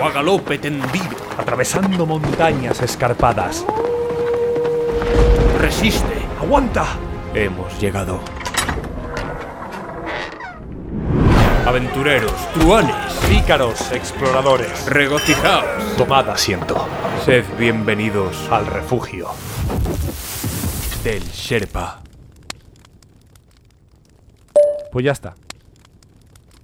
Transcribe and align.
O 0.00 0.04
a 0.04 0.10
galope 0.12 0.58
tendido. 0.58 1.16
Atravesando 1.36 2.06
montañas 2.06 2.80
escarpadas. 2.82 3.64
Resiste. 5.60 6.22
¡Aguanta! 6.40 6.86
Hemos 7.34 7.78
llegado. 7.80 8.20
Aventureros, 11.66 12.32
truanes, 12.54 12.94
Pícaros, 13.28 13.92
exploradores. 13.92 14.86
regocijaos. 14.86 15.96
Tomad 15.96 16.30
asiento. 16.30 16.88
Sed 17.24 17.44
bienvenidos 17.58 18.48
Al 18.50 18.66
refugio. 18.66 19.28
del 21.04 21.22
Sherpa. 21.24 22.00
Pues 24.90 25.04
ya 25.04 25.12
está. 25.12 25.34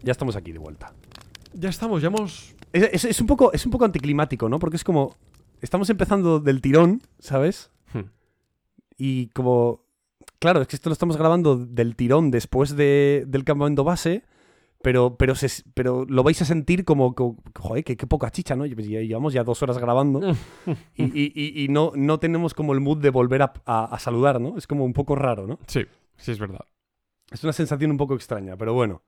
Ya 0.02 0.12
estamos 0.12 0.36
aquí 0.36 0.52
de 0.52 0.58
vuelta. 0.58 0.92
Ya 1.54 1.68
estamos, 1.68 2.02
ya 2.02 2.08
hemos. 2.08 2.54
Es, 2.72 2.82
es- 2.92 3.04
es 3.04 3.20
un 3.20 3.26
poco, 3.26 3.52
es 3.52 3.64
un 3.64 3.72
poco 3.72 3.84
anticlimático, 3.84 4.48
¿no? 4.48 4.58
Porque 4.58 4.76
es 4.76 4.84
como. 4.84 5.16
Estamos 5.60 5.88
empezando 5.88 6.40
del 6.40 6.60
tirón, 6.60 7.00
¿sabes? 7.18 7.70
Hmm. 7.92 8.10
Y 8.98 9.28
como. 9.28 9.84
Claro, 10.38 10.60
es 10.60 10.68
que 10.68 10.76
esto 10.76 10.90
lo 10.90 10.92
estamos 10.92 11.16
grabando 11.16 11.56
del 11.56 11.96
tirón 11.96 12.30
después 12.30 12.76
de- 12.76 13.24
del 13.26 13.44
campamento 13.44 13.84
base. 13.84 14.24
Pero, 14.82 15.16
pero, 15.16 15.34
se- 15.34 15.62
pero 15.72 16.04
lo 16.06 16.22
vais 16.22 16.42
a 16.42 16.44
sentir 16.44 16.84
como. 16.84 17.14
como- 17.14 17.38
joder, 17.58 17.84
que 17.84 17.96
qué 17.96 18.06
poca 18.06 18.30
chicha, 18.30 18.54
¿no? 18.56 18.64
Pues 18.74 18.86
llevamos 18.86 19.32
ya 19.32 19.42
dos 19.42 19.62
horas 19.62 19.78
grabando. 19.78 20.20
y 20.96 21.04
y- 21.04 21.32
y- 21.34 21.64
y 21.64 21.68
no, 21.68 21.92
no 21.94 22.18
tenemos 22.18 22.52
como 22.52 22.74
el 22.74 22.80
mood 22.80 22.98
de 22.98 23.08
volver 23.10 23.42
a, 23.42 23.52
a- 23.64 23.84
a 23.86 23.98
saludar, 23.98 24.40
¿no? 24.40 24.58
Es 24.58 24.66
como 24.66 24.84
un 24.84 24.92
poco 24.92 25.14
raro, 25.14 25.46
¿no? 25.46 25.58
Sí, 25.66 25.80
sí, 26.16 26.32
es 26.32 26.38
verdad. 26.38 26.66
Es 27.30 27.42
una 27.42 27.54
sensación 27.54 27.90
un 27.92 27.96
poco 27.96 28.14
extraña, 28.14 28.56
pero 28.58 28.74
bueno. 28.74 29.02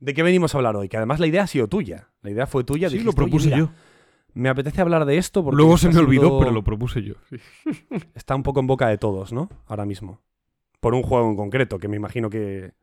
¿De 0.00 0.14
qué 0.14 0.22
venimos 0.22 0.54
a 0.54 0.58
hablar 0.58 0.76
hoy? 0.76 0.88
Que 0.88 0.96
además 0.96 1.18
la 1.20 1.26
idea 1.26 1.42
ha 1.42 1.46
sido 1.46 1.66
tuya. 1.68 2.10
La 2.22 2.30
idea 2.30 2.46
fue 2.46 2.64
tuya. 2.64 2.88
Sí, 2.88 2.94
dijiste, 2.98 3.06
lo 3.12 3.16
propuse 3.16 3.48
"Oye, 3.48 3.56
mira, 3.56 3.68
yo. 3.68 3.74
Me 4.34 4.48
apetece 4.48 4.80
hablar 4.80 5.04
de 5.04 5.18
esto 5.18 5.42
porque 5.42 5.56
Luego 5.56 5.76
se 5.78 5.88
me 5.88 5.98
olvidó, 5.98 6.22
siendo- 6.22 6.38
pero 6.38 6.52
lo 6.52 6.62
propuse 6.62 7.02
yo. 7.02 7.14
Sí. 7.28 7.36
está 8.14 8.34
un 8.36 8.42
poco 8.42 8.60
en 8.60 8.66
boca 8.68 8.86
de 8.88 8.98
todos, 8.98 9.32
¿no? 9.32 9.48
Ahora 9.66 9.84
mismo. 9.84 10.20
Por 10.80 10.94
un 10.94 11.02
juego 11.02 11.28
en 11.28 11.36
concreto, 11.36 11.78
que 11.78 11.88
me 11.88 11.96
imagino 11.96 12.30
que, 12.30 12.74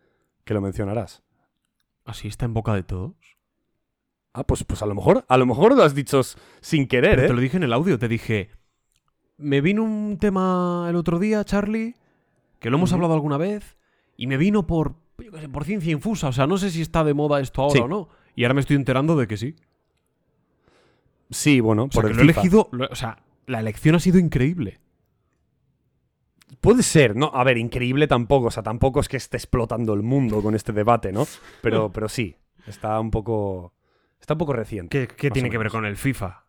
que 0.43 0.53
lo 0.53 0.59
mencionarás. 0.61 1.23
¿Así 2.03 2.27
está 2.27 2.45
en 2.45 2.53
boca 2.53 2.73
de 2.73 2.83
todos? 2.83 3.13
Ah, 4.33 4.43
pues, 4.43 4.65
pues 4.65 4.81
a 4.81 4.85
lo 4.85 4.93
mejor, 4.95 5.23
a 5.29 5.37
lo 5.37 5.45
mejor 5.45 5.75
lo 5.75 5.83
has 5.83 5.95
dicho 5.95 6.19
sin 6.59 6.87
querer, 6.87 7.11
Pero 7.15 7.23
¿eh? 7.23 7.27
te 7.27 7.33
lo 7.33 7.39
dije 7.39 7.55
en 7.57 7.63
el 7.63 7.71
audio, 7.71 7.97
te 7.97 8.09
dije. 8.09 8.49
Me 9.37 9.61
vino 9.61 9.83
un 9.83 10.17
tema 10.19 10.87
el 10.89 10.95
otro 10.97 11.19
día, 11.19 11.43
Charlie, 11.45 11.95
que 12.59 12.69
lo 12.69 12.75
hemos 12.77 12.91
hablado 12.91 13.13
alguna 13.13 13.37
vez, 13.37 13.77
y 14.17 14.27
me 14.27 14.35
vino 14.37 14.67
por, 14.67 14.95
yo 15.17 15.31
qué 15.31 15.39
sé, 15.41 15.49
por 15.49 15.63
ciencia 15.65 15.91
infusa. 15.91 16.27
O 16.27 16.33
sea, 16.33 16.47
no 16.47 16.57
sé 16.57 16.69
si 16.71 16.81
está 16.81 17.03
de 17.03 17.13
moda 17.13 17.39
esto 17.39 17.61
ahora 17.61 17.73
Sí. 17.73 17.79
o 17.79 17.87
no. 17.87 18.09
Y 18.35 18.43
ahora 18.43 18.53
me 18.55 18.61
estoy 18.61 18.75
enterando 18.75 19.15
de 19.15 19.27
que 19.27 19.37
sí. 19.37 19.55
Sí, 21.29 21.59
bueno, 21.59 21.85
O 21.85 21.91
sea, 21.91 22.01
por 22.01 22.11
el 22.11 22.15
lo 22.17 22.21
he 22.21 22.25
elegido. 22.25 22.69
lo- 22.71 22.87
o 22.87 22.95
sea, 22.95 23.17
la 23.47 23.59
elección 23.59 23.95
ha 23.95 23.99
sido 23.99 24.19
increíble. 24.19 24.79
Puede 26.61 26.83
ser, 26.83 27.15
¿no? 27.15 27.31
A 27.33 27.43
ver, 27.43 27.57
increíble 27.57 28.07
tampoco. 28.07 28.47
O 28.47 28.51
sea, 28.51 28.63
tampoco 28.63 28.99
es 28.99 29.07
que 29.09 29.17
esté 29.17 29.37
explotando 29.37 29.93
el 29.93 30.03
mundo 30.03 30.41
con 30.41 30.55
este 30.55 30.73
debate, 30.73 31.11
¿no? 31.11 31.25
Pero, 31.61 31.89
pero 31.93 32.09
sí, 32.09 32.35
está 32.67 32.99
un 32.99 33.11
poco. 33.11 33.73
Está 34.19 34.33
un 34.33 34.37
poco 34.39 34.53
reciente. 34.53 35.07
¿Qué, 35.07 35.29
tiene 35.31 35.49
que 35.49 35.57
ver 35.57 35.69
con 35.69 35.85
el 35.85 35.97
FIFA? 35.97 36.45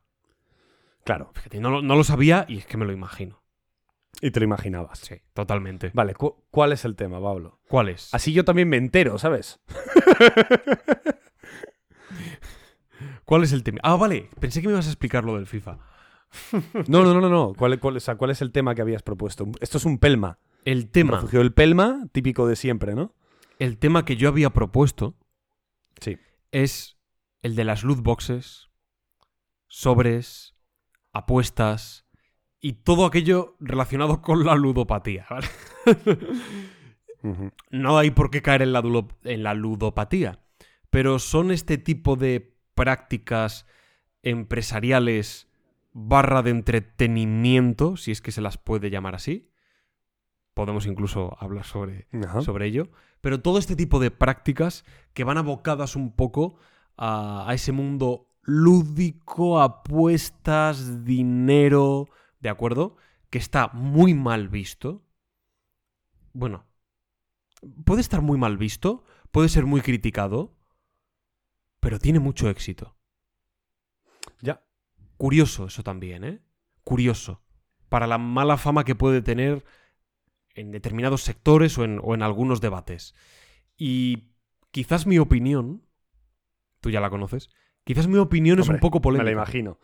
Claro. 1.04 1.30
Fíjate, 1.34 1.60
no, 1.60 1.70
lo- 1.70 1.82
no 1.82 1.94
lo 1.96 2.04
sabía 2.04 2.44
y 2.48 2.58
es 2.58 2.66
que 2.66 2.76
me 2.76 2.84
lo 2.86 2.92
imagino. 2.92 3.40
Y 4.22 4.30
te 4.30 4.40
lo 4.40 4.44
imaginabas. 4.44 4.98
Sí, 5.00 5.16
totalmente. 5.34 5.90
Vale, 5.94 6.14
cu- 6.14 6.44
¿cuál 6.50 6.72
es 6.72 6.84
el 6.84 6.96
tema, 6.96 7.20
Pablo? 7.20 7.60
¿Cuál 7.68 7.90
es? 7.90 8.12
Así 8.14 8.32
yo 8.32 8.44
también 8.44 8.68
me 8.68 8.76
entero, 8.78 9.18
¿sabes? 9.18 9.60
¿Cuál 13.24 13.42
es 13.44 13.52
el 13.52 13.62
tema? 13.62 13.80
Ah, 13.82 13.96
vale. 13.96 14.30
Pensé 14.40 14.60
que 14.62 14.68
me 14.68 14.72
ibas 14.74 14.86
a 14.86 14.90
explicar 14.90 15.24
lo 15.24 15.36
del 15.36 15.46
FIFA. 15.46 15.78
No, 16.88 17.02
no, 17.02 17.14
no, 17.14 17.20
no. 17.20 17.28
no. 17.28 17.52
¿Cuál, 17.54 17.78
cuál- 17.80 17.96
o 17.96 18.00
sea, 18.00 18.16
¿cuál 18.16 18.30
es 18.30 18.42
el 18.42 18.52
tema 18.52 18.74
que 18.74 18.82
habías 18.82 19.02
propuesto? 19.02 19.46
Esto 19.60 19.78
es 19.78 19.84
un 19.84 19.98
pelma. 19.98 20.38
El 20.64 20.90
tema, 20.90 21.16
refugio 21.16 21.38
del 21.40 21.52
pelma, 21.54 22.06
típico 22.12 22.46
de 22.48 22.56
siempre, 22.56 22.94
¿no? 22.94 23.14
el 23.58 23.78
tema 23.78 24.04
que 24.04 24.16
yo 24.16 24.28
había 24.28 24.50
propuesto 24.50 25.16
Sí. 26.00 26.18
es 26.52 26.98
el 27.40 27.54
de 27.56 27.64
las 27.64 27.84
loot 27.84 28.00
boxes, 28.02 28.68
sobres, 29.68 30.54
apuestas 31.12 32.05
y 32.60 32.72
todo 32.74 33.06
aquello 33.06 33.56
relacionado 33.60 34.22
con 34.22 34.44
la 34.44 34.54
ludopatía. 34.54 35.26
no 37.70 37.98
hay 37.98 38.10
por 38.10 38.30
qué 38.30 38.42
caer 38.42 38.62
en 38.62 38.72
la, 38.72 38.82
dulo- 38.82 39.08
en 39.24 39.42
la 39.42 39.54
ludopatía, 39.54 40.40
pero 40.90 41.18
son 41.18 41.50
este 41.50 41.78
tipo 41.78 42.16
de 42.16 42.56
prácticas 42.74 43.66
empresariales 44.22 45.48
barra 45.92 46.42
de 46.42 46.50
entretenimiento, 46.50 47.96
si 47.96 48.10
es 48.10 48.20
que 48.20 48.32
se 48.32 48.40
las 48.40 48.58
puede 48.58 48.90
llamar 48.90 49.14
así. 49.14 49.50
Podemos 50.54 50.86
incluso 50.86 51.36
hablar 51.40 51.64
sobre, 51.64 52.06
sobre 52.42 52.66
ello. 52.66 52.88
Pero 53.20 53.40
todo 53.40 53.58
este 53.58 53.76
tipo 53.76 53.98
de 53.98 54.10
prácticas 54.10 54.84
que 55.14 55.24
van 55.24 55.38
abocadas 55.38 55.96
un 55.96 56.14
poco 56.14 56.56
a, 56.96 57.48
a 57.48 57.54
ese 57.54 57.72
mundo 57.72 58.28
lúdico, 58.42 59.60
apuestas, 59.60 61.04
dinero, 61.04 62.08
¿de 62.46 62.50
acuerdo? 62.50 62.96
Que 63.28 63.38
está 63.38 63.70
muy 63.72 64.14
mal 64.14 64.48
visto. 64.48 65.04
Bueno, 66.32 66.64
puede 67.84 68.00
estar 68.00 68.22
muy 68.22 68.38
mal 68.38 68.56
visto, 68.56 69.02
puede 69.32 69.48
ser 69.48 69.66
muy 69.66 69.80
criticado, 69.80 70.56
pero 71.80 71.98
tiene 71.98 72.20
mucho 72.20 72.48
éxito. 72.48 72.96
Ya. 74.40 74.62
Curioso 75.16 75.66
eso 75.66 75.82
también, 75.82 76.22
¿eh? 76.22 76.40
Curioso. 76.84 77.42
Para 77.88 78.06
la 78.06 78.16
mala 78.18 78.56
fama 78.58 78.84
que 78.84 78.94
puede 78.94 79.22
tener 79.22 79.64
en 80.54 80.70
determinados 80.70 81.22
sectores 81.22 81.76
o 81.78 81.84
en, 81.84 81.98
o 82.04 82.14
en 82.14 82.22
algunos 82.22 82.60
debates. 82.60 83.12
Y 83.76 84.28
quizás 84.70 85.04
mi 85.04 85.18
opinión, 85.18 85.82
tú 86.80 86.90
ya 86.90 87.00
la 87.00 87.10
conoces, 87.10 87.50
quizás 87.82 88.06
mi 88.06 88.18
opinión 88.18 88.60
es 88.60 88.68
un 88.68 88.78
poco 88.78 88.98
Me 88.98 89.02
polémica. 89.02 89.24
la 89.24 89.32
imagino. 89.32 89.80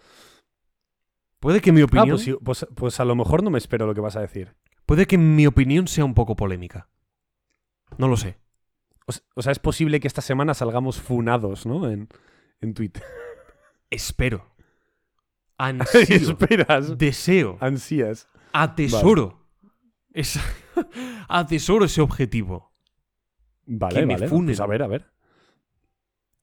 Puede 1.43 1.61
que 1.61 1.73
mi 1.73 1.81
Ah, 1.81 1.85
opinión, 1.87 2.11
pues, 2.11 2.23
sí, 2.23 2.35
pues- 2.43 2.67
pues 2.77 3.00
a 3.00 3.05
lo 3.05 3.17
mejor 3.17 3.43
no 3.43 3.50
me 3.50 3.59
espero 3.59 3.85
lo 3.87 3.94
que 3.94 4.00
vas 4.00 4.15
a 4.17 4.21
decir. 4.21 4.55
puede 4.87 5.06
que 5.06 5.19
mi 5.19 5.44
opinión 5.47 5.89
sea 5.89 6.05
un 6.05 6.15
poco 6.15 6.37
polémica. 6.37 6.89
No 7.99 8.06
lo 8.09 8.17
sé. 8.17 8.39
O, 9.35 9.43
sea, 9.43 9.50
es 9.50 9.59
posible 9.59 9.99
que 9.99 10.06
esta 10.06 10.23
semana 10.23 10.55
salgamos 10.55 11.00
funados, 11.00 11.67
¿no? 11.67 11.91
En, 11.91 12.09
en 12.61 12.73
Twitter. 12.75 13.03
Espero. 13.91 14.55
Ansío. 15.59 16.17
Esperas. 16.17 16.97
deseo. 16.97 17.59
Ansías. 17.61 18.29
Atesoro. 18.53 19.44
esa- 20.12 20.44
atesoro 21.29 21.87
ese 21.87 22.00
objetivo. 22.00 22.73
Vale, 23.67 24.00
Que 24.00 24.06
me 24.06 24.15
vale. 24.15 24.29
funen. 24.29 24.47
Pues 24.47 24.61
a 24.61 24.67
ver, 24.67 24.83
a 24.85 24.87
ver. 24.87 25.11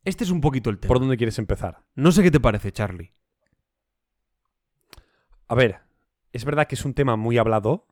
Este 0.03 0.23
es 0.25 0.29
un 0.29 0.41
poquito 0.41 0.69
el 0.69 0.79
tema. 0.79 0.89
¿Por 0.89 0.99
dónde 0.99 1.17
quieres 1.17 1.39
empezar? 1.39 1.85
No 1.95 2.11
sé 2.11 2.21
qué 2.23 2.31
te 2.31 2.39
parece, 2.39 2.71
Charlie. 2.71 3.13
A 5.49 5.55
ver, 5.55 5.79
es 6.31 6.45
verdad 6.45 6.67
que 6.67 6.75
es 6.75 6.85
un 6.85 6.93
tema 6.93 7.17
muy 7.17 7.37
hablado, 7.37 7.87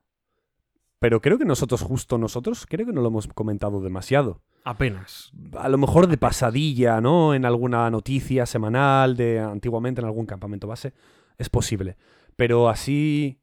pero 0.99 1.19
creo 1.21 1.37
que 1.37 1.45
nosotros, 1.45 1.81
justo 1.81 2.17
nosotros, 2.17 2.65
creo 2.67 2.85
que 2.85 2.93
no 2.93 3.01
lo 3.01 3.09
hemos 3.09 3.27
comentado 3.27 3.81
demasiado. 3.81 4.41
Apenas. 4.63 5.31
A 5.57 5.67
lo 5.67 5.77
mejor 5.77 6.07
de 6.07 6.17
pasadilla, 6.17 7.01
¿no? 7.01 7.33
En 7.33 7.43
alguna 7.43 7.89
noticia 7.89 8.45
semanal, 8.45 9.17
de 9.17 9.39
antiguamente 9.39 9.99
en 9.99 10.07
algún 10.07 10.25
campamento 10.25 10.67
base. 10.67 10.93
Es 11.37 11.49
posible. 11.49 11.97
Pero 12.35 12.69
así, 12.69 13.41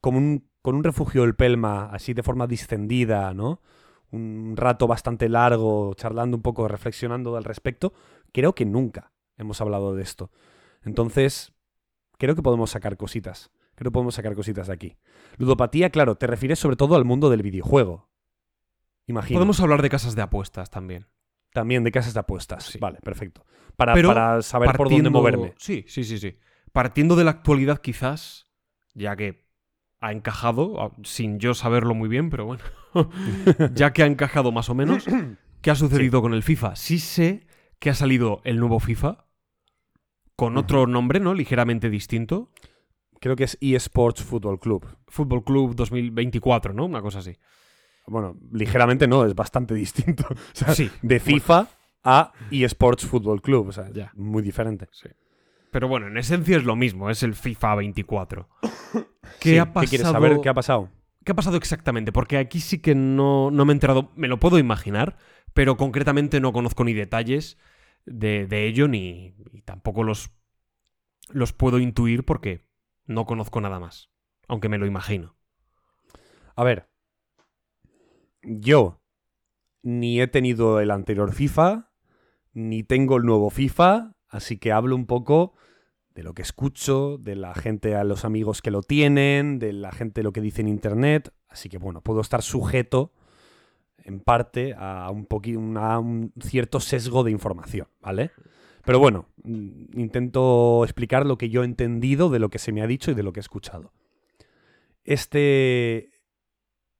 como 0.00 0.18
un 0.18 0.48
con 0.62 0.74
un 0.74 0.84
refugio 0.84 1.22
del 1.22 1.34
Pelma, 1.34 1.86
así 1.86 2.12
de 2.14 2.22
forma 2.22 2.46
distendida, 2.46 3.32
¿no? 3.32 3.62
Un 4.10 4.54
rato 4.54 4.86
bastante 4.86 5.28
largo, 5.28 5.94
charlando 5.94 6.36
un 6.36 6.42
poco, 6.42 6.68
reflexionando 6.68 7.36
al 7.36 7.44
respecto, 7.44 7.92
creo 8.32 8.54
que 8.54 8.66
nunca 8.66 9.12
hemos 9.36 9.60
hablado 9.62 9.94
de 9.94 10.02
esto. 10.02 10.30
Entonces, 10.82 11.54
creo 12.18 12.34
que 12.34 12.42
podemos 12.42 12.70
sacar 12.70 12.96
cositas. 12.96 13.50
Creo 13.74 13.90
que 13.90 13.94
podemos 13.94 14.14
sacar 14.14 14.34
cositas 14.34 14.66
de 14.66 14.72
aquí. 14.72 14.96
Ludopatía, 15.36 15.90
claro, 15.90 16.16
te 16.16 16.26
refieres 16.26 16.58
sobre 16.58 16.76
todo 16.76 16.96
al 16.96 17.04
mundo 17.04 17.30
del 17.30 17.42
videojuego. 17.42 18.10
Imagino. 19.06 19.38
Podemos 19.38 19.60
hablar 19.60 19.82
de 19.82 19.88
casas 19.88 20.14
de 20.14 20.22
apuestas 20.22 20.68
también. 20.68 21.06
También 21.52 21.84
de 21.84 21.92
casas 21.92 22.12
de 22.12 22.20
apuestas. 22.20 22.64
Sí. 22.64 22.78
Vale, 22.78 22.98
perfecto. 23.02 23.44
Para, 23.76 23.94
Pero 23.94 24.08
para 24.08 24.42
saber 24.42 24.72
por 24.76 24.90
dónde 24.90 25.08
moverme. 25.08 25.54
Sí, 25.56 25.84
sí, 25.86 26.04
sí, 26.04 26.18
sí. 26.18 26.38
Partiendo 26.72 27.16
de 27.16 27.24
la 27.24 27.30
actualidad, 27.30 27.78
quizás, 27.78 28.48
ya 28.94 29.16
que 29.16 29.46
ha 30.00 30.12
encajado, 30.12 30.94
sin 31.04 31.38
yo 31.38 31.54
saberlo 31.54 31.94
muy 31.94 32.08
bien, 32.08 32.30
pero 32.30 32.44
bueno, 32.44 32.62
ya 33.74 33.92
que 33.92 34.02
ha 34.02 34.06
encajado 34.06 34.52
más 34.52 34.68
o 34.68 34.74
menos, 34.74 35.06
¿qué 35.62 35.70
ha 35.70 35.74
sucedido 35.74 36.20
con 36.20 36.34
el 36.34 36.42
FIFA? 36.42 36.76
Sí 36.76 36.98
sé 36.98 37.46
que 37.78 37.90
ha 37.90 37.94
salido 37.94 38.40
el 38.44 38.58
nuevo 38.58 38.80
FIFA 38.80 39.27
con 40.38 40.56
otro 40.56 40.86
nombre, 40.86 41.18
¿no? 41.18 41.34
Ligeramente 41.34 41.90
distinto. 41.90 42.52
Creo 43.20 43.34
que 43.34 43.42
es 43.42 43.58
eSports 43.60 44.22
Football 44.22 44.60
Club. 44.60 44.86
Fútbol 45.08 45.42
Club 45.42 45.74
2024, 45.74 46.72
¿no? 46.72 46.84
Una 46.86 47.02
cosa 47.02 47.18
así. 47.18 47.36
Bueno, 48.06 48.36
ligeramente 48.52 49.08
no, 49.08 49.24
es 49.24 49.34
bastante 49.34 49.74
distinto. 49.74 50.24
O 50.30 50.36
sea, 50.52 50.72
Sí. 50.76 50.92
de 51.02 51.18
FIFA 51.18 51.66
a 52.04 52.32
eSports 52.52 53.04
Football 53.04 53.42
Club. 53.42 53.66
O 53.66 53.72
sea, 53.72 53.90
Ya. 53.92 54.12
muy 54.14 54.40
diferente. 54.44 54.86
Sí. 54.92 55.08
Pero 55.72 55.88
bueno, 55.88 56.06
en 56.06 56.16
esencia 56.16 56.56
es 56.56 56.62
lo 56.62 56.76
mismo, 56.76 57.10
es 57.10 57.24
el 57.24 57.34
FIFA 57.34 57.74
24. 57.74 58.48
¿Qué 59.40 59.50
Sí, 59.50 59.58
ha 59.58 59.72
pasado? 59.72 59.80
¿Qué 59.82 59.88
quieres 59.88 60.06
saber 60.06 60.38
qué 60.40 60.48
ha 60.48 60.54
pasado? 60.54 60.88
¿Qué 61.24 61.32
ha 61.32 61.34
pasado 61.34 61.56
exactamente? 61.56 62.12
Porque 62.12 62.38
aquí 62.38 62.60
sí 62.60 62.78
que 62.78 62.94
no, 62.94 63.50
no 63.50 63.64
me 63.64 63.72
he 63.72 63.74
enterado, 63.74 64.12
me 64.14 64.28
lo 64.28 64.38
puedo 64.38 64.60
imaginar, 64.60 65.16
pero 65.52 65.76
concretamente 65.76 66.38
no 66.40 66.52
conozco 66.52 66.84
ni 66.84 66.92
detalles 66.94 67.58
de, 68.06 68.66
ello 68.66 68.88
ni 68.88 69.34
tampoco 69.64 70.02
los, 70.02 70.30
los 71.30 71.52
puedo 71.52 71.78
intuir 71.78 72.24
porque 72.24 72.64
no 73.06 73.26
conozco 73.26 73.60
nada 73.60 73.80
más, 73.80 74.10
aunque 74.46 74.68
me 74.68 74.78
lo 74.78 74.86
imagino. 74.86 75.36
A 76.54 76.64
ver. 76.64 76.88
Yo 78.42 79.00
ni 79.82 80.20
he 80.20 80.26
tenido 80.26 80.80
el 80.80 80.90
anterior 80.90 81.32
FIFA, 81.32 81.90
ni 82.52 82.82
tengo 82.82 83.16
el 83.16 83.24
nuevo 83.24 83.50
FIFA, 83.50 84.14
así 84.28 84.58
que 84.58 84.72
hablo 84.72 84.96
un 84.96 85.06
poco 85.06 85.54
de 86.14 86.22
lo 86.22 86.34
que 86.34 86.42
escucho, 86.42 87.18
de 87.18 87.36
la 87.36 87.54
gente, 87.54 87.94
a 87.94 88.04
los 88.04 88.24
amigos 88.24 88.60
que 88.60 88.70
lo 88.70 88.82
tienen, 88.82 89.58
de 89.58 89.72
la 89.72 89.92
gente 89.92 90.22
lo 90.22 90.32
que 90.32 90.40
dice 90.40 90.62
en 90.62 90.68
internet, 90.68 91.32
así 91.48 91.68
que 91.68 91.78
bueno, 91.78 92.00
puedo 92.00 92.20
estar 92.20 92.42
sujeto 92.42 93.12
en 94.08 94.20
parte 94.20 94.74
a 94.76 95.10
un, 95.10 95.26
una- 95.56 95.98
un 96.00 96.32
cierto 96.40 96.80
sesgo 96.80 97.22
de 97.24 97.30
información, 97.30 97.86
¿vale? 98.00 98.32
Pero 98.84 98.98
bueno, 98.98 99.26
mm, 99.44 99.98
intento 100.00 100.82
explicar 100.84 101.26
lo 101.26 101.38
que 101.38 101.50
yo 101.50 101.62
he 101.62 101.66
entendido 101.66 102.30
de 102.30 102.38
lo 102.38 102.48
que 102.48 102.58
se 102.58 102.72
me 102.72 102.82
ha 102.82 102.86
dicho 102.86 103.10
y 103.10 103.14
de 103.14 103.22
lo 103.22 103.32
que 103.32 103.40
he 103.40 103.42
escuchado. 103.42 103.92
Este, 105.04 106.10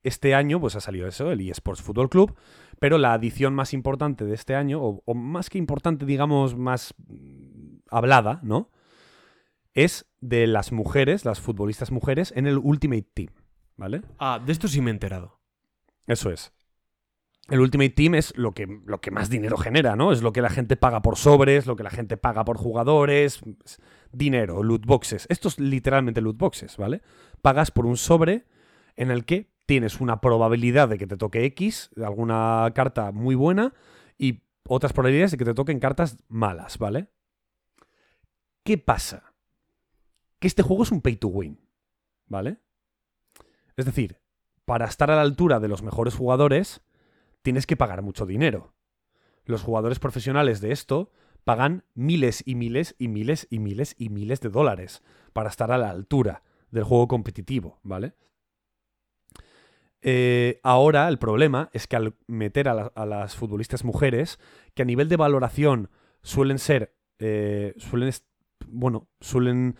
este 0.02 0.34
año 0.34 0.60
pues 0.60 0.76
ha 0.76 0.80
salido 0.80 1.06
eso, 1.06 1.30
el 1.30 1.40
eSports 1.48 1.82
Football 1.82 2.08
Club, 2.08 2.34
pero 2.78 2.96
la 2.98 3.12
adición 3.12 3.54
más 3.54 3.74
importante 3.74 4.24
de 4.24 4.34
este 4.34 4.54
año, 4.54 4.80
o, 4.82 5.02
o 5.04 5.14
más 5.14 5.50
que 5.50 5.58
importante, 5.58 6.06
digamos, 6.06 6.56
más 6.56 6.94
mm, 7.08 7.78
hablada, 7.90 8.40
¿no? 8.42 8.70
Es 9.74 10.06
de 10.20 10.46
las 10.46 10.72
mujeres, 10.72 11.24
las 11.24 11.40
futbolistas 11.40 11.90
mujeres, 11.92 12.32
en 12.36 12.46
el 12.46 12.58
Ultimate 12.58 13.06
Team, 13.14 13.30
¿vale? 13.76 14.02
Ah, 14.18 14.40
de 14.44 14.52
esto 14.52 14.68
sí 14.68 14.80
me 14.80 14.90
he 14.90 14.94
enterado. 14.94 15.38
Eso 16.06 16.30
es. 16.30 16.52
El 17.48 17.60
Ultimate 17.60 17.90
Team 17.90 18.14
es 18.14 18.36
lo 18.36 18.52
que, 18.52 18.66
lo 18.84 19.00
que 19.00 19.10
más 19.10 19.30
dinero 19.30 19.56
genera, 19.56 19.96
¿no? 19.96 20.12
Es 20.12 20.20
lo 20.20 20.32
que 20.32 20.42
la 20.42 20.50
gente 20.50 20.76
paga 20.76 21.00
por 21.00 21.16
sobres, 21.16 21.66
lo 21.66 21.76
que 21.76 21.82
la 21.82 21.90
gente 21.90 22.18
paga 22.18 22.44
por 22.44 22.58
jugadores, 22.58 23.40
es 23.64 23.80
dinero, 24.12 24.62
loot 24.62 24.84
boxes. 24.84 25.26
Esto 25.30 25.48
es 25.48 25.58
literalmente 25.58 26.20
loot 26.20 26.36
boxes, 26.36 26.76
¿vale? 26.76 27.00
Pagas 27.40 27.70
por 27.70 27.86
un 27.86 27.96
sobre 27.96 28.44
en 28.96 29.10
el 29.10 29.24
que 29.24 29.50
tienes 29.64 30.00
una 30.00 30.20
probabilidad 30.20 30.88
de 30.88 30.98
que 30.98 31.06
te 31.06 31.16
toque 31.16 31.44
X, 31.46 31.90
alguna 31.96 32.70
carta 32.74 33.12
muy 33.12 33.34
buena, 33.34 33.72
y 34.18 34.42
otras 34.66 34.92
probabilidades 34.92 35.30
de 35.30 35.38
que 35.38 35.44
te 35.44 35.54
toquen 35.54 35.80
cartas 35.80 36.18
malas, 36.28 36.76
¿vale? 36.76 37.08
¿Qué 38.62 38.76
pasa? 38.76 39.34
Que 40.38 40.48
este 40.48 40.62
juego 40.62 40.82
es 40.82 40.92
un 40.92 41.00
pay 41.00 41.16
to 41.16 41.28
win, 41.28 41.60
¿vale? 42.26 42.58
Es 43.76 43.86
decir, 43.86 44.20
para 44.66 44.84
estar 44.84 45.10
a 45.10 45.16
la 45.16 45.22
altura 45.22 45.60
de 45.60 45.68
los 45.68 45.82
mejores 45.82 46.14
jugadores, 46.14 46.82
tienes 47.42 47.66
que 47.66 47.76
pagar 47.76 48.02
mucho 48.02 48.26
dinero. 48.26 48.74
Los 49.44 49.62
jugadores 49.62 49.98
profesionales 49.98 50.60
de 50.60 50.72
esto 50.72 51.10
pagan 51.44 51.84
miles 51.94 52.42
y 52.46 52.54
miles 52.54 52.94
y 52.98 53.08
miles 53.08 53.46
y 53.50 53.58
miles 53.58 53.94
y 53.98 54.10
miles 54.10 54.40
de 54.40 54.50
dólares 54.50 55.02
para 55.32 55.48
estar 55.48 55.72
a 55.72 55.78
la 55.78 55.90
altura 55.90 56.42
del 56.70 56.84
juego 56.84 57.08
competitivo, 57.08 57.80
¿vale? 57.82 58.14
Eh, 60.02 60.60
ahora 60.62 61.08
el 61.08 61.18
problema 61.18 61.70
es 61.72 61.86
que 61.86 61.96
al 61.96 62.14
meter 62.26 62.68
a, 62.68 62.74
la- 62.74 62.92
a 62.94 63.04
las 63.06 63.34
futbolistas 63.36 63.84
mujeres, 63.84 64.38
que 64.74 64.82
a 64.82 64.84
nivel 64.84 65.08
de 65.08 65.16
valoración 65.16 65.90
suelen 66.22 66.58
ser, 66.58 66.94
eh, 67.18 67.74
suelen, 67.78 68.12
bueno, 68.68 69.08
suelen, 69.20 69.76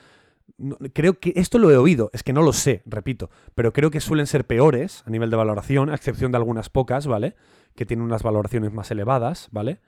creo 0.92 1.18
que 1.18 1.32
esto 1.36 1.58
lo 1.58 1.70
he 1.70 1.76
oído, 1.76 2.10
es 2.12 2.22
que 2.22 2.32
no 2.32 2.42
lo 2.42 2.52
sé, 2.52 2.82
repito, 2.86 3.30
pero 3.54 3.72
creo 3.72 3.90
que 3.90 4.00
suelen 4.00 4.26
ser 4.26 4.46
peores 4.46 5.02
a 5.06 5.10
nivel 5.10 5.30
de 5.30 5.36
valoración, 5.36 5.90
a 5.90 5.94
excepción 5.94 6.32
de 6.32 6.38
algunas 6.38 6.70
pocas, 6.70 7.06
¿vale? 7.06 7.36
Que 7.74 7.86
tienen 7.86 8.04
unas 8.04 8.22
valoraciones 8.22 8.72
más 8.72 8.90
elevadas, 8.90 9.48
¿vale? 9.52 9.80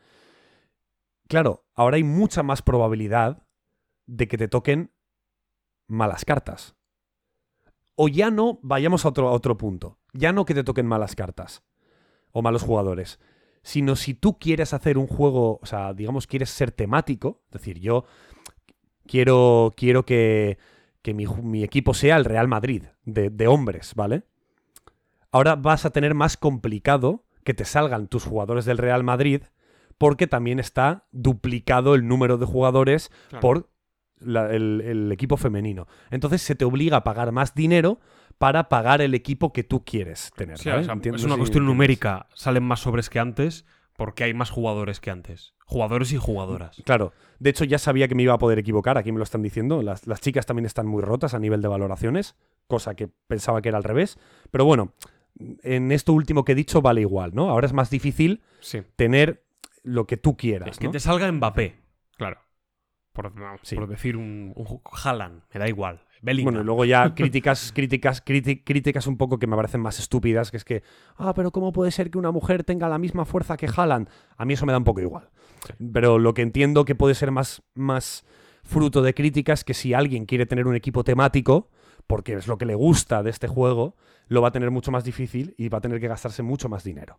Claro, 1.28 1.64
ahora 1.74 1.96
hay 1.96 2.04
mucha 2.04 2.42
más 2.42 2.62
probabilidad 2.62 3.46
de 4.06 4.28
que 4.28 4.38
te 4.38 4.48
toquen 4.48 4.92
malas 5.86 6.24
cartas. 6.24 6.74
O 7.94 8.08
ya 8.08 8.30
no, 8.30 8.58
vayamos 8.62 9.04
a 9.04 9.08
otro, 9.08 9.30
otro 9.30 9.56
punto. 9.56 9.98
Ya 10.12 10.32
no 10.32 10.44
que 10.44 10.54
te 10.54 10.64
toquen 10.64 10.86
malas 10.86 11.14
cartas 11.14 11.62
o 12.32 12.42
malos 12.42 12.62
jugadores, 12.62 13.20
sino 13.62 13.96
si 13.96 14.14
tú 14.14 14.38
quieres 14.38 14.72
hacer 14.72 14.98
un 14.98 15.06
juego, 15.06 15.58
o 15.62 15.66
sea, 15.66 15.92
digamos, 15.92 16.26
quieres 16.26 16.50
ser 16.50 16.72
temático, 16.72 17.42
es 17.46 17.60
decir, 17.60 17.78
yo 17.78 18.04
quiero, 19.10 19.72
quiero 19.76 20.04
que, 20.06 20.58
que 21.02 21.14
mi, 21.14 21.26
mi 21.26 21.64
equipo 21.64 21.94
sea 21.94 22.16
el 22.16 22.24
Real 22.24 22.46
Madrid, 22.48 22.84
de, 23.04 23.28
de 23.30 23.46
hombres, 23.48 23.94
¿vale? 23.96 24.22
Ahora 25.32 25.56
vas 25.56 25.84
a 25.84 25.90
tener 25.90 26.14
más 26.14 26.36
complicado 26.36 27.24
que 27.44 27.54
te 27.54 27.64
salgan 27.64 28.08
tus 28.08 28.24
jugadores 28.24 28.64
del 28.64 28.78
Real 28.78 29.02
Madrid 29.04 29.42
porque 29.98 30.26
también 30.26 30.58
está 30.58 31.06
duplicado 31.12 31.94
el 31.94 32.06
número 32.06 32.38
de 32.38 32.46
jugadores 32.46 33.10
por 33.40 33.68
la- 34.18 34.50
el, 34.54 34.80
el 34.80 35.12
equipo 35.12 35.36
femenino. 35.36 35.86
Entonces 36.10 36.42
se 36.42 36.54
te 36.54 36.64
obliga 36.64 36.98
a 36.98 37.04
pagar 37.04 37.32
más 37.32 37.54
dinero 37.54 38.00
para 38.38 38.68
pagar 38.68 39.02
el 39.02 39.14
equipo 39.14 39.52
que 39.52 39.64
tú 39.64 39.84
quieres 39.84 40.30
tener. 40.36 40.58
Sí, 40.58 40.68
¿vale? 40.70 40.82
o 40.82 40.84
sea, 40.84 40.94
Entiendo 40.94 41.16
es 41.18 41.24
una 41.24 41.36
cuestión 41.36 41.64
numérica. 41.66 42.26
Salen 42.34 42.62
más 42.64 42.80
sobres 42.80 43.10
que 43.10 43.18
antes 43.18 43.66
porque 44.00 44.24
hay 44.24 44.32
más 44.32 44.48
jugadores 44.48 44.98
que 44.98 45.10
antes. 45.10 45.52
Jugadores 45.66 46.10
y 46.12 46.16
jugadoras. 46.16 46.80
Claro. 46.86 47.12
De 47.38 47.50
hecho, 47.50 47.66
ya 47.66 47.76
sabía 47.76 48.08
que 48.08 48.14
me 48.14 48.22
iba 48.22 48.32
a 48.32 48.38
poder 48.38 48.58
equivocar. 48.58 48.96
Aquí 48.96 49.12
me 49.12 49.18
lo 49.18 49.24
están 49.24 49.42
diciendo. 49.42 49.82
Las, 49.82 50.06
las 50.06 50.22
chicas 50.22 50.46
también 50.46 50.64
están 50.64 50.86
muy 50.86 51.02
rotas 51.02 51.34
a 51.34 51.38
nivel 51.38 51.60
de 51.60 51.68
valoraciones, 51.68 52.34
cosa 52.66 52.94
que 52.94 53.08
pensaba 53.26 53.60
que 53.60 53.68
era 53.68 53.76
al 53.76 53.84
revés. 53.84 54.18
Pero 54.50 54.64
bueno, 54.64 54.94
en 55.62 55.92
esto 55.92 56.14
último 56.14 56.46
que 56.46 56.52
he 56.52 56.54
dicho 56.54 56.80
vale 56.80 57.02
igual, 57.02 57.32
¿no? 57.34 57.50
Ahora 57.50 57.66
es 57.66 57.74
más 57.74 57.90
difícil 57.90 58.40
Sí. 58.60 58.80
tener 58.96 59.44
lo 59.82 60.06
que 60.06 60.16
tú 60.16 60.34
quieras. 60.34 60.70
Es 60.70 60.78
que 60.78 60.86
¿no? 60.86 60.92
te 60.92 61.00
salga 61.00 61.30
Mbappé. 61.30 61.76
Claro. 62.16 62.40
Por, 63.12 63.30
Sí. 63.64 63.76
por 63.76 63.86
decir 63.86 64.16
un, 64.16 64.54
un 64.56 64.80
Haaland, 65.04 65.42
me 65.52 65.60
da 65.60 65.68
igual. 65.68 66.06
Bellingham. 66.22 66.54
Bueno, 66.54 66.62
y 66.62 66.66
luego 66.66 66.84
ya 66.84 67.14
críticas, 67.14 67.72
críticas, 67.72 68.20
críticas 68.20 69.06
un 69.06 69.16
poco 69.16 69.38
que 69.38 69.46
me 69.46 69.56
parecen 69.56 69.80
más 69.80 69.98
estúpidas, 69.98 70.50
que 70.50 70.56
es 70.56 70.64
que, 70.64 70.82
ah, 71.16 71.34
pero 71.34 71.50
¿cómo 71.50 71.72
puede 71.72 71.90
ser 71.90 72.10
que 72.10 72.18
una 72.18 72.30
mujer 72.30 72.64
tenga 72.64 72.88
la 72.88 72.98
misma 72.98 73.24
fuerza 73.24 73.56
que 73.56 73.68
Haaland? 73.74 74.08
A 74.36 74.44
mí 74.44 74.54
eso 74.54 74.66
me 74.66 74.72
da 74.72 74.78
un 74.78 74.84
poco 74.84 75.00
igual. 75.00 75.30
Pero 75.92 76.18
lo 76.18 76.34
que 76.34 76.42
entiendo 76.42 76.84
que 76.84 76.94
puede 76.94 77.14
ser 77.14 77.30
más, 77.30 77.62
más 77.74 78.24
fruto 78.62 79.02
de 79.02 79.14
críticas 79.14 79.64
que 79.64 79.74
si 79.74 79.94
alguien 79.94 80.26
quiere 80.26 80.46
tener 80.46 80.66
un 80.66 80.74
equipo 80.74 81.04
temático, 81.04 81.70
porque 82.06 82.34
es 82.34 82.46
lo 82.46 82.58
que 82.58 82.66
le 82.66 82.74
gusta 82.74 83.22
de 83.22 83.30
este 83.30 83.48
juego, 83.48 83.96
lo 84.26 84.42
va 84.42 84.48
a 84.48 84.52
tener 84.52 84.70
mucho 84.70 84.90
más 84.90 85.04
difícil 85.04 85.54
y 85.56 85.68
va 85.68 85.78
a 85.78 85.80
tener 85.80 86.00
que 86.00 86.08
gastarse 86.08 86.42
mucho 86.42 86.68
más 86.68 86.84
dinero. 86.84 87.18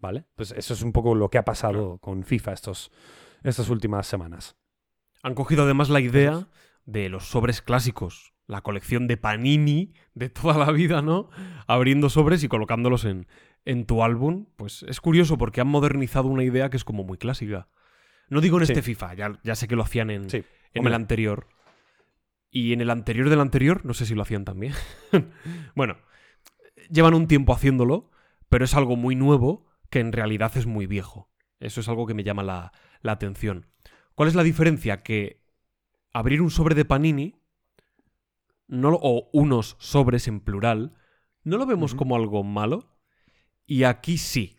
¿Vale? 0.00 0.24
Pues 0.34 0.52
eso 0.52 0.74
es 0.74 0.82
un 0.82 0.92
poco 0.92 1.14
lo 1.14 1.30
que 1.30 1.38
ha 1.38 1.44
pasado 1.44 1.98
con 1.98 2.24
FIFA 2.24 2.52
estos, 2.52 2.90
estas 3.44 3.68
últimas 3.68 4.06
semanas. 4.06 4.56
Han 5.22 5.34
cogido 5.34 5.62
además 5.62 5.90
la 5.90 6.00
idea 6.00 6.48
de 6.84 7.08
los 7.08 7.28
sobres 7.28 7.62
clásicos, 7.62 8.31
la 8.52 8.60
colección 8.60 9.06
de 9.08 9.16
Panini 9.16 9.92
de 10.14 10.28
toda 10.28 10.56
la 10.64 10.70
vida, 10.72 11.02
¿no? 11.02 11.30
Abriendo 11.66 12.08
sobres 12.10 12.44
y 12.44 12.48
colocándolos 12.48 13.04
en, 13.04 13.26
en 13.64 13.84
tu 13.86 14.04
álbum. 14.04 14.46
Pues 14.56 14.84
es 14.88 15.00
curioso 15.00 15.38
porque 15.38 15.60
han 15.60 15.68
modernizado 15.68 16.28
una 16.28 16.44
idea 16.44 16.70
que 16.70 16.76
es 16.76 16.84
como 16.84 17.02
muy 17.02 17.18
clásica. 17.18 17.68
No 18.28 18.40
digo 18.40 18.58
en 18.60 18.66
Sí. 18.66 18.72
este 18.72 18.82
FIFA, 18.82 19.14
ya, 19.14 19.40
ya 19.42 19.54
sé 19.56 19.66
que 19.68 19.76
lo 19.76 19.82
hacían 19.82 20.10
en, 20.10 20.30
Sí. 20.30 20.44
en 20.74 20.86
el 20.86 20.94
anterior. 20.94 21.48
Y 22.50 22.72
en 22.74 22.80
el 22.82 22.90
anterior 22.90 23.28
del 23.30 23.40
anterior, 23.40 23.84
no 23.84 23.94
sé 23.94 24.06
si 24.06 24.14
lo 24.14 24.22
hacían 24.22 24.44
también. 24.44 24.74
bueno, 25.74 25.96
llevan 26.90 27.14
un 27.14 27.26
tiempo 27.26 27.52
haciéndolo, 27.54 28.10
pero 28.48 28.64
es 28.64 28.74
algo 28.74 28.96
muy 28.96 29.16
nuevo 29.16 29.66
que 29.90 30.00
en 30.00 30.12
realidad 30.12 30.52
es 30.56 30.66
muy 30.66 30.86
viejo. 30.86 31.30
Eso 31.60 31.80
es 31.80 31.88
algo 31.88 32.06
que 32.06 32.14
me 32.14 32.24
llama 32.24 32.42
la, 32.42 32.72
la 33.00 33.12
atención. 33.12 33.66
¿Cuál 34.14 34.28
es 34.28 34.34
la 34.34 34.42
diferencia? 34.42 35.02
Que 35.02 35.42
abrir 36.12 36.42
un 36.42 36.50
sobre 36.50 36.74
de 36.74 36.84
Panini, 36.84 37.41
no 38.72 38.90
lo- 38.90 38.98
o 39.02 39.28
unos 39.32 39.76
sobres 39.78 40.28
en 40.28 40.40
plural, 40.40 40.96
no 41.44 41.58
lo 41.58 41.66
vemos 41.66 41.94
como 41.94 42.16
algo 42.16 42.42
malo. 42.42 42.88
Y 43.66 43.84
aquí 43.84 44.18
sí. 44.18 44.56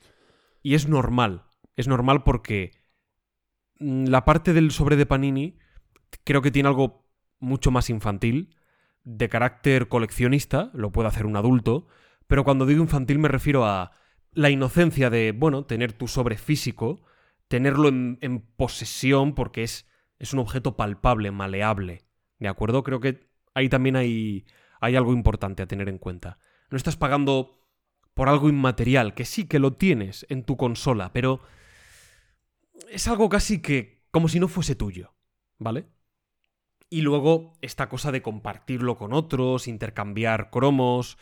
Y 0.62 0.75
es 0.75 0.88
normal. 0.88 1.43
Es 1.75 1.88
normal 1.88 2.24
porque 2.24 2.72
mm, 3.79 4.05
la 4.08 4.25
parte 4.25 4.53
del 4.53 4.72
sobre 4.72 4.96
de 4.96 5.05
Panini 5.05 5.58
creo 6.24 6.41
que 6.41 6.51
tiene 6.51 6.70
algo 6.70 7.05
mucho 7.39 7.72
más 7.72 7.89
infantil, 7.89 8.55
de 9.03 9.27
carácter 9.29 9.89
coleccionista, 9.89 10.70
lo 10.74 10.91
puede 10.91 11.10
hacer 11.10 11.25
un 11.25 11.36
adulto, 11.36 11.88
pero 12.27 12.43
cuando 12.46 12.65
digo 12.65 12.82
infantil 12.82 13.20
me 13.20 13.27
refiero 13.27 13.65
a 13.65 13.91
la 14.32 14.50
inocencia 14.50 15.10
de, 15.10 15.34
bueno, 15.34 15.65
tener 15.65 15.91
tu 15.91 16.08
sobre 16.08 16.38
físico, 16.38 17.01
tenerlo 17.50 17.89
en, 17.89 18.17
en 18.22 18.41
posesión 18.41 19.36
porque 19.36 19.63
es, 19.63 19.88
es 20.20 20.34
un 20.34 20.39
objeto 20.39 20.77
palpable, 20.77 21.32
maleable. 21.32 22.05
¿De 22.39 22.48
acuerdo? 22.48 22.84
Creo 22.84 23.00
que 23.01 23.33
ahí 23.53 23.69
también 23.69 23.95
hay, 23.95 24.45
hay 24.79 24.95
algo 24.95 25.13
importante 25.13 25.63
a 25.63 25.67
tener 25.67 25.89
en 25.89 25.98
cuenta. 25.98 26.39
No 26.69 26.77
estás 26.77 26.98
pagando 26.98 27.60
por 28.13 28.29
algo 28.29 28.50
inmaterial, 28.50 29.13
que 29.13 29.25
sí 29.25 29.48
que 29.48 29.60
lo 29.60 29.74
tienes 29.74 30.25
en 30.29 30.43
tu 30.43 30.57
consola, 30.57 31.12
pero 31.13 31.41
es 32.89 33.07
algo 33.07 33.29
casi 33.29 33.62
que 33.62 34.03
como 34.12 34.27
si 34.27 34.39
no 34.39 34.48
fuese 34.48 34.75
tuyo, 34.75 35.15
¿vale? 35.57 35.88
Y 36.89 37.01
luego 37.01 37.57
esta 37.62 37.89
cosa 37.89 38.12
de 38.12 38.22
compartirlo 38.22 38.95
con 38.95 39.13
otros, 39.13 39.67
intercambiar 39.67 40.51
cromos, 40.51 41.17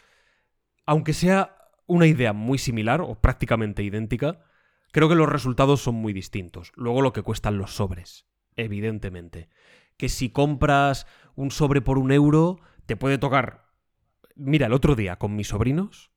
aunque 0.86 1.14
sea 1.14 1.56
una 1.88 2.08
idea 2.08 2.34
muy 2.34 2.58
similar 2.58 3.02
o 3.02 3.16
prácticamente 3.16 3.84
idéntica, 3.84 4.44
creo 4.92 5.08
que 5.08 5.16
los 5.16 5.30
resultados 5.30 5.82
son 5.82 5.96
muy 5.96 6.12
distintos. 6.12 6.74
Luego 6.76 7.02
lo 7.02 7.14
que 7.14 7.22
cuestan 7.22 7.58
los 7.58 7.76
sobres, 7.76 8.26
evidentemente. 8.58 9.50
Que 9.96 10.10
si 10.10 10.30
compras 10.30 11.08
un 11.36 11.52
sobre 11.52 11.82
por 11.82 11.98
un 11.98 12.12
euro, 12.12 12.60
te 12.86 12.96
puede 12.96 13.18
tocar... 13.18 13.66
Mira, 14.36 14.68
el 14.68 14.74
otro 14.74 14.96
día 14.96 15.18
con 15.18 15.36
mis 15.36 15.50
sobrinos 15.50 16.12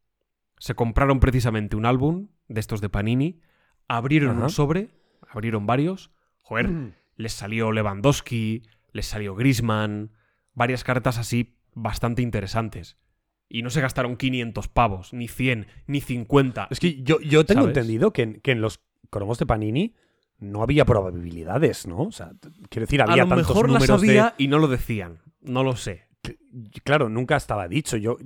se 0.59 0.75
compraron 0.75 1.21
precisamente 1.21 1.77
un 1.77 1.85
álbum 1.85 2.29
de 2.49 2.61
estos 2.61 2.81
de 2.81 2.89
Panini, 2.89 3.41
abrieron 3.89 4.37
Ajá. 4.37 4.45
un 4.45 4.51
sobre, 4.51 4.91
abrieron 5.29 5.67
varios, 5.67 6.11
joder, 6.41 6.95
les 7.17 7.33
salió 7.33 7.73
Lewandowski, 7.73 8.63
les 8.93 9.07
salió 9.07 9.35
Grisman, 9.35 10.13
varias 10.55 10.85
cartas 10.85 11.19
así 11.19 11.59
bastante 11.75 12.23
interesantes. 12.23 12.97
Y 13.49 13.63
no 13.63 13.71
se 13.71 13.81
gastaron 13.81 14.17
500 14.17 14.69
pavos, 14.69 15.13
ni 15.13 15.29
100, 15.29 15.67
ni 15.87 16.01
50. 16.01 16.69
Es 16.71 16.81
que 16.81 17.03
yo, 17.03 17.21
yo 17.21 17.45
tengo 17.45 17.63
¿Sabes? 17.63 17.77
entendido 17.77 18.13
que 18.13 18.23
en, 18.23 18.41
que 18.41 18.53
en 18.53 18.61
los 18.61 18.81
cromos 19.11 19.39
de 19.39 19.47
Panini 19.47 19.95
no 20.39 20.63
había 20.63 20.85
probabilidades, 20.85 21.87
¿no? 21.87 22.03
O 22.03 22.13
sea, 22.13 22.33
quiero 22.69 22.87
decir, 22.87 23.01
A 23.03 23.05
había 23.05 23.25
lo 23.25 23.29
tantos 23.31 23.49
mejor 23.49 23.71
las 23.71 23.83
números 23.83 24.01
de- 24.03 24.33
y 24.39 24.49
no 24.49 24.59
lo 24.59 24.69
decían. 24.69 25.21
No 25.41 25.63
lo 25.63 25.77
sé. 25.77 26.09
Claro, 26.85 27.09
nunca 27.11 27.37
estaba 27.37 27.69
dicho. 27.69 27.97
Yo, 27.99 28.17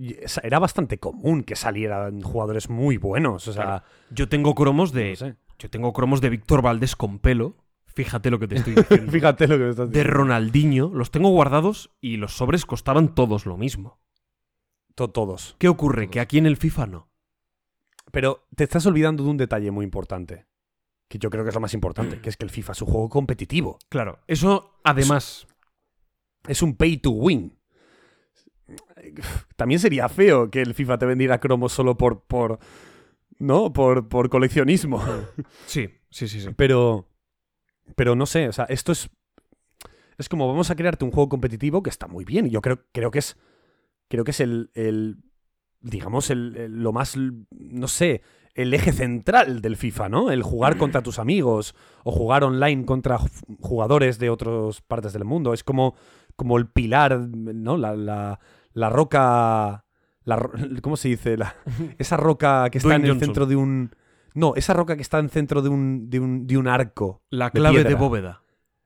era 0.43 0.59
bastante 0.61 0.99
común 0.99 1.43
que 1.43 1.57
salieran 1.57 2.21
jugadores 2.23 2.71
muy 2.71 2.97
buenos. 2.97 3.49
O 3.49 3.53
sea, 3.53 3.63
Claro. 3.65 3.85
Yo 4.11 4.29
tengo 4.29 4.55
cromos 4.55 4.93
de. 4.93 5.11
no 5.11 5.17
sé. 5.17 5.37
Yo 5.59 5.69
tengo 5.71 5.93
cromos 5.93 6.21
de 6.21 6.31
Víctor 6.31 6.63
Valdés 6.63 6.95
con 6.95 7.19
pelo. 7.19 7.57
Fíjate 7.87 8.31
lo 8.31 8.39
que 8.39 8.47
te 8.47 8.55
estoy 8.57 8.75
diciendo. 8.77 9.11
Fíjate 9.13 9.49
lo 9.49 9.57
que 9.59 9.65
me 9.65 9.71
estás 9.71 9.89
de 9.91 9.99
diciendo. 9.99 10.13
Ronaldinho. 10.19 10.91
Los 10.95 11.11
tengo 11.11 11.31
guardados 11.31 11.91
y 12.01 12.17
los 12.19 12.37
sobres 12.37 12.65
costaban 12.65 13.15
todos 13.15 13.45
lo 13.47 13.57
mismo. 13.57 13.99
To- 14.95 15.11
Todos. 15.11 15.57
¿Qué 15.59 15.67
ocurre? 15.69 16.03
Todos. 16.05 16.13
Que 16.13 16.21
aquí 16.21 16.39
en 16.39 16.47
el 16.47 16.57
FIFA 16.57 16.87
no. 16.87 17.11
Pero 18.13 18.47
te 18.55 18.65
estás 18.65 18.87
olvidando 18.87 19.25
de 19.25 19.31
un 19.31 19.37
detalle 19.37 19.71
muy 19.73 19.85
importante. 19.85 20.47
Que 21.09 21.19
yo 21.19 21.31
creo 21.31 21.43
que 21.43 21.49
es 21.49 21.55
lo 21.55 21.61
más 21.61 21.73
importante, 21.75 22.21
que 22.21 22.29
es 22.29 22.37
que 22.37 22.45
el 22.45 22.51
FIFA 22.51 22.73
es 22.73 22.83
un 22.83 22.89
juego 22.89 23.09
competitivo. 23.09 23.79
Claro. 23.89 24.19
Eso, 24.27 24.79
además. 24.85 25.47
Es 26.47 26.61
un 26.63 26.77
pay 26.77 26.99
to 26.99 27.11
win. 27.11 27.59
También 29.57 29.81
sería 29.81 30.09
feo 30.09 30.51
que 30.51 30.61
el 30.63 30.75
FIFA 30.75 30.99
te 30.99 31.07
vendiera 31.07 31.41
cromos 31.41 31.73
solo 31.73 31.97
por. 31.97 32.25
por 32.25 32.59
¿No? 33.39 33.73
Por, 33.73 34.09
por 34.09 34.29
coleccionismo. 34.29 35.03
Sí, 35.67 35.89
sí, 36.11 36.29
sí, 36.29 36.41
sí. 36.41 36.49
Pero. 36.57 37.09
Pero 37.97 38.15
no 38.15 38.27
sé, 38.27 38.49
o 38.49 38.53
sea, 38.53 38.65
esto 38.67 38.93
es. 38.93 39.09
Es 40.19 40.29
como 40.29 40.47
vamos 40.49 40.71
a 40.71 40.77
crearte 40.77 41.05
un 41.05 41.13
juego 41.13 41.29
competitivo 41.29 41.83
que 41.83 41.91
está 41.91 42.07
muy 42.07 42.25
bien. 42.25 42.47
Y 42.47 42.51
yo 42.51 42.61
creo, 42.61 42.85
creo 42.93 43.11
que 43.11 43.21
es. 43.21 43.37
Creo 44.09 44.25
que 44.25 44.33
es 44.33 44.41
el. 44.41 44.71
el 44.75 45.17
digamos, 45.81 46.29
el, 46.31 46.57
el- 46.57 46.83
lo 46.83 46.93
más. 46.93 47.15
No 47.51 47.89
sé. 47.89 48.21
El 48.59 48.75
eje 48.75 48.93
central 48.93 49.61
del 49.63 49.77
FIFA, 49.77 50.09
¿no? 50.09 50.31
El 50.31 50.43
jugar 50.43 50.77
contra 50.79 51.03
tus 51.03 51.19
amigos. 51.19 51.75
O 52.05 52.11
jugar 52.13 52.43
online 52.45 52.85
contra 52.85 53.19
ju- 53.19 53.57
jugadores 53.61 54.19
de 54.19 54.31
otras 54.31 54.81
partes 54.83 55.13
del 55.13 55.25
mundo. 55.25 55.53
Es 55.55 55.63
como. 55.65 55.95
Como 56.37 56.57
el 56.59 56.69
pilar, 56.69 57.19
¿no? 57.19 57.77
La, 57.77 57.97
la, 57.97 58.39
la 58.73 58.91
roca. 58.91 59.85
La, 60.25 60.51
¿Cómo 60.83 60.97
se 60.97 61.09
dice? 61.09 61.37
La- 61.37 61.55
esa 61.99 62.17
roca 62.17 62.69
que 62.71 62.79
está 62.79 62.89
Dwayne 62.89 63.05
en 63.05 63.05
el 63.07 63.11
Johnson. 63.13 63.27
centro 63.27 63.47
de 63.47 63.57
un. 63.57 63.91
No, 64.35 64.55
esa 64.55 64.73
roca 64.75 64.95
que 64.97 65.03
está 65.03 65.19
en 65.19 65.31
centro 65.31 65.63
de 65.63 65.69
un, 65.69 66.11
de 66.11 66.21
un, 66.21 66.47
de 66.47 66.57
un 66.59 66.69
arco. 66.69 67.23
La 67.31 67.47
de 67.47 67.53
clave 67.53 67.79
de 67.79 67.85
piedra. 67.85 68.01
bóveda. 68.01 68.43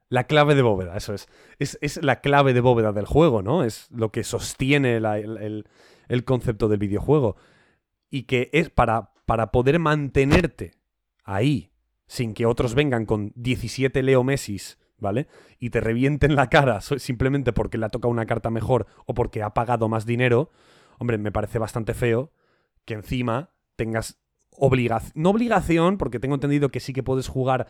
La 0.09 0.25
clave 0.25 0.53
de 0.55 0.61
bóveda, 0.61 0.95
eso 0.97 1.13
es. 1.13 1.27
es. 1.59 1.77
es 1.81 2.03
la 2.03 2.21
clave 2.21 2.53
de 2.53 2.61
bóveda 2.61 2.91
del 2.91 3.05
juego, 3.05 3.41
¿no? 3.41 3.63
Es 3.63 3.87
lo 3.91 4.11
que 4.11 4.23
sostiene 4.23 4.97
el, 4.97 5.05
el- 5.05 5.67
el 6.07 6.23
concepto 6.25 6.67
del 6.67 6.79
videojuego. 6.79 7.35
Y 8.09 8.23
que 8.23 8.49
es 8.53 8.69
para, 8.69 9.11
para 9.25 9.51
poder 9.51 9.79
mantenerte 9.79 10.73
ahí, 11.23 11.71
sin 12.07 12.33
que 12.33 12.45
otros 12.45 12.75
vengan 12.75 13.05
con 13.05 13.31
17 13.35 14.03
Leo 14.03 14.23
Messis, 14.23 14.77
¿vale? 14.97 15.27
Y 15.59 15.69
te 15.69 15.81
revienten 15.81 16.35
la 16.35 16.49
cara 16.49 16.81
simplemente 16.81 17.53
porque 17.53 17.77
le 17.77 17.85
ha 17.85 17.89
tocado 17.89 18.11
una 18.11 18.25
carta 18.25 18.49
mejor 18.49 18.87
o 19.05 19.13
porque 19.13 19.43
ha 19.43 19.53
pagado 19.53 19.89
más 19.89 20.05
dinero. 20.05 20.49
Hombre, 20.97 21.17
me 21.17 21.31
parece 21.31 21.59
bastante 21.59 21.93
feo 21.93 22.31
que 22.85 22.93
encima 22.93 23.51
tengas 23.75 24.19
obligación. 24.51 25.11
No 25.15 25.29
obligación, 25.31 25.97
porque 25.97 26.19
tengo 26.19 26.35
entendido 26.35 26.69
que 26.69 26.79
sí 26.79 26.93
que 26.93 27.03
puedes 27.03 27.27
jugar 27.27 27.67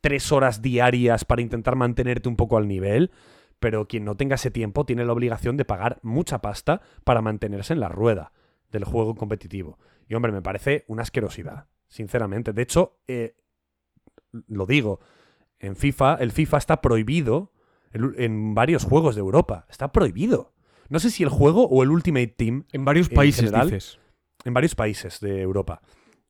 tres 0.00 0.30
horas 0.32 0.62
diarias 0.62 1.24
para 1.24 1.42
intentar 1.42 1.76
mantenerte 1.76 2.28
un 2.28 2.36
poco 2.36 2.56
al 2.56 2.68
nivel. 2.68 3.10
Pero 3.58 3.88
quien 3.88 4.04
no 4.04 4.16
tenga 4.16 4.36
ese 4.36 4.52
tiempo 4.52 4.84
tiene 4.84 5.04
la 5.04 5.12
obligación 5.12 5.56
de 5.56 5.64
pagar 5.64 5.98
mucha 6.02 6.40
pasta 6.40 6.80
para 7.04 7.22
mantenerse 7.22 7.72
en 7.72 7.80
la 7.80 7.88
rueda 7.88 8.32
del 8.70 8.84
juego 8.84 9.16
competitivo. 9.16 9.78
Y 10.08 10.14
hombre, 10.14 10.32
me 10.32 10.42
parece 10.42 10.84
una 10.88 11.02
asquerosidad, 11.02 11.66
sinceramente. 11.86 12.52
De 12.52 12.62
hecho, 12.62 12.98
eh, 13.06 13.36
lo 14.46 14.66
digo, 14.66 15.00
en 15.58 15.76
FIFA, 15.76 16.14
el 16.16 16.32
FIFA 16.32 16.58
está 16.58 16.80
prohibido 16.80 17.52
en, 17.92 18.14
en 18.16 18.54
varios 18.54 18.84
juegos 18.84 19.14
de 19.14 19.20
Europa. 19.20 19.66
Está 19.68 19.92
prohibido. 19.92 20.54
No 20.88 20.98
sé 20.98 21.10
si 21.10 21.22
el 21.22 21.28
juego 21.28 21.66
o 21.68 21.82
el 21.82 21.90
Ultimate 21.90 22.28
Team 22.28 22.64
En 22.72 22.84
varios 22.84 23.10
En 23.10 23.14
países, 23.14 23.44
general, 23.44 23.70
dices. 23.70 23.98
en 24.44 24.54
varios 24.54 24.74
países 24.74 25.20
de 25.20 25.42
Europa. 25.42 25.82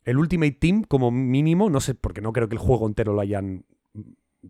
El 0.04 0.18
Ultimate 0.18 0.52
Team, 0.52 0.82
como 0.82 1.10
mínimo, 1.10 1.70
no 1.70 1.80
sé, 1.80 1.94
porque 1.94 2.20
no 2.20 2.32
creo 2.32 2.48
que 2.48 2.54
el 2.54 2.60
juego 2.60 2.86
entero 2.86 3.12
lo 3.12 3.20
hayan, 3.20 3.66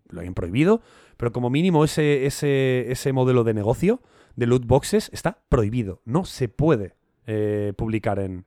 lo 0.09 0.21
hayan 0.21 0.33
prohibido, 0.33 0.81
pero 1.17 1.31
como 1.31 1.49
mínimo 1.49 1.83
ese, 1.83 2.25
ese, 2.25 2.91
ese 2.91 3.13
modelo 3.13 3.43
de 3.43 3.53
negocio 3.53 4.01
de 4.35 4.47
loot 4.47 4.65
boxes 4.65 5.09
está 5.13 5.43
prohibido. 5.49 6.01
No 6.05 6.25
se 6.25 6.47
puede 6.47 6.95
eh, 7.27 7.73
publicar 7.77 8.19
en, 8.19 8.45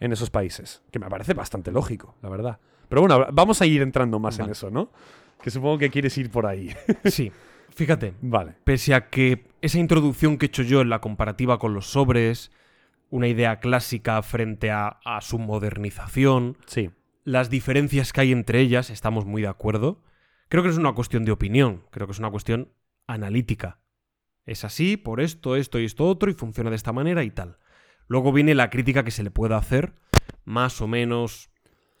en 0.00 0.12
esos 0.12 0.30
países. 0.30 0.82
Que 0.90 0.98
me 0.98 1.08
parece 1.08 1.34
bastante 1.34 1.70
lógico, 1.72 2.16
la 2.22 2.28
verdad. 2.28 2.60
Pero 2.88 3.00
bueno, 3.02 3.26
vamos 3.32 3.60
a 3.62 3.66
ir 3.66 3.82
entrando 3.82 4.18
más 4.18 4.38
en 4.38 4.50
eso, 4.50 4.70
¿no? 4.70 4.90
Que 5.42 5.50
supongo 5.50 5.78
que 5.78 5.90
quieres 5.90 6.16
ir 6.18 6.30
por 6.30 6.46
ahí. 6.46 6.74
Sí. 7.04 7.32
Fíjate, 7.70 8.14
vale. 8.22 8.54
pese 8.64 8.94
a 8.94 9.08
que 9.08 9.46
esa 9.60 9.78
introducción 9.78 10.38
que 10.38 10.46
he 10.46 10.48
hecho 10.48 10.62
yo 10.62 10.80
en 10.80 10.90
la 10.90 11.00
comparativa 11.00 11.58
con 11.58 11.74
los 11.74 11.86
sobres, 11.90 12.52
una 13.10 13.26
idea 13.26 13.58
clásica 13.58 14.22
frente 14.22 14.70
a, 14.70 15.00
a 15.04 15.20
su 15.22 15.38
modernización, 15.38 16.56
Sí. 16.66 16.90
las 17.24 17.50
diferencias 17.50 18.12
que 18.12 18.20
hay 18.20 18.32
entre 18.32 18.60
ellas, 18.60 18.90
estamos 18.90 19.24
muy 19.24 19.42
de 19.42 19.48
acuerdo. 19.48 20.02
Creo 20.48 20.62
que 20.62 20.68
no 20.68 20.72
es 20.74 20.78
una 20.78 20.92
cuestión 20.94 21.24
de 21.24 21.32
opinión, 21.32 21.82
creo 21.90 22.06
que 22.06 22.12
es 22.12 22.18
una 22.18 22.30
cuestión 22.30 22.70
analítica. 23.08 23.80
Es 24.46 24.64
así, 24.64 24.96
por 24.96 25.20
esto, 25.20 25.56
esto 25.56 25.80
y 25.80 25.84
esto 25.86 26.06
otro, 26.06 26.30
y 26.30 26.34
funciona 26.34 26.70
de 26.70 26.76
esta 26.76 26.92
manera 26.92 27.24
y 27.24 27.30
tal. 27.30 27.58
Luego 28.08 28.32
viene 28.32 28.54
la 28.54 28.70
crítica 28.70 29.04
que 29.04 29.10
se 29.10 29.22
le 29.22 29.30
pueda 29.30 29.56
hacer, 29.56 29.94
más 30.44 30.80
o 30.80 30.86
menos 30.88 31.50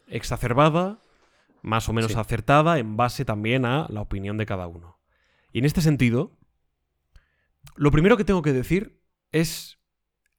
exacerbada, 0.08 0.98
más 1.62 1.88
o 1.88 1.92
menos 1.92 2.12
Sí. 2.12 2.18
acertada, 2.18 2.78
en 2.78 2.96
base 2.96 3.24
también 3.24 3.64
a 3.64 3.86
la 3.88 4.02
opinión 4.02 4.36
de 4.36 4.46
cada 4.46 4.66
uno. 4.66 4.98
Y 5.52 5.60
en 5.60 5.64
este 5.64 5.80
sentido, 5.80 6.36
lo 7.76 7.90
primero 7.90 8.16
que 8.16 8.24
tengo 8.24 8.42
que 8.42 8.52
decir 8.52 9.00
es 9.32 9.78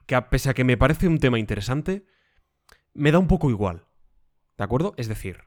que, 0.06 0.16
a 0.16 0.30
pese 0.30 0.50
a 0.50 0.54
que 0.54 0.64
me 0.64 0.78
parece 0.78 1.08
un 1.08 1.20
tema 1.20 1.40
interesante, 1.40 2.06
me 2.94 3.12
da 3.12 3.20
un 3.20 3.28
poco 3.28 3.50
igual. 3.50 3.88
¿De 4.58 4.64
acuerdo? 4.64 4.94
Es 4.98 5.08
decir, 5.08 5.46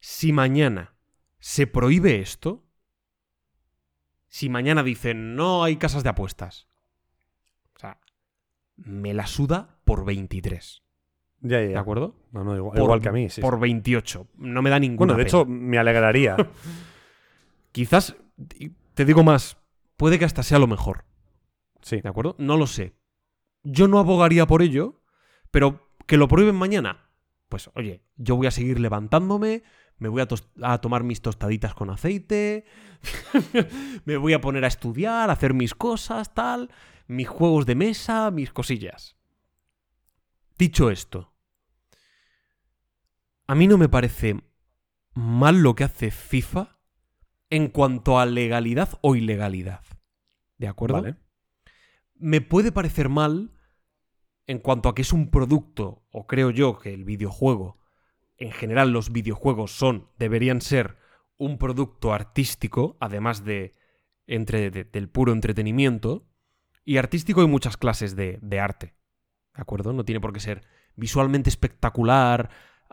si 0.00 0.32
mañana 0.32 0.94
se 1.38 1.66
prohíbe 1.66 2.20
esto, 2.20 2.64
si 4.28 4.48
mañana 4.48 4.82
dicen 4.82 5.34
no 5.34 5.64
hay 5.64 5.76
casas 5.76 6.02
de 6.02 6.10
apuestas, 6.10 6.68
me 8.76 9.14
la 9.14 9.26
suda 9.26 9.78
por 9.84 10.04
23. 10.04 10.82
Ya, 11.40 11.60
ya. 11.62 11.68
¿De 11.68 11.76
acuerdo? 11.78 12.14
No, 12.32 12.44
no, 12.44 12.56
igual, 12.56 12.72
Por- 12.76 12.82
igual 12.84 13.00
que 13.00 13.08
a 13.08 13.12
mí. 13.12 13.28
sí, 13.30 13.40
por 13.40 13.54
sí. 13.54 13.60
28. 13.60 14.26
No 14.38 14.62
me 14.62 14.70
da 14.70 14.78
ninguna 14.78 15.12
Bueno, 15.14 15.18
de 15.18 15.24
pena. 15.24 15.28
hecho, 15.28 15.44
me 15.46 15.78
alegraría. 15.78 16.36
Quizás, 17.72 18.16
te 18.94 19.04
digo 19.04 19.22
más, 19.22 19.58
puede 19.96 20.18
que 20.18 20.24
hasta 20.24 20.42
sea 20.42 20.58
lo 20.58 20.66
mejor. 20.66 21.04
Sí. 21.82 22.00
¿De 22.00 22.08
acuerdo? 22.08 22.34
No 22.38 22.56
lo 22.56 22.66
sé. 22.66 22.94
Yo 23.62 23.88
no 23.88 23.98
abogaría 23.98 24.46
por 24.46 24.62
ello, 24.62 25.02
pero 25.50 25.90
que 26.06 26.16
lo 26.16 26.28
prueben 26.28 26.54
mañana. 26.54 27.10
Pues 27.48 27.70
oye, 27.74 28.02
yo 28.16 28.36
voy 28.36 28.46
a 28.46 28.50
seguir 28.50 28.80
levantándome, 28.80 29.62
me 29.98 30.08
voy 30.08 30.22
a, 30.22 30.28
a 30.62 30.80
tomar 30.80 31.04
mis 31.04 31.20
tostaditas 31.22 31.74
con 31.74 31.90
aceite, 31.90 32.64
me 34.04 34.16
voy 34.16 34.32
a 34.32 34.40
poner 34.40 34.64
a 34.64 34.68
estudiar, 34.68 35.30
a 35.30 35.34
hacer 35.34 35.54
mis 35.54 35.74
cosas, 35.74 36.34
tal, 36.34 36.70
mis 37.06 37.28
juegos 37.28 37.66
de 37.66 37.74
mesa, 37.74 38.30
mis 38.30 38.52
cosillas. 38.52 39.16
Dicho 40.58 40.90
esto, 40.90 41.32
a 43.46 43.54
mí 43.54 43.66
no 43.68 43.78
me 43.78 43.88
parece 43.88 44.40
mal 45.14 45.62
lo 45.62 45.74
que 45.74 45.84
hace 45.84 46.10
FIFA 46.10 46.78
en 47.50 47.68
cuanto 47.68 48.18
a 48.18 48.26
legalidad 48.26 48.98
o 49.02 49.14
ilegalidad. 49.16 49.82
¿De 50.58 50.68
acuerdo? 50.68 51.02
Vale. 51.02 51.16
me 52.14 52.40
puede 52.40 52.72
parecer 52.72 53.08
mal 53.08 53.52
en 54.46 54.58
cuanto 54.58 54.88
a 54.88 54.94
que 54.94 55.02
es 55.02 55.12
un 55.12 55.30
producto, 55.30 56.06
o 56.10 56.26
creo 56.26 56.50
yo 56.50 56.78
que 56.78 56.94
el 56.94 57.04
videojuego, 57.04 57.78
en 58.38 58.52
general 58.52 58.92
los 58.92 59.10
videojuegos 59.12 59.72
son, 59.72 60.08
deberían 60.18 60.60
ser 60.60 60.96
un 61.36 61.58
producto 61.58 62.12
artístico, 62.14 62.96
además 63.00 63.44
de, 63.44 63.72
entre, 64.26 64.70
de- 64.70 64.84
del 64.84 65.08
puro 65.10 65.32
entretenimiento, 65.32 66.25
y 66.86 66.96
artístico 66.96 67.42
hay 67.42 67.48
muchas 67.48 67.76
clases 67.76 68.16
de, 68.16 68.38
de 68.40 68.60
arte, 68.60 68.94
¿de 69.54 69.62
acuerdo? 69.62 69.92
No 69.92 70.04
tiene 70.04 70.20
por 70.20 70.32
qué 70.32 70.40
ser 70.40 70.62
visualmente 70.94 71.50
espectacular, 71.50 72.48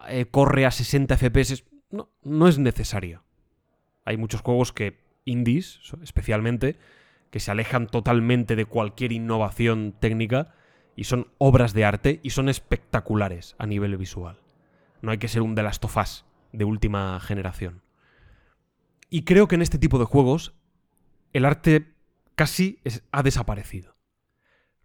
eh, 0.10 0.26
corre 0.26 0.66
a 0.66 0.72
60 0.72 1.16
FPS, 1.16 1.64
no, 1.92 2.10
no 2.24 2.48
es 2.50 2.58
necesario. 2.58 3.24
Hay 4.04 4.18
muchos 4.18 4.42
juegos 4.42 4.74
que, 4.74 5.02
indies 5.26 5.80
especialmente, 6.02 6.78
que 7.30 7.40
se 7.40 7.52
alejan 7.52 7.88
totalmente 7.88 8.56
de 8.56 8.66
cualquier 8.66 9.12
innovación 9.12 9.96
técnica 10.00 10.54
y 10.96 11.06
son 11.06 11.28
obras 11.38 11.74
de 11.74 11.86
arte 11.86 12.20
y 12.24 12.32
son 12.32 12.50
espectaculares 12.50 13.56
a 13.58 13.66
nivel 13.66 13.96
visual. 13.98 14.40
No 15.02 15.12
hay 15.12 15.18
que 15.18 15.28
ser 15.28 15.42
un 15.42 15.56
The 15.56 15.64
Last 15.64 15.86
of 15.86 15.98
Us 15.98 16.26
de 16.52 16.66
última 16.66 17.20
generación. 17.20 17.82
Y 19.10 19.24
creo 19.24 19.48
que 19.48 19.56
en 19.56 19.62
este 19.62 19.78
tipo 19.78 20.00
de 20.00 20.06
juegos 20.06 20.54
el 21.32 21.46
arte 21.46 21.93
casi 22.36 22.82
ha 23.12 23.24
desaparecido. 23.24 23.98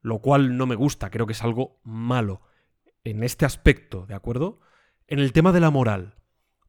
Lo 0.01 0.21
cual 0.21 0.57
no 0.57 0.67
me 0.67 0.75
gusta, 0.75 1.11
creo 1.11 1.27
que 1.27 1.33
es 1.33 1.43
algo 1.43 1.81
malo. 1.83 2.43
En 3.05 3.23
este 3.23 3.47
aspecto, 3.47 4.07
¿de 4.07 4.15
acuerdo? 4.15 4.61
En 5.07 5.19
el 5.19 5.33
tema 5.33 5.53
de 5.53 5.61
la 5.61 5.71
moral, 5.71 6.17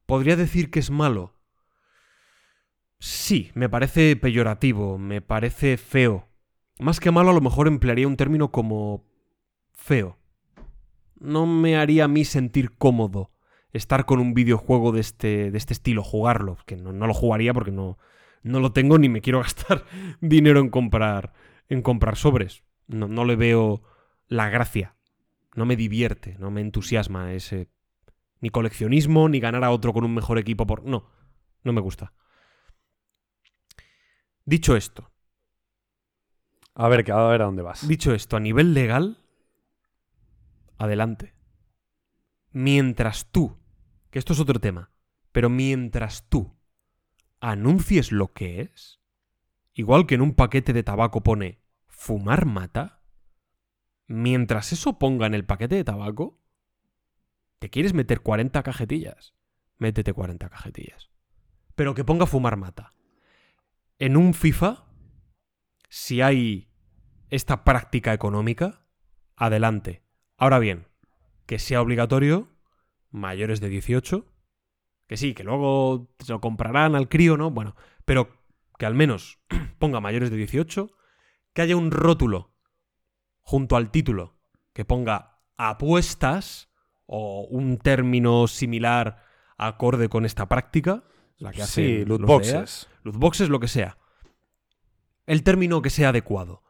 ¿podría 0.06 0.36
decir 0.36 0.72
que 0.72 0.80
es 0.80 0.90
malo? 0.90 1.36
Sí, 3.00 3.52
me 3.54 3.70
parece 3.70 4.16
peyorativo, 4.16 4.98
me 4.98 5.22
parece 5.22 5.78
feo. 5.78 6.28
Más 6.80 7.00
que 7.00 7.12
malo, 7.12 7.30
a 7.30 7.34
lo 7.34 7.42
mejor 7.42 7.68
emplearía 7.68 8.08
un 8.08 8.18
término 8.18 8.52
como 8.52 9.06
feo. 9.74 10.18
No 11.20 11.46
me 11.46 11.78
haría 11.78 12.06
a 12.06 12.08
mí 12.08 12.26
sentir 12.26 12.78
cómodo 12.78 13.32
estar 13.74 14.06
con 14.06 14.20
un 14.20 14.34
videojuego 14.34 14.92
de 14.92 15.02
este, 15.02 15.52
de 15.52 15.58
este 15.58 15.74
estilo, 15.74 16.04
jugarlo. 16.04 16.58
Que 16.66 16.76
no, 16.76 16.92
no 16.94 17.08
lo 17.08 17.14
jugaría 17.14 17.54
porque 17.54 17.72
no, 17.72 17.98
no 18.44 18.60
lo 18.60 18.72
tengo 18.74 18.98
ni 18.98 19.10
me 19.10 19.22
quiero 19.22 19.40
gastar 19.44 19.86
dinero 20.22 20.60
en 20.60 20.70
comprar, 20.70 21.34
en 21.68 21.82
comprar 21.82 22.16
sobres. 22.16 22.64
No, 22.88 23.08
no 23.08 23.26
le 23.26 23.36
veo 23.36 23.84
la 24.28 24.50
gracia. 24.50 24.96
No 25.56 25.66
me 25.66 25.76
divierte, 25.76 26.36
no 26.40 26.52
me 26.52 26.62
entusiasma 26.62 27.34
ese. 27.34 27.70
Ni 28.42 28.50
coleccionismo, 28.50 29.28
ni 29.30 29.40
ganar 29.40 29.64
a 29.64 29.72
otro 29.72 29.92
con 29.94 30.04
un 30.06 30.14
mejor 30.16 30.38
equipo 30.40 30.66
por. 30.66 30.84
No, 30.86 31.10
no 31.64 31.74
me 31.74 31.82
gusta. 31.82 32.14
Dicho 34.46 34.76
esto, 34.76 35.12
A 36.74 36.88
ver, 36.88 37.04
que- 37.04 37.12
a 37.12 37.18
ver 37.28 37.42
a 37.42 37.46
dónde 37.46 37.62
vas. 37.62 37.88
dicho 37.88 38.14
esto, 38.14 38.38
a 38.38 38.40
nivel 38.40 38.74
legal, 38.74 39.18
adelante. 40.78 41.34
Mientras 42.52 43.32
tú, 43.32 43.60
que 44.10 44.18
esto 44.20 44.34
es 44.34 44.40
otro 44.40 44.60
tema, 44.60 44.92
pero 45.32 45.50
mientras 45.50 46.28
tú 46.30 46.58
anuncies 47.40 48.12
lo 48.12 48.34
que 48.34 48.62
es, 48.62 49.00
igual 49.74 50.06
que 50.06 50.16
en 50.16 50.22
un 50.22 50.34
paquete 50.34 50.74
de 50.74 50.84
tabaco 50.84 51.24
pone 51.24 51.62
fumar 51.88 52.46
mata, 52.46 53.02
mientras 54.08 54.74
eso 54.74 55.00
ponga 55.00 55.28
en 55.28 55.34
el 55.34 55.46
paquete 55.46 55.76
de 55.76 55.84
tabaco, 55.84 56.42
¿te 57.60 57.70
quieres 57.70 57.94
meter 57.94 58.22
40 58.22 58.64
cajetillas? 58.64 59.36
Métete 59.78 60.14
40 60.14 60.50
cajetillas. 60.50 61.10
Pero 61.76 61.94
que 61.94 62.04
ponga 62.04 62.26
fumar 62.26 62.58
mata. 62.58 62.94
En 63.98 64.18
un 64.18 64.34
FIFA, 64.34 64.86
si 65.90 66.22
hay 66.22 66.70
esta 67.30 67.64
práctica 67.64 68.14
económica, 68.14 68.86
adelante. 69.36 70.04
Ahora 70.38 70.60
bien, 70.60 70.88
que 71.46 71.60
sea 71.60 71.82
obligatorio, 71.82 72.50
mayores 73.10 73.60
de 73.62 73.70
18, 73.70 74.26
que 75.10 75.18
sí, 75.18 75.34
que 75.34 75.44
luego 75.44 76.08
se 76.20 76.32
lo 76.32 76.40
comprarán 76.40 76.96
al 76.96 77.10
crío, 77.10 77.36
¿no? 77.36 77.50
Bueno, 77.50 77.76
pero 78.06 78.30
que 78.78 78.86
al 78.86 78.94
menos 78.94 79.40
ponga 79.80 80.00
mayores 80.00 80.30
de 80.30 80.38
18, 80.38 80.92
que 81.54 81.62
haya 81.64 81.76
un 81.76 81.90
rótulo 81.90 82.54
junto 83.42 83.76
al 83.76 83.90
título 83.90 84.38
que 84.72 84.86
ponga 84.86 85.42
apuestas 85.58 86.70
o 87.08 87.42
un 87.50 87.80
término 87.80 88.48
similar 88.48 89.26
acorde 89.58 90.10
con 90.10 90.26
esta 90.26 90.48
práctica, 90.48 91.04
la 91.38 91.52
que 91.52 91.64
hacen 91.64 91.86
Sí, 91.86 92.06
loot 92.06 92.22
boxes. 92.22 92.88
Loot 93.04 93.18
boxes, 93.18 93.50
lo 93.50 93.60
que 93.60 93.68
sea. 93.68 93.98
El 95.26 95.42
término 95.44 95.82
que 95.82 95.90
sea 95.90 96.10
adecuado. 96.10 96.62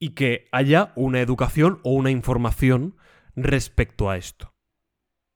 Y 0.00 0.10
que 0.10 0.48
haya 0.50 0.92
una 0.96 1.20
educación 1.20 1.78
o 1.84 1.92
una 1.92 2.10
información 2.10 2.96
respecto 3.36 4.10
a 4.10 4.16
esto. 4.16 4.54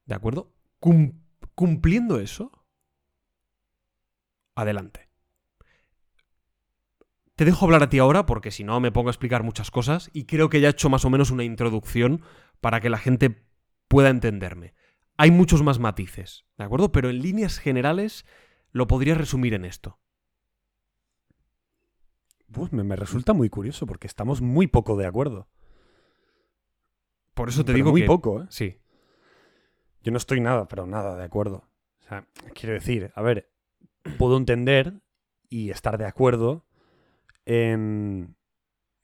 ¿De 0.04 0.16
acuerdo? 0.16 0.52
Cum- 0.80 1.27
cumpliendo 1.58 2.20
eso, 2.20 2.52
adelante. 4.54 5.08
Te 7.34 7.44
dejo 7.44 7.64
hablar 7.64 7.82
a 7.82 7.88
ti 7.88 7.98
ahora 7.98 8.26
porque 8.26 8.52
si 8.52 8.62
no 8.62 8.78
me 8.78 8.92
pongo 8.92 9.08
a 9.08 9.10
explicar 9.10 9.42
muchas 9.42 9.72
cosas 9.72 10.08
y 10.12 10.26
creo 10.26 10.50
que 10.50 10.60
ya 10.60 10.68
he 10.68 10.70
hecho 10.70 10.88
más 10.88 11.04
o 11.04 11.10
menos 11.10 11.32
una 11.32 11.42
introducción 11.42 12.22
para 12.60 12.80
que 12.80 12.90
la 12.90 12.98
gente 12.98 13.44
pueda 13.88 14.08
entenderme. 14.08 14.74
Hay 15.16 15.32
muchos 15.32 15.64
más 15.64 15.80
matices, 15.80 16.44
¿de 16.58 16.62
acuerdo? 16.64 16.92
Pero 16.92 17.10
en 17.10 17.22
líneas 17.22 17.58
generales 17.58 18.24
lo 18.70 18.86
podría 18.86 19.16
resumir 19.16 19.52
en 19.52 19.64
esto. 19.64 19.98
Uf, 22.54 22.70
me, 22.70 22.84
me 22.84 22.94
resulta 22.94 23.32
muy 23.32 23.50
curioso 23.50 23.84
porque 23.84 24.06
estamos 24.06 24.40
muy 24.42 24.68
poco 24.68 24.96
de 24.96 25.06
acuerdo. 25.06 25.48
Por 27.34 27.48
eso 27.48 27.62
te 27.64 27.72
Pero 27.72 27.76
digo 27.78 27.90
muy 27.90 28.02
que... 28.02 28.06
poco, 28.06 28.42
¿eh? 28.42 28.46
Sí. 28.48 28.78
Yo 30.08 30.12
no 30.12 30.16
estoy 30.16 30.40
nada, 30.40 30.66
pero 30.68 30.86
nada 30.86 31.18
de 31.18 31.24
acuerdo. 31.24 31.68
O 32.00 32.02
sea, 32.08 32.26
quiero 32.54 32.72
decir, 32.72 33.12
a 33.14 33.20
ver, 33.20 33.50
puedo 34.16 34.38
entender 34.38 34.94
y 35.50 35.68
estar 35.68 35.98
de 35.98 36.06
acuerdo 36.06 36.64
en, 37.44 38.34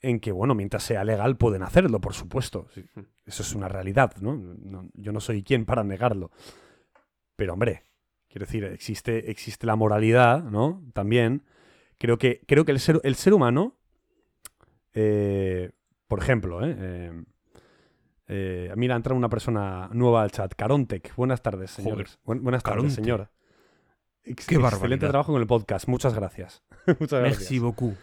en 0.01 0.19
que, 0.19 0.33
bueno, 0.33 0.55
mientras 0.55 0.83
sea 0.83 1.05
legal 1.05 1.37
pueden 1.37 1.63
hacerlo, 1.63 2.01
por 2.01 2.15
supuesto. 2.15 2.69
Eso 3.27 3.43
es 3.43 3.55
una 3.55 3.69
realidad, 3.69 4.17
¿no? 4.23 4.35
No- 4.35 4.89
Yo 4.95 5.13
no 5.13 5.21
soy 5.21 5.43
quien 5.43 5.67
para 5.67 5.85
negarlo. 5.85 6.31
Pero, 7.37 7.53
hombre, 7.53 7.83
quiero 8.29 8.47
decir, 8.47 8.65
existe, 8.65 9.31
existe 9.31 9.67
la 9.67 9.77
moralidad, 9.77 10.43
¿no? 10.43 10.83
También. 10.95 11.43
Creo 11.99 12.17
que, 12.17 12.41
creo 12.49 12.65
que 12.65 12.73
el, 12.73 12.81
ser, 12.81 12.99
el 13.05 13.15
ser 13.15 13.35
humano, 13.35 13.77
eh, 14.95 15.71
por 16.07 16.19
ejemplo, 16.23 16.65
¿eh? 16.67 16.75
Eh, 16.79 17.25
eh, 18.37 18.73
mira, 18.77 18.97
entra 18.97 19.15
una 19.15 19.29
persona 19.29 19.89
nueva 19.93 20.23
al 20.23 20.31
chat. 20.31 20.53
Carontec. 20.55 21.15
Buenas 21.17 21.43
tardes, 21.43 21.71
señores. 21.71 22.19
Buen- 22.25 22.43
buenas 22.43 22.63
tardes, 22.63 22.77
Caronte. 22.77 22.95
señor. 22.95 23.31
Ex- 24.25 24.47
Qué 24.47 24.55
Excelente 24.57 24.63
barbaridad. 24.77 25.11
trabajo 25.11 25.33
con 25.33 25.41
el 25.41 25.47
podcast. 25.47 25.87
Muchas 25.89 26.15
gracias. 26.15 26.63
Muchas 27.01 27.21
gracias. 27.21 27.39
Merci 27.41 27.59
beaucoup. 27.59 27.95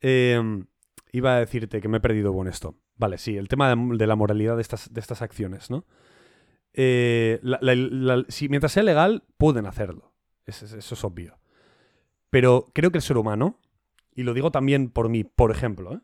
Eh, 0.00 0.64
iba 1.12 1.36
a 1.36 1.40
decirte 1.40 1.80
que 1.80 1.88
me 1.88 1.98
he 1.98 2.00
perdido 2.00 2.32
con 2.34 2.48
esto. 2.48 2.74
Vale, 2.96 3.18
sí, 3.18 3.36
el 3.36 3.48
tema 3.48 3.74
de, 3.74 3.96
de 3.96 4.06
la 4.06 4.16
moralidad 4.16 4.56
de 4.56 4.62
estas, 4.62 4.92
de 4.92 5.00
estas 5.00 5.22
acciones, 5.22 5.70
¿no? 5.70 5.84
Eh, 6.72 7.38
la- 7.42 7.58
la- 7.60 7.74
la- 7.74 8.24
si 8.28 8.48
mientras 8.48 8.72
sea 8.72 8.82
legal, 8.82 9.22
pueden 9.36 9.66
hacerlo. 9.66 10.12
Es- 10.46 10.62
es- 10.62 10.72
eso 10.72 10.94
es 10.94 11.04
obvio. 11.04 11.38
Pero 12.30 12.70
creo 12.74 12.90
que 12.90 12.98
el 12.98 13.02
ser 13.02 13.16
humano, 13.16 13.60
y 14.14 14.22
lo 14.24 14.34
digo 14.34 14.50
también 14.50 14.90
por 14.90 15.08
mí, 15.08 15.24
por 15.24 15.50
ejemplo, 15.50 15.94
¿eh? 15.94 16.00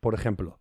Por 0.00 0.14
ejemplo, 0.14 0.60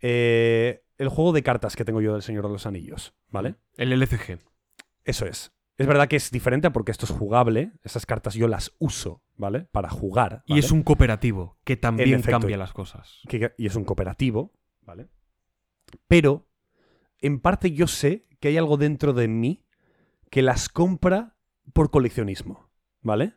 eh, 0.00 0.82
el 1.02 1.08
juego 1.08 1.32
de 1.32 1.42
cartas 1.42 1.76
que 1.76 1.84
tengo 1.84 2.00
yo 2.00 2.12
del 2.12 2.22
Señor 2.22 2.46
de 2.46 2.52
los 2.52 2.66
Anillos, 2.66 3.14
¿vale? 3.28 3.56
El 3.76 3.92
LCG. 3.92 4.38
Eso 5.04 5.26
es. 5.26 5.52
Es 5.78 5.86
verdad 5.86 6.06
que 6.06 6.16
es 6.16 6.30
diferente 6.30 6.70
porque 6.70 6.92
esto 6.92 7.06
es 7.06 7.10
jugable. 7.12 7.72
Esas 7.82 8.06
cartas 8.06 8.34
yo 8.34 8.46
las 8.46 8.72
uso, 8.78 9.22
¿vale? 9.36 9.62
Para 9.72 9.88
jugar. 9.90 10.44
Y 10.46 10.58
es 10.58 10.70
un 10.70 10.82
cooperativo 10.82 11.58
que 11.64 11.76
también 11.76 12.20
efecto. 12.20 12.38
cambia 12.38 12.56
las 12.56 12.72
cosas. 12.72 13.20
que- 13.28 13.52
y 13.58 13.66
es 13.66 13.74
un 13.74 13.84
cooperativo, 13.84 14.52
¿vale? 14.82 15.08
Pero 16.08 16.46
en 17.20 17.40
parte 17.40 17.72
yo 17.72 17.86
sé 17.86 18.26
que 18.40 18.48
hay 18.48 18.56
algo 18.58 18.76
dentro 18.76 19.12
de 19.12 19.28
mí 19.28 19.64
que 20.30 20.42
las 20.42 20.68
compra 20.68 21.36
por 21.72 21.90
coleccionismo, 21.90 22.70
¿vale? 23.00 23.34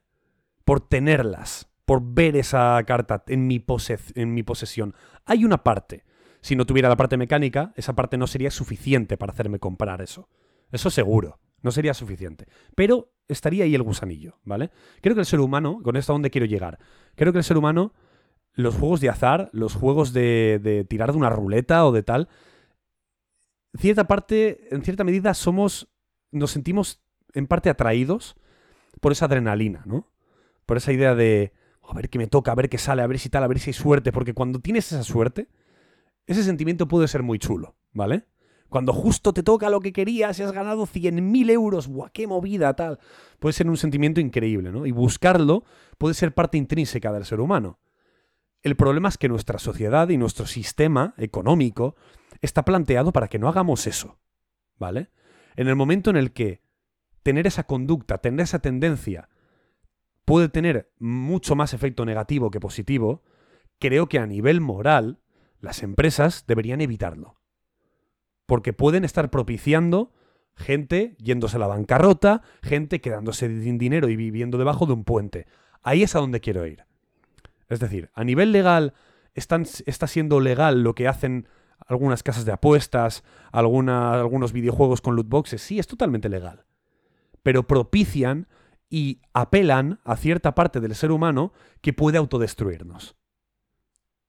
Por 0.65 0.81
tenerlas, 0.87 1.69
por 1.85 2.01
ver 2.03 2.35
esa 2.35 2.81
carta 2.85 3.23
en 3.27 3.47
mi, 3.47 3.59
pose- 3.59 3.99
en 4.15 4.33
mi 4.33 4.43
posesión. 4.43 4.93
Hay 5.25 5.45
una 5.45 5.63
parte. 5.63 6.03
Si 6.45 6.55
no 6.55 6.67
tuviera 6.67 6.89
la 6.89 6.95
parte 6.95 7.17
mecánica, 7.17 7.73
esa 7.75 7.95
parte 7.95 8.19
no 8.19 8.27
sería 8.27 8.51
suficiente 8.51 9.17
para 9.17 9.33
hacerme 9.33 9.57
comprar 9.57 9.99
eso. 10.03 10.29
Eso 10.71 10.91
seguro. 10.91 11.39
No 11.63 11.71
sería 11.71 11.95
suficiente. 11.95 12.45
Pero 12.75 13.15
estaría 13.27 13.63
ahí 13.63 13.73
el 13.73 13.81
gusanillo, 13.81 14.37
¿vale? 14.43 14.69
Creo 15.01 15.15
que 15.15 15.21
el 15.21 15.25
ser 15.25 15.39
humano, 15.39 15.79
con 15.81 15.95
esto 15.95 16.11
a 16.11 16.13
dónde 16.13 16.29
quiero 16.29 16.45
llegar, 16.45 16.77
creo 17.15 17.33
que 17.33 17.39
el 17.39 17.43
ser 17.43 17.57
humano, 17.57 17.95
los 18.53 18.75
juegos 18.75 19.01
de 19.01 19.09
azar, 19.09 19.49
los 19.53 19.73
juegos 19.73 20.13
de, 20.13 20.59
de 20.61 20.85
tirar 20.85 21.13
de 21.13 21.17
una 21.17 21.31
ruleta 21.31 21.83
o 21.83 21.91
de 21.91 22.03
tal, 22.03 22.29
cierta 23.79 24.05
parte, 24.05 24.67
en 24.69 24.83
cierta 24.83 25.03
medida 25.03 25.33
somos, 25.33 25.87
nos 26.29 26.51
sentimos 26.51 27.01
en 27.33 27.47
parte 27.47 27.71
atraídos 27.71 28.35
por 29.01 29.11
esa 29.11 29.25
adrenalina, 29.25 29.81
¿no? 29.87 30.11
Por 30.67 30.77
esa 30.77 30.93
idea 30.93 31.15
de, 31.15 31.53
a 31.81 31.95
ver 31.95 32.07
qué 32.11 32.19
me 32.19 32.27
toca, 32.27 32.51
a 32.51 32.55
ver 32.55 32.69
qué 32.69 32.77
sale, 32.77 33.01
a 33.01 33.07
ver 33.07 33.17
si 33.17 33.29
tal, 33.29 33.43
a 33.43 33.47
ver 33.47 33.57
si 33.57 33.71
hay 33.71 33.73
suerte, 33.73 34.11
porque 34.11 34.35
cuando 34.35 34.59
tienes 34.59 34.91
esa 34.91 35.03
suerte, 35.03 35.47
ese 36.25 36.43
sentimiento 36.43 36.87
puede 36.87 37.07
ser 37.07 37.23
muy 37.23 37.39
chulo, 37.39 37.75
¿vale? 37.93 38.25
Cuando 38.69 38.93
justo 38.93 39.33
te 39.33 39.43
toca 39.43 39.69
lo 39.69 39.79
que 39.79 39.93
querías 39.93 40.39
y 40.39 40.43
has 40.43 40.51
ganado 40.51 40.85
100.000 40.85 41.49
euros, 41.51 41.87
¡buah, 41.87 42.09
qué 42.09 42.27
movida, 42.27 42.75
tal! 42.75 42.99
Puede 43.39 43.53
ser 43.53 43.69
un 43.69 43.77
sentimiento 43.77 44.19
increíble, 44.19 44.71
¿no? 44.71 44.85
Y 44.85 44.91
buscarlo 44.91 45.63
puede 45.97 46.13
ser 46.13 46.33
parte 46.33 46.57
intrínseca 46.57 47.13
del 47.13 47.25
ser 47.25 47.39
humano. 47.39 47.79
El 48.63 48.75
problema 48.75 49.09
es 49.09 49.17
que 49.17 49.29
nuestra 49.29 49.59
sociedad 49.59 50.09
y 50.09 50.17
nuestro 50.17 50.47
sistema 50.47 51.13
económico 51.17 51.95
está 52.41 52.65
planteado 52.65 53.13
para 53.13 53.27
que 53.27 53.39
no 53.39 53.47
hagamos 53.47 53.85
eso, 53.85 54.17
¿vale? 54.77 55.11
En 55.55 55.67
el 55.67 55.75
momento 55.75 56.09
en 56.09 56.17
el 56.17 56.33
que 56.33 56.63
tener 57.21 57.47
esa 57.47 57.63
conducta, 57.65 58.17
tener 58.17 58.41
esa 58.41 58.59
tendencia, 58.59 59.29
puede 60.25 60.49
tener 60.49 60.91
mucho 60.97 61.55
más 61.55 61.73
efecto 61.73 62.05
negativo 62.05 62.49
que 62.49 62.59
positivo, 62.59 63.23
creo 63.79 64.09
que 64.09 64.19
a 64.19 64.25
nivel 64.25 64.61
moral 64.61 65.19
las 65.65 65.83
empresas 65.83 66.45
deberían 66.47 66.79
evitarlo. 66.79 67.35
Porque 68.45 68.71
pueden 68.71 69.03
estar 69.03 69.29
propiciando 69.31 70.13
gente 70.55 71.17
yéndose 71.19 71.57
a 71.57 71.59
la 71.59 71.67
bancarrota, 71.67 72.43
gente 72.61 73.01
quedándose 73.01 73.47
sin 73.61 73.77
dinero 73.77 74.07
y 74.07 74.15
viviendo 74.15 74.57
debajo 74.57 74.85
de 74.85 74.93
un 74.93 75.03
puente. 75.03 75.47
Ahí 75.81 76.03
es 76.03 76.15
a 76.15 76.19
donde 76.19 76.39
quiero 76.39 76.65
ir. 76.65 76.85
Es 77.67 77.79
decir, 77.79 78.11
a 78.13 78.23
nivel 78.23 78.51
legal, 78.51 78.93
está 79.33 80.07
siendo 80.07 80.39
legal 80.39 80.83
lo 80.83 80.93
que 80.95 81.07
hacen 81.07 81.47
algunas 81.87 82.23
casas 82.23 82.45
de 82.45 82.51
apuestas, 82.51 83.23
algunos 83.51 84.53
videojuegos 84.53 85.01
con 85.01 85.15
loot 85.15 85.27
boxes. 85.27 85.61
Sí, 85.61 85.79
es 85.79 85.87
totalmente 85.87 86.29
legal. 86.29 86.65
Pero 87.43 87.67
propician 87.67 88.47
y 88.89 89.21
apelan 89.33 89.99
a 90.03 90.15
cierta 90.15 90.53
parte 90.53 90.79
del 90.79 90.95
ser 90.95 91.11
humano 91.11 91.53
que 91.81 91.91
puede 91.91 92.19
autodestruirnos. 92.19 93.17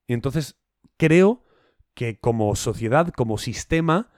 Y 0.07 0.15
entonces 0.15 0.57
creo 0.97 1.45
que 1.95 2.19
como 2.19 2.55
sociedad, 2.57 3.09
como 3.09 3.39
sistema, 3.39 4.11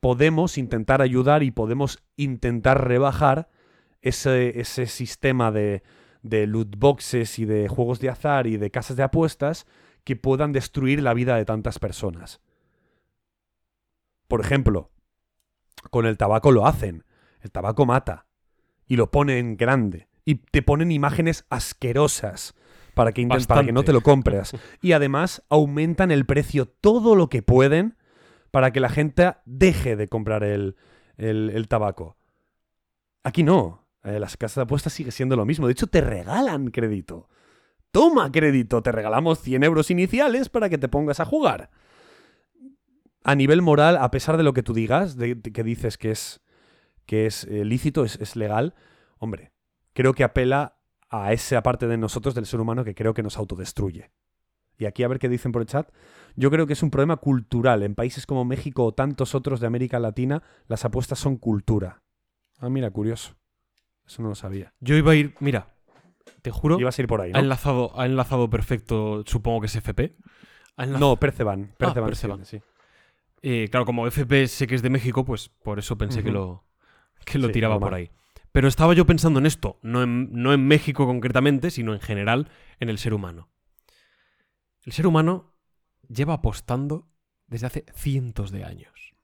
podemos 0.00 0.58
intentar 0.58 1.02
ayudar 1.02 1.42
y 1.42 1.50
podemos 1.50 2.02
intentar 2.16 2.86
rebajar 2.86 3.48
ese, 4.02 4.60
ese 4.60 4.86
sistema 4.86 5.50
de, 5.50 5.82
de 6.22 6.46
loot 6.46 6.76
boxes 6.76 7.38
y 7.38 7.44
de 7.44 7.68
juegos 7.68 8.00
de 8.00 8.10
azar 8.10 8.46
y 8.46 8.56
de 8.56 8.70
casas 8.70 8.96
de 8.96 9.02
apuestas 9.02 9.66
que 10.04 10.16
puedan 10.16 10.52
destruir 10.52 11.02
la 11.02 11.14
vida 11.14 11.36
de 11.36 11.44
tantas 11.44 11.78
personas. 11.78 12.40
Por 14.28 14.40
ejemplo, 14.40 14.90
con 15.90 16.06
el 16.06 16.16
tabaco 16.16 16.52
lo 16.52 16.66
hacen. 16.66 17.04
El 17.40 17.50
tabaco 17.50 17.86
mata. 17.86 18.26
Y 18.86 18.96
lo 18.96 19.10
ponen 19.10 19.56
grande. 19.56 20.08
Y 20.24 20.36
te 20.36 20.62
ponen 20.62 20.90
imágenes 20.92 21.44
asquerosas 21.50 22.54
para 22.96 23.12
que, 23.12 23.22
para 23.46 23.60
que 23.66 23.72
no 23.72 23.82
te 23.84 23.92
lo 23.92 24.00
compres. 24.00 24.52
Y 24.80 24.92
además 24.92 25.42
aumentan 25.50 26.10
el 26.10 26.24
precio 26.24 26.66
todo 26.66 27.14
lo 27.14 27.28
que 27.28 27.42
pueden 27.42 27.96
para 28.50 28.70
que 28.72 28.80
la 28.80 28.88
gente 28.88 29.34
deje 29.44 29.96
de 29.96 30.08
comprar 30.08 30.42
el, 30.42 30.76
el- 31.18 31.50
el 31.54 31.68
tabaco. 31.68 32.16
Aquí 33.22 33.42
no. 33.42 33.86
Eh, 34.02 34.18
las 34.18 34.36
casas 34.38 34.56
de 34.56 34.62
apuestas 34.62 34.92
sigue 34.94 35.10
siendo 35.10 35.36
lo 35.36 35.44
mismo. 35.44 35.66
De 35.66 35.72
hecho, 35.72 35.88
te 35.88 36.00
regalan 36.00 36.70
crédito. 36.70 37.28
Toma 37.90 38.32
crédito, 38.32 38.82
te 38.82 38.92
regalamos 38.92 39.40
100 39.40 39.62
euros 39.64 39.90
iniciales 39.90 40.48
para 40.48 40.68
que 40.70 40.78
te 40.78 40.88
pongas 40.88 41.20
a 41.20 41.24
jugar. 41.26 41.70
A 43.24 43.34
nivel 43.34 43.60
moral, 43.62 43.96
a 43.96 44.10
pesar 44.10 44.36
de 44.36 44.42
lo 44.42 44.52
que 44.54 44.62
tú 44.62 44.72
digas, 44.72 45.16
de, 45.16 45.34
de 45.34 45.52
que 45.52 45.62
dices 45.64 45.98
que 45.98 46.12
es, 46.12 46.40
que 47.04 47.26
es 47.26 47.44
eh, 47.44 47.64
lícito, 47.64 48.04
es, 48.04 48.16
es 48.20 48.36
legal, 48.36 48.74
hombre, 49.18 49.52
creo 49.92 50.14
que 50.14 50.22
apela 50.24 50.75
a 51.10 51.32
esa 51.32 51.62
parte 51.62 51.86
de 51.86 51.96
nosotros, 51.96 52.34
del 52.34 52.46
ser 52.46 52.60
humano, 52.60 52.84
que 52.84 52.94
creo 52.94 53.14
que 53.14 53.22
nos 53.22 53.36
autodestruye. 53.38 54.10
Y 54.78 54.84
aquí 54.84 55.02
a 55.04 55.08
ver 55.08 55.18
qué 55.18 55.28
dicen 55.28 55.52
por 55.52 55.62
el 55.62 55.68
chat. 55.68 55.88
Yo 56.34 56.50
creo 56.50 56.66
que 56.66 56.74
es 56.74 56.82
un 56.82 56.90
problema 56.90 57.16
cultural. 57.16 57.82
En 57.82 57.94
países 57.94 58.26
como 58.26 58.44
México 58.44 58.84
o 58.84 58.92
tantos 58.92 59.34
otros 59.34 59.58
de 59.60 59.66
América 59.66 59.98
Latina, 59.98 60.42
las 60.68 60.84
apuestas 60.84 61.18
son 61.18 61.36
cultura. 61.38 62.02
Ah, 62.58 62.68
mira, 62.68 62.90
curioso. 62.90 63.36
Eso 64.06 64.22
no 64.22 64.28
lo 64.28 64.34
sabía. 64.34 64.74
Yo 64.80 64.94
iba 64.96 65.12
a 65.12 65.14
ir, 65.14 65.34
mira, 65.40 65.74
te 66.42 66.50
juro, 66.50 66.78
Ibas 66.78 66.98
a 66.98 67.02
ir 67.02 67.08
por 67.08 67.20
ahí, 67.22 67.30
ha 67.30 67.34
¿no? 67.34 67.38
enlazado, 67.40 67.98
ha 67.98 68.04
enlazado 68.06 68.50
perfecto, 68.50 69.22
supongo 69.26 69.60
que 69.60 69.66
es 69.66 69.76
FP. 69.76 70.14
Ha 70.76 70.84
enlazado- 70.84 71.10
No, 71.12 71.16
Perceban. 71.16 71.72
Perceban, 71.78 72.08
Perceban. 72.08 72.44
sí. 72.44 72.60
Eh, 73.42 73.68
claro, 73.70 73.86
como 73.86 74.06
FP 74.06 74.46
sé 74.46 74.66
que 74.66 74.74
es 74.74 74.82
de 74.82 74.90
México, 74.90 75.24
pues 75.24 75.48
por 75.48 75.78
eso 75.78 75.96
pensé 75.96 76.22
que 76.22 76.30
lo, 76.30 76.64
que 77.24 77.38
lo 77.38 77.46
Sí, 77.48 77.52
tiraba 77.54 77.74
normal. 77.76 77.88
por 77.90 77.94
ahí. 77.94 78.10
Pero 78.56 78.68
estaba 78.68 78.94
yo 78.94 79.04
pensando 79.04 79.38
en 79.38 79.44
esto, 79.44 79.78
no 79.82 80.02
en, 80.02 80.32
no 80.32 80.54
en 80.54 80.66
México 80.66 81.04
concretamente, 81.04 81.70
sino 81.70 81.92
en 81.92 82.00
general 82.00 82.48
en 82.80 82.88
el 82.88 82.96
ser 82.96 83.12
humano. 83.12 83.50
El 84.82 84.94
ser 84.94 85.06
humano 85.06 85.58
lleva 86.08 86.32
apostando 86.32 87.12
desde 87.48 87.66
hace 87.66 87.84
cientos 87.94 88.50
de 88.52 88.64
años. 88.64 89.14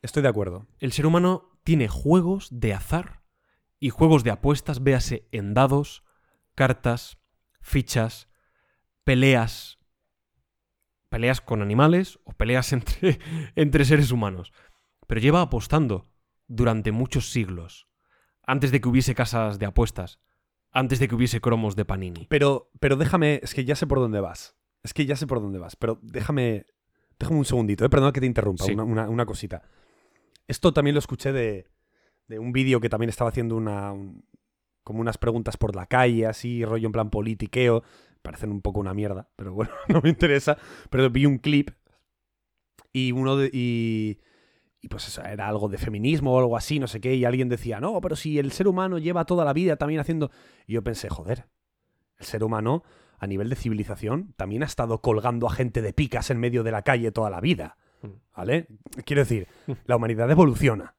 Estoy 0.00 0.22
de 0.22 0.30
acuerdo. 0.30 0.66
El 0.78 0.92
ser 0.92 1.04
humano 1.04 1.60
tiene 1.62 1.88
juegos 1.88 2.48
de 2.50 2.72
azar 2.72 3.22
y 3.78 3.90
juegos 3.90 4.24
de 4.24 4.30
apuestas, 4.30 4.82
véase 4.82 5.28
en 5.30 5.52
dados, 5.52 6.02
cartas, 6.54 7.18
fichas, 7.60 8.30
peleas, 9.04 9.78
peleas 11.10 11.42
con 11.42 11.60
animales 11.60 12.18
o 12.24 12.32
peleas 12.32 12.72
entre, 12.72 13.18
entre 13.56 13.84
seres 13.84 14.10
humanos. 14.10 14.54
Pero 15.06 15.20
lleva 15.20 15.42
apostando 15.42 16.10
durante 16.46 16.92
muchos 16.92 17.30
siglos, 17.30 17.87
antes 18.48 18.72
de 18.72 18.80
que 18.80 18.88
hubiese 18.88 19.14
casas 19.14 19.58
de 19.58 19.66
apuestas, 19.66 20.18
antes 20.72 20.98
de 20.98 21.06
que 21.06 21.14
hubiese 21.14 21.40
cromos 21.40 21.76
de 21.76 21.84
Panini. 21.84 22.26
Pero, 22.28 22.70
pero 22.80 22.96
déjame, 22.96 23.40
es 23.42 23.54
que 23.54 23.64
ya 23.64 23.76
sé 23.76 23.86
por 23.86 23.98
dónde 24.00 24.20
vas. 24.20 24.56
Es 24.82 24.94
que 24.94 25.06
ya 25.06 25.16
sé 25.16 25.26
por 25.26 25.40
dónde 25.40 25.58
vas, 25.58 25.76
pero 25.76 25.98
déjame, 26.02 26.66
déjame 27.18 27.38
un 27.38 27.44
segundito, 27.44 27.84
¿eh? 27.84 27.88
perdona 27.90 28.12
que 28.12 28.20
te 28.20 28.26
interrumpa, 28.26 28.64
Sí. 28.64 28.72
una, 28.72 28.84
una- 28.84 29.08
una 29.08 29.26
cosita. 29.26 29.62
Esto 30.46 30.72
también 30.72 30.94
lo 30.94 30.98
escuché 31.00 31.32
de, 31.32 31.68
de 32.26 32.38
un 32.38 32.52
vídeo 32.52 32.80
que 32.80 32.88
también 32.88 33.10
estaba 33.10 33.28
haciendo 33.30 33.54
una, 33.56 33.92
un- 33.92 34.24
como 34.82 35.00
unas 35.00 35.18
preguntas 35.18 35.56
por 35.58 35.76
la 35.76 35.84
calle, 35.86 36.26
así, 36.26 36.64
rollo 36.64 36.86
en 36.86 36.92
plan 36.92 37.10
politiqueo. 37.10 37.82
Parecen 38.22 38.50
un 38.50 38.62
poco 38.62 38.80
una 38.80 38.94
mierda, 38.94 39.28
pero 39.36 39.52
bueno, 39.52 39.72
no 39.88 40.00
me 40.00 40.08
interesa. 40.08 40.56
Pero 40.90 41.10
vi 41.10 41.26
un 41.26 41.38
clip 41.38 41.70
y 42.92 43.12
uno 43.12 43.36
de... 43.36 43.50
Y, 43.52 44.18
y 44.80 44.88
pues 44.88 45.08
eso, 45.08 45.22
era 45.22 45.48
algo 45.48 45.68
de 45.68 45.78
feminismo 45.78 46.34
o 46.34 46.38
algo 46.38 46.56
así, 46.56 46.78
no 46.78 46.86
sé 46.86 47.00
qué, 47.00 47.14
y 47.14 47.24
alguien 47.24 47.48
decía, 47.48 47.80
no, 47.80 48.00
pero 48.00 48.16
si 48.16 48.38
el 48.38 48.52
ser 48.52 48.68
humano 48.68 48.98
lleva 48.98 49.24
toda 49.24 49.44
la 49.44 49.52
vida 49.52 49.76
también 49.76 50.00
haciendo... 50.00 50.30
Y 50.66 50.74
yo 50.74 50.82
pensé, 50.82 51.08
joder, 51.08 51.46
el 52.16 52.26
ser 52.26 52.44
humano 52.44 52.84
a 53.18 53.26
nivel 53.26 53.48
de 53.48 53.56
civilización 53.56 54.34
también 54.36 54.62
ha 54.62 54.66
estado 54.66 55.00
colgando 55.00 55.46
a 55.46 55.52
gente 55.52 55.82
de 55.82 55.92
picas 55.92 56.30
en 56.30 56.38
medio 56.38 56.62
de 56.62 56.70
la 56.70 56.82
calle 56.82 57.10
toda 57.10 57.30
la 57.30 57.40
vida. 57.40 57.76
Mm. 58.02 58.08
¿Vale? 58.36 58.68
Quiero 59.04 59.22
decir, 59.22 59.48
la 59.86 59.96
humanidad 59.96 60.30
evoluciona. 60.30 60.94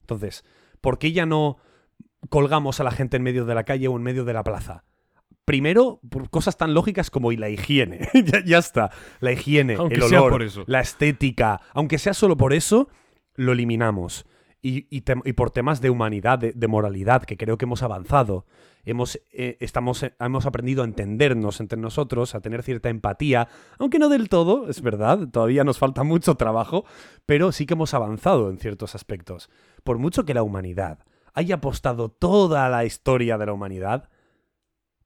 Entonces, 0.00 0.44
¿por 0.80 0.98
qué 0.98 1.12
ya 1.12 1.26
no 1.26 1.58
colgamos 2.30 2.80
a 2.80 2.84
la 2.84 2.90
gente 2.90 3.18
en 3.18 3.22
medio 3.22 3.44
de 3.44 3.54
la 3.54 3.64
calle 3.64 3.88
o 3.88 3.96
en 3.96 4.02
medio 4.02 4.24
de 4.24 4.32
la 4.32 4.42
plaza? 4.42 4.84
Primero, 5.44 6.00
por 6.08 6.30
cosas 6.30 6.56
tan 6.56 6.72
lógicas 6.72 7.10
como 7.10 7.32
y 7.32 7.36
la 7.36 7.50
higiene. 7.50 8.08
ya, 8.24 8.44
ya 8.44 8.58
está. 8.58 8.90
La 9.20 9.32
higiene, 9.32 9.74
Aunque 9.74 9.96
el 9.96 10.04
olor, 10.04 10.32
por 10.32 10.42
eso. 10.42 10.64
la 10.66 10.80
estética. 10.80 11.60
Aunque 11.74 11.98
sea 11.98 12.14
solo 12.14 12.36
por 12.36 12.54
eso, 12.54 12.88
lo 13.34 13.52
eliminamos. 13.52 14.26
Y, 14.64 14.86
y 14.90 15.32
por 15.32 15.50
temas 15.50 15.80
de 15.80 15.90
humanidad, 15.90 16.38
de, 16.38 16.52
de 16.52 16.68
moralidad, 16.68 17.24
que 17.24 17.36
creo 17.36 17.58
que 17.58 17.64
hemos 17.64 17.82
avanzado. 17.82 18.46
Hemos, 18.84 19.20
eh, 19.32 19.56
estamos, 19.60 20.02
eh, 20.02 20.14
hemos 20.18 20.46
aprendido 20.46 20.82
a 20.82 20.86
entendernos 20.86 21.60
entre 21.60 21.80
nosotros, 21.80 22.34
a 22.34 22.40
tener 22.40 22.62
cierta 22.62 22.88
empatía, 22.88 23.48
aunque 23.78 23.98
no 23.98 24.08
del 24.08 24.28
todo, 24.28 24.68
es 24.68 24.82
verdad, 24.82 25.28
todavía 25.28 25.62
nos 25.62 25.78
falta 25.78 26.02
mucho 26.02 26.34
trabajo, 26.34 26.84
pero 27.26 27.52
sí 27.52 27.64
que 27.66 27.74
hemos 27.74 27.94
avanzado 27.94 28.50
en 28.50 28.58
ciertos 28.58 28.94
aspectos. 28.94 29.50
Por 29.84 29.98
mucho 29.98 30.24
que 30.24 30.34
la 30.34 30.42
humanidad 30.42 31.04
haya 31.32 31.56
apostado 31.56 32.08
toda 32.08 32.68
la 32.68 32.84
historia 32.84 33.38
de 33.38 33.46
la 33.46 33.52
humanidad, 33.52 34.10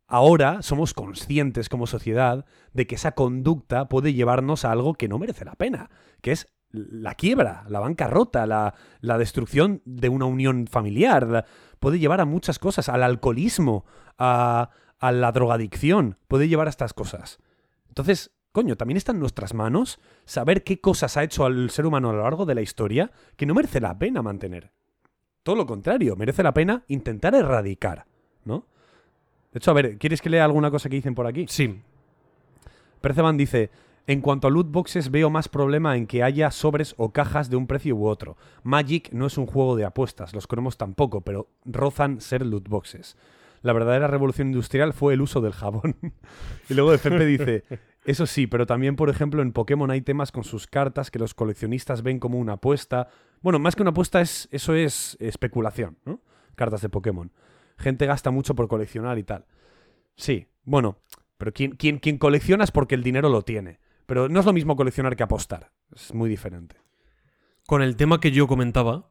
ahora 0.07 0.62
somos 0.62 0.95
conscientes 0.95 1.69
como 1.69 1.87
sociedad 1.87 2.47
de 2.73 2.87
que 2.87 2.95
esa 2.95 3.12
conducta 3.12 3.89
puede 3.89 4.15
llevarnos 4.15 4.65
a 4.65 4.73
algo 4.73 4.95
que 4.95 5.09
no 5.09 5.19
merece 5.19 5.45
la 5.45 5.55
pena, 5.55 5.91
que 6.23 6.33
es 6.33 6.56
la 6.70 7.14
quiebra, 7.14 7.64
la 7.68 7.81
bancarrota, 7.81 8.46
la, 8.46 8.74
la 9.00 9.18
destrucción 9.18 9.83
de 9.85 10.09
una 10.09 10.24
unión 10.26 10.66
familiar. 10.66 11.26
la- 11.26 11.44
puede 11.79 11.98
llevar 11.98 12.20
a 12.20 12.24
muchas 12.24 12.59
cosas, 12.59 12.88
al 12.88 13.02
alcoholismo, 13.02 13.85
a, 14.18 14.70
a 14.98 15.12
la 15.12 15.33
drogadicción. 15.33 16.18
Puede 16.29 16.48
llevar 16.48 16.66
a 16.66 16.70
estas 16.70 16.92
cosas. 16.94 17.38
Entonces, 17.88 18.33
coño, 18.52 18.76
también 18.76 18.96
está 18.96 19.12
en 19.12 19.20
nuestras 19.20 19.55
manos 19.55 20.00
saber 20.24 20.64
qué 20.64 20.81
cosas 20.81 21.16
ha 21.16 21.22
hecho 21.22 21.44
al 21.44 21.70
ser 21.70 21.87
humano 21.87 22.11
a 22.11 22.12
lo 22.12 22.22
largo 22.22 22.46
de 22.46 22.55
la 22.55 22.62
historia 22.62 23.11
que 23.37 23.46
no 23.46 23.55
merece 23.55 23.81
la 23.81 23.98
pena 23.98 24.22
mantener. 24.22 24.72
Todo 25.42 25.57
lo 25.57 25.66
contrario, 25.66 26.16
merece 26.16 26.42
la 26.42 26.52
pena 26.52 26.83
intentar 26.88 27.35
erradicar, 27.35 28.07
¿no? 28.44 28.66
De 29.52 29.59
hecho, 29.59 29.70
a 29.70 29.74
ver, 29.74 29.96
¿quieres 29.98 30.20
que 30.20 30.29
lea 30.29 30.44
alguna 30.44 30.70
cosa 30.70 30.88
que 30.88 30.96
dicen 30.96 31.14
por 31.14 31.26
aquí? 31.26 31.46
Sí. 31.48 31.81
Perceban 33.00 33.37
dice, 33.37 33.70
en 34.07 34.21
cuanto 34.21 34.47
a 34.47 34.51
loot 34.51 34.71
boxes 34.71 35.11
veo 35.11 35.31
más 35.31 35.49
problema 35.49 35.97
en 35.97 36.07
que 36.07 36.23
haya 36.23 36.51
sobres 36.51 36.95
o 36.97 37.12
cajas 37.12 37.51
de 37.51 37.57
un 37.57 37.66
precio 37.66 37.97
u 37.97 38.07
otro. 38.07 38.37
Magic 38.62 39.11
no 39.12 39.27
es 39.27 39.37
un 39.37 39.47
juego 39.47 39.75
de 39.77 39.85
apuestas, 39.85 40.33
los 40.33 40.47
cromos 40.47 40.77
tampoco, 40.77 41.23
pero 41.23 41.49
rozan 41.64 42.21
ser 42.21 42.47
loot 42.47 42.69
boxes. 42.69 43.16
La 43.62 43.73
verdadera 43.73 44.07
revolución 44.07 44.49
industrial 44.49 44.92
fue 44.92 45.14
el 45.14 45.23
uso 45.23 45.40
del 45.40 45.53
jabón. 45.53 45.97
y 46.71 46.75
luego 46.75 46.92
de 46.92 46.99
Pepe 46.99 47.27
dice, 47.27 47.64
eso 48.05 48.27
sí, 48.27 48.47
pero 48.47 48.64
también, 48.64 48.95
por 48.95 49.11
ejemplo, 49.11 49.42
en 49.42 49.53
Pokémon 49.53 49.90
hay 49.90 50.03
temas 50.03 50.31
con 50.31 50.45
sus 50.45 50.69
cartas 50.69 51.11
que 51.11 51.19
los 51.19 51.35
coleccionistas 51.35 52.03
ven 52.03 52.21
como 52.21 52.38
una 52.38 52.55
apuesta. 52.55 53.09
Bueno, 53.40 53.59
más 53.59 53.75
que 53.75 53.83
una 53.83 53.90
apuesta, 53.90 54.21
es, 54.21 54.49
eso 54.53 54.75
es 54.75 55.16
especulación, 55.19 55.99
¿no? 56.05 56.21
Cartas 56.55 56.81
de 56.81 56.88
Pokémon. 56.88 57.33
Gente 57.77 58.07
gasta 58.07 58.31
mucho 58.31 58.55
por 58.55 58.69
coleccionar 58.69 59.19
y 59.19 59.25
tal. 59.25 59.47
Sí, 60.14 60.47
bueno, 60.64 61.01
pero 61.37 61.53
quien 61.53 62.19
colecciona 62.19 62.62
es 62.62 62.71
porque 62.71 62.95
el 62.95 63.03
dinero 63.03 63.29
lo 63.29 63.42
tiene. 63.42 63.81
Pero 64.07 64.29
no 64.29 64.40
es 64.40 64.47
lo 64.47 64.53
mismo 64.53 64.77
coleccionar 64.77 65.16
que 65.16 65.23
apostar. 65.25 65.73
Es 65.95 66.14
muy 66.14 66.29
diferente. 66.29 66.77
Con 67.66 67.83
el 67.83 67.97
tema 67.97 68.21
que 68.21 68.31
yo 68.31 68.47
comentaba, 68.47 69.11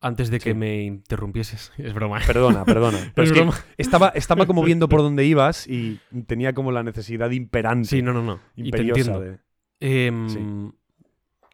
antes 0.00 0.30
de 0.30 0.38
que 0.38 0.50
Sí. 0.50 0.54
me 0.54 0.82
interrumpieses, 0.84 1.72
es 1.78 1.92
broma. 1.94 2.20
Perdona, 2.26 2.64
perdona. 2.64 2.98
Pero 3.14 3.24
Es 3.24 3.30
es 3.30 3.34
que 3.34 3.40
broma. 3.44 3.58
estaba, 3.76 4.08
estaba 4.10 4.46
como 4.46 4.62
viendo 4.62 4.88
por 4.88 5.00
dónde 5.02 5.24
ibas 5.24 5.66
y 5.66 6.00
tenía 6.26 6.52
como 6.54 6.70
la 6.72 6.82
necesidad 6.84 7.30
imperante, 7.30 7.88
Sí, 7.88 8.02
no, 8.02 8.12
no, 8.12 8.22
no. 8.22 8.40
Y 8.54 8.70
te 8.70 8.82
imperiosa 8.82 9.00
entiendo. 9.00 9.20
de... 9.20 9.40
Em, 9.80 10.28
Sí. 10.28 10.74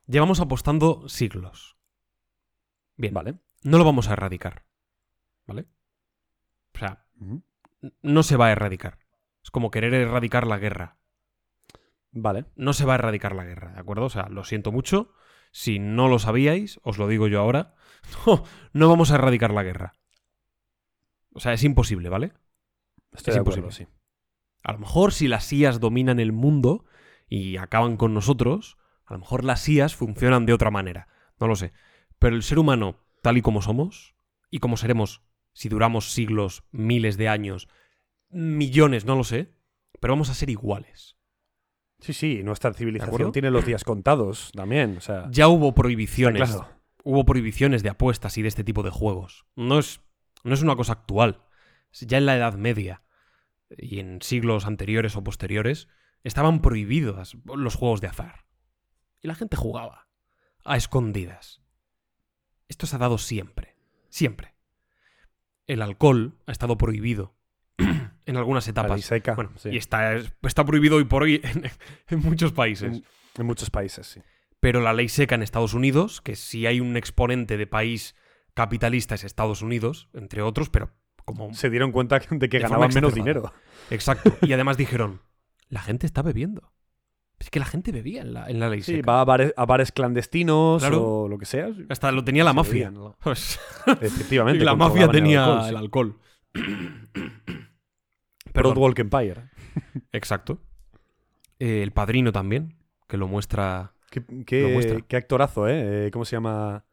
Llevamos 0.07 0.41
apostando 0.41 1.09
siglos. 1.09 1.79
Bien. 2.97 3.15
Vale. 3.15 3.39
No 3.63 3.79
lo 3.79 3.85
vamos 3.85 4.09
a 4.09 4.13
erradicar. 4.13 4.67
¿Vale? 5.47 5.65
O 6.75 6.79
sea, 6.79 7.07
no 8.03 8.23
se 8.23 8.37
va 8.37 8.49
a 8.49 8.53
erradicar. 8.53 8.99
Es 9.43 9.51
como 9.51 9.71
querer 9.71 9.95
erradicar 9.95 10.47
la 10.47 10.59
guerra. 10.59 10.99
Vale. 12.15 12.47
No 12.55 12.73
se 12.73 12.85
va 12.85 12.93
a 12.93 12.97
erradicar 12.97 13.35
la 13.35 13.45
guerra, 13.45 13.73
¿de 13.73 13.81
acuerdo? 13.81 14.05
O 14.05 14.11
sea, 14.11 14.29
lo 14.29 14.45
siento 14.45 14.71
mucho. 14.73 15.13
Si 15.51 15.79
no 15.79 16.09
lo 16.09 16.19
sabíais, 16.19 16.81
os 16.83 16.97
lo 16.97 17.09
digo 17.09 17.29
yo 17.29 17.41
ahora. 17.41 17.75
No, 18.27 18.45
no 18.75 18.89
vamos 18.91 19.11
a 19.11 19.15
erradicar 19.15 19.53
la 19.53 19.63
guerra. 19.63 19.95
O 21.33 21.41
sea, 21.41 21.55
es 21.55 21.65
imposible, 21.65 22.11
¿vale? 22.11 22.35
Estoy 23.13 23.33
Es 23.33 23.35
de 23.37 23.41
acuerdo, 23.41 23.61
imposible. 23.61 23.91
sí. 23.91 23.99
A 24.63 24.73
lo 24.73 24.79
mejor 24.79 25.13
si 25.13 25.27
las 25.27 25.51
IAS 25.53 25.81
dominan 25.81 26.21
el 26.21 26.33
mundo 26.33 26.85
y 27.29 27.57
acaban 27.57 27.97
con 27.97 28.13
nosotros, 28.13 28.77
a 29.07 29.15
lo 29.15 29.21
mejor 29.21 29.43
las 29.43 29.67
IAS 29.69 29.95
funcionan 29.95 30.45
de 30.47 30.53
otra 30.53 30.71
manera. 30.71 31.09
No 31.41 31.47
lo 31.49 31.57
sé. 31.57 31.73
Pero 32.19 32.37
el 32.37 32.43
ser 32.43 32.59
humano, 32.59 33.01
tal 33.23 33.39
y 33.39 33.43
como 33.43 33.63
somos, 33.63 34.15
y 34.51 34.59
como 34.59 34.77
seremos 34.77 35.23
si 35.55 35.69
duramos 35.69 36.13
siglos, 36.13 36.65
miles 36.73 37.17
de 37.17 37.29
años, 37.29 37.69
millones, 38.29 39.05
no 39.07 39.17
lo 39.17 39.25
sé, 39.25 39.55
pero 40.01 40.13
vamos 40.13 40.29
a 40.29 40.35
ser 40.35 40.51
iguales. 40.51 41.17
Sí, 42.05 42.13
sí, 42.13 42.43
nuestra 42.43 42.75
civilización 42.75 43.33
tiene 43.33 43.51
los 43.51 43.65
días 43.65 43.83
contados 43.83 44.53
también. 44.55 44.99
O 44.99 45.01
sea, 45.01 45.27
Ya 45.31 45.49
hubo 45.49 45.75
prohibiciones. 45.75 46.51
claro. 46.51 46.69
Hubo 47.03 47.25
prohibiciones 47.25 47.83
de 47.83 47.89
apuestas 47.89 48.37
y 48.37 48.43
de 48.43 48.49
este 48.49 48.63
tipo 48.63 48.83
de 48.83 48.91
juegos. 48.91 49.47
No 49.57 49.79
es, 49.79 50.03
no 50.43 50.53
es 50.53 50.61
una 50.61 50.77
cosa 50.77 50.93
actual. 50.93 51.41
Ya 52.01 52.19
en 52.19 52.27
la 52.27 52.37
Edad 52.37 52.55
Media 52.55 53.03
y 53.71 54.01
en 54.01 54.21
siglos 54.21 54.67
anteriores 54.67 55.17
o 55.17 55.25
posteriores 55.25 55.89
estaban 56.25 56.61
prohibidos 56.61 57.37
los 57.45 57.75
juegos 57.75 58.03
de 58.03 58.09
azar. 58.09 58.45
Y 59.23 59.29
la 59.29 59.35
gente 59.35 59.57
jugaba 59.57 60.09
a 60.63 60.77
escondidas. 60.77 61.63
Esto 62.69 62.87
se 62.87 62.97
ha 62.97 62.99
dado 62.99 63.17
siempre. 63.17 63.77
Siempre. 64.11 64.55
El 65.67 65.81
alcohol 65.81 66.39
ha 66.47 66.53
estado 66.53 66.77
prohibido 66.77 67.34
en 68.27 68.37
algunas 68.37 68.67
etapas. 68.69 69.11
Bueno, 69.37 69.51
sí. 69.57 69.71
y 69.71 69.77
está, 69.77 70.15
está 70.43 70.65
prohibido 70.65 70.97
hoy 70.97 71.05
por 71.05 71.23
hoy 71.23 71.41
en, 71.43 71.65
en 72.09 72.19
muchos 72.21 72.53
países. 72.53 72.93
en, 72.99 73.05
en 73.39 73.47
muchos 73.47 73.71
países, 73.71 74.07
sí. 74.07 74.21
Pero 74.61 74.81
la 74.81 74.93
ley 74.95 75.09
seca 75.09 75.35
en 75.35 75.43
Estados 75.43 75.75
Unidos, 75.75 76.21
que 76.23 76.37
si 76.37 76.67
hay 76.67 76.81
un 76.81 76.97
exponente 76.97 77.57
de 77.59 77.67
país 77.67 78.15
capitalista 78.55 79.15
es 79.15 79.25
Estados 79.25 79.61
Unidos, 79.63 80.09
entre 80.15 80.41
otros, 80.41 80.71
pero 80.71 80.91
como... 81.25 81.53
Se 81.55 81.69
dieron 81.71 81.93
cuenta 81.93 82.19
de 82.31 82.49
que 82.49 82.57
De 82.59 82.63
ganaban 82.63 82.91
menos 82.95 83.15
dinero. 83.15 83.53
Exacto. 83.91 84.35
Y 84.43 84.53
además 84.55 84.77
dijeron, 84.77 85.21
la 85.69 85.81
gente 85.83 86.07
está 86.07 86.23
bebiendo. 86.23 86.73
Es 87.39 87.51
que 87.51 87.59
la 87.59 87.67
gente 87.67 87.91
bebía 87.93 88.23
en 88.23 88.33
la, 88.33 88.49
en 88.49 88.61
la 88.61 88.69
ley 88.71 88.81
Sí, 88.81 88.95
seca. 88.97 89.11
va 89.13 89.21
a 89.21 89.25
bares, 89.25 89.53
a 89.57 89.67
bares 89.67 89.91
clandestinos 89.93 90.81
Claro. 90.83 91.03
o 91.05 91.29
lo 91.29 91.37
que 91.37 91.45
sea. 91.47 91.69
Hasta 91.91 92.11
lo 92.13 92.25
tenía 92.25 92.45
la 92.45 92.53
Se 92.53 92.57
mafia. 92.57 92.73
bebían, 92.91 92.95
¿no? 92.95 93.17
Efectivamente. 94.01 94.65
la 94.65 94.77
mafia 94.77 95.09
tenía 95.09 95.69
el 95.69 95.77
alcohol, 95.77 96.17
sí. 96.21 96.34
Broadwalk 98.55 98.99
Empire. 98.99 99.51
Exacto. 100.13 100.61
Eh, 101.59 101.83
el 101.83 101.93
padrino 101.93 102.33
también, 102.33 102.77
que 103.09 103.17
lo 103.17 103.29
muestra... 103.29 103.93
Qué, 104.11 104.21
Lo 104.29 104.45
qué- 104.45 104.73
muestra. 104.73 105.01
qué 105.09 105.17
actorazo, 105.17 105.69
¿eh? 105.69 106.07
Eh, 106.07 106.11
¿Cómo 106.13 106.25
se 106.25 106.37
llama? 106.37 106.85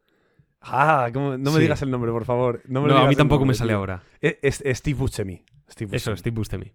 Ah, 0.59 1.09
¿cómo- 1.13 1.37
no 1.37 1.51
me 1.51 1.57
Sí. 1.57 1.61
digas 1.63 1.81
el 1.83 1.91
nombre, 1.91 2.11
por 2.11 2.25
favor. 2.25 2.61
No, 2.67 2.81
me 2.81 2.87
No, 2.89 2.97
a 2.97 3.07
mí 3.07 3.15
tampoco 3.15 3.45
me 3.45 3.53
sale 3.53 3.69
tío. 3.71 3.77
ahora. 3.77 4.03
Es, 4.21 4.61
es 4.65 4.77
Steve 4.79 4.97
Buscemi. 4.97 5.43
Steve 5.69 5.95
Eso, 5.95 6.11
Buscemi. 6.11 6.17
Steve 6.19 6.35
Buscemi. 6.35 6.73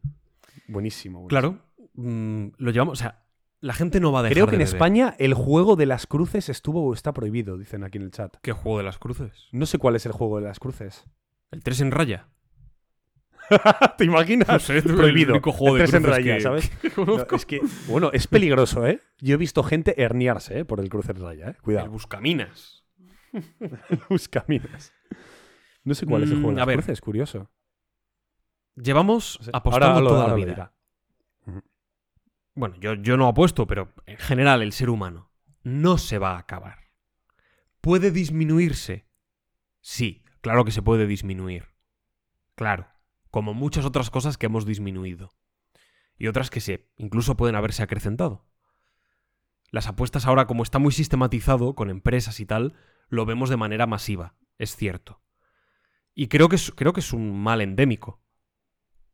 Buenísimo. 0.69 1.21
buenísimo. 1.21 1.29
Claro, 1.29 1.59
mm, 1.95 2.47
lo 2.59 2.71
llevamos... 2.71 2.93
O 2.93 2.97
sea, 3.03 3.25
la 3.61 3.75
gente 3.75 3.99
no 4.01 4.13
va 4.13 4.21
a 4.21 4.23
dejar 4.25 4.35
Creo 4.35 4.47
que 4.47 4.53
de 4.53 4.57
en 4.57 4.61
beber. 4.67 4.75
España 4.75 5.15
el 5.19 5.35
juego 5.35 5.75
de 5.77 5.87
las 5.87 6.07
cruces 6.07 6.49
estuvo 6.49 6.85
o 6.87 6.95
está 6.95 7.13
prohibido, 7.13 7.59
dicen 7.59 7.83
aquí 7.83 7.99
en 7.99 8.05
el 8.05 8.11
chat. 8.13 8.37
¿Qué 8.43 8.53
juego 8.53 8.79
de 8.79 8.85
las 8.85 8.99
cruces? 8.99 9.49
No 9.53 9.67
sé 9.67 9.79
cuál 9.79 9.97
es 9.97 10.07
el 10.07 10.13
juego 10.13 10.39
de 10.39 10.45
las 10.47 10.61
cruces. 10.61 11.05
¿El 11.51 11.63
3 11.63 11.81
en 11.81 11.91
raya? 11.91 12.29
¿Te 13.99 14.05
imaginas? 14.05 14.49
No 14.49 14.59
sé, 14.59 14.79
es 14.79 14.85
el 14.87 14.95
Prohibido. 14.97 15.33
único 15.35 15.53
juego 15.53 15.77
de 15.77 15.85
El 15.85 15.91
tres 15.91 15.95
en 15.99 16.03
cruces 16.05 16.25
raya, 16.25 16.37
que- 16.37 16.41
¿sabes? 16.43 16.71
que 16.83 16.89
No, 16.89 16.95
conozco. 16.95 17.37
es 17.37 17.47
que, 17.47 17.61
bueno, 17.89 18.11
es 18.13 18.27
peligroso, 18.27 18.87
¿eh? 18.87 19.03
Yo 19.21 19.35
he 19.35 19.37
visto 19.37 19.63
gente 19.63 20.01
herniarse, 20.03 20.61
¿eh? 20.61 20.65
Por 20.65 20.81
el 20.81 20.89
cruce 20.89 21.13
en 21.13 21.21
raya, 21.23 21.47
¿eh? 21.47 21.51
El 21.51 21.63
Cuidado. 21.63 21.91
Buscaminas. 21.91 22.85
Buscaminas. 24.09 24.93
No 25.85 25.95
sé 25.95 26.07
cuál 26.07 26.23
es 26.25 26.31
el 26.31 26.39
Mm, 26.39 26.43
juego 26.43 26.59
de 26.59 26.65
ver. 26.67 26.77
cruces, 26.77 27.01
curioso. 27.01 27.51
Llevamos 28.75 29.39
apostando 29.53 29.99
Ahora 30.01 30.09
toda 30.09 30.23
ahora 30.25 30.37
la 30.37 30.45
vida. 30.45 30.73
Bueno, 32.55 32.75
yo, 32.81 32.95
yo 32.95 33.17
no 33.19 33.29
apuesto, 33.29 33.67
pero 33.67 33.93
en 34.07 34.17
general 34.17 34.63
el 34.63 34.73
ser 34.73 34.89
humano 34.89 35.31
no 35.63 35.99
se 35.99 36.19
va 36.19 36.37
a 36.37 36.39
acabar. 36.39 36.79
¿Puede 37.83 38.11
disminuirse? 38.11 39.07
Sí, 39.81 40.25
claro 40.41 40.65
que 40.65 40.71
se 40.73 40.81
puede 40.83 41.07
disminuir. 41.07 41.67
Claro, 42.55 42.87
como 43.31 43.55
muchas 43.55 43.85
otras 43.85 44.11
cosas 44.11 44.39
que 44.39 44.47
hemos 44.47 44.67
disminuido. 44.67 45.33
Y 46.19 46.29
otras 46.29 46.51
que 46.51 46.61
se 46.61 46.89
incluso 46.97 47.37
pueden 47.37 47.57
haberse 47.57 47.83
acrecentado. 47.83 48.47
Las 49.71 49.87
apuestas 49.87 50.27
ahora, 50.27 50.47
como 50.47 50.63
está 50.63 50.79
muy 50.79 50.93
sistematizado 50.93 51.75
con 51.75 51.91
empresas 51.91 52.41
y 52.41 52.47
tal, 52.47 52.75
lo 53.09 53.27
vemos 53.27 53.51
de 53.51 53.57
manera 53.57 53.87
masiva, 53.87 54.35
es 54.59 54.75
cierto. 54.77 55.21
Y 56.15 56.29
creo 56.29 56.49
que 56.49 56.57
es, 56.57 56.73
creo 56.75 56.93
que 56.93 57.01
es 57.01 57.13
un 57.13 57.43
mal 57.43 57.61
endémico. 57.61 58.23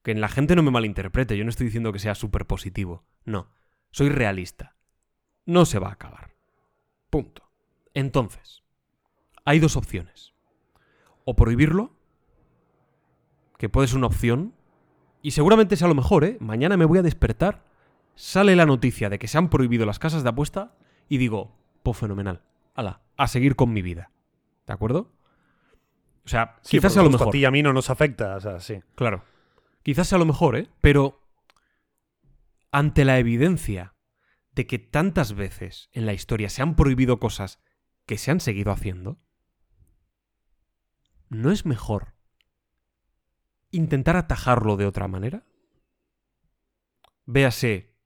Que 0.03 0.13
en 0.13 0.21
la 0.21 0.29
gente 0.29 0.55
no 0.55 0.63
me 0.63 0.71
malinterprete, 0.71 1.37
yo 1.37 1.45
no 1.45 1.51
estoy 1.51 1.67
diciendo 1.67 1.93
que 1.93 1.99
sea 1.99 2.15
súper 2.15 2.47
positivo. 2.47 3.05
No, 3.25 3.51
soy 3.91 4.09
realista. 4.09 4.77
No 5.45 5.65
se 5.65 5.79
va 5.79 5.89
a 5.89 5.93
acabar. 5.93 6.37
Punto. 7.11 7.51
Entonces, 7.95 8.63
hay 9.45 9.59
dos 9.59 9.77
opciones. 9.77 10.33
O 11.25 11.35
prohibirlo, 11.35 11.97
que 13.63 13.69
puede 13.69 13.87
ser 13.87 13.99
una 13.99 14.09
opción, 14.09 14.57
y 15.23 15.31
seguramente 15.31 15.77
sea 15.77 15.87
lo 15.87 15.95
mejor, 15.95 16.25
¿eh? 16.25 16.37
Mañana 16.41 16.77
me 16.77 16.85
voy 16.85 16.99
a 16.99 17.03
despertar, 17.03 17.63
sale 18.17 18.57
la 18.57 18.67
noticia 18.67 19.09
de 19.09 19.21
que 19.21 19.29
se 19.29 19.39
han 19.39 19.51
prohibido 19.51 19.87
las 19.87 20.01
casas 20.01 20.25
de 20.25 20.31
apuesta, 20.31 20.75
y 21.09 21.19
digo, 21.19 21.57
pues 21.85 21.97
fenomenal. 21.97 22.43
Ala, 22.75 23.03
a 23.17 23.29
seguir 23.29 23.55
con 23.55 23.73
mi 23.73 23.81
vida. 23.81 24.11
¿De 24.67 24.73
acuerdo? 24.73 25.13
O 26.25 26.29
sea, 26.29 26.59
Sí, 26.63 26.79
quizás 26.79 26.95
sea 26.95 27.05
lo 27.05 27.11
mejor. 27.11 27.29
A 27.29 27.31
ti 27.31 27.39
y 27.39 27.45
a 27.45 27.53
mí 27.53 27.63
no 27.63 27.73
nos 27.73 27.89
afecta, 27.89 28.35
o 28.35 28.41
sea, 28.41 28.59
sí. 28.59 28.81
Claro. 28.97 29.23
Quizás 29.85 30.09
sea 30.09 30.19
lo 30.19 30.27
mejor, 30.27 30.57
¿eh? 30.57 30.69
Pero 30.81 31.21
ante 32.73 33.05
la 33.05 33.21
evidencia 33.21 33.95
de 34.57 34.67
que 34.67 34.81
tantas 34.81 35.35
veces 35.35 35.89
en 35.93 36.05
la 36.05 36.15
historia 36.15 36.49
se 36.49 36.63
han 36.63 36.75
prohibido 36.75 37.21
cosas 37.21 37.61
que 38.07 38.19
se 38.19 38.33
han 38.33 38.41
seguido 38.41 38.73
haciendo, 38.73 39.21
¿no 41.29 41.53
es 41.53 41.65
mejor 41.65 42.15
intentar 43.73 44.17
atajarlo 44.17 44.77
de 44.77 44.87
otra 44.87 45.09
manera? 45.09 45.45
Véase 47.27 47.97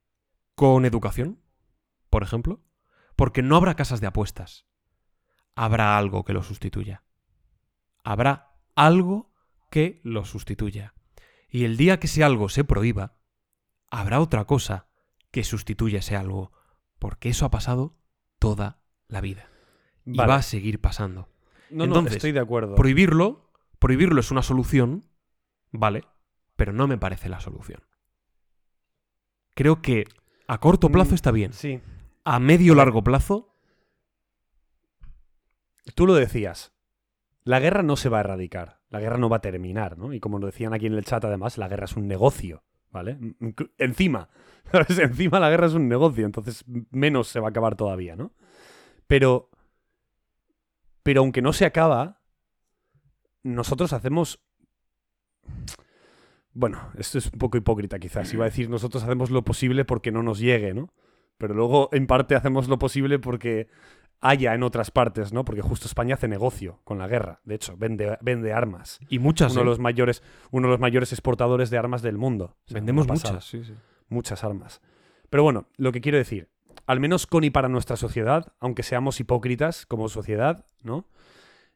con 0.54 0.84
educación, 0.84 1.40
por 2.08 2.22
ejemplo. 2.22 2.62
Porque 3.14 3.42
no 3.42 3.56
habrá 3.56 3.76
casas 3.76 4.00
de 4.00 4.06
apuestas. 4.06 4.66
Habrá 5.54 5.96
algo 5.96 6.24
que 6.24 6.32
lo 6.32 6.42
sustituya. 6.42 7.02
Habrá 8.04 8.54
algo 8.74 9.32
que 9.70 10.00
lo 10.04 10.24
sustituya. 10.24 10.94
Y 11.48 11.64
el 11.64 11.76
día 11.76 11.98
que 11.98 12.06
ese 12.06 12.24
algo 12.24 12.48
se 12.48 12.64
prohíba, 12.64 13.18
habrá 13.90 14.20
otra 14.20 14.44
cosa 14.44 14.88
que 15.30 15.44
sustituya 15.44 16.00
ese 16.00 16.14
algo. 16.14 16.52
Porque 16.98 17.30
eso 17.30 17.46
ha 17.46 17.50
pasado 17.50 17.96
toda 18.38 18.82
la 19.08 19.20
vida. 19.20 19.48
Y 20.04 20.16
Vale. 20.16 20.28
va 20.28 20.36
a 20.36 20.42
seguir 20.42 20.80
pasando. 20.80 21.28
No, 21.70 21.84
Entonces, 21.84 22.12
no, 22.12 22.16
estoy 22.16 22.32
de 22.32 22.40
acuerdo. 22.40 22.74
Prohibirlo, 22.74 23.50
prohibirlo 23.78 24.20
es 24.20 24.30
una 24.30 24.42
solución, 24.42 25.08
vale, 25.72 26.04
pero 26.56 26.72
no 26.72 26.86
me 26.86 26.98
parece 26.98 27.28
la 27.28 27.40
solución. 27.40 27.82
Creo 29.54 29.80
que 29.80 30.04
a 30.48 30.58
corto 30.58 30.90
plazo 30.90 31.12
Mm, 31.12 31.14
está 31.14 31.30
bien. 31.30 31.52
Sí. 31.52 31.80
A 32.24 32.38
medio 32.40 32.74
largo 32.74 33.02
plazo, 33.02 33.56
Tú 35.94 36.06
lo 36.06 36.14
decías. 36.14 36.72
La 37.44 37.60
guerra 37.60 37.82
no 37.82 37.96
se 37.96 38.08
va 38.08 38.18
a 38.18 38.20
erradicar. 38.20 38.80
La 38.88 39.00
guerra 39.00 39.18
no 39.18 39.28
va 39.28 39.36
a 39.36 39.40
terminar, 39.40 39.96
¿no? 39.98 40.12
Y 40.12 40.20
como 40.20 40.38
lo 40.38 40.46
decían 40.46 40.74
aquí 40.74 40.86
en 40.86 40.94
el 40.94 41.04
chat, 41.04 41.24
además, 41.24 41.58
la 41.58 41.68
guerra 41.68 41.84
es 41.84 41.96
un 41.96 42.08
negocio, 42.08 42.64
¿vale? 42.90 43.18
Encima. 43.78 44.28
Encima 44.98 45.38
la 45.38 45.50
guerra 45.50 45.66
es 45.66 45.74
un 45.74 45.88
negocio, 45.88 46.26
entonces 46.26 46.64
menos 46.90 47.28
se 47.28 47.38
va 47.38 47.48
a 47.48 47.50
acabar 47.50 47.76
todavía, 47.76 48.16
¿no? 48.16 48.32
Pero. 49.06 49.50
Pero 51.02 51.20
aunque 51.20 51.40
no 51.40 51.52
se 51.52 51.66
acaba, 51.66 52.20
nosotros 53.42 53.92
hacemos. 53.92 54.42
Bueno, 56.52 56.90
esto 56.96 57.18
es 57.18 57.26
un 57.30 57.38
poco 57.38 57.58
hipócrita 57.58 57.98
quizás. 57.98 58.32
Iba 58.32 58.44
a 58.44 58.48
decir, 58.48 58.70
nosotros 58.70 59.02
hacemos 59.02 59.30
lo 59.30 59.44
posible 59.44 59.84
porque 59.84 60.10
no 60.10 60.22
nos 60.22 60.38
llegue, 60.38 60.72
¿no? 60.72 60.92
Pero 61.38 61.54
luego, 61.54 61.90
en 61.92 62.06
parte, 62.06 62.34
hacemos 62.34 62.68
lo 62.68 62.78
posible 62.78 63.18
porque 63.18 63.68
haya 64.20 64.54
en 64.54 64.62
otras 64.62 64.90
partes, 64.90 65.32
¿no? 65.32 65.44
Porque 65.44 65.60
justo 65.60 65.86
España 65.86 66.14
hace 66.14 66.28
negocio 66.28 66.80
con 66.84 66.98
la 66.98 67.08
guerra. 67.08 67.40
De 67.44 67.54
hecho, 67.54 67.76
vende, 67.76 68.16
vende 68.22 68.52
armas. 68.52 68.98
y 69.08 69.18
muchas, 69.18 69.52
Uno 69.52 69.60
de 69.60 69.66
¿eh? 69.66 69.70
los 69.70 69.78
mayores, 69.78 70.22
uno 70.50 70.68
de 70.68 70.72
los 70.72 70.80
mayores 70.80 71.12
exportadores 71.12 71.68
de 71.68 71.76
armas 71.76 72.00
del 72.00 72.16
mundo. 72.16 72.56
O 72.64 72.68
sea, 72.68 72.74
vendemos 72.76 73.06
muchas. 73.06 73.44
sí, 73.44 73.62
sí. 73.62 73.74
Muchas 74.08 74.44
armas. 74.44 74.80
Pero 75.28 75.42
bueno, 75.42 75.66
lo 75.76 75.92
que 75.92 76.00
quiero 76.00 76.16
decir, 76.16 76.48
al 76.86 77.00
menos 77.00 77.26
con 77.26 77.44
y 77.44 77.50
para 77.50 77.68
nuestra 77.68 77.96
sociedad, 77.96 78.54
aunque 78.60 78.82
seamos 78.82 79.20
hipócritas 79.20 79.84
como 79.84 80.08
sociedad, 80.08 80.64
¿no? 80.82 81.06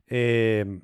Eh, 0.06 0.80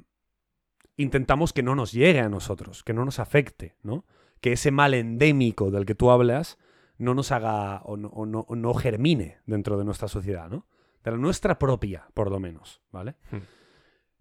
intentamos 0.97 1.53
que 1.53 1.63
no 1.63 1.75
nos 1.75 1.93
llegue 1.93 2.21
a 2.21 2.29
nosotros, 2.29 2.83
que 2.85 2.93
no 2.95 3.05
nos 3.05 3.19
afecte, 3.19 3.77
¿no? 3.83 4.05
Que 4.41 4.53
ese 4.53 4.71
mal 4.71 4.95
endémico 4.95 5.71
del 5.71 5.85
que 5.87 5.95
tú 5.95 6.11
hablas 6.11 6.59
no 6.99 7.15
nos 7.15 7.33
haga 7.33 7.83
o 7.85 7.97
no, 7.97 8.09
o 8.09 8.25
no- 8.27 8.47
o 8.49 8.57
no 8.57 8.75
germine 8.75 9.39
dentro 9.47 9.77
de 9.79 9.85
nuestra 9.85 10.09
sociedad, 10.09 10.49
¿no? 10.49 10.67
De 11.05 11.11
la 11.11 11.17
nuestra 11.19 11.59
propia, 11.59 12.09
por 12.15 12.31
lo 12.31 12.41
menos, 12.41 12.83
¿vale? 12.91 13.17
Hmm. 13.31 13.39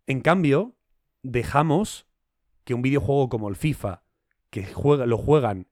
En 0.07 0.21
cambio, 0.21 0.75
dejamos 1.23 2.07
que 2.63 2.73
un 2.73 2.81
videojuego 2.81 3.29
como 3.29 3.49
el 3.49 3.55
FIFA, 3.55 4.03
que 4.49 4.65
juega, 4.65 5.05
lo 5.05 5.17
juegan 5.17 5.67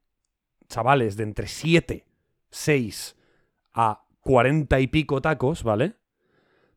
chavales 0.67 1.17
de 1.17 1.23
entre 1.23 1.47
7, 1.47 2.05
6 2.49 3.15
a 3.73 4.05
40 4.21 4.79
y 4.79 4.87
pico 4.87 5.21
tacos, 5.21 5.63
¿vale? 5.63 5.95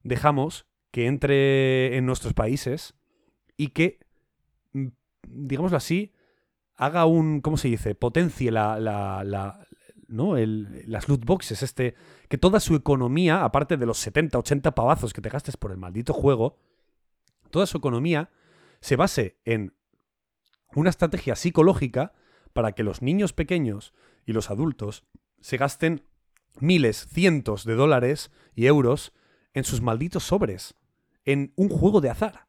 Dejamos 0.02 0.66
que 0.90 1.06
entre 1.06 1.96
en 1.96 2.06
nuestros 2.06 2.34
países 2.34 2.94
y 3.56 3.68
que, 3.68 4.00
digámoslo 5.28 5.76
así, 5.76 6.12
haga 6.76 7.06
un, 7.06 7.40
¿cómo 7.40 7.56
se 7.56 7.68
dice? 7.68 7.94
Potencie 7.94 8.50
la, 8.50 8.78
la, 8.80 9.24
la- 9.24 9.66
¿no? 10.08 10.36
El- 10.36 10.84
las 10.86 11.08
loot 11.08 11.24
boxes, 11.24 11.62
este, 11.62 11.94
que 12.28 12.38
toda 12.38 12.60
su 12.60 12.74
economía, 12.74 13.44
aparte 13.44 13.76
de 13.76 13.86
los 13.86 13.98
70, 13.98 14.38
80 14.38 14.74
pavazos 14.74 15.12
que 15.12 15.20
te 15.20 15.28
gastes 15.28 15.56
por 15.56 15.70
el 15.72 15.78
maldito 15.78 16.12
juego, 16.12 16.58
toda 17.50 17.66
su 17.66 17.78
economía 17.78 18.30
se 18.80 18.96
base 18.96 19.38
en 19.44 19.74
una 20.74 20.90
estrategia 20.90 21.34
psicológica 21.36 22.12
para 22.52 22.72
que 22.72 22.82
los 22.82 23.02
niños 23.02 23.32
pequeños 23.32 23.94
y 24.26 24.32
los 24.32 24.50
adultos 24.50 25.04
se 25.40 25.56
gasten 25.56 26.04
miles, 26.60 27.06
cientos 27.08 27.64
de 27.64 27.74
dólares 27.74 28.30
y 28.54 28.66
euros 28.66 29.12
en 29.54 29.64
sus 29.64 29.80
malditos 29.80 30.24
sobres, 30.24 30.74
en 31.24 31.52
un 31.56 31.68
juego 31.68 32.00
de 32.00 32.10
azar. 32.10 32.45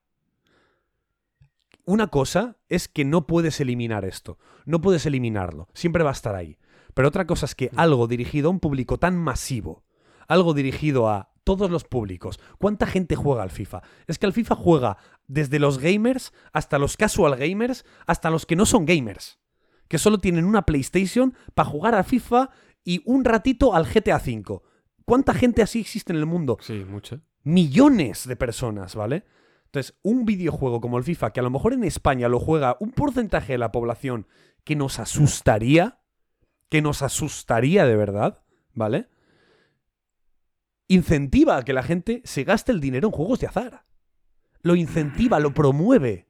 Una 1.88 2.08
cosa 2.08 2.58
es 2.68 2.90
que 2.90 3.06
no 3.06 3.28
puedes 3.28 3.62
eliminar 3.62 4.04
esto, 4.04 4.38
no 4.66 4.82
puedes 4.82 5.06
eliminarlo, 5.06 5.70
siempre 5.74 6.04
va 6.04 6.10
a 6.10 6.20
estar 6.20 6.36
ahí. 6.36 6.58
Pero 6.94 7.08
otra 7.08 7.26
cosa 7.26 7.46
es 7.46 7.56
que 7.56 7.72
algo 7.78 8.08
dirigido 8.08 8.50
a 8.50 8.52
un 8.52 8.60
público 8.60 9.00
tan 9.00 9.16
masivo, 9.16 9.86
algo 10.28 10.54
dirigido 10.54 11.08
a 11.08 11.32
todos 11.46 11.72
los 11.72 11.86
públicos. 11.86 12.42
¿Cuánta 12.60 12.88
gente 12.88 13.16
juega 13.16 13.42
al 13.42 13.52
FIFA? 13.52 13.84
Es 14.06 14.20
que 14.20 14.26
al 14.26 14.34
FIFA 14.34 14.56
juega 14.56 14.98
desde 15.28 15.60
los 15.60 15.78
gamers 15.80 16.34
hasta 16.52 16.78
los 16.78 16.98
casual 16.98 17.38
gamers, 17.38 17.86
hasta 18.06 18.30
los 18.32 18.46
que 18.46 18.58
no 18.58 18.66
son 18.66 18.86
gamers, 18.86 19.40
que 19.88 19.98
solo 19.98 20.18
tienen 20.18 20.44
una 20.44 20.64
PlayStation 20.64 21.36
para 21.56 21.70
jugar 21.70 21.96
al 21.96 22.04
FIFA 22.04 22.50
y 22.84 23.02
un 23.06 23.24
ratito 23.24 23.74
al 23.74 23.86
GTA 23.86 24.18
V. 24.18 24.60
¿Cuánta 25.06 25.34
gente 25.34 25.62
así 25.62 25.80
existe 25.80 26.12
en 26.12 26.20
el 26.20 26.26
mundo? 26.26 26.58
Sí, 26.60 26.84
mucho. 26.84 27.22
millones 27.44 28.28
de 28.28 28.36
personas, 28.36 28.94
¿vale? 28.94 29.24
Entonces, 29.68 29.98
un 30.02 30.26
videojuego 30.26 30.80
como 30.80 30.98
el 30.98 31.04
FIFA, 31.04 31.34
que 31.34 31.42
a 31.42 31.44
lo 31.44 31.50
mejor 31.50 31.74
en 31.74 31.84
España 31.84 32.30
lo 32.30 32.40
juega 32.40 32.78
un 32.80 32.92
porcentaje 32.92 33.54
de 33.54 33.58
la 33.58 33.72
población 33.72 34.26
que 34.64 34.78
nos 34.78 34.98
asustaría, 34.98 36.00
que 36.70 36.82
nos 36.82 37.02
asustaría 37.02 37.86
de 37.86 37.98
verdad, 37.98 38.44
¿vale? 38.74 39.10
Incentiva 40.88 41.58
a 41.58 41.64
que 41.64 41.74
la 41.74 41.84
gente 41.84 42.22
se 42.24 42.46
gaste 42.46 42.72
el 42.72 42.80
dinero 42.80 43.10
en 43.10 43.14
juegos 43.14 43.40
de 43.40 43.48
azar. 43.48 43.86
Lo 44.62 44.76
incentiva, 44.76 45.40
lo 45.40 45.54
promueve. 45.54 46.30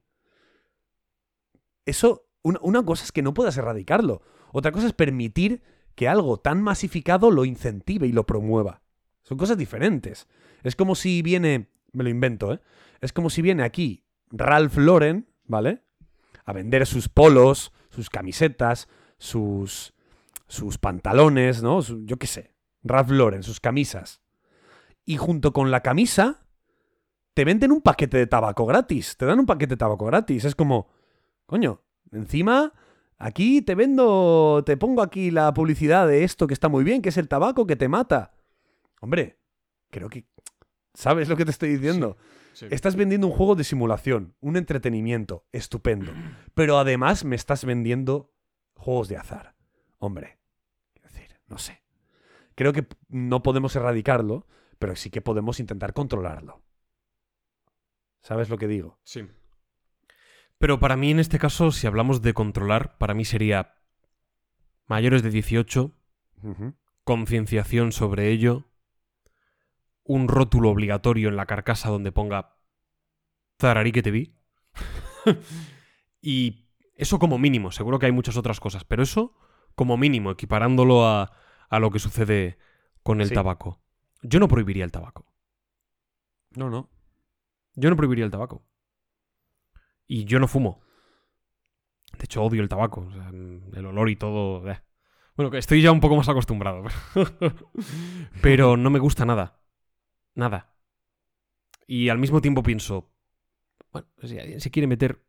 Eso, 1.85 2.27
una, 2.41 2.59
una 2.63 2.83
cosa 2.83 3.03
es 3.03 3.11
que 3.11 3.21
no 3.21 3.35
puedas 3.35 3.55
erradicarlo. 3.57 4.23
Otra 4.51 4.71
cosa 4.71 4.87
es 4.87 4.93
permitir 4.93 5.61
que 5.93 6.07
algo 6.07 6.37
tan 6.37 6.63
masificado 6.63 7.29
lo 7.29 7.45
incentive 7.45 8.07
y 8.07 8.11
lo 8.11 8.25
promueva. 8.25 8.81
Son 9.21 9.37
cosas 9.37 9.59
diferentes. 9.59 10.27
Es 10.63 10.75
como 10.75 10.95
si 10.95 11.21
viene, 11.21 11.69
me 11.93 12.03
lo 12.03 12.09
invento, 12.09 12.53
¿eh? 12.53 12.61
Es 13.01 13.13
como 13.13 13.29
si 13.29 13.41
viene 13.41 13.63
aquí 13.63 14.05
Ralph 14.31 14.77
Lauren, 14.77 15.27
¿vale? 15.45 15.83
A 16.45 16.53
vender 16.53 16.85
sus 16.85 17.09
polos, 17.09 17.71
sus 17.89 18.09
camisetas, 18.09 18.87
sus, 19.17 19.93
sus 20.47 20.77
pantalones, 20.77 21.61
¿no? 21.61 21.81
Yo 21.81 22.17
qué 22.17 22.27
sé. 22.27 22.53
Ralph 22.83 23.11
Lauren, 23.11 23.43
sus 23.43 23.59
camisas. 23.59 24.21
Y 25.05 25.17
junto 25.17 25.53
con 25.53 25.71
la 25.71 25.81
camisa, 25.81 26.47
te 27.33 27.45
venden 27.45 27.71
un 27.71 27.81
paquete 27.81 28.17
de 28.17 28.27
tabaco 28.27 28.65
gratis. 28.65 29.15
Te 29.17 29.25
dan 29.25 29.39
un 29.39 29.45
paquete 29.45 29.75
de 29.75 29.77
tabaco 29.77 30.05
gratis. 30.05 30.45
Es 30.45 30.55
como, 30.55 30.89
coño, 31.45 31.81
encima, 32.11 32.73
aquí 33.17 33.61
te 33.61 33.75
vendo, 33.75 34.63
te 34.65 34.77
pongo 34.77 35.01
aquí 35.01 35.31
la 35.31 35.53
publicidad 35.53 36.07
de 36.07 36.23
esto 36.23 36.47
que 36.47 36.53
está 36.53 36.69
muy 36.69 36.83
bien, 36.83 37.01
que 37.01 37.09
es 37.09 37.17
el 37.17 37.27
tabaco 37.27 37.67
que 37.67 37.75
te 37.75 37.87
mata. 37.87 38.33
Hombre, 39.01 39.37
creo 39.89 40.09
que... 40.09 40.25
¿Sabes 40.97 41.29
lo 41.29 41.37
que 41.37 41.45
te 41.45 41.51
estoy 41.51 41.69
diciendo? 41.69 42.17
Estás 42.71 42.95
vendiendo 42.95 43.27
un 43.27 43.33
juego 43.33 43.53
de 43.53 43.63
simulación, 43.63 44.33
un 44.39 44.57
entretenimiento, 44.57 45.45
estupendo. 45.51 46.11
Pero 46.55 46.79
además 46.79 47.23
me 47.23 47.35
estás 47.35 47.65
vendiendo 47.65 48.33
juegos 48.73 49.07
de 49.07 49.17
azar. 49.17 49.55
Hombre, 49.99 50.39
es 50.95 51.03
decir, 51.03 51.39
no 51.45 51.59
sé. 51.59 51.83
Creo 52.55 52.73
que 52.73 52.87
no 53.09 53.43
podemos 53.43 53.75
erradicarlo, 53.75 54.47
pero 54.79 54.95
sí 54.95 55.11
que 55.11 55.21
podemos 55.21 55.59
intentar 55.59 55.93
controlarlo. 55.93 56.63
¿Sabes 58.23 58.49
lo 58.49 58.57
que 58.57 58.67
digo? 58.67 58.99
Sí. 59.03 59.27
Pero 60.57 60.79
para 60.79 60.97
mí, 60.97 61.11
en 61.11 61.19
este 61.19 61.37
caso, 61.37 61.71
si 61.71 61.85
hablamos 61.85 62.23
de 62.23 62.33
controlar, 62.33 62.97
para 62.97 63.13
mí 63.13 63.23
sería 63.23 63.75
mayores 64.87 65.21
de 65.21 65.29
18, 65.29 65.93
Ujú. 66.41 66.73
concienciación 67.03 67.91
sobre 67.91 68.31
ello, 68.31 68.66
un 70.07 70.27
rótulo 70.27 70.69
obligatorio 70.69 71.29
en 71.29 71.35
la 71.35 71.45
carcasa 71.45 71.89
donde 71.89 72.11
ponga 72.11 72.55
Zararí 73.59 73.91
que 73.91 74.01
te 74.03 74.11
vi. 74.11 74.35
y 76.21 76.67
eso 76.95 77.19
como 77.19 77.37
mínimo, 77.37 77.71
seguro 77.71 77.99
que 77.99 78.05
hay 78.07 78.11
muchas 78.11 78.37
otras 78.37 78.59
cosas, 78.59 78.83
pero 78.83 79.03
eso 79.03 79.35
como 79.75 79.97
mínimo, 79.97 80.31
equiparándolo 80.31 81.05
a, 81.05 81.31
a 81.69 81.79
lo 81.79 81.91
que 81.91 81.99
sucede 81.99 82.57
con 83.03 83.21
el 83.21 83.27
Sí. 83.29 83.35
tabaco. 83.35 83.79
Yo 84.23 84.39
no 84.39 84.47
prohibiría 84.47 84.83
el 84.83 84.91
tabaco. 84.91 85.25
No, 86.55 86.69
no. 86.69 86.89
Yo 87.75 87.89
no 87.91 87.95
prohibiría 87.95 88.25
el 88.25 88.31
tabaco. 88.31 88.65
Y 90.07 90.25
yo 90.25 90.39
no 90.39 90.47
fumo. 90.47 90.81
De 92.17 92.23
hecho, 92.23 92.41
odio 92.41 92.63
el 92.63 92.69
tabaco. 92.69 93.01
o 93.01 93.11
sea, 93.11 93.29
el 93.29 93.85
olor 93.85 94.09
y 94.09 94.15
todo. 94.15 94.67
eh. 94.71 94.81
Bueno, 95.35 95.51
que 95.51 95.59
estoy 95.59 95.81
ya 95.83 95.91
un 95.91 95.99
poco 95.99 96.15
más 96.15 96.27
acostumbrado. 96.29 96.83
Pero 98.41 98.77
no 98.77 98.89
me 98.89 98.97
gusta 98.99 99.25
nada. 99.25 99.59
Nada. 100.37 100.71
Y 101.87 102.09
al 102.09 102.19
mismo 102.19 102.41
tiempo 102.41 102.61
pienso. 102.61 103.11
Bueno, 103.91 104.07
si 104.23 104.37
alguien 104.37 104.61
se 104.61 104.69
quiere 104.69 104.85
meter 104.85 105.23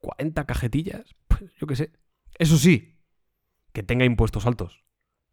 40 0.00 0.46
cajetillas, 0.46 1.14
pues 1.28 1.54
yo 1.56 1.66
qué 1.66 1.76
sé. 1.76 1.92
Eso 2.38 2.56
sí, 2.56 2.98
que 3.72 3.82
tenga 3.82 4.06
impuestos 4.06 4.46
altos. 4.46 4.82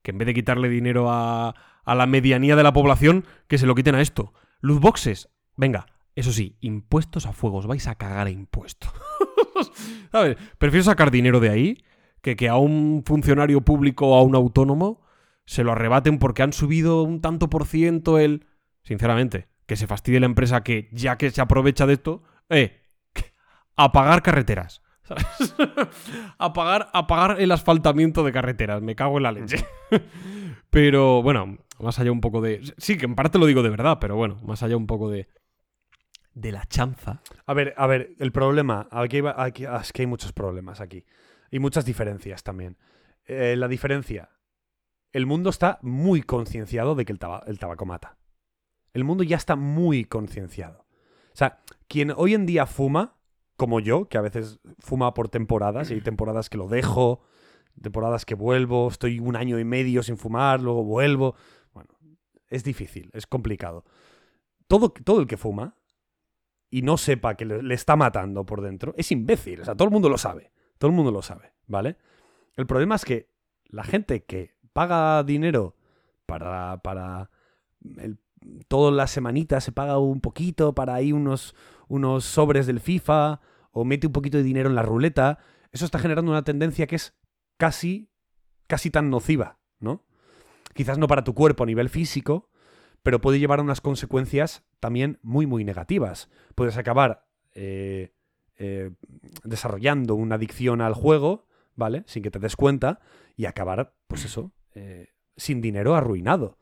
Que 0.03 0.11
en 0.11 0.17
vez 0.17 0.25
de 0.25 0.34
quitarle 0.34 0.67
dinero 0.67 1.09
a, 1.09 1.55
a 1.84 1.95
la 1.95 2.05
medianía 2.07 2.55
de 2.55 2.63
la 2.63 2.73
población, 2.73 3.25
que 3.47 3.57
se 3.57 3.65
lo 3.65 3.73
quiten 3.73 3.95
a 3.95 4.01
esto. 4.01 4.34
Luz 4.59 4.82
boxes, 4.82 5.29
venga, 5.55 5.86
eso 6.15 6.34
sí, 6.34 6.57
impuestos 6.59 7.25
a 7.25 7.34
fuegos, 7.34 7.67
vais 7.67 7.88
a 7.88 7.95
cagar 7.95 8.27
a 8.27 8.32
impuestos. 8.32 8.91
¿Sabes? 10.11 10.38
Prefiero 10.57 10.84
sacar 10.84 11.09
dinero 11.09 11.39
de 11.39 11.49
ahí 11.49 11.84
que 12.21 12.36
que 12.36 12.49
a 12.49 12.57
un 12.57 13.03
funcionario 13.05 13.61
público 13.61 14.09
o 14.09 14.15
a 14.17 14.23
un 14.23 14.36
autónomo 14.36 15.01
se 15.45 15.63
lo 15.63 15.71
arrebaten 15.71 16.19
porque 16.19 16.43
han 16.43 16.53
subido 16.53 17.03
un 17.03 17.21
tanto 17.21 17.49
por 17.49 17.65
ciento 17.65 18.19
el... 18.19 18.45
Sinceramente, 18.84 19.47
que 19.65 19.75
se 19.75 19.88
fastidie 19.88 20.19
la 20.19 20.25
empresa 20.25 20.63
que 20.63 20.89
ya 20.91 21.17
que 21.17 21.29
se 21.32 21.41
aprovecha 21.41 21.86
de 21.86 21.93
esto, 21.93 22.23
eh, 22.49 22.82
a 23.75 23.91
pagar 23.91 24.21
carreteras. 24.21 24.82
¿sabes? 25.03 25.25
a, 26.38 26.53
pagar, 26.53 26.89
a 26.93 27.07
pagar 27.07 27.41
el 27.41 27.51
asfaltamiento 27.51 28.23
de 28.23 28.32
carreteras, 28.32 28.82
me 28.82 28.95
cago 28.95 29.17
en 29.17 29.23
la 29.23 29.32
leche. 29.32 29.65
pero 30.69 31.21
bueno, 31.21 31.57
más 31.79 31.99
allá 31.99 32.11
un 32.11 32.21
poco 32.21 32.41
de... 32.41 32.61
Sí, 32.77 32.97
que 32.97 33.05
en 33.05 33.15
parte 33.15 33.39
lo 33.39 33.45
digo 33.45 33.63
de 33.63 33.69
verdad, 33.69 33.97
pero 33.99 34.15
bueno, 34.15 34.39
más 34.43 34.63
allá 34.63 34.77
un 34.77 34.88
poco 34.88 35.09
de... 35.09 35.27
De 36.34 36.51
la 36.53 36.65
chanza. 36.65 37.21
A 37.45 37.53
ver, 37.53 37.73
a 37.75 37.88
ver, 37.88 38.15
el 38.19 38.32
problema, 38.32 38.88
aquí, 38.89 39.21
aquí- 39.36 39.65
ah, 39.65 39.79
es 39.82 39.91
que 39.91 40.03
hay 40.03 40.07
muchos 40.07 40.32
problemas 40.32 40.79
aquí. 40.79 41.05
Y 41.49 41.59
muchas 41.59 41.84
diferencias 41.84 42.41
también. 42.43 42.77
Eh, 43.25 43.55
la 43.57 43.67
diferencia, 43.67 44.29
el 45.11 45.25
mundo 45.25 45.49
está 45.49 45.77
muy 45.82 46.21
concienciado 46.21 46.95
de 46.95 47.03
que 47.03 47.11
el 47.11 47.19
tabaco 47.19 47.86
mata. 47.86 48.17
El 48.94 49.04
mundo 49.04 49.24
ya 49.24 49.38
está 49.38 49.56
muy 49.56 50.06
concienciado. 50.06 50.86
O 51.34 51.36
sea, 51.36 51.60
quien 51.88 52.12
hoy 52.16 52.34
en 52.34 52.46
día 52.46 52.66
fuma, 52.66 53.16
como 53.56 53.80
yo, 53.80 54.10
que 54.10 54.18
a 54.18 54.22
veces 54.22 54.60
fuma 54.80 55.14
por 55.14 55.30
temporadas, 55.30 55.89
y 55.92 55.96
hay 55.96 56.02
temporadas 56.02 56.50
que 56.50 56.58
lo 56.58 56.68
dejo, 56.68 57.22
temporadas 57.82 58.26
que 58.26 58.36
vuelvo, 58.36 58.89
estoy 58.89 59.20
un 59.20 59.36
año 59.36 59.60
y 59.60 59.64
medio 59.64 60.04
sin 60.04 60.18
fumar, 60.18 60.62
luego 60.62 60.84
vuelvo. 60.84 61.36
Bueno, 61.74 61.89
es 62.48 62.64
difícil, 62.64 63.10
es 63.14 63.28
complicado. 63.28 63.86
Todo, 64.68 64.89
todo 64.89 65.22
el 65.22 65.28
que 65.28 65.38
fuma 65.38 65.76
y 66.70 66.82
no 66.82 66.98
sepa 66.98 67.36
que 67.36 67.46
le, 67.46 67.74
está 67.74 67.96
matando 67.96 68.46
por 68.46 68.62
dentro, 68.62 68.94
es 68.98 69.12
imbécil. 69.12 69.62
O 69.62 69.66
sea, 69.66 69.76
todo 69.76 69.86
el 69.88 69.92
mundo 69.94 70.10
lo 70.10 70.18
sabe. 70.18 70.52
Todo 70.78 70.89
el 70.89 70.96
mundo 70.96 71.12
lo 71.12 71.22
sabe, 71.22 71.54
¿vale? 71.68 71.98
El 72.56 72.66
problema 72.66 72.96
es 72.96 73.06
que 73.06 73.30
la 73.66 73.84
gente 73.84 74.24
que 74.24 74.56
paga 74.74 75.24
dinero 75.24 75.76
para, 76.26 76.82
para 76.82 77.30
el- 77.98 78.20
todas 78.68 78.94
las 78.94 79.12
semanitas 79.12 79.64
se 79.64 79.72
paga 79.72 79.98
un 79.98 80.22
poquito 80.22 80.74
para 80.74 80.96
ahí 80.96 81.12
unos, 81.12 81.56
unos 81.88 82.26
sobres 82.26 82.68
del 82.68 82.80
FIFA 82.80 83.42
o 83.72 83.86
mete 83.86 84.08
un 84.08 84.14
poquito 84.14 84.38
de 84.38 84.44
dinero 84.44 84.70
en 84.70 84.76
la 84.76 84.84
ruleta, 84.84 85.39
eso 85.72 85.86
está 85.86 86.00
generando 86.00 86.32
una 86.32 86.44
tendencia 86.44 86.88
que 86.88 86.96
es 86.96 87.16
casi, 87.58 88.10
casi 88.68 88.89
tan 88.89 89.10
nociva, 89.10 89.60
¿no? 89.80 90.06
Quizás 90.74 90.98
no 90.98 91.08
para 91.08 91.24
tu 91.24 91.34
cuerpo 91.34 91.64
a 91.64 91.68
nivel 91.68 91.89
físico, 91.89 92.50
pero 93.04 93.22
puede 93.22 93.39
llevar 93.39 93.60
a 93.60 93.64
unas 93.64 93.82
consecuencias 93.82 94.64
también 94.80 95.20
muy, 95.22 95.46
muy 95.46 95.64
negativas. 95.64 96.30
Puedes 96.56 96.78
acabar 96.78 97.26
eh, 97.54 98.14
eh, 98.58 98.92
desarrollando 99.44 100.16
una 100.16 100.36
adicción 100.36 100.82
al 100.82 100.94
juego, 100.94 101.48
¿vale? 101.76 102.04
Sin 102.06 102.24
que 102.24 102.32
te 102.32 102.39
des 102.39 102.56
cuenta, 102.56 103.00
y 103.36 103.46
acabar, 103.46 103.96
pues 104.08 104.26
eso, 104.26 104.54
eh, 104.76 105.10
sin 105.36 105.62
dinero 105.62 105.96
arruinado. 105.96 106.58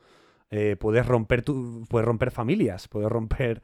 Eh, 0.52 0.76
puedes 0.80 1.06
romper 1.06 1.43
tu, 1.43 1.86
puedes 1.89 2.06
romper 2.06 2.32
familias, 2.32 2.88
puedes 2.88 3.10
romper 3.10 3.62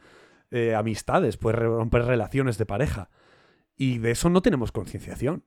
eh, 0.52 0.76
amistades, 0.76 1.38
puedes 1.38 1.60
romper 1.60 2.04
relaciones 2.06 2.58
de 2.58 2.66
pareja. 2.66 3.10
Y 3.76 3.98
de 3.98 4.12
eso 4.12 4.30
no 4.30 4.42
tenemos 4.42 4.72
concienciación. 4.72 5.44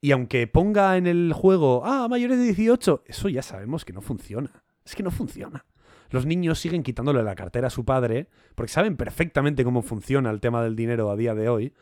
Y 0.00 0.12
aunque 0.12 0.46
ponga 0.46 0.96
en 0.96 1.06
el 1.06 1.32
juego, 1.32 1.82
ah, 1.84 2.06
mayores 2.08 2.38
de 2.38 2.44
18, 2.44 3.04
eso 3.06 3.28
ya 3.28 3.42
sabemos 3.42 3.84
que 3.84 3.92
no 3.92 4.02
funciona. 4.02 4.62
Es 4.84 4.94
que 4.94 5.02
no 5.02 5.10
funciona. 5.10 5.64
Los 6.10 6.26
niños 6.26 6.60
siguen 6.60 6.82
quitándole 6.82 7.22
la 7.24 7.34
cartera 7.34 7.66
a 7.66 7.70
su 7.70 7.84
padre 7.84 8.28
porque 8.54 8.72
saben 8.72 8.96
perfectamente 8.96 9.64
cómo 9.64 9.82
funciona 9.82 10.30
el 10.30 10.40
tema 10.40 10.62
del 10.62 10.76
dinero 10.76 11.10
a 11.10 11.16
día 11.16 11.34
de 11.34 11.48
hoy. 11.48 11.74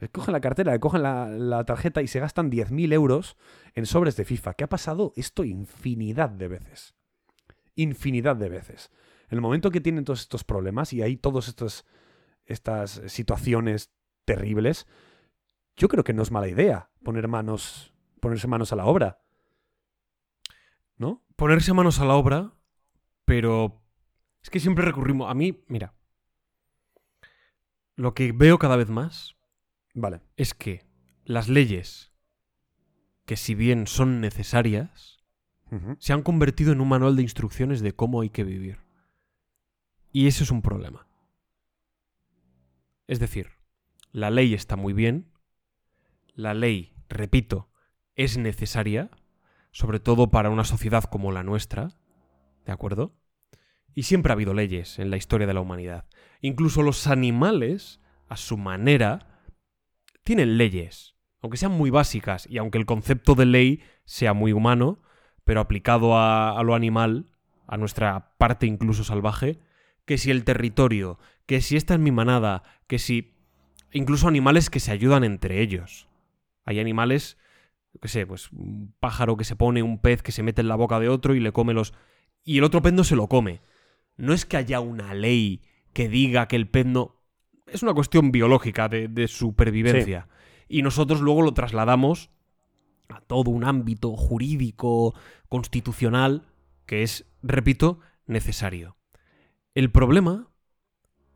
Le 0.00 0.08
cogen 0.08 0.32
la 0.32 0.40
cartera, 0.40 0.78
cogen 0.78 1.02
la, 1.02 1.28
la 1.28 1.64
tarjeta 1.64 2.02
y 2.02 2.08
se 2.08 2.20
gastan 2.20 2.50
10.000 2.50 2.92
euros 2.92 3.36
en 3.74 3.86
sobres 3.86 4.16
de 4.16 4.24
FIFA. 4.24 4.54
¿Qué 4.54 4.64
ha 4.64 4.68
pasado 4.68 5.12
esto 5.16 5.44
infinidad 5.44 6.30
de 6.30 6.48
veces? 6.48 6.94
Infinidad 7.80 8.36
de 8.36 8.48
veces. 8.48 8.90
En 9.28 9.38
el 9.38 9.40
momento 9.40 9.70
que 9.70 9.80
tienen 9.80 10.04
todos 10.04 10.20
estos 10.20 10.44
problemas 10.44 10.92
y 10.92 11.02
hay 11.02 11.16
todas 11.16 11.54
estas 12.46 13.02
situaciones 13.06 13.92
terribles, 14.24 14.86
yo 15.76 15.88
creo 15.88 16.04
que 16.04 16.12
no 16.12 16.22
es 16.22 16.30
mala 16.30 16.48
idea 16.48 16.90
poner 17.02 17.28
manos, 17.28 17.94
ponerse 18.20 18.46
manos 18.48 18.72
a 18.72 18.76
la 18.76 18.86
obra. 18.86 19.22
¿No? 20.96 21.24
Ponerse 21.36 21.72
manos 21.72 22.00
a 22.00 22.04
la 22.04 22.14
obra, 22.14 22.52
pero 23.24 23.82
es 24.42 24.50
que 24.50 24.60
siempre 24.60 24.84
recurrimos... 24.84 25.30
A 25.30 25.34
mí, 25.34 25.64
mira, 25.68 25.94
lo 27.96 28.12
que 28.12 28.32
veo 28.32 28.58
cada 28.58 28.76
vez 28.76 28.90
más 28.90 29.36
Vale. 29.94 30.20
es 30.36 30.52
que 30.52 30.84
las 31.24 31.48
leyes, 31.48 32.12
que 33.24 33.36
si 33.36 33.54
bien 33.54 33.86
son 33.86 34.20
necesarias, 34.20 35.19
Se 35.98 36.12
han 36.12 36.22
convertido 36.22 36.72
en 36.72 36.80
un 36.80 36.88
manual 36.88 37.16
de 37.16 37.22
instrucciones 37.22 37.80
de 37.80 37.92
cómo 37.94 38.22
hay 38.22 38.30
que 38.30 38.44
vivir. 38.44 38.78
Y 40.12 40.26
ese 40.26 40.44
es 40.44 40.50
un 40.50 40.62
problema. 40.62 41.06
Es 43.06 43.20
decir, 43.20 43.50
la 44.12 44.30
ley 44.30 44.54
está 44.54 44.76
muy 44.76 44.92
bien, 44.92 45.30
la 46.34 46.54
ley, 46.54 46.94
repito, 47.08 47.68
es 48.14 48.38
necesaria, 48.38 49.10
sobre 49.72 50.00
todo 50.00 50.30
para 50.30 50.50
una 50.50 50.64
sociedad 50.64 51.04
como 51.04 51.32
la 51.32 51.42
nuestra, 51.42 51.96
¿de 52.64 52.72
acuerdo? 52.72 53.14
Y 53.94 54.04
siempre 54.04 54.32
ha 54.32 54.34
habido 54.34 54.54
leyes 54.54 54.98
en 54.98 55.10
la 55.10 55.16
historia 55.16 55.46
de 55.46 55.54
la 55.54 55.60
humanidad. 55.60 56.06
Incluso 56.40 56.82
los 56.82 57.06
animales, 57.06 58.00
a 58.28 58.36
su 58.36 58.56
manera, 58.56 59.42
tienen 60.22 60.58
leyes, 60.58 61.16
aunque 61.40 61.56
sean 61.56 61.72
muy 61.72 61.90
básicas 61.90 62.46
y 62.48 62.58
aunque 62.58 62.78
el 62.78 62.86
concepto 62.86 63.34
de 63.34 63.46
ley 63.46 63.82
sea 64.04 64.34
muy 64.34 64.52
humano, 64.52 65.02
pero 65.44 65.60
aplicado 65.60 66.16
a, 66.16 66.58
a 66.58 66.62
lo 66.62 66.74
animal, 66.74 67.26
a 67.66 67.76
nuestra 67.76 68.34
parte 68.38 68.66
incluso 68.66 69.04
salvaje, 69.04 69.58
que 70.04 70.18
si 70.18 70.30
el 70.30 70.44
territorio, 70.44 71.18
que 71.46 71.60
si 71.60 71.76
esta 71.76 71.94
es 71.94 72.00
mi 72.00 72.10
manada, 72.10 72.62
que 72.86 72.98
si... 72.98 73.34
Incluso 73.92 74.28
animales 74.28 74.70
que 74.70 74.80
se 74.80 74.92
ayudan 74.92 75.24
entre 75.24 75.60
ellos. 75.60 76.08
Hay 76.64 76.78
animales, 76.80 77.38
qué 78.00 78.08
sé, 78.08 78.26
pues 78.26 78.50
un 78.52 78.94
pájaro 79.00 79.36
que 79.36 79.44
se 79.44 79.56
pone, 79.56 79.82
un 79.82 80.00
pez 80.00 80.22
que 80.22 80.32
se 80.32 80.42
mete 80.42 80.60
en 80.60 80.68
la 80.68 80.76
boca 80.76 81.00
de 81.00 81.08
otro 81.08 81.34
y 81.34 81.40
le 81.40 81.52
come 81.52 81.74
los... 81.74 81.94
Y 82.44 82.58
el 82.58 82.64
otro 82.64 82.82
pez 82.82 82.92
no 82.92 83.04
se 83.04 83.16
lo 83.16 83.28
come. 83.28 83.62
No 84.16 84.32
es 84.32 84.46
que 84.46 84.56
haya 84.56 84.80
una 84.80 85.14
ley 85.14 85.62
que 85.92 86.08
diga 86.08 86.48
que 86.48 86.56
el 86.56 86.68
pez 86.68 86.86
no... 86.86 87.16
Es 87.66 87.82
una 87.82 87.94
cuestión 87.94 88.32
biológica 88.32 88.88
de, 88.88 89.08
de 89.08 89.28
supervivencia. 89.28 90.28
Y 90.68 90.82
nosotros 90.82 91.20
luego 91.20 91.42
lo 91.42 91.54
trasladamos 91.54 92.30
a 93.12 93.20
todo 93.20 93.50
un 93.50 93.64
ámbito 93.64 94.16
jurídico, 94.16 95.14
constitucional, 95.48 96.48
que 96.86 97.02
es, 97.02 97.26
repito, 97.42 98.00
necesario. 98.26 98.96
El 99.74 99.90
problema 99.90 100.48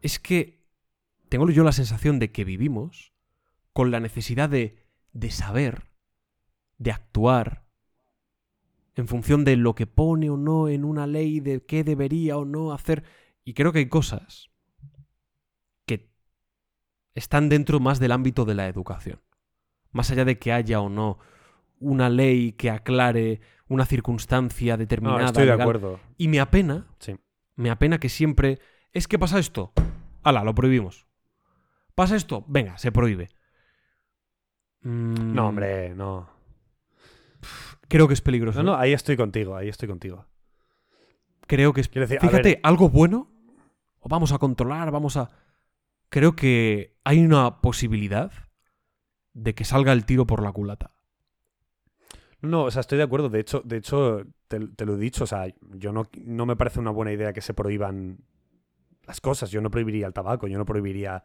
es 0.00 0.18
que 0.18 0.64
tengo 1.28 1.48
yo 1.50 1.64
la 1.64 1.72
sensación 1.72 2.18
de 2.18 2.32
que 2.32 2.44
vivimos 2.44 3.12
con 3.72 3.90
la 3.90 4.00
necesidad 4.00 4.48
de, 4.48 4.84
de 5.12 5.30
saber, 5.30 5.88
de 6.78 6.92
actuar, 6.92 7.64
en 8.96 9.08
función 9.08 9.44
de 9.44 9.56
lo 9.56 9.74
que 9.74 9.86
pone 9.86 10.30
o 10.30 10.36
no 10.36 10.68
en 10.68 10.84
una 10.84 11.06
ley, 11.06 11.40
de 11.40 11.64
qué 11.64 11.82
debería 11.82 12.36
o 12.36 12.44
no 12.44 12.72
hacer. 12.72 13.04
Y 13.44 13.54
creo 13.54 13.72
que 13.72 13.80
hay 13.80 13.88
cosas 13.88 14.50
que 15.86 16.10
están 17.14 17.48
dentro 17.48 17.80
más 17.80 17.98
del 17.98 18.12
ámbito 18.12 18.44
de 18.44 18.54
la 18.54 18.68
educación. 18.68 19.20
Más 19.90 20.10
allá 20.10 20.24
de 20.24 20.38
que 20.38 20.52
haya 20.52 20.80
o 20.80 20.88
no 20.88 21.18
una 21.80 22.08
ley 22.08 22.52
que 22.52 22.70
aclare 22.70 23.40
una 23.68 23.86
circunstancia 23.86 24.74
No, 24.74 24.78
determinada. 24.78 25.26
estoy 25.26 25.46
de 25.46 25.52
acuerdo. 25.52 26.00
Y 26.16 26.28
me 26.28 26.40
apena, 26.40 26.86
Sí. 26.98 27.16
me 27.56 27.70
apena 27.70 27.98
que 27.98 28.08
siempre. 28.08 28.58
Es 28.92 29.08
que 29.08 29.18
pasa 29.18 29.38
esto. 29.38 29.72
Ala, 30.22 30.44
lo 30.44 30.54
prohibimos. 30.54 31.06
Pasa 31.94 32.16
esto, 32.16 32.44
venga, 32.48 32.76
se 32.78 32.90
prohíbe. 32.92 33.28
Mm, 34.82 35.34
No, 35.34 35.48
hombre, 35.48 35.94
no. 35.94 36.28
Creo 37.88 38.08
que 38.08 38.14
es 38.14 38.20
peligroso. 38.20 38.62
No, 38.62 38.72
no, 38.72 38.78
ahí 38.78 38.92
estoy 38.92 39.16
contigo, 39.16 39.56
ahí 39.56 39.68
estoy 39.68 39.88
contigo. 39.88 40.26
Creo 41.46 41.72
que 41.72 41.80
es. 41.82 41.90
Decir, 41.90 42.20
Fíjate, 42.20 42.60
algo 42.62 42.88
bueno. 42.88 43.30
O 44.00 44.08
vamos 44.08 44.32
a 44.32 44.38
controlar, 44.38 44.90
vamos 44.90 45.16
a. 45.16 45.30
Creo 46.08 46.34
que 46.36 46.96
hay 47.04 47.24
una 47.24 47.60
posibilidad 47.60 48.32
de 49.32 49.54
que 49.54 49.64
salga 49.64 49.92
el 49.92 50.04
tiro 50.04 50.26
por 50.26 50.42
la 50.42 50.52
culata. 50.52 50.93
No, 52.44 52.64
o 52.64 52.70
sea, 52.70 52.80
estoy 52.80 52.98
de 52.98 53.04
acuerdo. 53.04 53.28
De 53.28 53.40
hecho, 53.40 53.62
de 53.64 53.76
hecho 53.76 54.24
te, 54.48 54.60
te 54.68 54.86
lo 54.86 54.94
he 54.94 54.98
dicho. 54.98 55.24
O 55.24 55.26
sea, 55.26 55.46
yo 55.76 55.92
no, 55.92 56.08
no 56.24 56.46
me 56.46 56.56
parece 56.56 56.80
una 56.80 56.90
buena 56.90 57.12
idea 57.12 57.32
que 57.32 57.40
se 57.40 57.54
prohíban 57.54 58.18
las 59.06 59.20
cosas. 59.20 59.50
Yo 59.50 59.60
no 59.60 59.70
prohibiría 59.70 60.06
el 60.06 60.12
tabaco, 60.12 60.46
yo 60.46 60.58
no 60.58 60.64
prohibiría 60.64 61.24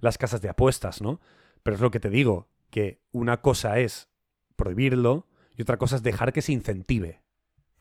las 0.00 0.18
casas 0.18 0.40
de 0.40 0.48
apuestas, 0.48 1.02
¿no? 1.02 1.20
Pero 1.62 1.74
es 1.76 1.80
lo 1.80 1.90
que 1.90 2.00
te 2.00 2.10
digo, 2.10 2.48
que 2.70 3.02
una 3.12 3.40
cosa 3.40 3.78
es 3.78 4.08
prohibirlo 4.56 5.26
y 5.56 5.62
otra 5.62 5.76
cosa 5.76 5.96
es 5.96 6.02
dejar 6.02 6.32
que 6.32 6.42
se 6.42 6.52
incentive. 6.52 7.22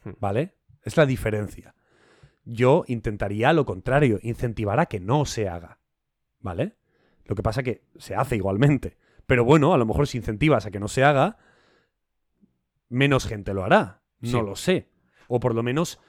Hmm. 0.04 0.12
¿vale? 0.20 0.56
Es 0.84 0.98
la 0.98 1.06
diferencia. 1.06 1.76
Yo 2.44 2.84
intentaría 2.88 3.52
lo 3.54 3.66
contrario, 3.66 4.20
incentivar 4.22 4.80
a 4.80 4.86
que 4.86 5.00
no 5.00 5.26
se 5.26 5.50
haga, 5.50 5.80
¿vale? 6.40 6.78
Lo 7.26 7.36
que 7.36 7.44
pasa 7.44 7.64
que 7.64 7.84
se 7.98 8.16
hace 8.16 8.38
igualmente. 8.38 8.98
Pero 9.26 9.44
bueno, 9.44 9.74
a 9.74 9.78
lo 9.78 9.86
mejor 9.86 10.08
si 10.08 10.18
incentivas 10.18 10.66
a 10.66 10.72
que 10.72 10.80
no 10.80 10.88
se 10.88 11.04
haga, 11.04 11.38
menos 12.90 13.26
gente 13.26 13.54
lo 13.54 13.64
hará. 13.64 14.04
No 14.20 14.42
lo 14.42 14.56
sé. 14.56 14.90
O 15.28 15.40
por 15.40 15.54
lo 15.54 15.64
menos 15.64 16.00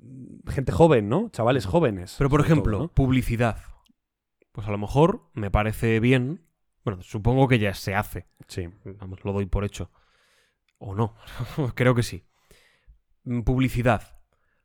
mm, 0.00 0.48
gente 0.48 0.72
joven, 0.72 1.08
¿no? 1.08 1.28
Chavales 1.30 1.66
jóvenes. 1.66 2.14
Pero, 2.18 2.30
por 2.30 2.40
ejemplo, 2.40 2.72
todo, 2.78 2.86
¿no? 2.86 2.92
publicidad. 2.92 3.62
Pues 4.52 4.66
a 4.66 4.70
lo 4.70 4.78
mejor 4.78 5.30
me 5.34 5.50
parece 5.50 6.00
bien. 6.00 6.46
Bueno, 6.84 7.02
supongo 7.02 7.48
que 7.48 7.58
ya 7.58 7.74
se 7.74 7.94
hace. 7.94 8.26
Sí. 8.48 8.68
Vamos, 8.84 9.24
lo 9.24 9.32
doy 9.32 9.46
por 9.46 9.64
hecho. 9.64 9.90
O 10.78 10.94
no. 10.94 11.14
Creo 11.74 11.94
que 11.94 12.02
sí. 12.02 12.24
Mm, 13.24 13.42
Publicidad. 13.42 14.18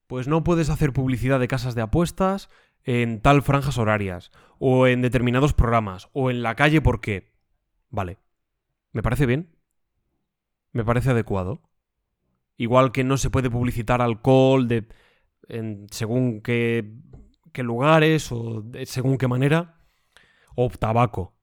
Pues 0.07 0.27
no 0.27 0.43
puedes 0.43 0.69
hacer 0.69 0.93
publicidad 0.93 1.39
de 1.39 1.47
casas 1.47 1.73
de 1.73 1.81
apuestas 1.81 2.49
en 2.83 3.21
tal 3.21 3.41
franjas 3.41 3.77
horarias. 3.77 4.31
O 4.59 4.87
en 4.87 5.01
determinados 5.01 5.53
programas. 5.53 6.09
O 6.13 6.29
en 6.29 6.43
la 6.43 6.55
calle 6.55 6.81
porque. 6.81 7.33
Vale. 7.89 8.17
Me 8.91 9.03
parece 9.03 9.25
bien. 9.25 9.54
Me 10.75 10.83
parece 10.83 11.11
adecuado. 11.11 11.61
Igual 12.57 12.91
que 12.91 13.05
no 13.05 13.15
se 13.15 13.29
puede 13.29 13.49
publicitar 13.49 14.01
alcohol 14.01 14.67
de. 14.67 14.85
en 15.47 15.87
según 15.89 16.41
qué, 16.41 16.93
qué 17.53 17.63
lugares. 17.63 18.29
O 18.33 18.61
según 18.83 19.17
qué 19.17 19.29
manera. 19.29 19.79
O 20.53 20.67
tabaco. 20.69 21.33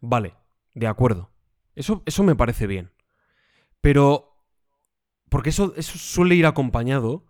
Vale. 0.00 0.34
De 0.74 0.88
acuerdo. 0.88 1.30
Eso, 1.76 2.02
eso 2.04 2.24
me 2.24 2.34
parece 2.34 2.66
bien. 2.66 2.90
Pero. 3.80 4.26
Porque 5.28 5.50
eso, 5.50 5.72
eso 5.76 5.96
suele 5.96 6.34
ir 6.34 6.44
acompañado 6.44 7.26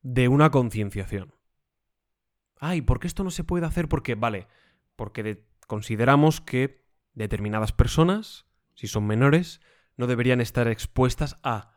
de 0.00 0.28
una 0.28 0.50
concienciación. 0.50 1.34
Ay, 2.58 2.80
¿por 2.80 2.98
qué 2.98 3.08
esto 3.08 3.24
no 3.24 3.30
se 3.30 3.44
puede 3.44 3.66
hacer? 3.66 3.88
Porque, 3.88 4.14
vale, 4.14 4.48
porque 4.96 5.22
de- 5.22 5.44
consideramos 5.66 6.40
que 6.40 6.86
determinadas 7.12 7.72
personas, 7.72 8.46
si 8.74 8.86
son 8.86 9.06
menores, 9.06 9.60
no 9.96 10.06
deberían 10.06 10.40
estar 10.40 10.68
expuestas 10.68 11.36
a. 11.42 11.74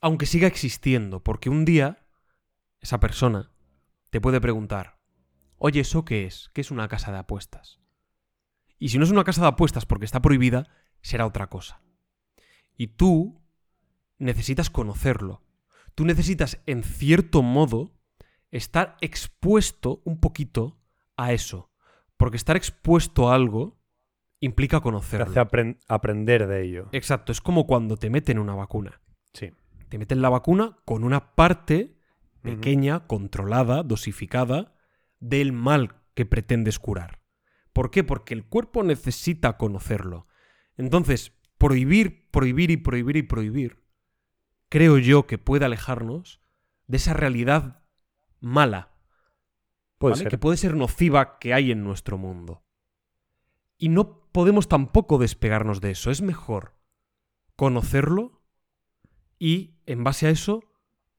Aunque 0.00 0.26
siga 0.26 0.46
existiendo, 0.46 1.22
porque 1.22 1.50
un 1.50 1.64
día 1.64 2.06
esa 2.80 3.00
persona 3.00 3.52
te 4.10 4.20
puede 4.20 4.40
preguntar: 4.40 4.98
Oye, 5.58 5.80
¿eso 5.80 6.04
qué 6.04 6.26
es? 6.26 6.50
¿Qué 6.52 6.60
es 6.60 6.70
una 6.70 6.88
casa 6.88 7.12
de 7.12 7.18
apuestas? 7.18 7.80
Y 8.78 8.90
si 8.90 8.98
no 8.98 9.04
es 9.04 9.10
una 9.10 9.24
casa 9.24 9.40
de 9.40 9.48
apuestas 9.48 9.86
porque 9.86 10.04
está 10.04 10.20
prohibida, 10.20 10.68
será 11.00 11.26
otra 11.26 11.48
cosa. 11.48 11.82
Y 12.76 12.88
tú 12.88 13.40
necesitas 14.18 14.70
conocerlo. 14.70 15.42
Tú 15.94 16.04
necesitas, 16.04 16.60
en 16.66 16.82
cierto 16.82 17.42
modo, 17.42 17.94
estar 18.50 18.96
expuesto 19.00 20.02
un 20.04 20.18
poquito 20.18 20.82
a 21.16 21.32
eso. 21.32 21.70
Porque 22.16 22.36
estar 22.36 22.56
expuesto 22.56 23.30
a 23.30 23.34
algo 23.34 23.80
implica 24.44 24.78
Te 24.78 24.82
conocerlo. 24.82 25.26
hace 25.26 25.40
apren- 25.40 25.78
aprender 25.88 26.46
de 26.46 26.62
ello. 26.62 26.88
Exacto, 26.92 27.32
es 27.32 27.40
como 27.40 27.66
cuando 27.66 27.96
te 27.96 28.10
meten 28.10 28.38
una 28.38 28.54
vacuna. 28.54 29.00
Sí. 29.32 29.52
Te 29.88 29.98
meten 29.98 30.22
la 30.22 30.28
vacuna 30.28 30.76
con 30.84 31.04
una 31.04 31.34
parte 31.34 31.96
pequeña, 32.42 33.06
controlada, 33.06 33.82
dosificada 33.82 34.74
del 35.20 35.52
mal 35.52 35.96
que 36.14 36.26
pretendes 36.26 36.78
curar. 36.78 37.20
¿Por 37.72 37.90
qué? 37.90 38.04
Porque 38.04 38.34
el 38.34 38.44
cuerpo 38.44 38.82
necesita 38.82 39.56
conocerlo. 39.56 40.26
Entonces, 40.76 41.32
prohibir, 41.58 42.30
prohibir 42.30 42.70
y 42.70 42.76
prohibir 42.76 43.16
y 43.16 43.22
prohibir, 43.22 43.84
creo 44.68 44.98
yo 44.98 45.26
que 45.26 45.38
puede 45.38 45.64
alejarnos 45.64 46.40
de 46.86 46.96
esa 46.98 47.14
realidad 47.14 47.82
mala, 48.40 48.90
Puede 49.98 50.26
que 50.26 50.36
puede 50.36 50.58
ser 50.58 50.74
nociva 50.76 51.38
que 51.38 51.54
hay 51.54 51.70
en 51.70 51.82
nuestro 51.82 52.18
mundo. 52.18 52.62
Y 53.78 53.88
no 53.88 54.23
podemos 54.34 54.66
tampoco 54.66 55.18
despegarnos 55.18 55.80
de 55.80 55.92
eso. 55.92 56.10
Es 56.10 56.20
mejor 56.20 56.74
conocerlo 57.54 58.42
y, 59.38 59.76
en 59.86 60.02
base 60.02 60.26
a 60.26 60.30
eso, 60.30 60.64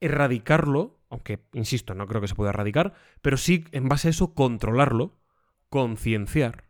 erradicarlo, 0.01 0.99
aunque, 1.09 1.47
insisto, 1.53 1.95
no 1.95 2.07
creo 2.07 2.20
que 2.20 2.28
se 2.28 2.36
pueda 2.36 2.49
erradicar, 2.49 2.93
pero 3.22 3.38
sí, 3.38 3.63
en 3.72 3.88
base 3.88 4.09
a 4.09 4.11
eso, 4.11 4.34
controlarlo, 4.34 5.18
concienciar, 5.70 6.70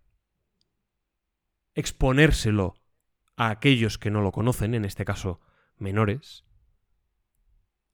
exponérselo 1.73 2.75
a 3.37 3.49
aquellos 3.49 3.97
que 3.97 4.11
no 4.11 4.21
lo 4.21 4.31
conocen, 4.31 4.75
en 4.75 4.85
este 4.85 5.03
caso, 5.03 5.41
menores. 5.77 6.45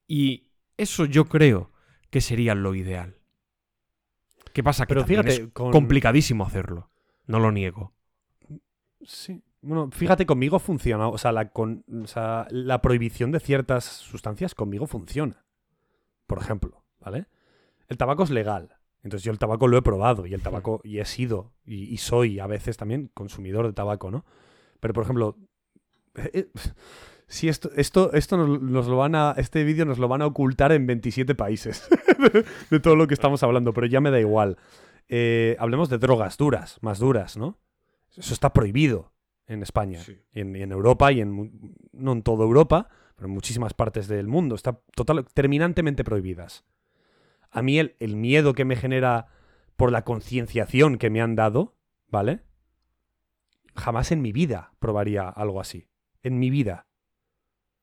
Y 0.08 0.52
eso 0.76 1.06
yo 1.06 1.24
creo 1.30 1.72
que 2.10 2.20
sería 2.20 2.54
lo 2.54 2.76
ideal. 2.76 3.22
¿Qué 4.52 4.62
pasa? 4.62 4.84
Que 4.84 4.90
Pero 4.90 5.02
también 5.04 5.22
fíjate, 5.22 5.44
es 5.46 5.54
con- 5.54 5.72
complicadísimo 5.72 6.46
hacerlo. 6.46 6.92
No 7.28 7.40
lo 7.40 7.54
niego. 7.54 7.94
Sí. 9.04 9.42
Bueno, 9.62 9.90
fíjate, 9.92 10.26
conmigo 10.26 10.60
funciona. 10.60 11.08
O 11.08 11.18
sea, 11.18 11.32
la, 11.32 11.50
con- 11.50 11.84
o 12.04 12.08
sea, 12.08 12.48
la 12.50 12.82
prohibición 12.82 13.32
de 13.32 13.40
ciertas 13.40 13.84
sustancias 13.86 14.56
conmigo 14.56 14.88
funciona. 14.88 15.46
Por 16.28 16.40
ejemplo, 16.40 16.84
¿vale? 17.00 17.28
El 17.88 17.98
tabaco 17.98 18.24
es 18.24 18.30
legal. 18.32 18.76
Entonces 19.04 19.24
yo 19.24 19.32
el 19.32 19.40
tabaco 19.40 19.68
lo 19.68 19.78
he 19.78 19.82
probado 19.82 20.26
y 20.28 20.34
el 20.34 20.42
tabaco 20.42 20.80
y 20.84 21.00
he 21.00 21.06
sido 21.06 21.54
y, 21.66 21.84
y 21.94 21.98
soy 21.98 22.40
a 22.40 22.48
veces 22.48 22.78
también 22.78 23.10
consumidor 23.14 23.66
de 23.66 23.74
tabaco, 23.74 24.12
¿no? 24.12 24.26
Pero 24.80 24.94
por 24.94 25.04
ejemplo, 25.04 25.38
eh, 26.16 26.50
si 27.28 27.48
esto 27.50 27.72
esto 27.76 28.14
esto 28.14 28.38
nos, 28.38 28.62
nos 28.62 28.88
lo 28.88 28.98
van 28.98 29.16
a 29.16 29.34
este 29.38 29.64
vídeo 29.64 29.86
nos 29.86 29.98
lo 29.98 30.08
van 30.08 30.22
a 30.22 30.28
ocultar 30.28 30.72
en 30.72 30.86
27 30.86 31.34
países 31.34 31.90
de, 32.20 32.46
de 32.70 32.80
todo 32.80 32.96
lo 32.96 33.08
que 33.08 33.16
estamos 33.16 33.42
hablando, 33.42 33.74
pero 33.74 33.88
ya 33.88 34.02
me 34.02 34.12
da 34.12 34.20
igual. 34.20 34.58
Eh, 35.10 35.56
hablemos 35.60 35.90
de 35.90 35.98
drogas 35.98 36.38
duras, 36.38 36.78
más 36.82 37.00
duras, 37.00 37.38
¿no? 37.38 37.58
Eso 38.16 38.34
está 38.34 38.54
prohibido 38.54 39.14
en 39.48 39.64
España 39.64 40.00
y, 40.34 40.40
en, 40.40 40.56
y 40.56 40.62
en 40.62 40.72
Europa 40.72 41.12
y 41.12 41.22
en 41.22 41.76
no 41.92 42.12
en 42.14 42.24
toda 42.24 42.46
Europa, 42.46 42.90
pero 43.16 43.28
en 43.28 43.34
muchísimas 43.34 43.74
partes 43.74 44.08
del 44.08 44.28
mundo 44.28 44.56
está 44.56 44.82
total 44.96 45.26
terminantemente 45.34 46.04
prohibidas. 46.04 46.66
A 47.50 47.62
mí 47.62 47.80
el, 47.80 47.96
el 48.00 48.16
miedo 48.16 48.54
que 48.54 48.66
me 48.66 48.76
genera 48.76 49.28
por 49.76 49.92
la 49.92 50.04
concienciación 50.04 50.98
que 50.98 51.10
me 51.10 51.22
han 51.22 51.36
dado, 51.36 51.78
¿vale? 52.08 52.44
Jamás 53.76 54.12
en 54.12 54.22
mi 54.22 54.32
vida 54.32 54.74
probaría 54.80 55.28
algo 55.28 55.60
así. 55.60 55.88
En 56.24 56.40
mi 56.40 56.50
vida. 56.50 56.88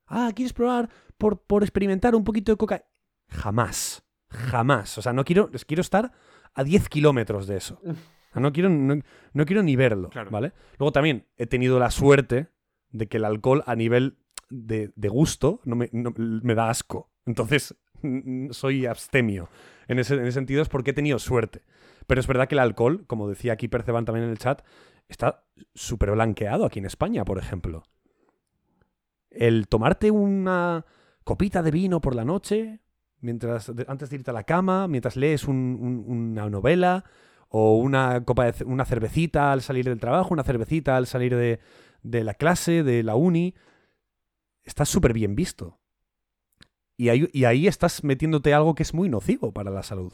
Ah, 0.07 0.31
¿quieres 0.35 0.53
probar 0.53 0.89
por, 1.19 1.43
por 1.43 1.63
experimentar 1.63 2.15
un 2.15 2.25
poquito 2.25 2.53
de 2.53 2.57
coca? 2.57 2.85
Jamás. 3.29 4.05
Jamás. 4.31 4.97
O 4.99 5.03
sea, 5.03 5.13
no 5.13 5.25
quiero, 5.25 5.51
quiero 5.67 5.81
estar 5.81 6.13
a 6.55 6.65
10 6.65 6.89
kilómetros 6.89 7.47
de 7.47 7.57
eso. 7.57 7.81
No 8.35 8.53
quiero, 8.53 8.69
no, 8.69 9.01
no 9.33 9.47
quiero 9.47 9.63
ni 9.63 9.75
verlo, 9.77 10.11
Claro. 10.11 10.31
¿vale? 10.31 10.53
Luego 10.79 10.93
también 10.93 11.27
he 11.37 11.47
tenido 11.47 11.79
la 11.79 11.91
suerte 11.91 12.49
de 12.91 13.07
que 13.09 13.17
el 13.17 13.25
alcohol 13.25 13.63
a 13.67 13.75
nivel 13.75 14.19
de, 14.51 14.93
de 14.95 15.09
gusto 15.09 15.61
no 15.65 15.77
me, 15.77 15.89
no- 15.93 16.15
me 16.17 16.55
da 16.55 16.71
asco. 16.71 17.11
Entonces 17.27 17.75
soy 18.51 18.87
abstemio. 18.87 19.49
En 19.89 19.99
ese, 19.99 20.15
en 20.15 20.21
ese 20.23 20.33
sentido 20.33 20.63
es 20.63 20.69
porque 20.69 20.91
he 20.91 20.95
tenido 20.95 21.19
suerte. 21.19 21.63
Pero 22.07 22.21
es 22.21 22.27
verdad 22.27 22.49
que 22.49 22.55
el 22.55 22.61
alcohol, 22.61 23.05
como 23.07 23.29
decía 23.29 23.53
aquí 23.55 23.69
Perceban 23.69 24.05
también 24.05 24.25
en 24.25 24.31
el 24.31 24.39
chat, 24.39 24.63
está 25.09 25.45
súper 25.75 26.11
blanqueado 26.13 26.65
aquí 26.65 26.79
en 26.79 26.85
España, 26.87 27.25
por 27.25 27.39
ejemplo. 27.39 27.83
El 29.31 29.69
tomarte 29.69 30.11
una 30.11 30.85
copita 31.25 31.63
de 31.63 31.71
vino 31.71 32.01
por 32.01 32.15
la 32.15 32.25
noche, 32.25 32.81
mientras, 33.21 33.71
antes 33.87 34.11
de 34.11 34.17
irte 34.17 34.31
a 34.31 34.35
la 34.35 34.45
cama, 34.45 34.89
mientras 34.89 35.17
lees 35.17 35.45
un- 35.45 35.79
un- 35.81 36.05
una 36.31 36.49
novela, 36.49 37.05
o 37.49 37.77
una 37.77 38.25
copa 38.25 38.51
de 38.51 38.65
una 38.65 38.85
cervecita 38.85 39.53
al 39.53 39.63
salir 39.63 39.87
del 39.87 40.01
trabajo, 40.01 40.33
una 40.33 40.45
cervecita 40.45 40.97
al 40.97 41.07
salir 41.07 41.35
de, 41.35 41.61
de 42.03 42.25
la 42.25 42.35
clase, 42.35 42.83
de 42.83 43.03
la 43.03 43.15
uni, 43.15 43.55
está 44.65 44.85
súper 44.85 45.13
bien 45.13 45.35
visto. 45.35 45.79
Y 46.97 47.11
ahí, 47.11 47.29
y 47.33 47.45
ahí 47.45 47.67
estás 47.67 48.03
metiéndote 48.05 48.53
algo 48.53 48.75
que 48.75 48.83
es 48.83 48.93
muy 48.93 49.09
nocivo 49.09 49.53
para 49.53 49.71
la 49.71 49.83
salud. 49.83 50.13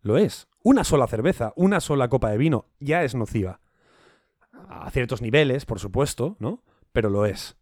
Lo 0.00 0.16
es. 0.16 0.48
Una 0.62 0.82
sola 0.82 1.06
cerveza, 1.06 1.52
una 1.56 1.80
sola 1.80 2.08
copa 2.08 2.30
de 2.30 2.38
vino, 2.38 2.66
ya 2.80 3.04
es 3.04 3.14
nociva. 3.14 3.60
A 4.68 4.90
ciertos 4.90 5.20
niveles, 5.20 5.66
por 5.66 5.78
supuesto, 5.78 6.36
¿no? 6.38 6.62
Pero 6.92 7.10
lo 7.10 7.26
es. 7.26 7.56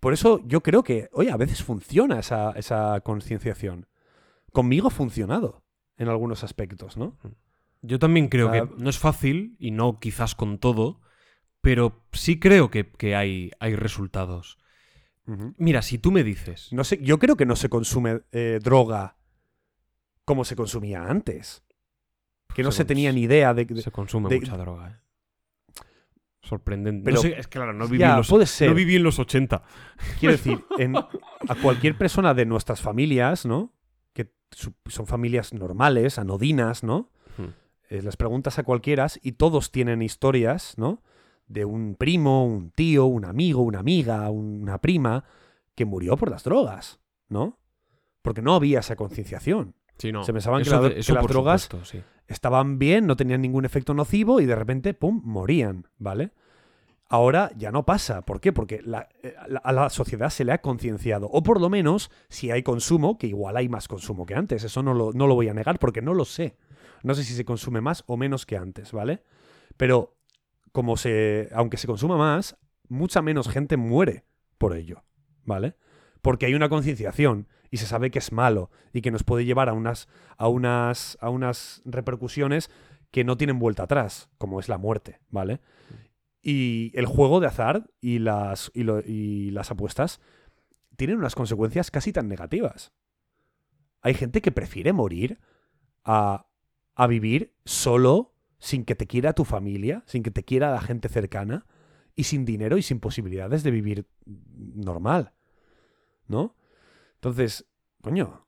Por 0.00 0.12
eso 0.12 0.40
yo 0.44 0.62
creo 0.62 0.82
que, 0.82 1.08
oye, 1.12 1.30
a 1.30 1.36
veces 1.36 1.62
funciona 1.62 2.18
esa, 2.18 2.52
esa 2.52 3.00
concienciación. 3.02 3.86
Conmigo 4.52 4.88
ha 4.88 4.90
funcionado 4.90 5.62
en 5.96 6.08
algunos 6.08 6.42
aspectos, 6.42 6.96
¿no? 6.96 7.16
Yo 7.82 7.98
también 7.98 8.28
creo 8.28 8.50
que 8.52 8.68
no 8.78 8.90
es 8.90 8.98
fácil, 8.98 9.56
y 9.58 9.70
no 9.70 9.98
quizás 10.00 10.34
con 10.34 10.58
todo, 10.58 11.00
pero 11.60 12.04
sí 12.12 12.38
creo 12.38 12.70
que, 12.70 12.90
que 12.90 13.16
hay, 13.16 13.50
hay 13.60 13.74
resultados. 13.76 14.58
Mira, 15.56 15.80
si 15.82 15.96
tú 15.98 16.10
me 16.10 16.24
dices, 16.24 16.72
No 16.72 16.82
sé, 16.82 16.98
yo 17.02 17.18
creo 17.20 17.36
que 17.36 17.46
no 17.46 17.54
se 17.54 17.68
consume 17.68 18.22
eh, 18.32 18.58
droga 18.62 19.16
como 20.24 20.44
se 20.44 20.56
consumía 20.56 21.04
antes. 21.04 21.64
Que 22.54 22.64
no 22.64 22.72
Se 22.72 22.84
tenía 22.84 23.12
ni 23.12 23.22
idea 23.22 23.54
de, 23.54 23.64
de- 23.64 23.80
se 23.80 23.92
consume 23.92 24.28
de- 24.28 24.40
mucha 24.40 24.56
droga, 24.56 24.88
¿eh? 24.90 24.96
Sorprendente. 26.42 27.04
Pero- 27.04 27.16
no 27.16 27.22
sé, 27.22 27.38
es 27.38 27.46
que 27.46 27.58
claro, 27.58 27.72
no 27.72 27.86
viví, 27.86 27.98
Ya, 27.98 28.12
en 28.12 28.16
los, 28.18 28.28
puede 28.28 28.46
ser. 28.46 28.70
no 28.70 28.74
viví 28.74 28.96
en 28.96 29.02
los 29.02 29.18
80. 29.18 29.62
Quiero 30.18 30.32
decir, 30.32 30.64
en- 30.78 30.96
a 30.96 31.54
cualquier 31.62 31.96
persona 31.96 32.34
de 32.34 32.46
nuestras 32.46 32.80
familias, 32.80 33.44
¿no? 33.46 33.72
Que 34.14 34.32
su- 34.50 34.74
son 34.86 35.06
familias 35.06 35.52
normales, 35.52 36.18
anodinas, 36.18 36.82
¿no? 36.82 37.12
Eh, 37.90 38.00
les 38.02 38.16
preguntas 38.16 38.58
a 38.58 38.62
cualquiera 38.62 39.06
y 39.20 39.32
todos 39.32 39.70
tienen 39.72 40.00
historias, 40.00 40.74
¿no? 40.78 41.02
De 41.48 41.64
un 41.64 41.96
primo, 41.96 42.46
un 42.46 42.70
tío, 42.70 43.04
un 43.06 43.24
amigo, 43.24 43.60
una 43.62 43.80
amiga, 43.80 44.30
una 44.30 44.78
prima 44.80 45.24
que 45.74 45.84
murió 45.84 46.16
por 46.16 46.30
las 46.30 46.44
drogas, 46.44 47.00
¿no? 47.28 47.58
Porque 48.22 48.42
no 48.42 48.54
había 48.54 48.78
esa 48.80 48.96
concienciación. 48.96 49.74
Sí, 49.98 50.12
no. 50.12 50.22
Se 50.24 50.32
pensaban 50.32 50.62
que 50.62 50.70
la- 50.70 50.76
las 51.14 51.24
drogas- 51.34 51.62
supuesto, 51.62 51.84
sí. 51.84 52.02
Estaban 52.28 52.78
bien, 52.78 53.06
no 53.06 53.16
tenían 53.16 53.42
ningún 53.42 53.64
efecto 53.64 53.92
nocivo 53.92 54.40
y 54.40 54.46
de 54.46 54.54
repente, 54.54 54.94
¡pum!, 54.94 55.20
morían, 55.24 55.88
¿vale? 55.98 56.30
Ahora 57.08 57.50
ya 57.56 57.72
no 57.72 57.84
pasa. 57.84 58.22
¿Por 58.24 58.40
qué? 58.40 58.52
Porque 58.52 58.80
la- 58.84 59.08
eh, 59.24 59.34
a 59.36 59.48
la- 59.48 59.58
a 59.58 59.72
la 59.72 59.90
sociedad 59.90 60.30
se 60.30 60.44
le 60.44 60.52
ha 60.52 60.60
concienciado. 60.60 61.26
O 61.32 61.42
por 61.42 61.60
lo 61.60 61.68
menos, 61.68 62.08
si 62.28 62.52
hay 62.52 62.62
consumo, 62.62 63.18
que 63.18 63.26
igual 63.26 63.56
hay 63.56 63.68
más 63.68 63.88
consumo 63.88 64.26
que 64.26 64.36
antes. 64.36 64.62
Eso 64.62 64.80
no 64.84 64.94
lo, 64.94 65.12
no 65.12 65.26
lo 65.26 65.34
voy 65.34 65.48
a 65.48 65.54
negar 65.54 65.80
porque 65.80 66.02
no 66.02 66.14
lo 66.14 66.24
sé. 66.24 66.56
No 67.02 67.14
sé 67.14 67.24
si 67.24 67.34
se 67.34 67.44
consume 67.44 67.80
más 67.80 68.04
o 68.06 68.16
menos 68.16 68.46
que 68.46 68.56
antes, 68.56 68.92
¿vale? 68.92 69.22
Pero 69.76 70.16
como 70.72 70.96
se. 70.96 71.48
Aunque 71.52 71.76
se 71.76 71.86
consuma 71.86 72.16
más, 72.16 72.56
mucha 72.88 73.22
menos 73.22 73.48
gente 73.48 73.76
muere 73.76 74.24
por 74.58 74.76
ello, 74.76 75.04
¿vale? 75.44 75.76
Porque 76.22 76.46
hay 76.46 76.54
una 76.54 76.68
concienciación 76.68 77.48
y 77.70 77.78
se 77.78 77.86
sabe 77.86 78.10
que 78.10 78.18
es 78.18 78.32
malo 78.32 78.70
y 78.92 79.00
que 79.00 79.10
nos 79.10 79.24
puede 79.24 79.44
llevar 79.44 79.68
a 79.68 79.72
unas, 79.72 80.08
a 80.36 80.48
unas, 80.48 81.16
a 81.20 81.30
unas 81.30 81.82
repercusiones 81.84 82.70
que 83.10 83.24
no 83.24 83.36
tienen 83.36 83.58
vuelta 83.58 83.84
atrás, 83.84 84.28
como 84.38 84.60
es 84.60 84.68
la 84.68 84.78
muerte, 84.78 85.20
¿vale? 85.30 85.60
Y 86.42 86.92
el 86.94 87.06
juego 87.06 87.40
de 87.40 87.46
azar 87.46 87.90
y 88.00 88.18
las, 88.18 88.70
y, 88.74 88.88
y 89.10 89.50
las 89.50 89.70
apuestas 89.70 90.20
tienen 90.96 91.16
unas 91.16 91.34
consecuencias 91.34 91.90
casi 91.90 92.12
tan 92.12 92.28
negativas. 92.28 92.92
Hay 94.02 94.14
gente 94.14 94.40
que 94.40 94.52
prefiere 94.52 94.92
morir 94.92 95.38
a, 96.04 96.49
a 97.02 97.06
vivir 97.06 97.54
solo, 97.64 98.34
sin 98.58 98.84
que 98.84 98.94
te 98.94 99.06
quiera 99.06 99.32
tu 99.32 99.44
familia, 99.44 100.02
sin 100.06 100.22
que 100.22 100.30
te 100.30 100.44
quiera 100.44 100.70
la 100.70 100.82
gente 100.82 101.08
cercana, 101.08 101.66
y 102.14 102.24
sin 102.24 102.44
dinero 102.44 102.76
y 102.76 102.82
sin 102.82 103.00
posibilidades 103.00 103.62
de 103.62 103.70
vivir 103.70 104.06
normal. 104.26 105.32
¿No? 106.26 106.56
Entonces, 107.14 107.66
coño, 108.02 108.46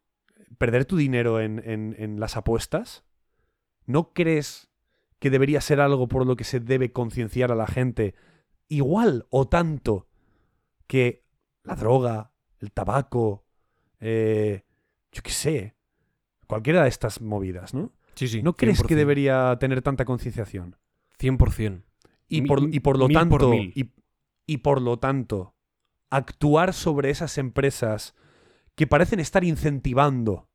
perder 0.59 0.84
tu 0.84 0.96
dinero 0.98 1.40
en, 1.40 1.62
en- 1.64 2.20
las 2.20 2.36
apuestas, 2.36 3.05
¿no 3.86 4.12
crees 4.12 4.68
que 5.18 5.30
debería 5.30 5.61
ser 5.62 5.80
algo 5.80 6.07
por 6.09 6.26
lo 6.26 6.36
que 6.36 6.44
se 6.44 6.61
debe 6.61 6.92
concienciar 6.92 7.50
a 7.53 7.55
la 7.57 7.66
gente 7.66 8.14
igual 8.68 9.26
o 9.30 9.48
tanto 9.48 10.09
que 10.86 11.24
la 11.62 11.74
droga, 11.74 12.32
el 12.59 12.70
tabaco, 12.70 13.46
eh, 14.00 14.64
yo 15.11 15.22
qué 15.22 15.30
sé, 15.30 15.76
cualquiera 16.46 16.82
de 16.82 16.88
estas 16.90 17.22
movidas, 17.22 17.72
¿no? 17.72 17.92
Sí, 18.15 18.29
sí. 18.29 18.43
¿No 18.43 18.55
crees 18.55 18.83
que 18.83 18.95
100%. 18.95 18.97
debería 18.97 19.57
tener 19.59 19.83
tanta 19.83 20.05
concienciación? 20.05 20.77
100%. 21.19 21.83
Y 22.29 22.43
por, 22.43 22.63
y 22.73 22.81
por 22.81 22.99
lo 22.99 23.09
mil 23.09 23.17
tanto, 23.17 23.55
y, 23.55 23.93
y 24.47 24.57
por 24.59 24.81
lo 24.81 24.99
tanto, 24.99 25.55
actuar 26.11 26.73
sobre 26.73 27.11
esas 27.11 27.37
empresas 27.39 28.15
que 28.75 28.87
parecen 28.87 29.21
estar 29.21 29.45
incentivando 29.45 30.49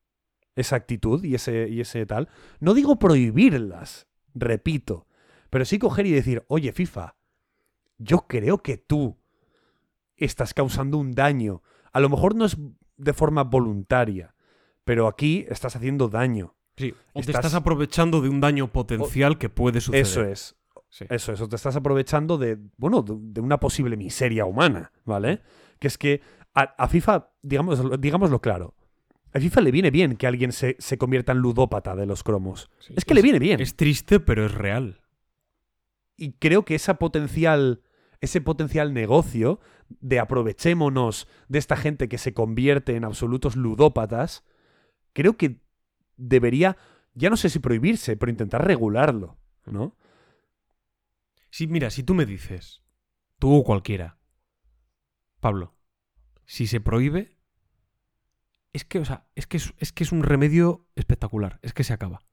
esa 0.56 0.76
actitud 0.76 1.24
y 1.24 1.36
ese, 1.36 1.70
y 1.70 1.82
ese 1.82 2.06
tal. 2.06 2.30
No 2.60 2.74
digo 2.74 2.98
prohibirlas, 2.98 4.08
repito, 4.34 5.08
pero 5.50 5.66
sí 5.66 5.78
coger 5.78 6.08
y 6.08 6.12
decir, 6.12 6.44
oye, 6.48 6.72
FIFA, 6.72 7.16
yo 8.00 8.26
creo 8.28 8.58
que 8.64 8.78
tú 8.78 9.18
estás 10.16 10.54
causando 10.54 10.98
un 10.98 11.14
daño. 11.14 11.62
A 11.94 12.00
lo 12.00 12.10
mejor 12.10 12.36
no 12.36 12.46
es 12.46 12.58
de 12.98 13.14
forma 13.14 13.44
voluntaria, 13.44 14.36
pero 14.84 15.08
aquí 15.08 15.46
estás 15.48 15.76
haciendo 15.76 16.10
daño. 16.10 16.56
Sí. 16.78 16.94
O 17.14 17.20
te 17.22 17.32
Estás- 17.32 17.36
estás 17.46 17.54
aprovechando 17.56 18.22
de 18.22 18.30
un 18.30 18.40
daño 18.40 18.72
potencial 18.72 19.38
que 19.38 19.50
puede 19.50 19.82
suceder. 19.82 20.02
Eso 20.06 20.24
es. 20.24 20.56
Sí. 20.90 21.06
Eso, 21.10 21.34
eso, 21.34 21.50
te 21.50 21.56
estás 21.58 21.76
aprovechando 21.76 22.38
de, 22.38 22.58
bueno, 22.78 23.02
de, 23.02 23.16
de 23.20 23.42
una 23.42 23.60
posible 23.60 23.98
miseria 23.98 24.46
humana, 24.46 24.92
¿vale? 25.04 25.42
Que 25.80 25.88
es 25.88 25.98
que 25.98 26.22
a, 26.54 26.62
a 26.62 26.88
FIFA, 26.88 27.32
digamos, 27.42 28.00
digámoslo 28.00 28.40
claro, 28.40 28.74
a 29.34 29.40
FIFA 29.40 29.62
le 29.62 29.72
viene 29.72 29.92
bien 29.92 30.16
que 30.16 30.28
alguien 30.28 30.52
se, 30.54 30.78
se 30.80 30.98
convierta 30.98 31.34
en 31.34 31.40
ludópata 31.40 31.96
de 31.96 32.06
los 32.06 32.24
cromos. 32.24 32.70
Sí. 32.80 32.94
Es 32.96 33.04
que 33.06 33.14
le 33.14 33.22
viene 33.22 33.38
bien. 33.40 33.60
Es 33.60 33.76
triste, 33.76 34.20
pero 34.22 34.46
es 34.46 34.54
real. 34.54 35.02
Y 36.16 36.34
creo 36.34 36.64
que 36.64 36.76
esa 36.76 36.96
potencial, 36.96 37.82
ese 38.22 38.40
potencial 38.42 38.94
negocio 38.94 39.60
de 39.90 40.20
aprovechémonos 40.20 41.28
de 41.50 41.60
esta 41.60 41.76
gente 41.76 42.08
que 42.08 42.18
se 42.18 42.34
convierte 42.34 42.96
en 42.96 43.04
absolutos 43.04 43.56
ludópatas, 43.56 44.44
creo 45.14 45.38
que 45.38 45.60
debería, 46.18 46.78
ya 47.14 47.30
no 47.30 47.38
sé 47.38 47.50
si 47.50 47.60
prohibirse, 47.60 48.18
pero 48.18 48.32
intentar 48.32 48.66
regularlo, 48.66 49.40
¿no? 49.66 49.96
Sí, 51.50 51.68
mira, 51.68 51.90
si 51.90 52.04
tú 52.04 52.14
me 52.14 52.26
dices, 52.26 52.84
tú 53.40 53.56
o 53.56 53.64
cualquiera, 53.64 54.20
Pablo, 55.40 55.76
si 56.46 56.68
se 56.68 56.82
prohíbe, 56.82 57.38
es 58.74 58.84
que, 58.86 59.00
o 59.00 59.06
sea, 59.06 59.28
es 59.36 59.48
que 59.48 59.58
es, 59.58 59.74
es 59.78 59.92
que 59.92 60.04
es 60.04 60.12
un 60.12 60.24
remedio 60.24 60.88
espectacular, 60.96 61.60
es 61.62 61.74
que 61.74 61.84
se 61.84 61.94
acaba. 61.94 62.26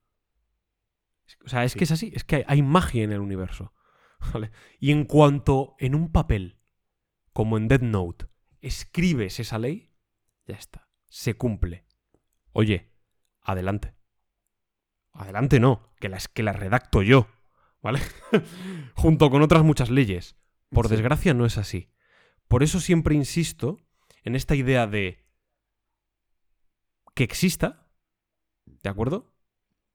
O 1.43 1.49
sea, 1.49 1.63
es 1.63 1.71
Sí. 1.71 1.79
que 1.79 1.83
es 1.85 1.91
así, 1.91 2.11
es 2.13 2.23
que 2.23 2.35
hay, 2.37 2.43
hay 2.47 2.61
magia 2.61 3.03
en 3.03 3.11
el 3.11 3.19
universo. 3.19 3.73
¿vale? 4.33 4.51
Y 4.79 4.91
en 4.91 5.05
cuanto 5.05 5.75
en 5.79 5.95
un 5.95 6.11
papel, 6.11 6.59
como 7.33 7.57
en 7.57 7.67
Dead 7.67 7.81
Note, 7.81 8.27
escribes 8.61 9.39
esa 9.39 9.57
ley, 9.59 9.91
ya 10.45 10.55
está, 10.55 10.89
se 11.07 11.35
cumple. 11.35 11.85
Oye, 12.51 12.93
adelante. 13.45 13.95
Adelante 15.13 15.59
no, 15.59 15.93
que 15.99 16.09
la, 16.09 16.19
que 16.33 16.43
la 16.43 16.51
redacto 16.51 17.01
yo, 17.01 17.27
¿vale? 17.81 17.99
Junto 18.95 19.29
con 19.29 19.41
otras 19.41 19.63
muchas 19.63 19.89
leyes. 19.89 20.35
Por 20.69 20.87
Sí. 20.87 20.95
desgracia 20.95 21.33
no 21.33 21.45
es 21.45 21.57
así. 21.57 21.89
Por 22.47 22.63
eso 22.63 22.79
siempre 22.79 23.15
insisto 23.15 23.77
en 24.23 24.35
esta 24.35 24.55
idea 24.55 24.87
de 24.87 25.25
que 27.13 27.23
exista, 27.23 27.87
¿de 28.65 28.89
acuerdo? 28.89 29.33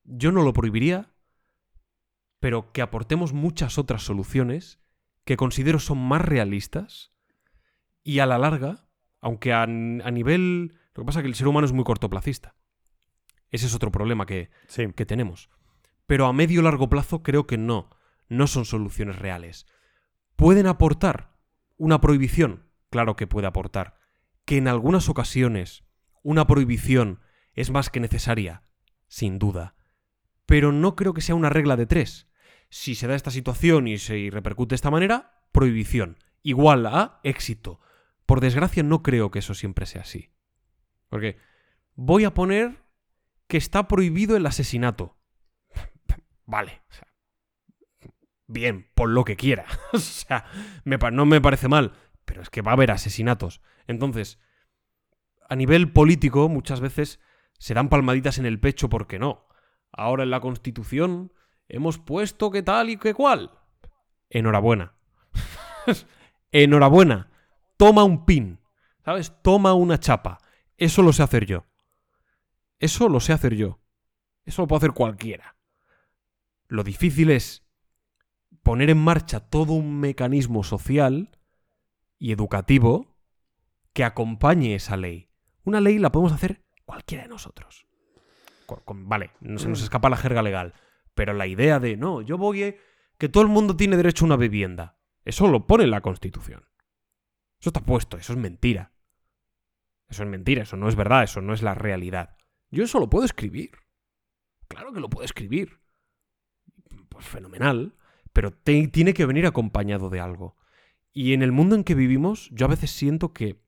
Yo 0.05 0.33
no 0.33 0.43
lo 0.43 0.55
prohibiría, 0.55 1.13
pero 2.39 2.73
que 2.73 2.81
aportemos 2.81 3.35
muchas 3.35 3.77
otras 3.77 4.03
soluciones 4.03 4.81
que 5.25 5.37
considero 5.37 5.79
son 5.79 5.99
más 5.99 6.23
realistas 6.23 7.13
y 8.03 8.21
a 8.21 8.27
la 8.27 8.39
larga, 8.39 8.89
aunque 9.21 9.53
a, 9.53 9.65
a 9.65 9.67
nivel... 9.67 10.79
Lo 10.95 11.03
que 11.03 11.07
pasa 11.07 11.19
es 11.21 11.25
que 11.25 11.29
el 11.29 11.35
ser 11.35 11.47
humano 11.47 11.67
es 11.67 11.73
muy 11.73 11.85
cortoplacista. 11.85 12.57
Ese 13.51 13.67
es 13.67 13.75
otro 13.75 13.91
problema 13.91 14.27
que, 14.27 14.51
Sí. 14.69 14.93
que 14.95 15.07
tenemos. 15.07 15.51
Pero 16.07 16.27
a 16.27 16.33
medio 16.33 16.63
largo 16.63 16.89
plazo 16.89 17.23
creo 17.23 17.47
que 17.47 17.59
no, 17.59 17.91
no 18.29 18.47
son 18.47 18.65
soluciones 18.65 19.19
reales. 19.19 19.67
¿Pueden 20.37 20.67
aportar 20.67 21.33
una 21.77 22.01
prohibición? 22.01 22.67
Claro 22.91 23.17
que 23.17 23.27
puede 23.27 23.47
aportar. 23.47 23.97
Que 24.45 24.57
en 24.57 24.69
algunas 24.69 25.09
ocasiones 25.09 25.85
una 26.23 26.47
prohibición 26.47 27.21
es 27.55 27.71
más 27.71 27.91
que 27.91 28.01
necesaria, 28.01 28.63
sin 29.09 29.39
duda. 29.39 29.75
Pero 30.47 30.73
no 30.73 30.97
creo 30.97 31.15
que 31.15 31.21
sea 31.21 31.35
una 31.35 31.51
regla 31.51 31.77
de 31.77 31.87
tres. 31.87 32.29
Si 32.69 32.95
se 32.95 33.07
da 33.07 33.15
esta 33.15 33.31
situación 33.31 33.89
y 33.89 33.99
se 33.99 34.29
repercute 34.33 34.71
de 34.71 34.77
esta 34.77 34.91
manera, 34.91 35.43
prohibición. 35.53 36.19
Igual 36.43 36.87
a 36.87 37.21
éxito. 37.23 37.81
Por 38.27 38.41
desgracia 38.41 38.83
no 38.83 39.03
creo 39.03 39.31
que 39.31 39.41
eso 39.41 39.55
siempre 39.55 39.87
sea 39.87 40.03
así. 40.03 40.31
Porque 41.09 41.37
voy 41.95 42.25
a 42.25 42.35
poner 42.35 42.79
que 43.51 43.59
está 43.59 43.87
prohibido 43.89 44.37
el 44.37 44.47
asesinato. 44.47 45.19
Vale. 46.47 46.83
bien, 48.47 48.91
por 48.95 49.11
lo 49.11 49.25
que 49.25 49.37
quiera. 49.37 49.67
o 49.93 49.99
sea, 49.99 50.47
no 50.85 51.27
me 51.27 51.41
parece 51.41 51.69
mal. 51.69 51.93
Pero 52.25 52.43
es 52.43 52.49
que 52.49 52.63
va 52.63 52.71
a 52.73 52.75
haber 52.75 52.91
asesinatos. 52.91 53.61
Entonces, 53.87 54.39
a 55.49 55.57
nivel 55.57 55.93
político, 55.93 56.49
muchas 56.49 56.81
veces 56.81 57.21
se 57.59 57.75
dan 57.75 57.89
palmaditas 57.89 58.39
en 58.39 58.47
el 58.47 58.59
pecho 58.61 58.89
porque 58.89 59.19
no. 59.19 59.47
Ahora 59.93 60.23
en 60.23 60.31
la 60.31 60.41
Constitución 60.41 61.33
hemos 61.69 61.99
puesto 61.99 62.51
que 62.51 62.63
tal 62.63 62.89
y 62.89 62.97
que 62.97 63.15
cual. 63.15 63.51
Enhorabuena. 64.31 64.95
Enhorabuena. 66.53 67.31
Toma 67.77 68.05
un 68.05 68.25
pin. 68.25 68.61
¿Sabes? 69.05 69.33
Toma 69.43 69.75
una 69.75 69.99
chapa. 69.99 70.39
Eso 70.77 71.03
lo 71.03 71.13
sé 71.13 71.23
hacer 71.23 71.47
yo. 71.47 71.70
Eso 72.81 73.09
lo 73.09 73.21
sé 73.21 73.33
hacer 73.33 73.55
yo. 73.55 73.79
Eso 74.45 74.63
lo 74.63 74.69
puede 74.69 74.79
hacer 74.79 74.93
cualquiera. 74.93 75.57
Lo 76.67 76.83
difícil 76.83 77.31
es 77.31 77.65
poner 78.63 78.91
en 78.91 78.99
marcha 78.99 79.41
todo 79.41 79.75
un 79.75 80.01
mecanismo 80.01 80.65
social 80.65 81.39
y 82.19 82.33
educativo 82.33 83.17
que 83.93 84.03
acompañe 84.05 84.75
esa 84.75 84.97
ley. 84.97 85.31
Una 85.63 85.81
ley 85.81 85.99
la 85.99 86.11
podemos 86.11 86.33
hacer 86.33 86.65
cualquiera 86.85 87.25
de 87.25 87.29
nosotros. 87.29 87.87
Con- 88.67 88.81
con- 88.81 89.09
vale, 89.09 89.31
no 89.41 89.59
se 89.59 89.69
nos 89.69 89.83
escapa 89.83 90.11
la 90.11 90.17
jerga 90.17 90.43
legal. 90.43 90.75
Pero 91.15 91.33
la 91.35 91.47
idea 91.47 91.79
de, 91.81 91.97
no, 91.97 92.23
yo 92.23 92.39
voy... 92.39 92.63
a- 92.65 92.75
que 93.19 93.29
todo 93.29 93.43
el 93.43 93.49
mundo 93.51 93.77
tiene 93.77 93.97
derecho 93.97 94.25
a 94.25 94.27
una 94.27 94.37
vivienda. 94.37 94.99
Eso 95.25 95.47
lo 95.49 95.67
pone 95.67 95.87
la 95.87 96.01
Constitución. 96.01 96.65
Eso 97.61 97.69
está 97.69 97.81
puesto, 97.83 98.17
eso 98.17 98.33
es 98.33 98.39
mentira. 98.39 98.95
Eso 100.09 100.23
es 100.23 100.29
mentira, 100.31 100.63
eso 100.63 100.77
no 100.79 100.89
es 100.89 100.97
verdad, 100.97 101.25
eso 101.25 101.43
no 101.43 101.53
es 101.53 101.63
la 101.63 101.75
realidad. 101.75 102.37
Yo 102.71 102.85
eso 102.85 102.99
lo 103.01 103.11
puedo 103.11 103.25
escribir. 103.25 103.73
Claro 104.69 104.93
que 104.93 105.01
lo 105.01 105.11
puedo 105.11 105.25
escribir. 105.25 105.81
Pues 107.09 107.27
fenomenal. 107.27 107.97
Pero 108.33 108.53
te- 108.53 108.87
tiene 108.89 109.13
que 109.15 109.27
venir 109.27 109.47
acompañado 109.47 110.09
de 110.11 110.21
algo. 110.21 110.57
Y 111.13 111.33
en 111.33 111.43
el 111.43 111.51
mundo 111.53 111.75
en 111.75 111.83
que 111.85 111.95
vivimos, 111.97 112.49
yo 112.53 112.67
a 112.67 112.69
veces 112.71 112.91
siento 112.93 113.33
que 113.33 113.61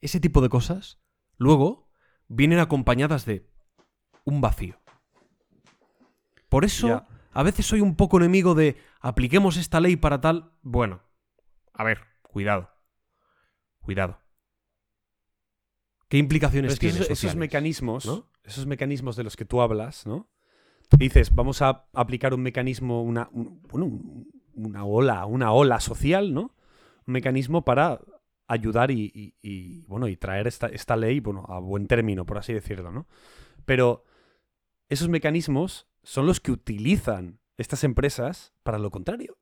ese 0.00 0.20
tipo 0.20 0.40
de 0.42 0.48
cosas 0.50 1.00
luego 1.38 1.88
vienen 2.28 2.58
acompañadas 2.58 3.24
de 3.24 3.48
un 4.24 4.40
vacío. 4.42 4.78
Por 6.50 6.64
eso, 6.64 7.06
a 7.32 7.42
veces 7.42 7.66
soy 7.66 7.80
un 7.80 7.96
poco 7.96 8.18
enemigo 8.18 8.54
de 8.54 8.76
apliquemos 9.00 9.56
esta 9.56 9.80
ley 9.80 9.96
para 9.96 10.20
tal. 10.20 10.52
Bueno, 10.62 11.02
a 11.72 11.84
ver, 11.84 12.02
cuidado. 12.22 12.70
Cuidado. 13.80 14.20
¿Qué 16.08 16.16
implicaciones 16.18 16.72
es 16.74 16.78
que 16.78 16.86
tiene 16.86 16.98
esos, 17.04 17.10
esos 17.12 17.36
mecanismos, 17.40 18.06
¿no? 18.06 18.26
esos 18.44 18.66
mecanismos 18.66 19.16
de 19.16 19.24
los 19.24 19.36
que 19.36 19.44
tú 19.44 19.60
hablas, 19.60 20.06
¿no? 20.06 20.28
Dices, 20.98 21.34
vamos 21.34 21.60
a 21.60 21.86
aplicar 21.92 22.32
un 22.32 22.40
mecanismo, 22.42 23.02
una, 23.02 23.28
un- 23.32 24.30
una 24.54 24.84
ola, 24.84 25.26
una 25.26 25.52
ola 25.52 25.80
social, 25.80 26.32
¿no? 26.32 26.54
Un 27.06 27.12
mecanismo 27.12 27.62
para 27.64 28.00
ayudar 28.46 28.90
y, 28.90 29.10
y- 29.14 29.34
y, 29.42 29.82
bueno, 29.86 30.08
y 30.08 30.16
traer 30.16 30.46
esta, 30.46 30.66
esta 30.68 30.96
ley, 30.96 31.20
bueno, 31.20 31.44
a 31.48 31.58
buen 31.58 31.86
término, 31.86 32.24
por 32.24 32.38
así 32.38 32.54
decirlo, 32.54 32.90
¿no? 32.90 33.06
Pero 33.66 34.04
esos 34.88 35.10
mecanismos 35.10 35.86
son 36.02 36.26
los 36.26 36.40
que 36.40 36.52
utilizan 36.52 37.38
estas 37.58 37.84
empresas 37.84 38.54
para 38.62 38.78
lo 38.78 38.90
contrario. 38.90 39.36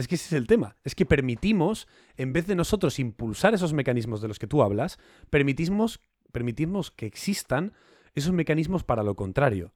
Es 0.00 0.08
que 0.08 0.14
ese 0.16 0.26
es 0.26 0.32
el 0.32 0.46
tema. 0.46 0.76
Es 0.84 0.94
que 0.94 1.06
permitimos, 1.06 1.88
en 2.16 2.32
vez 2.32 2.46
de 2.46 2.54
nosotros 2.54 2.98
impulsar 2.98 3.54
esos 3.54 3.72
mecanismos 3.72 4.20
de 4.20 4.28
los 4.28 4.38
que 4.38 4.46
tú 4.46 4.62
hablas, 4.62 4.98
permitimos, 5.30 6.00
permitimos 6.32 6.90
que 6.90 7.06
existan 7.06 7.74
esos 8.14 8.32
mecanismos 8.32 8.84
para 8.84 9.02
lo 9.02 9.14
contrario. 9.14 9.74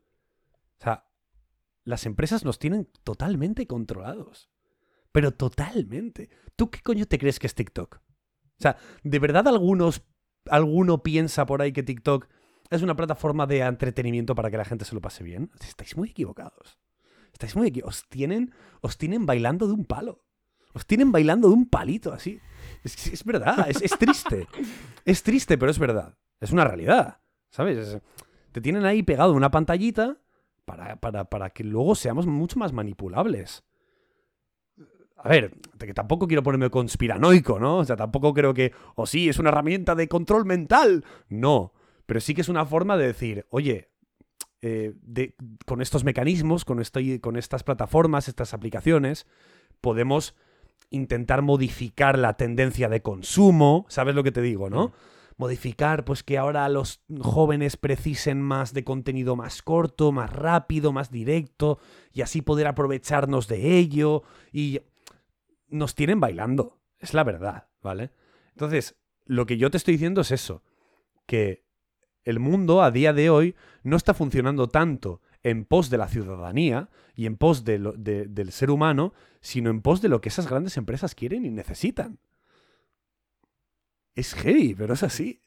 O 0.80 0.82
sea, 0.82 1.08
las 1.84 2.06
empresas 2.06 2.44
nos 2.44 2.58
tienen 2.58 2.88
totalmente 3.04 3.66
controlados. 3.66 4.50
Pero 5.12 5.32
totalmente. 5.32 6.30
¿Tú 6.56 6.70
qué 6.70 6.80
coño 6.80 7.06
te 7.06 7.18
crees 7.18 7.38
que 7.38 7.46
es 7.46 7.54
TikTok? 7.54 7.96
O 7.96 8.62
sea, 8.62 8.76
¿de 9.02 9.18
verdad 9.18 9.46
algunos, 9.46 10.02
alguno 10.46 11.02
piensa 11.02 11.46
por 11.46 11.62
ahí 11.62 11.72
que 11.72 11.82
TikTok 11.82 12.28
es 12.70 12.82
una 12.82 12.96
plataforma 12.96 13.46
de 13.46 13.60
entretenimiento 13.60 14.34
para 14.34 14.50
que 14.50 14.56
la 14.56 14.64
gente 14.64 14.84
se 14.84 14.94
lo 14.94 15.00
pase 15.00 15.22
bien? 15.22 15.50
Estáis 15.60 15.96
muy 15.96 16.10
equivocados. 16.10 16.78
Estáis 17.34 17.54
muy 17.54 17.68
equivocados. 17.68 17.98
Os 17.98 18.08
tienen, 18.08 18.54
os 18.80 18.96
tienen 18.96 19.26
bailando 19.26 19.66
de 19.66 19.74
un 19.74 19.84
palo. 19.84 20.24
Os 20.72 20.86
tienen 20.86 21.12
bailando 21.12 21.48
de 21.48 21.54
un 21.54 21.68
palito 21.68 22.12
así. 22.14 22.40
Es, 22.82 23.06
es 23.08 23.22
verdad, 23.24 23.66
es, 23.68 23.82
es 23.82 23.98
triste. 23.98 24.48
Es 25.04 25.22
triste, 25.22 25.58
pero 25.58 25.70
es 25.70 25.78
verdad. 25.78 26.16
Es 26.40 26.50
una 26.50 26.64
realidad. 26.64 27.20
¿Sabes? 27.50 27.76
Es- 27.76 28.02
te 28.52 28.62
tienen 28.62 28.86
ahí 28.86 29.02
pegado 29.02 29.34
una 29.34 29.50
pantallita 29.50 30.16
para, 30.64 30.96
para, 30.96 31.24
para 31.28 31.50
que 31.50 31.62
luego 31.64 31.94
seamos 31.94 32.26
mucho 32.26 32.58
más 32.58 32.72
manipulables. 32.72 33.64
A 35.16 35.28
ver, 35.28 35.52
que 35.78 35.92
tampoco 35.94 36.26
quiero 36.26 36.42
ponerme 36.42 36.70
conspiranoico, 36.70 37.58
¿no? 37.58 37.78
O 37.78 37.84
sea, 37.84 37.96
tampoco 37.96 38.32
creo 38.34 38.54
que, 38.54 38.72
o 38.94 39.06
sí, 39.06 39.28
es 39.28 39.38
una 39.38 39.48
herramienta 39.50 39.94
de 39.94 40.08
control 40.08 40.44
mental. 40.44 41.04
No, 41.28 41.72
pero 42.06 42.20
sí 42.20 42.34
que 42.34 42.40
es 42.42 42.48
una 42.48 42.64
forma 42.66 42.96
de 42.96 43.06
decir, 43.08 43.46
oye, 43.50 43.90
eh, 44.66 44.94
de- 45.02 45.34
con 45.66 45.82
estos 45.82 46.04
mecanismos, 46.04 46.64
con, 46.64 46.80
estas 46.80 47.62
plataformas, 47.64 48.28
estas 48.28 48.54
aplicaciones, 48.54 49.26
podemos 49.82 50.34
intentar 50.88 51.42
modificar 51.42 52.18
la 52.18 52.38
tendencia 52.38 52.88
de 52.88 53.02
consumo, 53.02 53.84
¿sabes 53.90 54.14
lo 54.14 54.22
que 54.24 54.32
te 54.32 54.40
digo, 54.40 54.70
no? 54.70 54.92
Modificar, 55.36 56.06
pues 56.06 56.22
que 56.22 56.38
ahora 56.38 56.66
los 56.70 57.02
jóvenes 57.20 57.76
precisen 57.76 58.40
más 58.40 58.72
de 58.72 58.84
contenido 58.84 59.36
más 59.36 59.60
corto, 59.60 60.12
más 60.12 60.32
rápido, 60.32 60.92
más 60.92 61.10
directo, 61.10 61.78
y 62.14 62.22
así 62.22 62.40
poder 62.40 62.66
aprovecharnos 62.66 63.48
de 63.48 63.76
ello, 63.76 64.22
y 64.50 64.80
nos 65.68 65.94
tienen 65.94 66.20
bailando, 66.20 66.78
es 67.00 67.12
la 67.12 67.22
verdad, 67.24 67.68
¿vale? 67.82 68.12
Entonces, 68.52 68.96
lo 69.26 69.44
que 69.44 69.58
yo 69.58 69.70
te 69.70 69.76
estoy 69.76 69.92
diciendo 69.92 70.22
es 70.22 70.30
eso, 70.30 70.62
que 71.26 71.64
el 72.24 72.38
mundo 72.40 72.82
a 72.82 72.90
día 72.90 73.12
de 73.12 73.30
hoy 73.30 73.54
no 73.82 73.96
está 73.96 74.14
funcionando 74.14 74.68
tanto 74.68 75.20
en 75.42 75.64
pos 75.64 75.90
de 75.90 75.98
la 75.98 76.08
ciudadanía 76.08 76.88
y 77.14 77.26
en 77.26 77.36
pos 77.36 77.64
de 77.64 77.78
lo- 77.78 77.92
de- 77.92 78.26
del 78.26 78.50
ser 78.52 78.70
humano, 78.70 79.12
sino 79.40 79.70
en 79.70 79.82
pos 79.82 80.00
de 80.00 80.08
lo 80.08 80.20
que 80.20 80.30
esas 80.30 80.48
grandes 80.48 80.76
empresas 80.76 81.14
quieren 81.14 81.44
y 81.44 81.50
necesitan. 81.50 82.18
Es 84.14 84.34
heavy, 84.34 84.74
pero 84.74 84.94
es 84.94 85.02
así. 85.02 85.42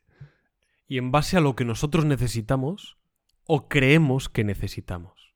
Y 0.87 0.97
en 0.97 1.11
base 1.11 1.37
a 1.37 1.41
lo 1.41 1.55
que 1.55 1.65
nosotros 1.65 2.05
necesitamos 2.05 2.97
o 3.45 3.67
creemos 3.67 4.29
que 4.29 4.43
necesitamos. 4.43 5.33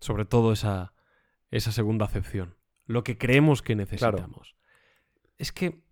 Sobre 0.00 0.24
todo 0.24 0.52
esa, 0.52 0.92
esa 1.50 1.70
segunda 1.72 2.06
acepción. 2.06 2.56
Lo 2.86 3.04
que 3.04 3.18
creemos 3.18 3.62
que 3.62 3.76
necesitamos. 3.76 4.56
Es 5.38 5.52
que 5.52 5.82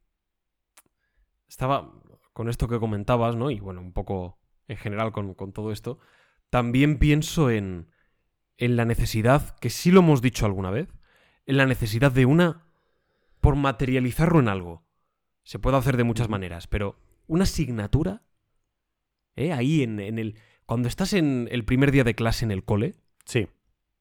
estaba 1.48 1.92
con 2.32 2.48
esto 2.48 2.66
que 2.68 2.78
comentabas, 2.80 3.36
¿no? 3.36 3.50
Y 3.50 3.60
bueno, 3.60 3.80
un 3.80 3.92
poco 3.92 4.38
en 4.68 4.76
general 4.76 5.12
con, 5.12 5.34
con 5.34 5.52
todo 5.52 5.72
esto. 5.72 5.98
También 6.50 6.98
pienso 6.98 7.50
en, 7.50 7.88
en 8.56 8.76
la 8.76 8.84
necesidad, 8.84 9.56
que 9.58 9.70
sí 9.70 9.90
lo 9.90 10.00
hemos 10.00 10.22
dicho 10.22 10.46
alguna 10.46 10.70
vez, 10.70 10.88
en 11.46 11.56
la 11.56 11.66
necesidad 11.66 12.12
de 12.12 12.26
una, 12.26 12.66
por 13.40 13.56
materializarlo 13.56 14.40
en 14.40 14.48
algo. 14.48 14.86
Se 15.42 15.58
puede 15.58 15.76
hacer 15.78 15.96
de 15.96 16.04
muchas 16.04 16.28
maneras, 16.28 16.66
pero 16.66 16.98
una 17.26 17.44
asignatura, 17.44 18.22
¿eh? 19.36 19.52
ahí 19.52 19.82
en, 19.82 19.98
en 20.00 20.18
el... 20.18 20.38
Cuando 20.66 20.88
estás 20.88 21.14
en 21.14 21.48
el 21.50 21.64
primer 21.64 21.90
día 21.92 22.04
de 22.04 22.14
clase 22.14 22.44
en 22.44 22.50
el 22.50 22.64
cole, 22.64 22.94
Sí. 23.24 23.48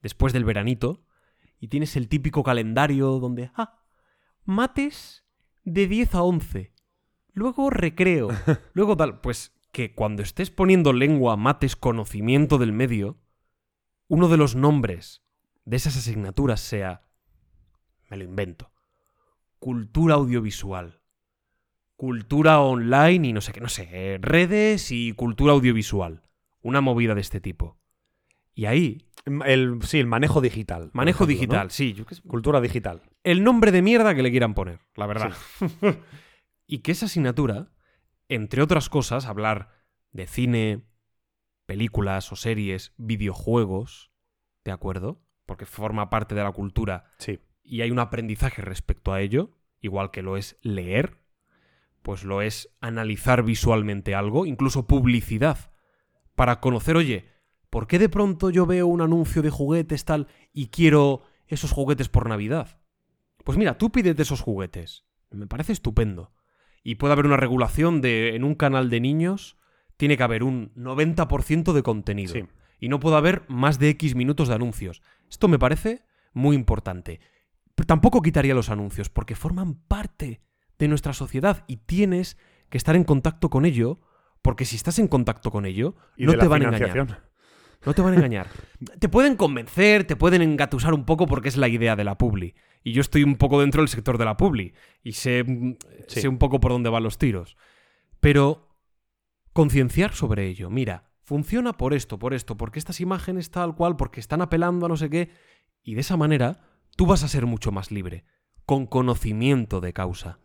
después 0.01 0.33
del 0.33 0.43
veranito, 0.45 1.05
y 1.59 1.69
tienes 1.69 1.95
el 1.95 2.07
típico 2.09 2.43
calendario 2.43 3.19
donde, 3.19 3.51
ah, 3.55 3.83
mates 4.45 5.25
de 5.63 5.87
10 5.87 6.15
a 6.15 6.21
11, 6.23 6.73
luego 7.33 7.69
recreo, 7.69 8.29
luego 8.73 8.95
tal, 8.97 9.21
pues 9.21 9.53
que 9.71 9.93
cuando 9.93 10.21
estés 10.23 10.49
poniendo 10.49 10.93
lengua, 10.93 11.37
mates, 11.37 11.75
conocimiento 11.75 12.57
del 12.57 12.71
medio, 12.73 13.17
uno 14.07 14.27
de 14.27 14.37
los 14.37 14.55
nombres 14.55 15.23
de 15.65 15.77
esas 15.77 15.97
asignaturas 15.97 16.61
sea, 16.61 17.03
me 18.09 18.17
lo 18.17 18.23
invento, 18.23 18.71
cultura 19.59 20.15
audiovisual, 20.15 21.01
cultura 21.95 22.61
online 22.61 23.27
y 23.29 23.33
no 23.33 23.41
sé 23.41 23.51
qué, 23.51 23.59
no 23.61 23.69
sé, 23.69 24.17
redes 24.21 24.91
y 24.91 25.11
cultura 25.13 25.53
audiovisual, 25.53 26.23
una 26.61 26.81
movida 26.81 27.15
de 27.15 27.21
este 27.21 27.41
tipo. 27.41 27.77
Y 28.53 28.65
ahí, 28.65 29.05
El, 29.45 29.79
sí, 29.83 29.99
el 29.99 30.07
manejo 30.07 30.41
digital. 30.41 30.89
manejo 30.93 31.25
ejemplo, 31.25 31.35
digital, 31.35 31.67
¿no? 31.67 31.69
sí, 31.69 31.93
yo 31.93 32.05
Cultura 32.27 32.61
digital. 32.61 33.01
el 33.23 33.43
nombre 33.43 33.71
de 33.71 33.81
mierda 33.81 34.15
que 34.15 34.23
le 34.23 34.31
quieran 34.31 34.53
poner, 34.53 34.79
la 34.95 35.05
verdad. 35.05 35.33
y 36.67 36.79
que 36.79 36.91
esa 36.93 37.05
asignatura, 37.07 37.69
entre 38.29 38.61
otras 38.61 38.89
cosas, 38.89 39.25
hablar 39.25 39.69
de 40.11 40.27
cine, 40.27 40.83
películas 41.65 42.31
o 42.31 42.35
series, 42.35 42.93
videojuegos, 42.97 44.11
¿de 44.63 44.71
acuerdo? 44.71 45.21
Porque 45.45 45.65
forma 45.65 46.09
parte 46.09 46.35
de 46.35 46.43
la 46.43 46.51
cultura 46.51 47.11
Sí. 47.17 47.39
y 47.63 47.81
hay 47.81 47.91
un 47.91 47.99
aprendizaje 47.99 48.61
respecto 48.61 49.13
a 49.13 49.21
ello, 49.21 49.57
igual 49.81 50.11
que 50.11 50.21
lo 50.21 50.37
es 50.37 50.57
leer, 50.61 51.17
pues 52.01 52.23
lo 52.23 52.41
es 52.41 52.69
analizar 52.79 53.43
visualmente 53.43 54.15
algo, 54.15 54.45
incluso 54.45 54.87
publicidad, 54.87 55.71
para 56.35 56.59
conocer, 56.61 56.95
oye, 56.95 57.29
¿por 57.69 57.87
qué 57.87 57.99
de 57.99 58.09
pronto 58.09 58.49
yo 58.49 58.65
veo 58.65 58.87
un 58.87 59.01
anuncio 59.01 59.41
de 59.41 59.49
juguetes 59.49 60.05
tal 60.05 60.27
y 60.53 60.67
quiero 60.67 61.23
esos 61.47 61.71
juguetes 61.71 62.07
por 62.09 62.29
Navidad? 62.29 62.79
Pues 63.43 63.57
mira, 63.57 63.77
tú 63.77 63.91
pídete 63.91 64.21
esos 64.21 64.41
juguetes. 64.41 65.05
Me 65.31 65.47
parece 65.47 65.73
estupendo. 65.73 66.31
Y 66.87 66.95
puede 66.95 67.11
haber 67.11 67.25
una 67.25 67.35
regulación 67.35 67.99
de 67.99 68.37
en 68.37 68.45
un 68.45 68.55
canal 68.55 68.89
de 68.89 69.01
niños 69.01 69.57
tiene 69.97 70.15
que 70.15 70.23
haber 70.23 70.41
un 70.41 70.73
90% 70.75 71.73
de 71.73 71.83
contenido. 71.83 72.31
Sí. 72.31 72.45
Y 72.79 72.87
no 72.87 73.01
puede 73.01 73.17
haber 73.17 73.43
más 73.49 73.77
de 73.77 73.89
X 73.89 74.15
minutos 74.15 74.47
de 74.47 74.55
anuncios. 74.55 75.01
Esto 75.29 75.49
me 75.49 75.59
parece 75.59 76.05
muy 76.31 76.55
importante. 76.55 77.19
Pero 77.75 77.87
tampoco 77.87 78.21
quitaría 78.21 78.53
los 78.53 78.69
anuncios, 78.69 79.09
porque 79.09 79.35
forman 79.35 79.75
parte 79.75 80.39
de 80.79 80.87
nuestra 80.87 81.11
sociedad 81.11 81.65
y 81.67 81.75
tienes 81.75 82.37
que 82.69 82.77
estar 82.77 82.95
en 82.95 83.03
contacto 83.03 83.49
con 83.49 83.65
ello, 83.65 83.99
porque 84.41 84.63
si 84.63 84.77
estás 84.77 84.97
en 84.97 85.09
contacto 85.09 85.51
con 85.51 85.65
ello, 85.65 85.97
Y 86.15 86.25
no 86.25 86.37
te 86.37 86.47
van 86.47 86.61
a 86.61 86.65
engañar. 86.67 87.27
No 87.85 87.93
te 87.93 88.01
van 88.01 88.13
a 88.13 88.15
engañar. 88.15 88.47
te 88.99 89.09
pueden 89.09 89.35
convencer, 89.35 90.05
te 90.05 90.15
pueden 90.15 90.41
engatusar 90.41 90.93
un 90.93 91.03
poco 91.03 91.27
porque 91.27 91.49
es 91.49 91.57
la 91.57 91.67
idea 91.67 91.97
de 91.97 92.05
la 92.05 92.17
publi. 92.17 92.55
Y 92.87 92.93
yo 92.93 93.01
estoy 93.01 93.23
un 93.23 93.35
poco 93.35 93.59
dentro 93.59 93.81
del 93.81 93.89
sector 93.89 94.17
de 94.17 94.23
la 94.23 94.37
publi 94.37 94.73
y 95.03 95.11
sé, 95.11 95.43
mm, 95.43 95.75
Sí. 96.07 96.21
sé 96.21 96.27
un 96.29 96.37
poco 96.37 96.61
por 96.61 96.71
dónde 96.71 96.89
van 96.89 97.03
los 97.03 97.17
tiros. 97.17 97.57
Pero 98.21 98.77
concienciar 99.51 100.13
sobre 100.13 100.47
ello. 100.47 100.69
Mira, 100.69 101.11
funciona 101.21 101.73
por 101.73 101.93
esto, 101.93 102.17
por 102.17 102.33
esto, 102.33 102.55
porque 102.55 102.79
estas 102.79 103.01
imágenes 103.01 103.51
tal 103.51 103.75
cual, 103.75 103.97
porque 103.97 104.21
están 104.21 104.41
apelando 104.41 104.85
a 104.85 104.89
no 104.89 104.95
sé 104.95 105.09
qué. 105.09 105.31
Y 105.83 105.95
de 105.95 106.01
esa 106.01 106.15
manera 106.15 106.61
tú 106.95 107.05
vas 107.05 107.23
a 107.23 107.27
ser 107.27 107.45
mucho 107.45 107.73
más 107.73 107.91
libre, 107.91 108.23
con 108.65 108.85
conocimiento 108.85 109.81
de 109.81 109.91
causa. 109.91 110.39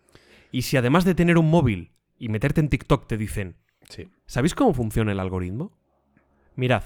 Y 0.51 0.62
si 0.62 0.76
además 0.76 1.05
de 1.05 1.14
tener 1.14 1.38
un 1.38 1.49
móvil 1.49 1.93
y 2.18 2.28
meterte 2.28 2.61
en 2.61 2.68
TikTok 2.70 3.07
te 3.07 3.16
dicen, 3.18 3.57
Sí. 3.88 4.09
¿sabéis 4.26 4.57
cómo 4.57 4.74
funciona 4.74 5.12
el 5.12 5.20
algoritmo? 5.20 5.78
Mirad, 6.57 6.82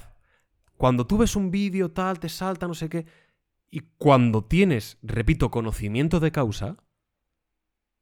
cuando 0.77 1.07
tú 1.07 1.17
ves 1.17 1.35
un 1.35 1.49
vídeo 1.49 1.89
tal, 1.89 2.19
te 2.19 2.29
salta, 2.29 2.67
no 2.67 2.75
sé 2.75 2.89
qué, 2.89 3.07
y 3.69 3.81
cuando 3.97 4.43
tienes, 4.45 4.97
repito, 5.01 5.51
conocimiento 5.51 6.19
de 6.19 6.31
causa, 6.31 6.77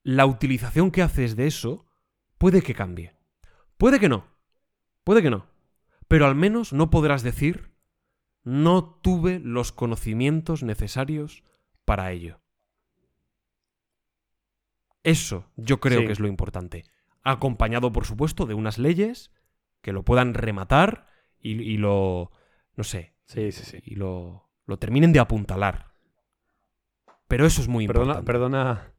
la 0.04 0.26
utilización 0.26 0.92
que 0.92 1.02
haces 1.02 1.36
de 1.36 1.48
eso 1.48 1.86
puede 2.38 2.62
que 2.62 2.76
cambie. 2.76 3.16
Puede 3.78 4.00
que 4.00 4.10
no, 4.10 4.28
puede 5.04 5.22
que 5.22 5.30
no, 5.30 5.48
pero 6.08 6.28
al 6.28 6.36
menos 6.36 6.72
no 6.74 6.90
podrás 6.90 7.24
decir, 7.24 7.72
no 8.44 8.84
tuve 9.02 9.40
los 9.40 9.72
conocimientos 9.72 10.62
necesarios 10.64 11.44
para 11.84 12.12
ello. 12.12 12.40
Eso 15.04 15.52
yo 15.56 15.80
creo 15.80 16.02
Sí. 16.02 16.06
que 16.08 16.14
es 16.14 16.20
lo 16.20 16.28
importante. 16.28 16.86
Acompañado, 17.24 17.92
por 17.92 18.06
supuesto, 18.06 18.46
de 18.46 18.54
unas 18.54 18.78
leyes 18.78 19.32
que 19.82 19.94
lo 19.94 20.04
puedan 20.04 20.34
rematar 20.34 21.08
y, 21.40 21.62
y 21.62 21.78
lo. 21.78 22.32
no 22.76 22.84
sé. 22.84 23.14
Sí, 23.26 23.52
sí, 23.52 23.64
sí. 23.66 23.80
Y 23.84 23.96
lo, 23.96 24.45
lo 24.66 24.78
terminen 24.78 25.14
de 25.14 25.20
apuntalar. 25.20 25.92
Pero 27.28 27.46
eso 27.46 27.62
es 27.62 27.68
muy 27.68 27.88
Perdona, 27.88 28.06
importante. 28.20 28.26
perdona, 28.32 28.92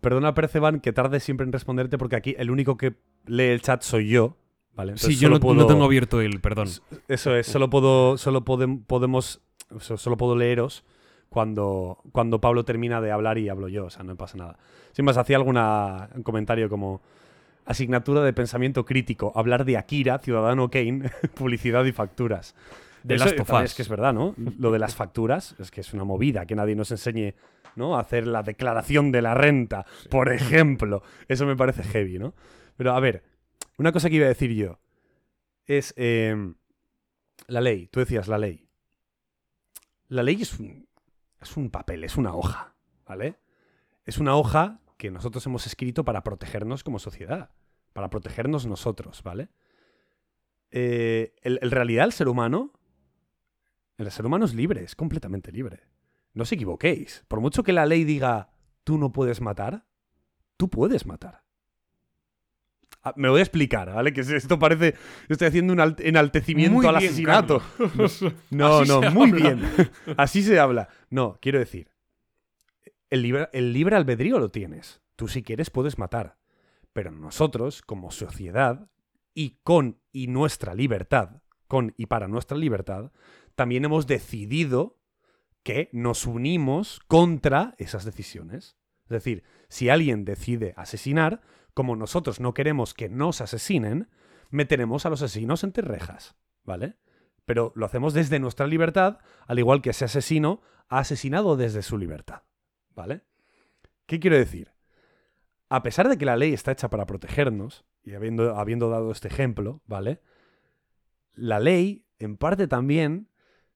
perdona, 0.00 0.34
Perceban, 0.34 0.80
que 0.80 0.92
tarde 0.92 1.20
siempre 1.20 1.44
en 1.46 1.52
responderte 1.52 1.98
porque 1.98 2.16
aquí 2.16 2.34
el 2.38 2.50
único 2.50 2.76
que 2.76 2.94
lee 3.26 3.44
el 3.44 3.60
chat 3.62 3.82
soy 3.82 4.08
yo. 4.08 4.36
¿vale? 4.74 4.96
sí, 4.96 5.16
yo 5.16 5.28
no, 5.30 5.38
puedo- 5.38 5.66
tengo 5.66 5.84
abierto 5.84 6.20
el 6.20 6.40
perdón. 6.40 6.68
Eso 7.08 7.36
es, 7.36 7.46
solo 7.46 7.70
puedo, 7.70 8.18
solo 8.18 8.44
podem- 8.44 8.84
podemos, 8.84 9.40
so- 9.78 9.96
solo 9.96 10.16
puedo 10.16 10.34
leeros 10.34 10.84
cuando, 11.28 11.98
cuando 12.12 12.40
Pablo 12.40 12.64
termina 12.64 13.00
de 13.00 13.12
hablar 13.12 13.38
y 13.38 13.48
hablo 13.48 13.68
yo, 13.68 13.86
o 13.86 13.90
sea, 13.90 14.02
no 14.02 14.16
pasa 14.16 14.36
nada. 14.38 14.58
Sin 14.92 15.04
más, 15.04 15.16
hacía 15.16 15.36
alguna 15.36 16.08
un 16.14 16.22
comentario 16.22 16.68
como 16.68 17.02
asignatura 17.66 18.22
de 18.22 18.32
pensamiento 18.32 18.84
crítico, 18.84 19.32
hablar 19.36 19.64
de 19.64 19.76
Akira, 19.76 20.18
Ciudadano 20.18 20.70
Kane, 20.70 21.10
publicidad 21.34 21.84
y 21.84 21.92
facturas. 21.92 22.54
De 23.04 23.16
Us. 23.16 23.34
Es 23.62 23.74
que 23.74 23.82
es 23.82 23.88
verdad, 23.88 24.14
¿no? 24.14 24.34
Lo 24.58 24.72
de 24.72 24.78
las 24.78 24.94
facturas 24.94 25.54
es 25.58 25.70
que 25.70 25.82
es 25.82 25.92
una 25.92 26.04
movida, 26.04 26.46
que 26.46 26.56
nadie 26.56 26.74
nos 26.74 26.90
enseñe, 26.90 27.34
¿no? 27.76 27.96
A 27.96 28.00
hacer 28.00 28.26
la 28.26 28.42
declaración 28.42 29.12
de 29.12 29.20
la 29.20 29.34
renta, 29.34 29.84
por 30.10 30.32
ejemplo. 30.32 31.02
Eso 31.28 31.44
me 31.44 31.54
parece 31.54 31.82
heavy, 31.82 32.18
¿no? 32.18 32.34
Pero 32.78 32.94
a 32.94 33.00
ver, 33.00 33.22
una 33.76 33.92
cosa 33.92 34.08
que 34.08 34.16
iba 34.16 34.24
a 34.24 34.28
decir 34.28 34.52
yo 34.54 34.78
es 35.66 35.92
eh, 35.98 36.34
la 37.46 37.60
ley. 37.60 37.88
Tú 37.88 38.00
decías 38.00 38.26
la 38.26 38.38
ley. 38.38 38.66
La 40.08 40.22
ley 40.22 40.40
es 40.40 40.58
un, 40.58 40.88
es 41.42 41.56
un 41.58 41.70
papel, 41.70 42.04
es 42.04 42.16
una 42.16 42.34
hoja, 42.34 42.74
¿vale? 43.06 43.36
Es 44.06 44.16
una 44.16 44.34
hoja 44.34 44.80
que 44.96 45.10
nosotros 45.10 45.44
hemos 45.44 45.66
escrito 45.66 46.06
para 46.06 46.22
protegernos 46.22 46.84
como 46.84 46.98
sociedad, 46.98 47.50
para 47.92 48.08
protegernos 48.08 48.64
nosotros, 48.64 49.22
¿vale? 49.22 49.50
Eh, 50.70 51.34
en 51.42 51.70
realidad 51.70 52.06
el 52.06 52.12
ser 52.12 52.28
humano, 52.28 52.72
el 53.98 54.10
ser 54.10 54.26
humano 54.26 54.44
es 54.44 54.54
libre, 54.54 54.82
es 54.82 54.94
completamente 54.96 55.52
libre. 55.52 55.80
No 56.32 56.42
os 56.42 56.52
equivoquéis. 56.52 57.24
Por 57.28 57.40
mucho 57.40 57.62
que 57.62 57.72
la 57.72 57.86
ley 57.86 58.04
diga, 58.04 58.50
tú 58.82 58.98
no 58.98 59.12
puedes 59.12 59.40
matar, 59.40 59.86
tú 60.56 60.68
puedes 60.68 61.06
matar. 61.06 61.42
Ah, 63.02 63.12
me 63.16 63.28
voy 63.28 63.40
a 63.40 63.42
explicar, 63.42 63.92
¿vale? 63.92 64.12
Que 64.12 64.22
esto 64.22 64.58
parece. 64.58 64.94
Estoy 65.28 65.48
haciendo 65.48 65.72
un 65.74 65.78
alt- 65.78 66.00
enaltecimiento 66.02 66.76
Muy 66.78 66.86
al 66.86 66.96
bien, 66.96 67.08
asesinato. 67.08 67.62
Carlos. 67.76 68.24
No, 68.50 68.84
no, 68.86 69.02
muy 69.10 69.30
habla. 69.30 69.42
bien. 69.50 69.62
Así 70.16 70.42
se 70.42 70.58
habla. 70.58 70.88
No, 71.10 71.38
quiero 71.40 71.58
decir. 71.58 71.90
El 73.10 73.22
libre, 73.22 73.48
el 73.52 73.72
libre 73.74 73.96
albedrío 73.96 74.38
lo 74.38 74.50
tienes. 74.50 75.02
Tú, 75.16 75.28
si 75.28 75.42
quieres, 75.42 75.68
puedes 75.70 75.98
matar. 75.98 76.38
Pero 76.94 77.10
nosotros, 77.10 77.82
como 77.82 78.10
sociedad, 78.10 78.88
y 79.34 79.58
con 79.62 80.00
y 80.10 80.28
nuestra 80.28 80.74
libertad, 80.74 81.42
con 81.68 81.92
y 81.98 82.06
para 82.06 82.26
nuestra 82.26 82.56
libertad, 82.56 83.12
también 83.54 83.84
hemos 83.84 84.06
decidido 84.06 84.98
que 85.62 85.88
nos 85.92 86.26
unimos 86.26 87.00
contra 87.08 87.74
esas 87.78 88.04
decisiones. 88.04 88.76
Es 89.04 89.10
decir, 89.10 89.44
si 89.68 89.88
alguien 89.88 90.24
decide 90.24 90.74
asesinar, 90.76 91.40
como 91.72 91.96
nosotros 91.96 92.40
no 92.40 92.54
queremos 92.54 92.94
que 92.94 93.08
nos 93.08 93.40
asesinen, 93.40 94.08
meteremos 94.50 95.06
a 95.06 95.10
los 95.10 95.22
asesinos 95.22 95.64
entre 95.64 95.86
rejas, 95.86 96.36
¿vale? 96.62 96.96
Pero 97.44 97.72
lo 97.74 97.86
hacemos 97.86 98.14
desde 98.14 98.38
nuestra 98.38 98.66
libertad, 98.66 99.18
al 99.46 99.58
igual 99.58 99.82
que 99.82 99.90
ese 99.90 100.04
asesino 100.04 100.62
ha 100.88 100.98
asesinado 100.98 101.56
desde 101.56 101.82
su 101.82 101.98
libertad, 101.98 102.42
¿vale? 102.90 103.22
¿Qué 104.06 104.20
quiero 104.20 104.36
decir? 104.36 104.72
A 105.68 105.82
pesar 105.82 106.08
de 106.08 106.16
que 106.16 106.26
la 106.26 106.36
ley 106.36 106.52
está 106.52 106.72
hecha 106.72 106.88
para 106.88 107.06
protegernos, 107.06 107.84
y 108.02 108.14
habiendo, 108.14 108.56
habiendo 108.56 108.90
dado 108.90 109.10
este 109.10 109.28
ejemplo, 109.28 109.82
¿vale? 109.86 110.20
La 111.32 111.58
ley, 111.58 112.06
en 112.18 112.36
parte 112.36 112.68
también, 112.68 113.28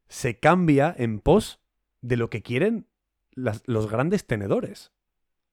se 0.09 0.39
cambia 0.39 0.95
en 0.97 1.21
pos 1.21 1.61
de 2.01 2.17
lo 2.17 2.31
que 2.31 2.43
quieren 2.43 2.87
las- 3.33 3.63
los 3.67 3.91
grandes 3.91 4.27
tenedores, 4.27 4.93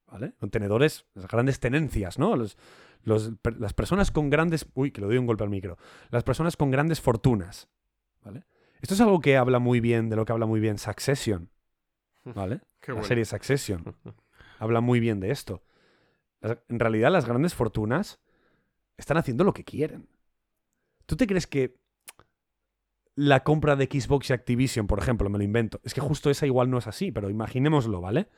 ¿vale? 0.07 0.33
Los 0.39 0.51
tenedores, 0.51 1.05
las 1.13 1.27
grandes 1.27 1.59
tenencias, 1.59 2.17
¿no? 2.19 2.35
Los, 2.35 2.57
los- 3.03 3.31
per- 3.41 3.59
las 3.59 3.73
personas 3.73 4.11
con 4.11 4.29
grandes... 4.29 4.65
Uy, 4.73 4.91
que 4.91 5.01
le 5.01 5.07
doy 5.07 5.17
un 5.17 5.25
golpe 5.27 5.43
al 5.43 5.49
micro. 5.49 5.77
Las 6.09 6.23
personas 6.23 6.57
con 6.57 6.71
grandes 6.71 7.01
fortunas, 7.01 7.67
¿vale? 8.23 8.45
Esto 8.81 8.93
es 8.93 9.01
algo 9.01 9.19
que 9.21 9.37
habla 9.37 9.59
muy 9.59 9.79
bien, 9.79 10.09
de 10.09 10.15
lo 10.15 10.25
que 10.25 10.31
habla 10.33 10.45
muy 10.45 10.59
bien 10.59 10.77
Succession, 10.77 11.49
¿vale? 12.23 12.61
Qué 12.79 12.91
la 12.91 12.95
bueno. 12.95 13.07
serie 13.07 13.25
Succession 13.25 13.95
habla 14.59 14.81
muy 14.81 14.99
bien 14.99 15.19
de 15.19 15.31
esto. 15.31 15.63
En 16.41 16.79
realidad, 16.79 17.11
las 17.11 17.25
grandes 17.25 17.55
fortunas 17.55 18.19
están 18.97 19.17
haciendo 19.17 19.43
lo 19.43 19.53
que 19.53 19.63
quieren. 19.63 20.07
¿Tú 21.07 21.15
te 21.15 21.25
crees 21.27 21.47
que 21.47 21.79
la 23.15 23.43
compra 23.43 23.75
de 23.75 23.85
Xbox 23.85 24.29
y 24.29 24.33
Activision, 24.33 24.87
por 24.87 24.99
ejemplo, 24.99 25.29
me 25.29 25.37
lo 25.37 25.43
invento? 25.43 25.79
Es 25.83 25.93
que 25.93 26.01
justo 26.01 26.29
esa 26.29 26.45
igual 26.45 26.69
no 26.69 26.77
es 26.77 26.87
así, 26.87 27.11
pero 27.11 27.29
imaginémoslo, 27.29 28.01
¿vale? 28.01 28.29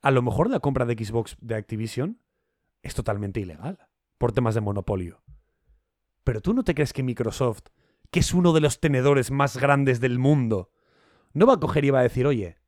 A 0.00 0.10
lo 0.10 0.22
mejor 0.22 0.50
la 0.50 0.60
compra 0.60 0.84
de 0.84 0.94
Xbox 0.94 1.36
de 1.40 1.56
Activision 1.56 2.20
es 2.82 2.94
totalmente 2.94 3.40
ilegal 3.40 3.78
por 4.18 4.32
temas 4.32 4.54
de 4.54 4.60
monopolio. 4.60 5.22
Pero 6.24 6.40
tú 6.40 6.52
no 6.52 6.62
te 6.62 6.74
crees 6.74 6.92
que 6.92 7.02
Microsoft, 7.02 7.68
que 8.10 8.20
es 8.20 8.34
uno 8.34 8.52
de 8.52 8.60
los 8.60 8.80
tenedores 8.80 9.30
más 9.30 9.56
grandes 9.56 10.00
del 10.00 10.18
mundo, 10.18 10.70
no 11.32 11.46
va 11.46 11.54
a 11.54 11.60
coger 11.60 11.84
y 11.84 11.90
va 11.90 12.00
a 12.00 12.02
decir, 12.02 12.26
oye, 12.26 12.58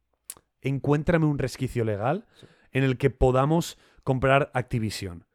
encuéntrame 0.62 1.26
un 1.26 1.38
resquicio 1.38 1.84
legal 1.84 2.26
en 2.72 2.84
el 2.84 2.98
que 2.98 3.10
podamos 3.10 3.78
comprar 4.02 4.50
Activision. 4.54 5.26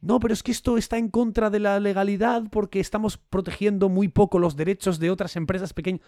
No, 0.00 0.20
pero 0.20 0.32
es 0.32 0.42
que 0.42 0.52
esto 0.52 0.78
está 0.78 0.96
en 0.96 1.08
contra 1.08 1.50
de 1.50 1.58
la 1.58 1.80
legalidad 1.80 2.44
porque 2.50 2.78
estamos 2.80 3.16
protegiendo 3.18 3.88
muy 3.88 4.08
poco 4.08 4.38
los 4.38 4.54
derechos 4.56 4.98
de 5.00 5.10
otras 5.10 5.34
empresas 5.36 5.72
pequeñas. 5.72 6.00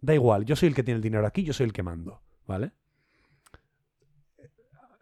Da 0.00 0.14
igual, 0.14 0.44
yo 0.44 0.54
soy 0.56 0.68
el 0.68 0.74
que 0.74 0.82
tiene 0.84 0.96
el 0.96 1.02
dinero 1.02 1.26
aquí, 1.26 1.42
yo 1.42 1.52
soy 1.52 1.66
el 1.66 1.72
que 1.72 1.82
mando, 1.82 2.22
¿vale? 2.46 2.72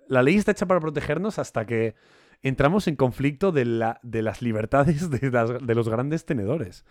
La 0.09 0.23
ley 0.23 0.37
está 0.37 0.53
hecha 0.53 0.67
para 0.67 0.81
protegernos 0.81 1.39
hasta 1.39 1.67
que 1.67 1.95
entramos 2.43 2.87
en 2.87 2.97
conflicto 2.97 3.53
de, 3.53 3.65
la, 3.65 4.01
de 4.03 4.23
las 4.23 4.41
libertades 4.43 5.11
de, 5.11 5.31
las- 5.31 5.67
de 5.67 5.75
los 5.75 5.89
grandes 5.89 6.25
tenedores. 6.25 6.85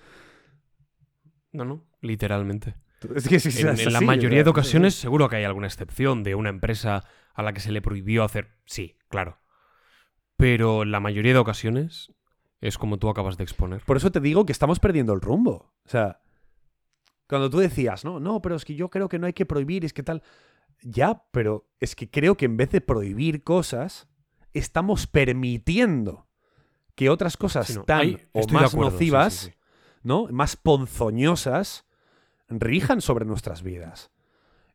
No, 1.52 1.64
no, 1.66 1.84
literalmente. 2.02 2.76
Es 3.16 3.28
que 3.28 3.40
sí, 3.40 3.52
sí, 3.52 3.62
En, 3.62 3.70
es 3.70 3.86
en 3.86 3.94
la 3.94 4.02
mayoría 4.02 4.44
de 4.44 4.50
ocasiones 4.50 4.96
seguro 4.96 5.30
que 5.30 5.38
hay 5.38 5.44
alguna 5.44 5.68
excepción 5.68 6.24
de 6.24 6.36
una 6.36 6.50
empresa 6.50 7.04
a 7.34 7.44
la 7.44 7.54
que 7.54 7.60
se 7.62 7.72
le 7.72 7.82
prohibió 7.82 8.24
hacer... 8.24 8.50
Sí, 8.66 8.98
claro. 9.10 9.38
Pero 10.38 10.86
la 10.86 11.00
mayoría 11.00 11.34
de 11.34 11.40
ocasiones 11.40 12.14
es 12.62 12.78
como 12.78 12.98
tú 12.98 13.10
acabas 13.10 13.38
de 13.38 13.44
exponer. 13.44 13.82
Por 13.86 13.98
eso 13.98 14.12
te 14.12 14.20
digo 14.20 14.46
que 14.46 14.52
estamos 14.52 14.80
perdiendo 14.80 15.14
el 15.14 15.22
rumbo. 15.22 15.74
O 15.86 15.90
sea, 15.90 16.22
cuando 17.28 17.50
tú 17.50 17.60
decías, 17.60 18.04
no, 18.06 18.20
no, 18.20 18.42
pero 18.42 18.56
es 18.56 18.66
que 18.66 18.76
yo 18.76 18.90
creo 18.90 19.10
que 19.10 19.20
no 19.20 19.28
hay 19.28 19.34
que 19.34 19.46
prohibir, 19.46 19.86
es 19.86 19.94
que 19.94 20.04
tal. 20.04 20.24
Ya, 20.82 21.24
pero 21.32 21.68
es 21.80 21.96
que 21.96 22.10
creo 22.10 22.36
que 22.36 22.46
en 22.46 22.58
vez 22.58 22.70
de 22.72 22.82
prohibir 22.82 23.44
cosas, 23.44 24.08
estamos 24.54 25.08
permitiendo 25.08 26.28
que 26.96 27.10
otras 27.10 27.38
cosas 27.38 27.68
Sí, 27.68 27.76
no, 27.76 27.84
tan 27.84 28.18
o 28.32 28.48
más 28.48 28.74
acuerdo, 28.74 28.92
nocivas, 28.92 29.34
sí, 29.34 29.50
sí. 29.52 29.58
¿no? 30.04 30.28
Más 30.32 30.56
ponzoñosas, 30.56 31.86
rijan 32.50 33.02
sobre 33.02 33.26
nuestras 33.26 33.64
vidas. 33.64 34.12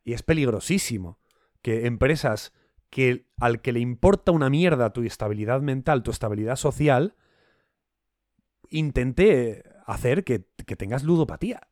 Y 0.03 0.13
es 0.13 0.23
peligrosísimo 0.23 1.19
que 1.61 1.85
empresas 1.85 2.53
que 2.91 3.25
al 3.39 3.61
que 3.61 3.71
le 3.71 3.79
importa 3.79 4.31
una 4.31 4.51
mierda 4.51 4.93
tu 4.93 5.01
estabilidad 5.01 5.61
mental, 5.61 6.03
tu 6.03 6.11
estabilidad 6.11 6.57
social, 6.57 7.15
intente 8.69 9.63
hacer 9.87 10.23
que, 10.23 10.39
tengas 10.39 11.03
ludopatía. 11.03 11.69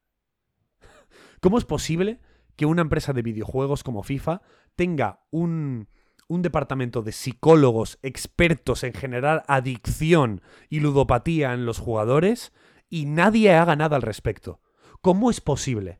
¿Cómo 1.41 1.57
es 1.59 1.65
posible 1.65 2.21
que 2.55 2.65
una 2.65 2.81
empresa 2.81 3.13
de 3.13 3.21
videojuegos 3.21 3.83
como 3.83 4.01
FIFA 4.01 4.41
tenga 4.75 5.25
un, 5.29 5.89
un 6.29 6.41
departamento 6.41 7.01
de 7.01 7.11
psicólogos 7.11 7.99
expertos 8.01 8.83
en 8.83 8.93
generar 8.93 9.43
adicción 9.47 10.41
y 10.69 10.79
ludopatía 10.79 11.53
en 11.53 11.65
los 11.65 11.79
jugadores 11.79 12.53
y 12.89 13.05
nadie 13.05 13.53
haga 13.53 13.75
nada 13.75 13.97
al 13.97 14.03
respecto? 14.03 14.61
¿Cómo 15.01 15.29
es 15.29 15.41
posible? 15.41 15.99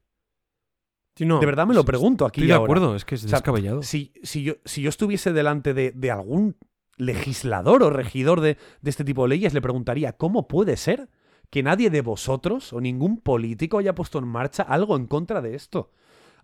Sí, 1.19 1.25
no, 1.25 1.41
de 1.41 1.45
verdad 1.45 1.67
me 1.67 1.73
lo 1.73 1.83
pregunto 1.83 2.25
aquí 2.25 2.39
Estoy 2.39 2.55
y 2.55 2.57
de 2.57 2.63
acuerdo, 2.63 2.95
es 2.95 3.03
que 3.03 3.15
es 3.15 3.25
O 3.25 3.27
sea, 3.27 3.39
descabellado. 3.39 3.83
Si, 3.83 4.13
si, 4.23 4.41
yo, 4.41 4.53
si 4.63 4.81
yo 4.81 4.87
estuviese 4.87 5.33
delante 5.33 5.73
de, 5.73 5.91
de 5.91 6.11
algún 6.11 6.55
legislador 6.95 7.83
o 7.83 7.89
regidor 7.89 8.39
de, 8.39 8.55
de 8.81 8.89
este 8.89 9.03
tipo 9.03 9.23
de 9.23 9.27
leyes, 9.35 9.53
le 9.53 9.59
preguntaría, 9.59 10.13
¿cómo 10.13 10.47
puede 10.47 10.77
ser 10.77 11.09
que 11.49 11.61
nadie 11.61 11.89
de 11.89 11.99
vosotros 11.99 12.71
o 12.71 12.79
ningún 12.79 13.19
político 13.19 13.79
haya 13.79 13.95
puesto 13.95 14.17
en 14.17 14.29
marcha 14.29 14.63
algo 14.63 14.95
en 14.95 15.07
contra 15.07 15.41
de 15.41 15.55
esto? 15.55 15.91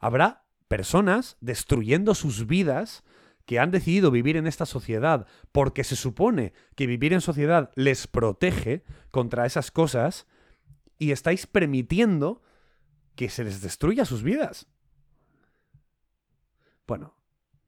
Habrá 0.01 0.43
personas 0.67 1.37
destruyendo 1.39 2.13
sus 2.13 2.45
vidas 2.45 3.05
que 3.45 3.59
han 3.59 3.71
decidido 3.71 4.11
vivir 4.11 4.35
en 4.35 4.45
esta 4.45 4.65
sociedad 4.65 5.25
porque 5.53 5.85
se 5.85 5.95
supone 5.95 6.51
que 6.75 6.85
vivir 6.85 7.13
en 7.13 7.21
sociedad 7.21 7.71
les 7.75 8.07
protege 8.07 8.83
contra 9.09 9.45
esas 9.45 9.71
cosas 9.71 10.27
y 10.99 11.11
estáis 11.11 11.47
permitiendo 11.47 12.41
que 13.15 13.29
se 13.29 13.43
les 13.43 13.61
destruya 13.61 14.05
sus 14.05 14.23
vidas. 14.23 14.67
Bueno, 16.87 17.15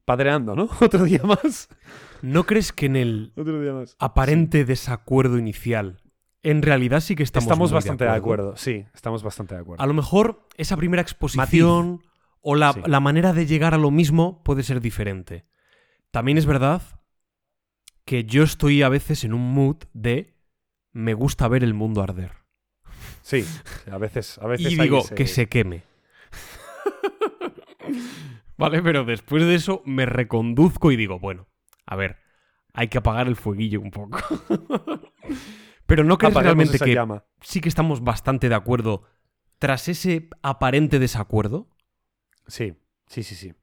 padreando, 0.05 0.55
¿no? 0.55 0.69
Otro 0.81 1.03
día 1.05 1.21
más. 1.23 1.69
¿No 2.21 2.45
crees 2.45 2.71
que 2.71 2.85
en 2.87 2.95
el 2.95 3.33
Otro 3.35 3.61
día 3.61 3.73
más. 3.73 3.95
aparente 3.99 4.65
desacuerdo 4.65 5.37
inicial, 5.37 6.01
en 6.43 6.61
realidad 6.61 6.99
sí 7.01 7.15
que 7.15 7.23
estamos, 7.23 7.45
Estamos, 7.45 7.71
bastante 7.71 8.05
de 8.05 8.11
acuerdo. 8.11 8.55
Sí, 8.57 8.85
estamos 8.93 9.23
bastante 9.23 9.55
de 9.55 9.61
acuerdo. 9.61 9.83
A 9.83 9.87
lo 9.87 9.93
mejor 9.93 10.47
esa 10.55 10.77
primera 10.77 11.01
exposición 11.01 12.01
o 12.41 12.55
la, 12.55 12.73
Sí. 12.73 12.81
la 12.85 12.99
manera 12.99 13.33
de 13.33 13.45
llegar 13.45 13.73
a 13.73 13.77
lo 13.77 13.91
mismo 13.91 14.43
puede 14.43 14.63
ser 14.63 14.79
diferente. 14.79 15.45
También 16.11 16.37
es 16.37 16.45
verdad 16.45 16.81
que 18.05 18.23
yo 18.23 18.43
estoy 18.43 18.83
a 18.83 18.89
veces 18.89 19.23
en 19.23 19.33
un 19.33 19.53
mood 19.53 19.77
de 19.93 20.37
me 20.93 21.13
gusta 21.13 21.47
ver 21.47 21.63
el 21.63 21.73
mundo 21.73 22.01
arder. 22.01 22.31
Sí, 23.28 23.43
a 23.91 23.97
veces, 23.97 24.38
a 24.38 24.47
veces 24.47 24.71
Y 24.71 24.78
digo, 24.78 25.03
que 25.13 25.28
se 25.28 25.49
queme. 25.49 25.84
vale, 28.57 28.82
pero 28.82 29.03
después 29.03 29.43
de 29.43 29.55
eso 29.55 29.82
me 29.86 30.05
reconduzco 30.05 30.93
y 30.93 30.95
digo, 30.95 31.19
bueno, 31.19 31.45
a 31.86 31.97
ver, 31.97 32.19
hay 32.73 32.88
que 32.88 32.99
apagar 32.99 33.28
el 33.28 33.36
fueguillo 33.36 33.82
un 33.82 33.91
poco. 33.91 34.17
pero 35.86 36.05
no 36.05 36.17
crees 36.17 36.34
Apaguemos 36.36 36.69
realmente 36.69 36.80
que 36.80 36.95
llama. 36.95 37.25
sí 37.41 37.59
que 37.59 37.67
estamos 37.67 38.01
bastante 38.01 38.47
de 38.47 38.55
acuerdo 38.55 39.03
tras 39.59 39.89
ese 39.89 40.30
aparente 40.41 40.97
desacuerdo. 40.97 41.67
Sí, 42.47 42.75
sí, 43.07 43.23
sí, 43.23 43.36
sí. 43.36 43.53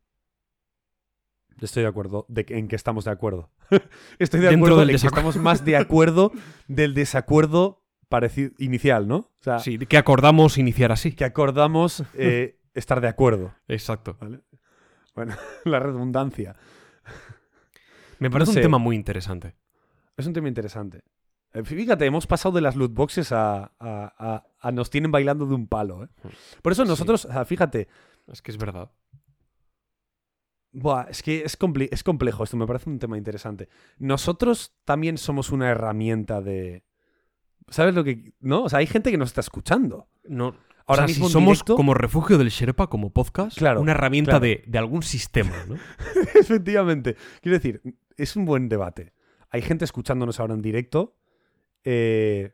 Estoy 1.61 1.85
de 1.85 1.89
acuerdo 1.89 2.27
de 2.29 2.45
que- 2.45 2.59
en 2.59 2.69
que 2.69 2.77
estamos 2.77 3.07
de 3.07 3.13
acuerdo. 3.13 3.51
Estoy 4.19 4.41
de 4.41 4.49
Dentro 4.49 4.67
acuerdo 4.67 4.81
del 4.81 4.91
en 4.91 4.99
que 4.99 5.07
estamos 5.07 5.37
más 5.37 5.65
de 5.65 5.79
acuerdo 5.79 6.33
del 6.69 6.93
desacuerdo 6.93 7.81
parecido 8.15 8.51
inicial, 8.59 9.07
¿no? 9.09 9.17
O 9.17 9.33
sea, 9.41 9.59
Sí, 9.59 9.79
que 9.79 9.97
acordamos 9.99 10.59
iniciar 10.59 10.93
así. 10.93 11.13
que 11.13 11.25
acordamos 11.25 12.03
eh, 12.15 12.59
estar 12.75 13.01
de 13.01 13.09
acuerdo. 13.09 13.55
Exacto. 13.69 14.17
¿vale? 14.21 14.41
Bueno, 15.15 15.35
la 15.65 15.79
redundancia. 15.81 16.57
Me 18.19 18.31
parece 18.31 18.53
sé. 18.53 18.59
un 18.61 18.63
tema 18.63 18.79
muy 18.79 18.97
interesante. 18.97 19.55
Es 20.17 20.27
un 20.27 20.33
tema 20.33 20.49
interesante. 20.49 21.03
Eh, 21.53 21.63
Fíjate, 21.65 22.05
hemos 22.07 22.27
pasado 22.27 22.55
de 22.55 22.61
las 22.61 22.77
loot 22.77 22.93
boxes 22.95 23.33
a, 23.33 23.65
a- 23.65 24.15
a- 24.19 24.47
a 24.61 24.73
nos 24.73 24.91
tienen 24.91 25.11
bailando 25.11 25.47
de 25.47 25.55
un 25.55 25.67
palo. 25.69 26.05
¿eh? 26.05 26.09
Por 26.63 26.73
eso 26.73 26.85
Sí. 26.85 26.89
nosotros, 26.89 27.25
o 27.27 27.33
sea, 27.33 27.45
fíjate, 27.45 27.89
Es 28.27 28.41
que 28.43 28.51
es 28.53 28.59
verdad. 28.59 28.91
buah, 30.73 31.07
es 31.11 31.23
que 31.23 31.45
es 31.45 31.57
complejo 32.03 32.43
esto, 32.45 32.57
me 32.57 32.67
parece 32.67 32.91
un 32.91 32.99
tema 32.99 33.17
interesante. 33.19 33.69
Nosotros 33.99 34.75
también 34.85 35.19
somos 35.19 35.51
una 35.51 35.71
herramienta 35.71 36.41
de... 36.41 36.85
¿Sabes 37.69 37.95
lo 37.95 38.05
que...? 38.05 38.33
¿No? 38.41 38.65
O 38.65 38.69
sea, 38.69 38.79
hay 38.81 38.87
gente 38.87 39.11
que 39.11 39.17
nos 39.19 39.29
está 39.31 39.41
escuchando. 39.41 40.09
No, 40.25 40.55
Ahora 40.87 41.05
o 41.05 41.07
sea, 41.07 41.07
mismo 41.07 41.27
si 41.29 41.33
somos 41.33 41.59
directo- 41.59 41.77
como 41.77 41.95
refugio 41.95 42.37
del 42.39 42.51
Sherpa, 42.51 42.89
como 42.89 43.11
podcast, 43.11 43.57
Claro, 43.57 43.81
una 43.81 43.93
herramienta 43.93 44.33
claro. 44.33 44.45
de, 44.45 44.65
de 44.67 44.79
algún 44.79 45.03
sistema, 45.03 45.53
¿no? 45.67 45.77
Efectivamente. 46.35 47.17
Quiero 47.41 47.57
decir, 47.59 47.81
es 48.17 48.37
un 48.37 48.45
buen 48.45 48.69
debate. 48.69 49.13
Hay 49.51 49.63
gente 49.63 49.85
escuchándonos 49.85 50.41
ahora 50.41 50.55
en 50.55 50.61
directo. 50.63 51.17
Eh, 51.85 52.53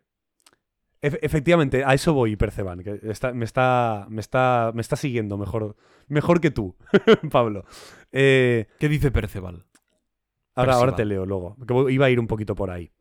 efe- 1.02 1.18
efectivamente, 1.22 1.82
a 1.84 1.92
eso 1.94 2.14
voy, 2.14 2.36
Perceban. 2.36 2.82
Que 2.84 3.00
está- 3.04 3.32
me, 3.32 3.44
está, 3.44 4.06
me, 4.08 4.20
está, 4.20 4.70
me 4.74 4.80
está 4.80 4.96
siguiendo 4.96 5.36
mejor, 5.36 5.76
mejor 6.06 6.40
que 6.40 6.50
tú, 6.52 6.76
Pablo. 7.32 7.64
Eh, 8.12 8.66
¿Qué 8.78 8.88
dice 8.88 9.10
Perceval? 9.10 9.66
ahora, 10.54 10.74
ahora 10.74 10.92
Percival. 10.92 10.96
te 10.96 11.04
leo 11.06 11.26
luego. 11.26 11.56
que 11.66 11.72
voy- 11.72 11.94
iba 11.94 12.06
a 12.06 12.10
ir 12.10 12.20
un 12.20 12.26
poquito 12.28 12.54
por 12.54 12.70
ahí. 12.70 12.92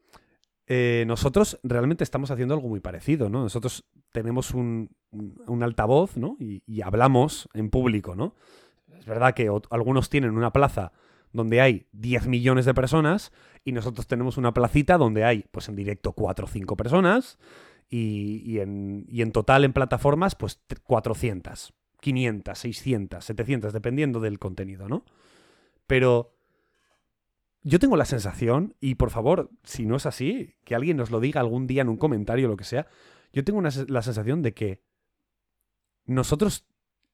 Eh, 0.72 1.04
nosotros 1.08 1.60
realmente 1.64 2.04
estamos 2.04 2.30
haciendo 2.30 2.54
algo 2.54 2.70
muy 2.70 2.80
parecido, 2.80 3.28
¿no? 3.30 3.42
Nosotros 3.42 3.86
tenemos 4.12 4.54
un, 4.54 4.92
un- 5.12 5.64
altavoz, 5.64 6.16
¿no? 6.16 6.38
Y, 6.40 6.62
hablamos 6.84 7.50
en 7.56 7.72
público, 7.72 8.16
¿no? 8.16 8.36
Es 9.00 9.06
verdad 9.08 9.34
que 9.34 9.50
algunos 9.72 10.10
tienen 10.10 10.38
una 10.38 10.54
plaza 10.54 10.92
donde 11.34 11.60
hay 11.62 11.88
10 11.92 12.28
millones 12.28 12.66
de 12.66 12.74
personas 12.76 13.32
y 13.66 13.72
nosotros 13.72 14.06
tenemos 14.08 14.38
una 14.38 14.54
placita 14.54 14.98
donde 14.98 15.24
hay, 15.24 15.46
pues 15.52 15.70
en 15.70 15.76
directo, 15.76 16.12
4 16.14 16.46
o 16.46 16.50
5 16.50 16.78
personas 16.78 17.40
y, 17.90 18.44
y 18.46 18.60
en, 18.60 19.06
y 19.08 19.24
en 19.24 19.32
total 19.32 19.64
en 19.66 19.74
plataformas, 19.74 20.36
pues 20.36 20.60
t- 20.68 20.76
400, 20.84 21.74
500, 22.00 22.58
600, 22.60 23.26
700, 23.26 23.74
dependiendo 23.74 24.20
del 24.20 24.38
contenido, 24.38 24.88
¿no? 24.88 25.04
Pero 25.88 26.36
yo 27.64 27.80
tengo 27.80 27.98
la 27.98 28.06
sensación, 28.06 28.76
y 28.80 28.96
por 28.96 29.10
favor, 29.10 29.52
si 29.64 29.86
no 29.86 29.98
es 29.98 30.06
así, 30.06 30.56
que 30.64 30.76
alguien 30.76 30.98
nos 30.98 31.12
lo 31.12 31.20
diga 31.20 31.42
algún 31.42 31.68
día 31.68 31.82
en 31.82 31.90
un 31.90 31.98
comentario 31.98 32.48
o 32.48 32.52
lo 32.52 32.58
que 32.58 32.64
sea, 32.64 32.88
yo 33.34 33.44
tengo 33.44 33.62
la 33.62 34.02
sensación 34.02 34.42
de 34.42 34.54
que 34.54 34.82
nosotros 36.06 36.66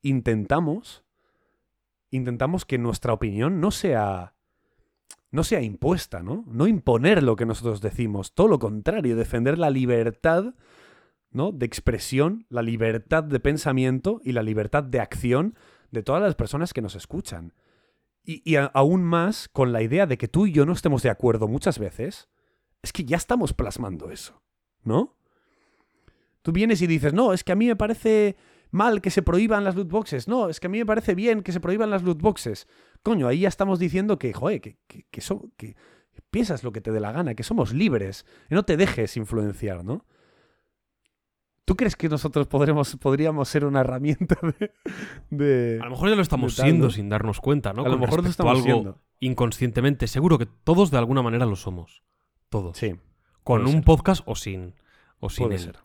intentamos, 0.01 1.03
intentamos 2.11 2.65
que 2.65 2.77
nuestra 2.77 3.11
opinión 3.11 3.59
no 3.59 3.71
sea, 3.71 4.35
no 5.31 5.43
sea 5.43 5.61
impuesta, 5.61 6.23
¿no? 6.23 6.45
No 6.47 6.67
imponer 6.67 7.23
lo 7.23 7.35
que 7.35 7.45
nosotros 7.45 7.81
decimos, 7.81 8.33
todo 8.33 8.47
lo 8.47 8.59
contrario, 8.59 9.15
defender 9.17 9.57
la 9.57 9.69
libertad, 9.69 10.53
¿no? 11.31 11.51
De 11.51 11.65
expresión, 11.65 12.45
la 12.49 12.61
libertad 12.61 13.23
de 13.23 13.39
pensamiento 13.39 14.21
y 14.23 14.31
la 14.31 14.43
libertad 14.43 14.83
de 14.83 15.01
acción 15.01 15.55
de 15.91 16.03
todas 16.03 16.21
las 16.21 16.35
personas 16.35 16.71
que 16.71 16.81
nos 16.81 16.95
escuchan. 16.95 17.53
Y, 18.25 18.55
aún 18.55 19.03
más 19.03 19.47
con 19.47 19.71
la 19.71 19.81
idea 19.81 20.07
de 20.07 20.17
que 20.17 20.27
tú 20.27 20.47
y 20.47 20.51
yo 20.51 20.65
no 20.65 20.73
estemos 20.73 21.03
de 21.03 21.09
acuerdo 21.09 21.47
muchas 21.47 21.77
veces, 21.77 22.27
es 22.81 22.91
que 22.91 23.05
ya 23.05 23.17
estamos 23.17 23.53
plasmando 23.53 24.09
eso, 24.09 24.41
¿no? 24.83 25.15
Tú 26.41 26.51
vienes 26.51 26.81
y 26.81 26.87
dices, 26.87 27.13
no, 27.13 27.33
es 27.33 27.43
que 27.43 27.51
a 27.51 27.55
mí 27.55 27.67
me 27.67 27.75
parece 27.75 28.35
mal 28.71 29.01
que 29.01 29.11
se 29.11 29.21
prohíban 29.21 29.63
las 29.63 29.75
loot 29.75 29.89
boxes, 29.89 30.27
no, 30.27 30.49
es 30.49 30.59
que 30.59 30.67
a 30.67 30.69
mí 30.69 30.79
me 30.79 30.85
parece 30.85 31.15
bien 31.15 31.41
que 31.43 31.51
se 31.51 31.59
prohíban 31.59 31.89
las 31.89 32.03
loot 32.03 32.21
boxes. 32.21 32.67
Coño, 33.03 33.27
ahí 33.27 33.41
ya 33.41 33.47
estamos 33.47 33.79
diciendo 33.79 34.17
que, 34.17 34.33
joder, 34.33 34.61
que, 34.61 34.77
que, 34.87 35.05
que, 35.09 35.21
que 35.57 35.75
piensas 36.31 36.63
lo 36.63 36.71
que 36.71 36.81
te 36.81 36.91
dé 36.91 36.99
la 36.99 37.11
gana, 37.11 37.35
que 37.35 37.43
somos 37.43 37.73
libres, 37.73 38.25
que 38.49 38.55
no 38.55 38.63
te 38.63 38.77
dejes 38.77 39.17
influenciar, 39.17 39.83
¿no? 39.83 40.05
¿Tú 41.65 41.75
crees 41.75 41.95
que 41.95 42.07
nosotros 42.09 42.45
podremos, 42.47 42.95
podríamos 42.97 43.49
ser 43.49 43.65
una 43.65 43.81
herramienta 43.81 44.37
de... 44.59 44.71
de- 45.31 45.79
A 45.81 45.85
lo 45.85 45.91
mejor 45.91 46.09
ya 46.09 46.15
lo 46.15 46.21
estamos 46.21 46.55
siendo 46.55 46.91
sin 46.91 47.09
darnos 47.09 47.41
cuenta, 47.41 47.73
¿no? 47.73 47.81
A 47.81 47.85
lo 47.85 47.91
Con 47.91 48.01
mejor 48.01 48.23
lo 48.23 48.29
estamos 48.29 48.51
algo 48.51 48.63
siendo. 48.63 49.01
inconscientemente. 49.19 50.05
Seguro 50.07 50.37
que 50.37 50.45
todos 50.45 50.91
de 50.91 50.97
alguna 50.99 51.23
manera 51.23 51.45
lo 51.47 51.55
somos. 51.55 52.03
Todos. 52.49 52.77
Sí, 52.77 52.95
Con 53.43 53.61
un 53.65 53.71
ser. 53.73 53.83
podcast 53.83 54.21
o 54.27 54.35
sin. 54.35 54.75
O 55.19 55.29
sin 55.31 55.45
puede 55.47 55.55
él. 55.55 55.61
ser. 55.63 55.77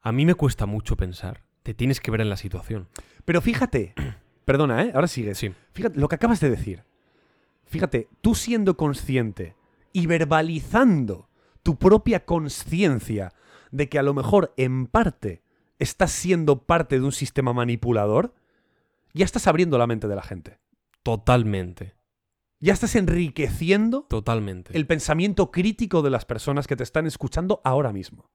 A 0.00 0.12
mí 0.12 0.24
me 0.26 0.34
cuesta 0.34 0.66
mucho 0.66 0.96
pensar. 0.96 1.42
Te 1.64 1.74
tienes 1.74 2.00
que 2.00 2.10
ver 2.12 2.20
en 2.20 2.28
la 2.30 2.36
situación. 2.36 2.88
Pero 3.24 3.40
fíjate, 3.40 3.94
perdona, 4.44 4.82
¿eh? 4.84 4.92
Ahora 4.94 5.08
sigues. 5.08 5.38
Sí. 5.38 5.50
Fíjate 5.72 5.98
lo 5.98 6.06
que 6.08 6.14
acabas 6.14 6.38
de 6.40 6.50
decir. 6.50 6.84
Fíjate, 7.64 8.08
tú 8.20 8.34
siendo 8.36 8.76
consciente 8.76 9.56
y 9.92 10.06
verbalizando 10.06 11.28
tu 11.64 11.76
propia 11.78 12.24
conciencia 12.24 13.32
de 13.74 13.88
que 13.88 13.98
a 13.98 14.02
lo 14.02 14.14
mejor 14.14 14.54
en 14.56 14.86
parte 14.86 15.42
estás 15.80 16.12
siendo 16.12 16.62
parte 16.64 16.98
de 17.00 17.04
un 17.04 17.10
sistema 17.12 17.52
manipulador, 17.52 18.34
ya 19.12 19.24
estás 19.24 19.46
abriendo 19.48 19.78
la 19.78 19.86
mente 19.88 20.06
de 20.06 20.14
la 20.14 20.22
gente. 20.22 20.60
Totalmente. 21.02 21.94
Ya 22.60 22.72
estás 22.72 22.94
enriqueciendo 22.94 24.04
Totalmente. 24.08 24.76
el 24.76 24.86
pensamiento 24.86 25.50
crítico 25.50 26.02
de 26.02 26.10
las 26.10 26.24
personas 26.24 26.66
que 26.68 26.76
te 26.76 26.84
están 26.84 27.06
escuchando 27.06 27.60
ahora 27.64 27.92
mismo. 27.92 28.30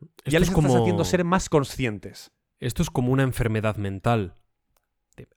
Esto 0.00 0.30
ya 0.30 0.38
les 0.38 0.48
es 0.48 0.54
estás 0.54 0.64
como- 0.70 0.80
haciendo 0.82 1.04
ser 1.04 1.24
más 1.24 1.48
conscientes. 1.50 2.32
Esto 2.60 2.82
es 2.82 2.90
como 2.90 3.12
una 3.12 3.22
enfermedad 3.24 3.76
mental. 3.76 4.34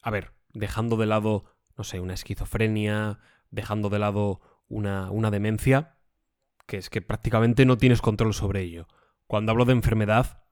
A 0.01 0.09
ver, 0.11 0.33
dejando 0.53 0.95
de 0.95 1.07
lado, 1.07 1.43
no 1.77 1.83
sé, 1.83 1.99
una 1.99 2.13
esquizofrenia, 2.13 3.19
dejando 3.51 3.89
de 3.89 3.99
lado 3.99 4.39
una, 4.69 5.11
una 5.11 5.29
demencia, 5.29 5.97
que 6.65 6.77
es 6.77 6.89
que 6.89 7.01
prácticamente 7.01 7.65
no 7.65 7.77
tienes 7.77 8.01
control 8.01 8.33
sobre 8.33 8.61
ello. 8.61 8.87
Cuando 9.27 9.51
hablo 9.51 9.65
de 9.65 9.73
enfermedad, 9.73 10.43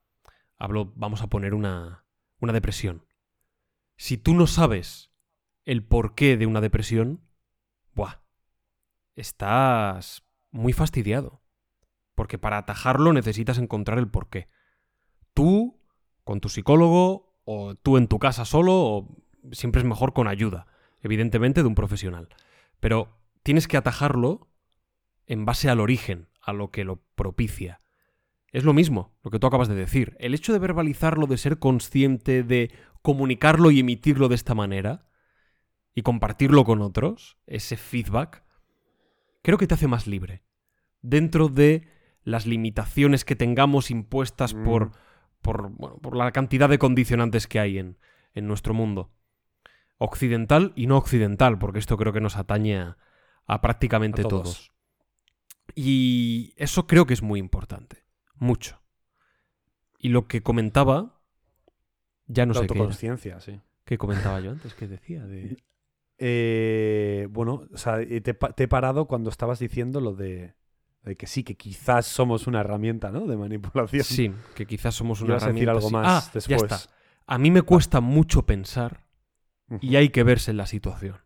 hablo, 0.56 0.92
vamos 0.96 1.22
a 1.22 1.28
poner 1.28 1.54
una, 1.54 2.04
una 2.40 2.52
depresión. 2.52 3.06
Si 3.96 4.16
tú 4.16 4.34
no 4.34 4.46
sabes 4.46 5.10
el 5.64 5.84
porqué 5.84 6.36
de 6.36 6.46
una 6.46 6.60
depresión, 6.60 7.20
buah, 7.94 8.22
estás 9.16 10.24
muy 10.50 10.72
fastidiado. 10.72 11.42
Porque 12.14 12.38
para 12.38 12.58
atajarlo 12.58 13.12
necesitas 13.12 13.58
encontrar 13.58 13.98
el 13.98 14.08
porqué. 14.08 14.46
Tú, 15.32 15.80
con 16.24 16.40
tu 16.40 16.48
psicólogo 16.48 17.38
o 17.44 17.74
tú 17.74 17.96
en 17.96 18.08
tu 18.08 18.18
casa 18.18 18.44
solo, 18.44 18.74
o 18.74 19.16
siempre 19.52 19.80
es 19.80 19.86
mejor 19.86 20.12
con 20.12 20.28
ayuda, 20.28 20.66
evidentemente, 21.02 21.62
de 21.62 21.68
un 21.68 21.74
profesional. 21.74 22.28
Pero 22.78 23.16
tienes 23.42 23.68
que 23.68 23.76
atajarlo 23.76 24.49
en 25.30 25.44
base 25.44 25.70
al 25.70 25.78
origen, 25.78 26.28
a 26.42 26.52
lo 26.52 26.70
que 26.72 26.82
lo 26.84 27.04
propicia. 27.14 27.80
Es 28.50 28.64
lo 28.64 28.72
mismo, 28.72 29.16
lo 29.22 29.30
que 29.30 29.38
tú 29.38 29.46
acabas 29.46 29.68
de 29.68 29.76
decir. 29.76 30.16
El 30.18 30.34
hecho 30.34 30.52
de 30.52 30.58
verbalizarlo, 30.58 31.28
de 31.28 31.38
ser 31.38 31.60
consciente, 31.60 32.42
de 32.42 32.72
comunicarlo 33.00 33.70
y 33.70 33.78
emitirlo 33.78 34.28
de 34.28 34.34
esta 34.34 34.54
manera, 34.56 35.06
y 35.94 36.02
compartirlo 36.02 36.64
con 36.64 36.82
otros, 36.82 37.38
ese 37.46 37.76
feedback, 37.76 38.42
creo 39.42 39.56
que 39.56 39.68
te 39.68 39.74
hace 39.74 39.86
más 39.86 40.08
libre. 40.08 40.42
Dentro 41.00 41.48
de 41.48 41.86
las 42.24 42.44
limitaciones 42.46 43.24
que 43.24 43.36
tengamos 43.36 43.92
impuestas 43.92 44.52
Mm. 44.54 44.64
por, 44.64 44.90
por, 45.42 45.70
bueno, 45.70 45.98
por 45.98 46.16
la 46.16 46.32
cantidad 46.32 46.68
de 46.68 46.78
condicionantes 46.78 47.46
que 47.46 47.60
hay 47.60 47.78
en, 47.78 47.98
en 48.34 48.48
nuestro 48.48 48.74
mundo. 48.74 49.12
Occidental 49.98 50.72
y 50.74 50.88
no 50.88 50.96
occidental, 50.96 51.58
porque 51.58 51.78
esto 51.78 51.96
creo 51.96 52.12
que 52.12 52.20
nos 52.20 52.36
atañe 52.36 52.78
a, 52.78 52.96
a 53.46 53.60
prácticamente 53.60 54.22
A 54.22 54.24
todos. 54.24 54.42
todos. 54.42 54.72
Y 55.74 56.52
eso 56.56 56.86
creo 56.86 57.06
que 57.06 57.14
es 57.14 57.22
muy 57.22 57.38
importante. 57.40 58.04
Mucho. 58.36 58.80
Y 59.98 60.08
lo 60.08 60.26
que 60.26 60.42
comentaba, 60.42 61.20
ya 62.26 62.46
no 62.46 62.54
la 62.54 62.60
sé 62.60 62.66
qué, 62.66 62.74
era. 62.74 62.80
autoconsciencia, 62.80 63.40
sí. 63.40 63.60
¿Qué 63.84 63.98
comentaba 63.98 64.40
yo 64.40 64.50
antes? 64.50 64.74
¿Qué 64.74 64.86
decía? 64.88 65.24
De... 65.24 65.56
Eh, 66.22 67.28
bueno, 67.30 67.66
o 67.72 67.78
sea, 67.78 67.98
eh, 68.02 68.20
te, 68.20 68.34
te 68.34 68.64
he 68.64 68.68
parado 68.68 69.06
cuando 69.06 69.30
estabas 69.30 69.58
diciendo 69.58 70.02
lo 70.02 70.14
de, 70.14 70.54
de 71.02 71.16
que 71.16 71.26
sí, 71.26 71.42
que 71.44 71.54
quizás 71.56 72.04
somos 72.04 72.46
una 72.46 72.60
herramienta, 72.60 73.10
¿no? 73.10 73.26
De 73.26 73.38
manipulación. 73.38 74.04
Sí, 74.04 74.30
que 74.54 74.66
quizás 74.66 74.94
somos 74.94 75.22
una 75.22 75.30
Ibas 75.30 75.44
a 75.44 75.46
decir 75.46 75.62
herramienta. 75.62 75.70
algo 75.70 75.88
sí. 75.88 75.94
más 75.94 76.26
Ah, 76.28 76.30
después. 76.34 76.60
Ya 76.60 76.66
está. 76.66 76.90
A 77.26 77.38
mí 77.38 77.50
me 77.50 77.62
cuesta 77.62 78.02
mucho 78.02 78.44
pensar 78.44 79.06
y 79.80 79.96
hay 79.96 80.10
que 80.10 80.22
verse 80.22 80.50
en 80.50 80.58
la 80.58 80.66
situación. 80.66 81.16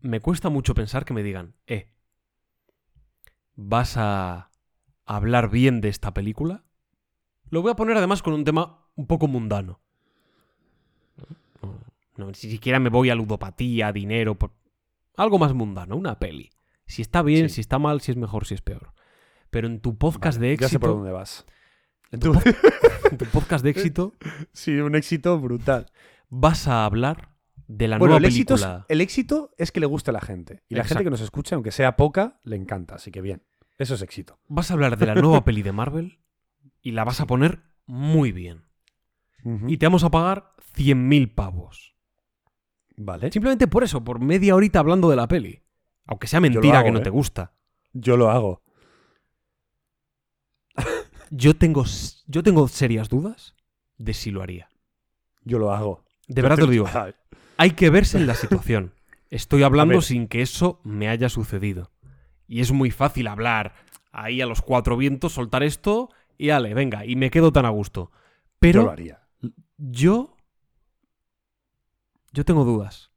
Me 0.00 0.20
cuesta 0.20 0.48
mucho 0.48 0.72
pensar 0.74 1.04
que 1.04 1.12
me 1.12 1.22
digan, 1.22 1.54
eh, 1.66 1.92
¿vas 3.56 3.96
a 3.96 4.50
hablar 5.06 5.50
bien 5.50 5.80
de 5.80 5.88
esta 5.88 6.14
película? 6.14 6.64
Lo 7.50 7.62
voy 7.62 7.70
a 7.72 7.76
poner 7.76 7.96
además 7.96 8.22
con 8.22 8.34
un 8.34 8.44
tema 8.44 8.86
un 8.96 9.06
poco 9.06 9.28
mundano. 9.28 9.80
No, 12.16 12.28
ni 12.28 12.34
siquiera 12.34 12.78
me 12.78 12.90
voy 12.90 13.10
a 13.10 13.14
ludopatía, 13.14 13.92
dinero, 13.92 14.36
por... 14.36 14.52
algo 15.16 15.38
más 15.38 15.52
mundano, 15.52 15.96
una 15.96 16.18
peli. 16.20 16.50
Si 16.86 17.02
está 17.02 17.22
bien, 17.22 17.48
Sí. 17.48 17.56
si 17.56 17.60
está 17.62 17.78
mal, 17.78 18.00
si 18.00 18.12
es 18.12 18.16
mejor, 18.16 18.46
si 18.46 18.54
es 18.54 18.60
peor. 18.62 18.92
Pero 19.50 19.66
en 19.66 19.80
tu 19.80 19.96
podcast 19.98 20.38
Vale, 20.38 20.50
de 20.50 20.56
Ya 20.58 20.68
sé 20.68 20.78
por 20.78 20.90
éxito, 20.90 20.96
dónde 20.98 21.12
vas. 21.12 21.44
en 22.12 22.20
tu, 22.20 22.32
en 23.10 23.18
tu 23.18 23.24
podcast 23.26 23.64
de 23.64 23.70
éxito, 23.70 24.12
Sí, 24.52 24.76
un 24.78 24.94
éxito 24.94 25.38
brutal. 25.40 25.86
vas 26.28 26.68
a 26.68 26.84
hablar 26.84 27.33
de 27.66 27.88
la 27.88 27.98
bueno, 27.98 28.12
nueva 28.12 28.26
el 28.26 28.32
éxito, 28.32 28.54
es, 28.54 28.66
el 28.88 29.00
éxito 29.00 29.50
es 29.56 29.72
que 29.72 29.80
le 29.80 29.86
guste 29.86 30.10
a 30.10 30.12
la 30.12 30.20
gente. 30.20 30.62
Y 30.68 30.74
la 30.74 30.84
gente 30.84 31.04
que 31.04 31.10
nos 31.10 31.20
escucha, 31.20 31.54
aunque 31.54 31.72
sea 31.72 31.96
poca, 31.96 32.40
le 32.44 32.56
encanta. 32.56 32.96
Así 32.96 33.10
que 33.10 33.20
bien. 33.20 33.42
Eso 33.78 33.94
es 33.94 34.02
éxito. 34.02 34.38
Vas 34.48 34.70
a 34.70 34.74
hablar 34.74 34.96
de 34.96 35.06
la 35.06 35.14
nueva 35.14 35.44
peli 35.44 35.62
de 35.62 35.72
Marvel 35.72 36.20
y 36.82 36.92
la 36.92 37.04
vas 37.04 37.20
a 37.20 37.26
poner 37.26 37.62
muy 37.86 38.32
bien. 38.32 38.64
Y 39.66 39.76
te 39.76 39.84
vamos 39.84 40.04
a 40.04 40.10
pagar 40.10 40.54
100.000 40.74 41.34
pavos. 41.34 41.94
Vale. 42.96 43.30
Simplemente 43.30 43.66
por 43.66 43.84
eso, 43.84 44.02
por 44.02 44.20
media 44.20 44.54
horita 44.54 44.78
hablando 44.78 45.10
de 45.10 45.16
la 45.16 45.28
peli. 45.28 45.62
Aunque 46.06 46.26
sea 46.26 46.40
mentira 46.40 46.78
hago, 46.78 46.86
que 46.86 46.92
no 46.92 46.98
¿eh? 47.00 47.02
te 47.02 47.10
gusta. 47.10 47.52
Yo 47.92 48.16
lo 48.16 48.30
hago. 48.30 48.62
Yo 51.30 51.56
tengo, 51.56 51.84
yo 52.26 52.42
tengo 52.42 52.68
serias 52.68 53.08
dudas 53.08 53.54
de 53.98 54.14
si 54.14 54.30
lo 54.30 54.42
haría. 54.42 54.68
Yo 55.42 55.58
lo 55.58 55.72
hago. 55.72 56.04
De 56.28 56.42
verdad 56.42 56.56
te 56.56 56.62
lo 56.62 56.70
digo. 56.70 56.86
Ay, 57.56 57.70
Hay 57.70 57.70
que 57.72 57.90
verse 57.90 58.18
en 58.18 58.26
la 58.26 58.34
situación. 58.34 58.92
Estoy 59.30 59.62
hablando 59.62 60.00
sin 60.00 60.28
que 60.28 60.42
eso 60.42 60.80
me 60.84 61.08
haya 61.08 61.28
sucedido. 61.28 61.90
Y 62.46 62.60
es 62.60 62.72
muy 62.72 62.90
fácil 62.90 63.26
hablar 63.26 63.74
ahí 64.12 64.40
a 64.40 64.46
los 64.46 64.62
cuatro 64.62 64.96
vientos, 64.96 65.32
soltar 65.32 65.62
esto 65.62 66.08
y 66.38 66.50
ale, 66.50 66.74
venga, 66.74 67.04
y 67.06 67.16
me 67.16 67.30
quedo 67.30 67.52
tan 67.52 67.64
a 67.66 67.70
gusto. 67.70 68.10
Yo 68.12 68.18
Pero 68.60 68.82
lo 68.84 68.90
haría. 68.90 69.22
yo. 69.78 70.36
Yo 72.32 72.44
tengo 72.44 72.64
dudas. 72.64 73.10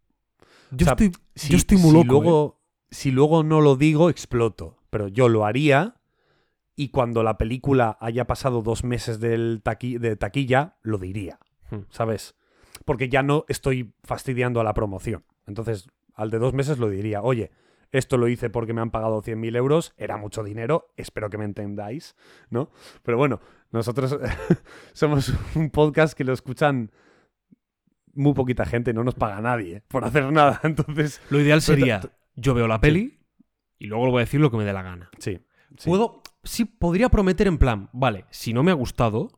Yo, 0.71 0.83
O 0.83 0.85
sea, 0.85 0.91
estoy, 0.93 1.11
Si, 1.35 1.49
yo 1.51 1.57
estoy 1.57 1.77
muy 1.77 1.91
si 1.91 1.95
loco. 1.97 2.03
¿eh? 2.03 2.07
Luego, 2.23 2.61
Si 2.89 3.11
luego 3.11 3.43
no 3.43 3.61
lo 3.61 3.75
digo, 3.75 4.09
exploto. 4.09 4.77
Pero 4.89 5.07
yo 5.07 5.27
lo 5.29 5.45
haría. 5.45 5.95
Y 6.75 6.89
cuando 6.89 7.23
la 7.23 7.37
película 7.37 7.97
haya 7.99 8.25
pasado 8.27 8.61
dos 8.61 8.83
meses 8.83 9.19
del 9.19 9.61
taqui- 9.63 9.97
de 9.99 10.15
taquilla, 10.15 10.77
lo 10.83 10.97
diría. 10.99 11.39
Hmm. 11.71 11.81
¿Sabes? 11.89 12.35
Porque 12.87 13.09
ya 13.09 13.21
no 13.21 13.43
estoy 13.49 13.93
fastidiando 14.03 14.61
a 14.61 14.63
la 14.63 14.73
promoción. 14.73 15.25
Entonces, 15.45 15.89
al 16.13 16.31
de 16.31 16.39
dos 16.39 16.53
meses 16.53 16.79
lo 16.79 16.89
diría. 16.89 17.21
Oye, 17.21 17.51
esto 17.91 18.15
lo 18.15 18.29
hice 18.29 18.49
porque 18.49 18.73
me 18.73 18.79
han 18.79 18.91
pagado 18.91 19.21
100.000 19.21 19.57
euros. 19.57 19.93
Era 19.97 20.15
mucho 20.15 20.41
dinero. 20.41 20.93
Espero 20.95 21.29
que 21.29 21.37
me 21.37 21.43
entendáis. 21.43 22.15
¿No? 22.49 22.71
Pero 23.03 23.17
bueno, 23.17 23.41
nosotros 23.71 24.17
somos 24.93 25.33
un 25.55 25.69
podcast 25.69 26.17
que 26.17 26.23
lo 26.23 26.31
escuchan 26.31 26.91
muy 28.13 28.33
poquita 28.33 28.65
gente. 28.65 28.93
No 28.93 29.03
nos 29.03 29.15
paga 29.15 29.41
nadie 29.41 29.83
por 29.89 30.05
hacer 30.05 30.31
nada. 30.31 30.61
Entonces, 30.63 31.21
Lo 31.29 31.41
ideal 31.41 31.61
sería: 31.61 31.99
yo 32.35 32.53
veo 32.53 32.69
la 32.69 32.79
peli 32.79 33.19
y 33.77 33.87
luego 33.87 34.05
le 34.05 34.11
voy 34.11 34.19
a 34.21 34.25
decir 34.25 34.39
lo 34.39 34.49
que 34.49 34.55
me 34.57 34.63
dé 34.63 34.71
la 34.71 34.83
gana. 34.83 35.09
sí. 35.19 35.39
sí. 35.77 35.89
Puedo. 35.89 36.21
Sí, 36.43 36.63
podría 36.63 37.09
prometer 37.09 37.45
en 37.47 37.57
plan, 37.57 37.89
vale, 37.91 38.23
si 38.29 38.53
no 38.53 38.63
me 38.63 38.71
ha 38.71 38.75
gustado, 38.75 39.36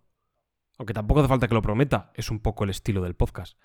aunque 0.79 0.93
tampoco 0.93 1.19
hace 1.19 1.29
falta 1.29 1.47
que 1.49 1.53
lo 1.53 1.61
prometa, 1.61 2.11
es 2.15 2.31
un 2.31 2.39
poco 2.39 2.63
el 2.63 2.69
estilo 2.69 3.01
del 3.01 3.13
podcast. 3.13 3.59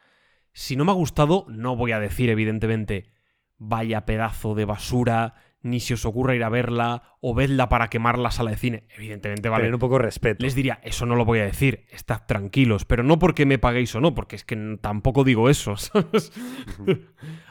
Si 0.52 0.74
no 0.74 0.84
me 0.84 0.90
ha 0.90 0.94
gustado, 0.94 1.46
no 1.48 1.76
voy 1.76 1.92
a 1.92 2.00
decir, 2.00 2.28
evidentemente, 2.28 3.12
vaya 3.56 4.04
pedazo 4.04 4.56
de 4.56 4.64
basura, 4.64 5.34
ni 5.62 5.78
si 5.78 5.94
os 5.94 6.04
ocurra 6.06 6.34
ir 6.34 6.42
a 6.42 6.48
verla, 6.48 7.14
o 7.20 7.32
vedla 7.32 7.68
para 7.68 7.88
quemar 7.88 8.18
la 8.18 8.32
sala 8.32 8.50
de 8.50 8.56
cine. 8.56 8.88
Evidentemente, 8.96 9.48
vale. 9.48 9.62
Tener 9.62 9.74
un 9.74 9.80
poco 9.80 9.98
de 9.98 10.02
respeto. 10.02 10.42
Les 10.42 10.56
diría, 10.56 10.80
eso 10.82 11.06
no 11.06 11.14
lo 11.14 11.24
voy 11.24 11.38
a 11.38 11.44
decir, 11.44 11.86
estad 11.90 12.22
tranquilos, 12.26 12.84
pero 12.84 13.04
no 13.04 13.20
porque 13.20 13.46
me 13.46 13.58
paguéis 13.60 13.94
o 13.94 14.00
no, 14.00 14.12
porque 14.12 14.34
es 14.34 14.44
que 14.44 14.78
tampoco 14.80 15.22
digo 15.22 15.48
eso, 15.48 15.76
¿sabes? 15.76 16.32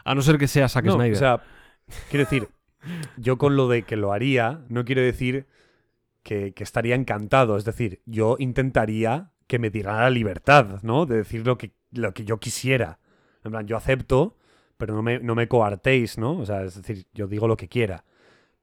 a 0.03 0.13
no 0.13 0.21
ser 0.21 0.37
que 0.37 0.47
sea 0.47 0.67
Zack 0.67 0.85
No, 0.85 0.95
Snyder. 0.95 1.15
o 1.15 1.19
sea, 1.19 1.43
quiero 2.09 2.25
decir, 2.25 2.49
yo 3.15 3.37
con 3.37 3.55
lo 3.55 3.69
de 3.69 3.83
que 3.83 3.95
lo 3.95 4.11
haría, 4.11 4.65
no 4.67 4.83
quiero 4.83 5.01
decir 5.01 5.47
que, 6.21 6.53
que 6.53 6.63
estaría 6.63 6.95
encantado. 6.95 7.55
Es 7.55 7.63
decir, 7.63 8.01
yo 8.05 8.35
intentaría 8.39 9.32
que 9.47 9.59
me 9.59 9.69
dieran 9.69 9.97
la 9.97 10.09
libertad, 10.09 10.81
¿no? 10.83 11.05
De 11.05 11.17
decir 11.17 11.45
lo 11.45 11.57
que, 11.57 11.73
lo 11.91 12.13
que 12.13 12.25
yo 12.25 12.39
quisiera. 12.39 12.99
En 13.43 13.51
plan, 13.51 13.67
yo 13.67 13.77
acepto, 13.77 14.37
pero 14.77 14.95
no 14.95 15.01
me, 15.01 15.19
no 15.19 15.35
me 15.35 15.47
coartéis, 15.47 16.17
¿no? 16.17 16.37
O 16.37 16.45
sea, 16.45 16.63
es 16.63 16.75
decir, 16.75 17.05
yo 17.13 17.27
digo 17.27 17.47
lo 17.47 17.57
que 17.57 17.67
quiera. 17.67 18.05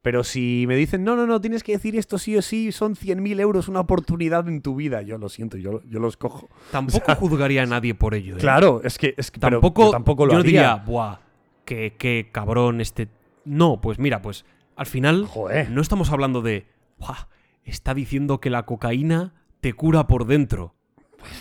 Pero 0.02 0.24
si 0.24 0.64
me 0.66 0.76
dicen, 0.76 1.04
no, 1.04 1.14
no, 1.14 1.26
no, 1.26 1.40
tienes 1.42 1.62
que 1.62 1.72
decir 1.72 1.94
esto 1.94 2.16
sí 2.16 2.34
o 2.36 2.40
sí, 2.40 2.72
son 2.72 2.94
100.000 2.94 3.38
euros, 3.40 3.68
una 3.68 3.80
oportunidad 3.80 4.48
en 4.48 4.62
tu 4.62 4.74
vida. 4.74 5.02
Yo 5.02 5.18
lo 5.18 5.28
siento, 5.28 5.58
yo, 5.58 5.82
yo 5.84 5.98
los 5.98 6.16
cojo. 6.16 6.48
tampoco 6.70 7.14
juzgaría 7.16 7.64
a 7.64 7.66
nadie 7.66 7.94
por 7.94 8.14
ello. 8.14 8.36
¿eh? 8.36 8.40
Claro, 8.40 8.80
es 8.82 8.96
que, 8.96 9.14
es 9.18 9.30
que 9.30 9.40
tampoco, 9.40 9.86
yo 9.86 9.90
tampoco 9.90 10.24
lo 10.24 10.32
yo 10.32 10.38
no 10.38 10.40
haría. 10.40 10.60
diría, 10.60 10.74
buah, 10.76 11.18
qué, 11.66 11.96
qué 11.98 12.30
cabrón 12.32 12.80
este. 12.80 13.08
No, 13.44 13.82
pues 13.82 13.98
mira, 13.98 14.22
pues 14.22 14.46
al 14.74 14.86
final 14.86 15.26
Joder. 15.26 15.70
no 15.70 15.82
estamos 15.82 16.10
hablando 16.10 16.40
de, 16.40 16.66
buah, 16.98 17.28
está 17.64 17.92
diciendo 17.92 18.40
que 18.40 18.48
la 18.48 18.64
cocaína 18.64 19.34
te 19.60 19.72
cura 19.74 20.06
por 20.06 20.26
dentro. 20.26 20.74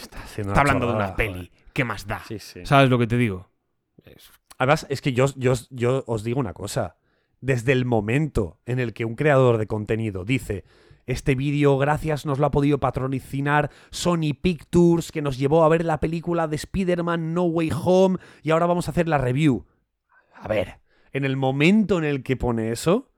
Está, 0.02 0.22
haciendo 0.24 0.54
Está 0.54 0.62
una 0.62 0.72
hablando 0.72 0.88
de 0.88 0.94
una 0.94 1.16
peli. 1.16 1.34
joder. 1.34 1.52
¿Qué 1.74 1.84
más 1.84 2.08
da? 2.08 2.22
Sí, 2.28 2.40
sí. 2.40 2.66
¿Sabes 2.66 2.90
lo 2.90 3.00
que 3.00 3.08
te 3.08 3.18
digo? 3.18 3.50
Además, 4.58 4.86
es 4.90 5.02
que 5.02 5.14
yo, 5.14 5.28
yo, 5.36 5.54
yo 5.70 6.04
os 6.08 6.24
digo 6.24 6.40
una 6.40 6.54
cosa. 6.54 6.98
Desde 7.42 7.72
el 7.72 7.86
momento 7.86 8.60
en 8.66 8.80
el 8.80 8.94
que 8.94 9.06
un 9.06 9.16
creador 9.16 9.58
de 9.58 9.68
contenido 9.68 10.26
dice, 10.26 10.66
este 11.06 11.36
vídeo, 11.36 11.78
gracias, 11.78 12.26
nos 12.26 12.38
lo 12.38 12.46
ha 12.48 12.52
podido 12.52 12.80
patrocinar 12.80 13.72
Sony 13.92 14.34
Pictures, 14.40 15.12
que 15.14 15.22
nos 15.22 15.38
llevó 15.38 15.64
a 15.64 15.70
ver 15.70 15.86
la 15.86 16.00
película 16.02 16.48
de 16.48 16.58
Spider-Man 16.58 17.34
No 17.34 17.44
Way 17.46 17.72
Home, 17.74 18.20
y 18.44 18.52
ahora 18.52 18.66
vamos 18.66 18.88
a 18.88 18.92
hacer 18.92 19.08
la 19.08 19.18
review. 19.18 19.66
A 20.34 20.48
ver, 20.50 20.80
en 21.14 21.24
el 21.24 21.38
momento 21.38 21.98
en 21.98 22.04
el 22.04 22.24
que 22.24 22.36
pone 22.36 22.72
eso, 22.72 23.12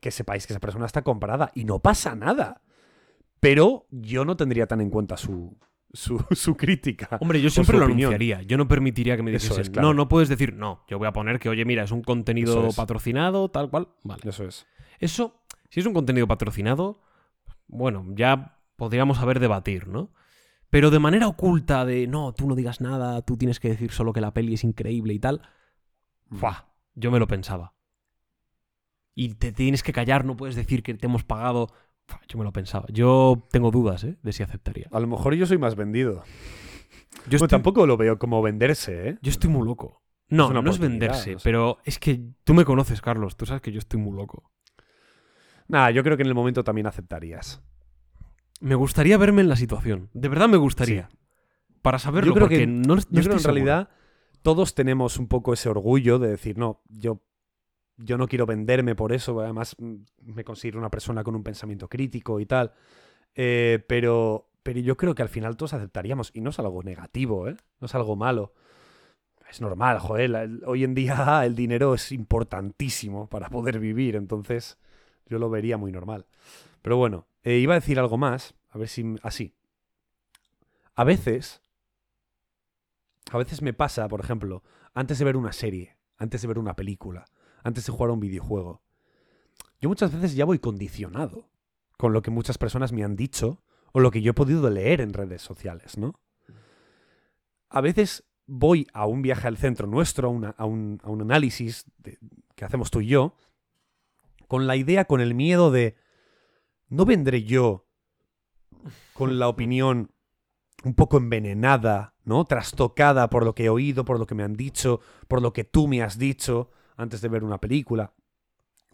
que 0.00 0.10
sepáis 0.10 0.46
que 0.46 0.52
esa 0.52 0.60
persona 0.60 0.86
está 0.86 1.02
comprada 1.02 1.52
y 1.54 1.64
no 1.64 1.78
pasa 1.78 2.16
nada. 2.16 2.60
Pero 3.44 3.86
yo 3.90 4.24
no 4.24 4.36
tendría 4.36 4.66
tan 4.66 4.80
en 4.80 4.88
cuenta 4.88 5.16
su, 5.18 5.56
su, 5.92 6.18
su 6.32 6.56
crítica. 6.56 7.18
Hombre, 7.20 7.42
yo 7.42 7.50
siempre 7.50 7.78
lo 7.78 7.84
opinión. 7.84 8.08
anunciaría. 8.08 8.42
Yo 8.42 8.56
no 8.56 8.66
permitiría 8.66 9.16
que 9.16 9.22
me 9.22 9.34
Eso 9.34 9.48
dijesen, 9.48 9.62
es, 9.62 9.70
claro. 9.70 9.88
no, 9.88 9.94
no 9.94 10.08
puedes 10.08 10.30
decir, 10.30 10.54
no, 10.54 10.82
yo 10.88 10.98
voy 10.98 11.06
a 11.08 11.12
poner 11.12 11.38
que, 11.38 11.50
oye, 11.50 11.64
mira, 11.66 11.84
es 11.84 11.90
un 11.90 12.02
contenido 12.02 12.68
es. 12.68 12.76
patrocinado, 12.76 13.50
tal 13.50 13.68
cual. 13.68 13.88
Vale. 14.02 14.22
Eso 14.24 14.44
es. 14.44 14.66
Eso, 14.98 15.42
si 15.68 15.80
es 15.80 15.86
un 15.86 15.92
contenido 15.92 16.26
patrocinado, 16.26 17.02
bueno, 17.66 18.06
ya 18.14 18.58
podríamos 18.76 19.18
saber 19.18 19.40
debatir, 19.40 19.88
¿no? 19.88 20.10
Pero 20.70 20.90
de 20.90 20.98
manera 20.98 21.28
oculta, 21.28 21.84
de 21.84 22.06
no, 22.06 22.32
tú 22.32 22.48
no 22.48 22.54
digas 22.54 22.80
nada, 22.80 23.22
tú 23.22 23.36
tienes 23.36 23.60
que 23.60 23.68
decir 23.68 23.92
solo 23.92 24.12
que 24.12 24.20
la 24.20 24.32
peli 24.32 24.54
es 24.54 24.64
increíble 24.64 25.12
y 25.14 25.18
tal, 25.18 25.42
¡fua! 26.30 26.72
yo 26.94 27.10
me 27.10 27.18
lo 27.18 27.26
pensaba. 27.28 27.74
Y 29.14 29.34
te 29.34 29.52
tienes 29.52 29.82
que 29.82 29.92
callar, 29.92 30.24
no 30.24 30.36
puedes 30.36 30.56
decir 30.56 30.82
que 30.82 30.94
te 30.94 31.06
hemos 31.06 31.22
pagado. 31.22 31.68
Yo 32.28 32.38
me 32.38 32.44
lo 32.44 32.52
pensaba. 32.52 32.86
Yo 32.90 33.46
tengo 33.50 33.70
dudas, 33.70 34.04
¿eh? 34.04 34.16
De 34.22 34.32
si 34.32 34.42
aceptaría. 34.42 34.88
A 34.92 35.00
lo 35.00 35.06
mejor 35.06 35.34
yo 35.34 35.46
soy 35.46 35.58
más 35.58 35.74
vendido. 35.76 36.22
Yo 37.28 37.36
estoy, 37.36 37.48
tampoco 37.48 37.86
lo 37.86 37.96
veo 37.96 38.18
como 38.18 38.42
venderse, 38.42 39.08
¿eh? 39.10 39.18
yo 39.22 39.30
estoy 39.30 39.48
muy 39.50 39.66
loco. 39.66 40.02
No, 40.28 40.50
no 40.52 40.68
es 40.70 40.78
venderse, 40.78 41.36
o 41.36 41.38
sea. 41.38 41.44
pero 41.44 41.78
es 41.84 41.98
que 41.98 42.20
tú 42.44 42.54
me 42.54 42.64
conoces, 42.64 43.00
Carlos. 43.00 43.36
Tú 43.36 43.46
sabes 43.46 43.62
que 43.62 43.70
yo 43.72 43.78
estoy 43.78 44.00
muy 44.00 44.16
loco. 44.16 44.50
Nada, 45.68 45.90
yo 45.90 46.02
creo 46.02 46.16
que 46.16 46.22
en 46.22 46.28
el 46.28 46.34
momento 46.34 46.64
también 46.64 46.86
aceptarías. 46.86 47.62
Me 48.60 48.74
gustaría 48.74 49.16
verme 49.18 49.42
en 49.42 49.48
la 49.48 49.56
situación. 49.56 50.10
De 50.12 50.28
verdad 50.28 50.48
me 50.48 50.56
gustaría. 50.56 51.08
Para 51.82 51.98
saberlo, 51.98 52.28
Yo 52.30 52.34
creo 52.34 52.44
porque 52.46 52.58
que- 52.60 52.66
no, 52.66 52.96
no 52.96 52.96
Yo 52.96 52.96
creo 52.96 52.98
estoy 52.98 53.14
que 53.14 53.20
en 53.32 53.38
seguro. 53.38 53.54
realidad 53.54 53.88
todos 54.42 54.74
tenemos 54.74 55.18
un 55.18 55.28
poco 55.28 55.52
ese 55.52 55.68
orgullo 55.68 56.18
de 56.18 56.28
decir, 56.28 56.58
no, 56.58 56.82
yo, 56.88 57.22
yo 57.96 58.18
no 58.18 58.26
quiero 58.26 58.46
venderme 58.46 58.94
por 58.94 59.12
eso, 59.12 59.40
además 59.40 59.76
mm, 59.78 59.94
me 60.34 60.44
considero 60.44 60.78
una 60.78 60.90
persona 60.90 61.24
con 61.24 61.34
un 61.36 61.42
pensamiento 61.42 61.88
crítico 61.88 62.40
y 62.40 62.46
tal, 62.46 62.72
Eh, 63.36 63.84
pero, 63.88 64.48
pero 64.62 64.80
yo 64.80 64.96
creo 64.96 65.14
que 65.14 65.22
al 65.22 65.28
final 65.28 65.56
todos 65.56 65.74
aceptaríamos, 65.74 66.30
y 66.34 66.40
no 66.40 66.50
es 66.50 66.58
algo 66.60 66.82
negativo, 66.84 67.48
¿eh? 67.48 67.56
no 67.80 67.86
es 67.86 67.94
algo 67.94 68.16
malo. 68.16 68.52
Es 69.50 69.60
normal, 69.60 69.98
joder, 69.98 70.50
hoy 70.66 70.84
en 70.84 70.94
día 70.94 71.44
el 71.44 71.54
dinero 71.56 71.94
es 71.94 72.12
importantísimo 72.12 73.28
para 73.28 73.50
poder 73.50 73.78
vivir, 73.80 74.16
entonces 74.16 74.78
yo 75.26 75.38
lo 75.38 75.50
vería 75.50 75.76
muy 75.78 75.92
normal. 75.92 76.26
Pero 76.82 76.96
bueno, 76.96 77.26
eh, 77.42 77.58
iba 77.58 77.74
a 77.74 77.80
decir 77.80 77.98
algo 77.98 78.18
más, 78.18 78.54
a 78.70 78.78
ver 78.78 78.88
si... 78.88 79.16
Así. 79.22 79.54
A 80.94 81.04
veces 81.04 81.60
a 83.30 83.38
veces 83.38 83.62
me 83.62 83.72
pasa, 83.72 84.06
por 84.08 84.20
ejemplo, 84.20 84.62
antes 84.92 85.18
de 85.18 85.24
ver 85.24 85.36
una 85.36 85.52
serie, 85.52 85.96
antes 86.18 86.42
de 86.42 86.48
ver 86.48 86.58
una 86.58 86.76
película, 86.76 87.24
antes 87.64 87.84
de 87.86 87.92
jugar 87.92 88.10
a 88.10 88.12
un 88.12 88.20
videojuego, 88.20 88.82
yo 89.80 89.88
muchas 89.88 90.12
veces 90.12 90.34
ya 90.34 90.44
voy 90.44 90.60
condicionado 90.60 91.48
con 91.96 92.12
lo 92.12 92.22
que 92.22 92.30
muchas 92.30 92.58
personas 92.58 92.92
me 92.92 93.04
han 93.04 93.16
dicho 93.16 93.62
o 93.92 94.00
lo 94.00 94.10
que 94.10 94.22
yo 94.22 94.30
he 94.30 94.34
podido 94.34 94.68
leer 94.70 95.00
en 95.00 95.12
redes 95.12 95.42
sociales, 95.42 95.98
¿no? 95.98 96.20
A 97.68 97.80
veces 97.80 98.24
voy 98.46 98.86
a 98.92 99.06
un 99.06 99.22
viaje 99.22 99.48
al 99.48 99.56
centro 99.56 99.86
nuestro, 99.86 100.28
a, 100.56 100.64
un, 100.64 101.00
análisis 101.04 101.84
que 102.54 102.64
hacemos 102.64 102.90
tú 102.90 103.00
y 103.00 103.08
yo, 103.08 103.36
con 104.48 104.66
la 104.66 104.76
idea, 104.76 105.06
con 105.06 105.20
el 105.20 105.34
miedo 105.34 105.70
de, 105.70 105.96
¿no 106.88 107.04
vendré 107.04 107.44
yo 107.44 107.86
con 109.12 109.38
la 109.38 109.48
opinión 109.48 110.12
un 110.84 110.94
poco 110.94 111.16
envenenada, 111.16 112.14
¿no? 112.24 112.44
Trastocada 112.44 113.30
por 113.30 113.44
lo 113.44 113.54
que 113.54 113.64
he 113.64 113.68
oído, 113.70 114.04
por 114.04 114.18
lo 114.18 114.26
que 114.26 114.34
me 114.34 114.42
han 114.42 114.54
dicho, 114.54 115.00
por 115.28 115.40
lo 115.40 115.52
que 115.52 115.64
tú 115.64 115.88
me 115.88 116.02
has 116.02 116.18
dicho 116.18 116.70
antes 116.96 117.20
de 117.20 117.28
ver 117.28 117.44
una 117.44 117.60
película 117.60 118.12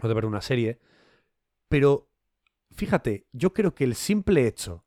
o 0.02 0.08
de 0.08 0.14
ver 0.14 0.24
una 0.24 0.40
serie. 0.40 0.78
Pero 1.68 2.08
fíjate, 2.72 3.26
yo 3.32 3.52
creo 3.52 3.74
que 3.74 3.84
el 3.84 3.94
simple 3.94 4.46
hecho 4.46 4.84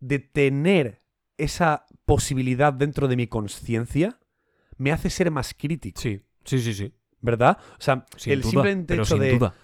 de 0.00 0.18
tener 0.18 1.02
esa 1.38 1.86
posibilidad 2.04 2.72
dentro 2.72 3.08
de 3.08 3.16
mi 3.16 3.26
conciencia 3.26 4.18
me 4.76 4.92
hace 4.92 5.10
ser 5.10 5.30
más 5.30 5.54
crítico, 5.54 6.00
Sí, 6.00 6.20
sí, 6.44 6.58
sí, 6.60 6.74
sí. 6.74 6.92
¿verdad? 7.20 7.58
O 7.78 7.80
sea, 7.80 8.04
Sin 8.16 8.32
el 8.32 8.42
duda, 8.42 8.64
simple 8.64 8.96
hecho 8.96 9.16
de, 9.16 9.32
duda. 9.38 9.54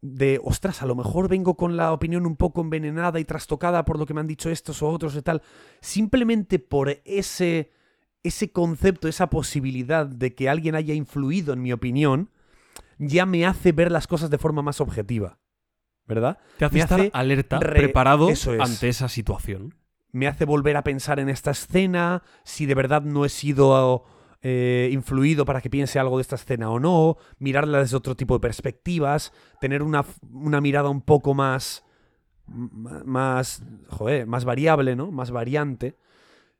de, 0.00 0.40
ostras, 0.44 0.80
a 0.82 0.86
lo 0.86 0.94
mejor 0.94 1.28
vengo 1.28 1.56
con 1.56 1.76
la 1.76 1.92
opinión 1.92 2.24
un 2.24 2.36
poco 2.36 2.60
envenenada 2.60 3.18
y 3.18 3.24
trastocada 3.24 3.84
por 3.84 3.98
lo 3.98 4.06
que 4.06 4.14
me 4.14 4.20
han 4.20 4.28
dicho 4.28 4.48
estos 4.48 4.80
o 4.82 4.88
otros 4.88 5.16
y 5.16 5.22
tal, 5.22 5.42
simplemente 5.80 6.58
por 6.60 6.88
ese, 7.04 7.72
ese 8.22 8.52
concepto, 8.52 9.08
esa 9.08 9.30
posibilidad 9.30 10.06
de 10.06 10.34
que 10.34 10.48
alguien 10.48 10.74
haya 10.74 10.94
influido 10.94 11.52
en 11.52 11.62
mi 11.62 11.72
opinión, 11.72 12.30
ya 12.98 13.24
me 13.26 13.46
hace 13.46 13.72
ver 13.72 13.90
las 13.90 14.06
cosas 14.06 14.28
de 14.30 14.38
forma 14.38 14.62
más 14.62 14.80
objetiva, 14.80 15.38
¿verdad? 16.06 16.38
Te 16.58 16.64
hace 16.66 16.74
me 16.74 16.80
estar 16.82 17.00
hace 17.00 17.10
alerta, 17.14 17.58
re- 17.60 17.80
preparado 17.80 18.28
eso 18.28 18.52
es. 18.54 18.60
ante 18.60 18.88
esa 18.88 19.08
situación. 19.08 19.74
me 20.12 20.26
hace 20.26 20.44
volver 20.44 20.76
a 20.76 20.82
pensar 20.84 21.18
en 21.20 21.28
esta 21.28 21.52
escena, 21.52 22.22
si 22.44 22.66
de 22.66 22.74
verdad 22.74 23.02
no 23.02 23.24
he 23.24 23.28
sido 23.30 24.04
eh, 24.42 24.90
influido 24.92 25.44
para 25.44 25.60
que 25.60 25.70
piense 25.70 25.98
algo 25.98 26.18
de 26.18 26.22
esta 26.22 26.34
escena 26.36 26.68
o 26.70 26.78
no, 26.80 27.16
mirarla 27.38 27.78
desde 27.78 27.96
otro 27.96 28.16
tipo 28.16 28.34
de 28.34 28.40
perspectivas, 28.40 29.32
tener 29.60 29.82
una, 29.82 30.04
una 30.32 30.60
mirada 30.60 30.88
un 30.90 31.00
poco 31.00 31.32
más, 31.32 31.84
más, 32.46 33.62
joder, 33.88 34.26
más 34.26 34.44
variable, 34.44 34.96
¿no? 34.96 35.10
Más 35.10 35.30
variante. 35.30 35.96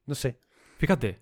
No 0.06 0.14
sé, 0.14 0.38
Fíjate. 0.80 1.20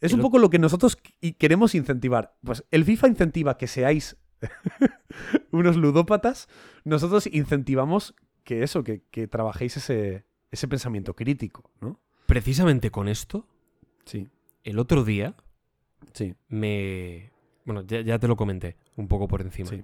Es 0.00 0.12
un 0.12 0.18
lo- 0.18 0.22
poco 0.22 0.38
lo 0.38 0.50
que 0.50 0.58
nosotros 0.58 0.96
qu- 1.02 1.36
queremos 1.36 1.74
incentivar. 1.74 2.36
Pues 2.44 2.64
el 2.70 2.84
FIFA 2.84 3.08
incentiva 3.08 3.56
que 3.58 3.66
seáis 3.66 4.16
unos 5.50 5.76
ludópatas. 5.76 6.48
Nosotros 6.84 7.26
incentivamos 7.26 8.14
que 8.44 8.62
eso, 8.62 8.84
que, 8.84 9.02
que 9.10 9.26
trabajéis 9.26 9.76
ese, 9.78 10.24
ese 10.50 10.68
pensamiento 10.68 11.14
crítico, 11.16 11.70
¿no? 11.80 12.00
precisamente 12.26 12.90
con 12.90 13.08
esto, 13.08 13.46
Sí, 14.06 14.28
el 14.64 14.78
otro 14.78 15.02
día 15.04 15.34
sí, 16.12 16.34
me... 16.48 17.32
Bueno, 17.64 17.82
ya, 17.82 18.00
ya 18.02 18.18
te 18.18 18.28
lo 18.28 18.36
comenté 18.36 18.76
un 18.96 19.08
poco 19.08 19.28
por 19.28 19.40
encima. 19.40 19.68
sí. 19.70 19.82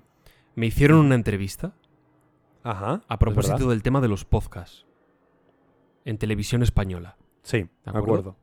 Me 0.55 0.67
hicieron 0.67 0.99
una 0.99 1.15
entrevista 1.15 1.75
Ajá. 2.63 3.03
a 3.09 3.15
¿es 3.15 3.19
propósito 3.19 3.71
del 3.71 3.83
tema 3.83 4.01
de 4.03 4.09
los 4.09 4.25
podcasts 4.27 4.85
en 6.05 6.19
televisión 6.19 6.63
española. 6.63 7.17
Sí, 7.43 7.59
de 7.59 7.69
acuerdo? 7.87 7.99
acuerdo. 8.05 8.37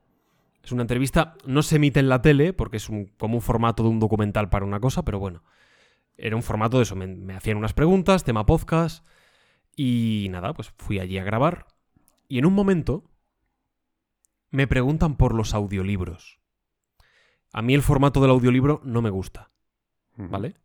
Es 0.68 0.73
una 0.73 0.81
entrevista, 0.81 1.38
no 1.45 1.64
se 1.64 1.77
emite 1.77 2.02
en 2.02 2.10
la 2.10 2.22
tele 2.22 2.52
porque 2.52 2.76
es 2.76 2.89
un, 2.89 3.06
como 3.18 3.35
un 3.35 3.41
formato 3.41 3.84
de 3.84 3.89
un 3.89 4.02
documental 4.02 4.49
para 4.49 4.65
una 4.65 4.81
cosa, 4.81 5.06
pero 5.06 5.18
bueno, 5.18 5.41
era 6.18 6.35
un 6.35 6.44
formato 6.44 6.76
de 6.76 6.84
eso. 6.84 6.94
Me, 6.94 7.07
me 7.07 7.35
hacían 7.35 7.56
unas 7.56 7.72
preguntas, 7.72 8.26
tema 8.26 8.45
podcast, 8.45 9.07
y 9.77 10.27
nada, 10.30 10.53
pues 10.53 10.73
fui 10.76 10.99
allí 10.99 11.18
a 11.19 11.23
grabar. 11.23 11.68
Y 12.27 12.38
en 12.38 12.45
un 12.45 12.53
momento 12.53 13.10
me 14.52 14.68
preguntan 14.68 15.15
por 15.15 15.34
los 15.34 15.53
audiolibros. 15.53 16.41
A 17.53 17.61
mí 17.61 17.73
el 17.73 17.81
formato 17.81 18.19
del 18.19 18.31
audiolibro 18.31 18.81
no 18.84 19.02
me 19.02 19.10
gusta. 19.10 19.52
¿vale? 20.18 20.56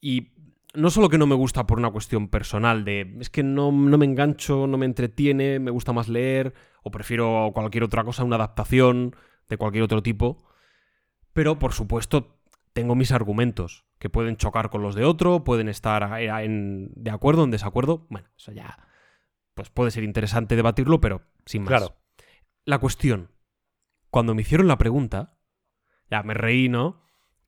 Y 0.00 0.28
no 0.74 0.90
solo 0.90 1.08
que 1.08 1.18
no 1.18 1.26
me 1.26 1.34
gusta 1.34 1.66
por 1.66 1.78
una 1.78 1.90
cuestión 1.90 2.28
personal 2.28 2.84
de 2.84 3.16
es 3.18 3.30
que 3.30 3.42
no, 3.42 3.72
no 3.72 3.98
me 3.98 4.04
engancho, 4.04 4.68
no 4.68 4.78
me 4.78 4.86
entretiene, 4.86 5.58
me 5.58 5.72
gusta 5.72 5.92
más 5.92 6.06
leer 6.06 6.54
o 6.88 6.90
prefiero 6.90 7.50
cualquier 7.54 7.84
otra 7.84 8.02
cosa, 8.02 8.24
una 8.24 8.36
adaptación 8.36 9.14
de 9.48 9.56
cualquier 9.56 9.84
otro 9.84 10.02
tipo, 10.02 10.44
pero 11.32 11.58
por 11.58 11.72
supuesto 11.72 12.40
tengo 12.72 12.94
mis 12.94 13.12
argumentos 13.12 13.84
que 13.98 14.10
pueden 14.10 14.36
chocar 14.36 14.70
con 14.70 14.82
los 14.82 14.94
de 14.94 15.04
otro, 15.04 15.44
pueden 15.44 15.68
estar 15.68 16.20
en, 16.20 16.90
de 16.94 17.10
acuerdo, 17.10 17.44
en 17.44 17.50
desacuerdo, 17.50 18.06
bueno, 18.08 18.28
eso 18.36 18.52
ya 18.52 18.88
pues 19.54 19.70
puede 19.70 19.90
ser 19.90 20.04
interesante 20.04 20.56
debatirlo, 20.56 21.00
pero 21.00 21.22
sin 21.44 21.62
más. 21.62 21.68
Claro. 21.68 21.96
La 22.64 22.78
cuestión, 22.78 23.32
cuando 24.10 24.34
me 24.34 24.42
hicieron 24.42 24.68
la 24.68 24.78
pregunta, 24.78 25.38
ya 26.10 26.22
me 26.22 26.34
reí, 26.34 26.68
¿no? 26.68 27.02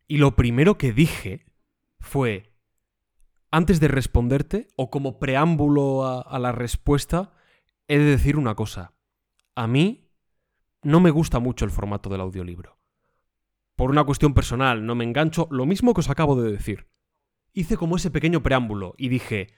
Y 0.09 0.19
lo 0.19 0.35
primero 0.35 0.77
que 0.77 0.93
dije 0.93 1.47
fue, 2.01 2.53
antes 3.53 3.79
de 3.79 3.89
responderte, 3.89 4.67
o 4.77 4.91
como 4.91 5.21
preámbulo 5.21 6.05
a, 6.05 6.21
a 6.21 6.39
la 6.41 6.51
respuesta, 6.51 7.33
he 7.87 7.99
de 7.99 8.05
decir 8.05 8.37
una 8.37 8.57
cosa. 8.57 8.95
A 9.61 9.67
mí 9.67 10.11
no 10.83 11.01
me 11.01 11.11
gusta 11.11 11.39
mucho 11.39 11.67
el 11.67 11.71
formato 11.71 12.09
del 12.09 12.23
audiolibro. 12.23 12.79
Por 13.77 13.91
una 13.91 14.05
cuestión 14.05 14.33
personal, 14.33 14.87
no 14.87 14.95
me 14.95 15.05
engancho, 15.05 15.49
lo 15.51 15.67
mismo 15.67 15.93
que 15.93 16.01
os 16.01 16.09
acabo 16.09 16.41
de 16.41 16.51
decir. 16.51 16.89
Hice 17.53 17.77
como 17.77 17.97
ese 17.97 18.11
pequeño 18.11 18.43
preámbulo 18.43 18.95
y 18.97 19.11
dije, 19.11 19.49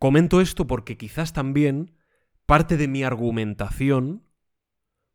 comento 0.00 0.40
esto 0.40 0.66
porque 0.66 0.96
quizás 0.96 1.32
también 1.32 1.96
parte 2.46 2.76
de 2.76 2.88
mi 2.88 3.04
argumentación 3.04 4.26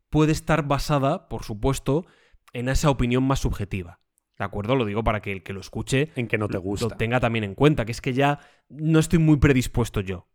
puede 0.08 0.32
estar 0.32 0.66
basada, 0.66 1.28
por 1.28 1.44
supuesto, 1.44 2.06
en 2.54 2.70
esa 2.70 2.88
opinión 2.88 3.24
más 3.24 3.40
subjetiva. 3.40 4.00
¿De 4.38 4.44
acuerdo? 4.46 4.74
Lo 4.74 4.86
digo 4.86 5.04
para 5.04 5.20
que 5.20 5.32
el 5.32 5.42
que 5.42 5.52
lo 5.52 5.60
escuche 5.60 6.12
En 6.16 6.28
que 6.28 6.38
no 6.38 6.48
te 6.48 6.62
lo 6.62 6.88
tenga 6.96 7.20
también 7.20 7.44
en 7.44 7.54
cuenta, 7.54 7.84
que 7.84 7.92
es 7.92 8.00
que 8.00 8.14
ya 8.14 8.40
no 8.70 9.00
estoy 9.00 9.18
muy 9.18 9.36
predispuesto 9.36 10.00
yo. 10.00 10.30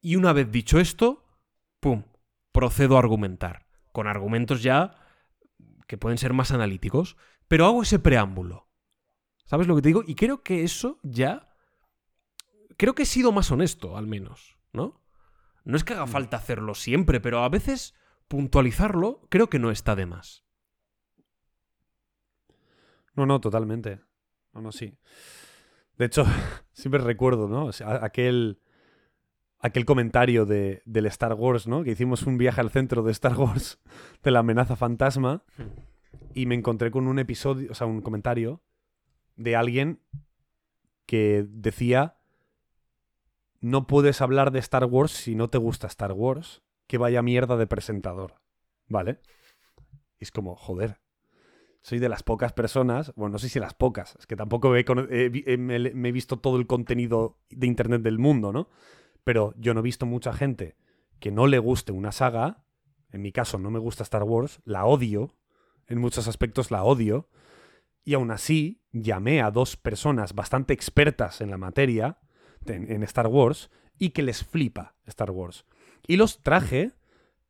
Y 0.00 0.16
una 0.16 0.32
vez 0.32 0.50
dicho 0.50 0.80
esto, 0.80 1.24
¡pum! 1.78 2.02
Procedo 2.54 2.94
a 2.94 3.00
argumentar. 3.00 3.66
Con 3.90 4.06
argumentos 4.06 4.62
ya 4.62 4.94
que 5.88 5.98
pueden 5.98 6.18
ser 6.18 6.32
más 6.32 6.52
analíticos. 6.52 7.16
Pero 7.48 7.66
hago 7.66 7.82
ese 7.82 7.98
preámbulo. 7.98 8.68
¿Sabes 9.44 9.66
lo 9.66 9.74
que 9.74 9.82
te 9.82 9.88
digo? 9.88 10.04
Y 10.06 10.14
creo 10.14 10.44
que 10.44 10.62
eso 10.62 11.00
ya. 11.02 11.52
Creo 12.76 12.94
que 12.94 13.02
he 13.02 13.06
sido 13.06 13.32
más 13.32 13.50
honesto, 13.50 13.96
al 13.96 14.06
menos, 14.06 14.56
¿no? 14.72 15.02
No 15.64 15.76
es 15.76 15.82
que 15.82 15.94
haga 15.94 16.06
falta 16.06 16.36
hacerlo 16.36 16.76
siempre, 16.76 17.20
pero 17.20 17.42
a 17.42 17.48
veces 17.48 17.94
puntualizarlo 18.28 19.26
creo 19.30 19.50
que 19.50 19.58
no 19.58 19.72
está 19.72 19.96
de 19.96 20.06
más. 20.06 20.44
No, 23.14 23.26
no, 23.26 23.40
totalmente. 23.40 24.00
No, 24.52 24.60
no, 24.60 24.70
sí. 24.70 24.96
De 25.96 26.04
hecho, 26.04 26.24
siempre 26.72 27.00
recuerdo, 27.00 27.48
¿no? 27.48 27.66
O 27.66 27.72
sea, 27.72 28.04
aquel, 28.04 28.60
aquel 29.64 29.86
comentario 29.86 30.44
de, 30.44 30.82
del 30.84 31.06
Star 31.06 31.32
Wars, 31.32 31.66
¿no? 31.66 31.84
Que 31.84 31.92
hicimos 31.92 32.24
un 32.24 32.36
viaje 32.36 32.60
al 32.60 32.68
centro 32.68 33.02
de 33.02 33.12
Star 33.12 33.34
Wars 33.34 33.80
de 34.22 34.30
la 34.30 34.40
amenaza 34.40 34.76
fantasma 34.76 35.42
y 36.34 36.44
me 36.44 36.54
encontré 36.54 36.90
con 36.90 37.06
un 37.06 37.18
episodio, 37.18 37.72
o 37.72 37.74
sea, 37.74 37.86
un 37.86 38.02
comentario 38.02 38.60
de 39.36 39.56
alguien 39.56 40.00
que 41.06 41.46
decía 41.48 42.18
no 43.60 43.86
puedes 43.86 44.20
hablar 44.20 44.50
de 44.50 44.58
Star 44.58 44.84
Wars 44.84 45.12
si 45.12 45.34
no 45.34 45.48
te 45.48 45.56
gusta 45.56 45.86
Star 45.86 46.12
Wars. 46.12 46.62
Que 46.86 46.98
vaya 46.98 47.22
mierda 47.22 47.56
de 47.56 47.66
presentador. 47.66 48.34
¿Vale? 48.88 49.20
Es 50.18 50.30
como, 50.30 50.56
joder. 50.56 51.00
Soy 51.80 52.00
de 52.00 52.10
las 52.10 52.22
pocas 52.22 52.52
personas, 52.52 53.14
bueno, 53.16 53.32
no 53.32 53.38
sé 53.38 53.48
si 53.48 53.58
las 53.58 53.72
pocas, 53.72 54.16
es 54.18 54.26
que 54.26 54.36
tampoco 54.36 54.70
me, 54.70 54.84
me 54.86 56.08
he 56.08 56.12
visto 56.12 56.38
todo 56.38 56.58
el 56.58 56.66
contenido 56.66 57.38
de 57.50 57.66
Internet 57.66 58.02
del 58.02 58.18
mundo, 58.18 58.52
¿no? 58.52 58.68
Pero 59.24 59.54
yo 59.56 59.74
no 59.74 59.80
he 59.80 59.82
visto 59.82 60.06
mucha 60.06 60.32
gente 60.32 60.76
que 61.18 61.30
no 61.30 61.46
le 61.46 61.58
guste 61.58 61.92
una 61.92 62.12
saga. 62.12 62.64
En 63.10 63.22
mi 63.22 63.32
caso, 63.32 63.58
no 63.58 63.70
me 63.70 63.78
gusta 63.78 64.02
Star 64.02 64.22
Wars, 64.22 64.60
la 64.64 64.84
odio. 64.84 65.34
En 65.86 65.98
muchos 65.98 66.28
aspectos 66.28 66.70
la 66.70 66.84
odio. 66.84 67.28
Y 68.04 68.14
aún 68.14 68.30
así, 68.30 68.82
llamé 68.92 69.40
a 69.40 69.50
dos 69.50 69.76
personas 69.76 70.34
bastante 70.34 70.74
expertas 70.74 71.40
en 71.40 71.50
la 71.50 71.56
materia, 71.56 72.18
en, 72.66 73.02
Star 73.04 73.28
Wars, 73.28 73.70
y 73.98 74.10
que 74.10 74.22
les 74.22 74.44
flipa 74.44 74.94
Star 75.06 75.30
Wars. 75.30 75.64
Y 76.06 76.16
los 76.16 76.42
traje 76.42 76.92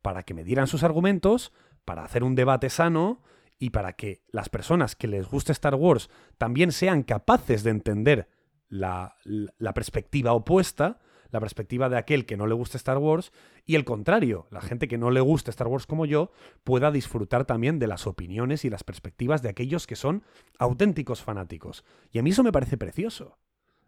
para 0.01 0.23
que 0.23 0.33
me 0.33 0.45
dieran 0.45 0.67
sus 0.67 0.83
argumentos, 0.83 1.51
para 1.83 2.05
hacer 2.05 2.23
un 2.23 2.35
debate 2.35 2.69
sano 2.69 3.21
y 3.59 3.71
para 3.71 3.93
que 3.93 4.23
las 4.29 4.47
personas 4.47 4.95
que 4.95 5.07
les 5.07 5.27
guste 5.27 5.51
Star 5.51 5.75
Wars 5.75 6.09
también 6.37 6.71
sean 6.71 7.03
capaces 7.03 7.63
de 7.63 7.71
entender 7.71 8.29
la 8.69 9.73
perspectiva 9.73 10.33
opuesta, 10.33 10.99
la 11.31 11.39
perspectiva 11.39 11.89
de 11.89 11.97
aquel 11.97 12.25
que 12.25 12.37
no 12.37 12.47
le 12.47 12.53
gusta 12.53 12.77
Star 12.77 12.97
Wars, 12.97 13.31
y 13.65 13.75
el 13.75 13.85
contrario, 13.85 14.47
la 14.51 14.61
gente 14.61 14.87
que 14.87 14.97
no 14.97 15.11
le 15.11 15.21
gusta 15.21 15.51
Star 15.51 15.67
Wars 15.67 15.85
como 15.85 16.05
yo 16.05 16.31
pueda 16.63 16.91
disfrutar 16.91 17.45
también 17.45 17.79
de 17.79 17.87
las 17.87 18.07
opiniones 18.07 18.65
y 18.65 18.69
las 18.69 18.83
perspectivas 18.83 19.41
de 19.41 19.49
aquellos 19.49 19.87
que 19.87 19.95
son 19.95 20.23
auténticos 20.57 21.21
fanáticos. 21.21 21.83
Y 22.11 22.19
a 22.19 22.23
mí 22.23 22.31
eso 22.31 22.43
me 22.43 22.51
parece 22.51 22.77
precioso. 22.77 23.37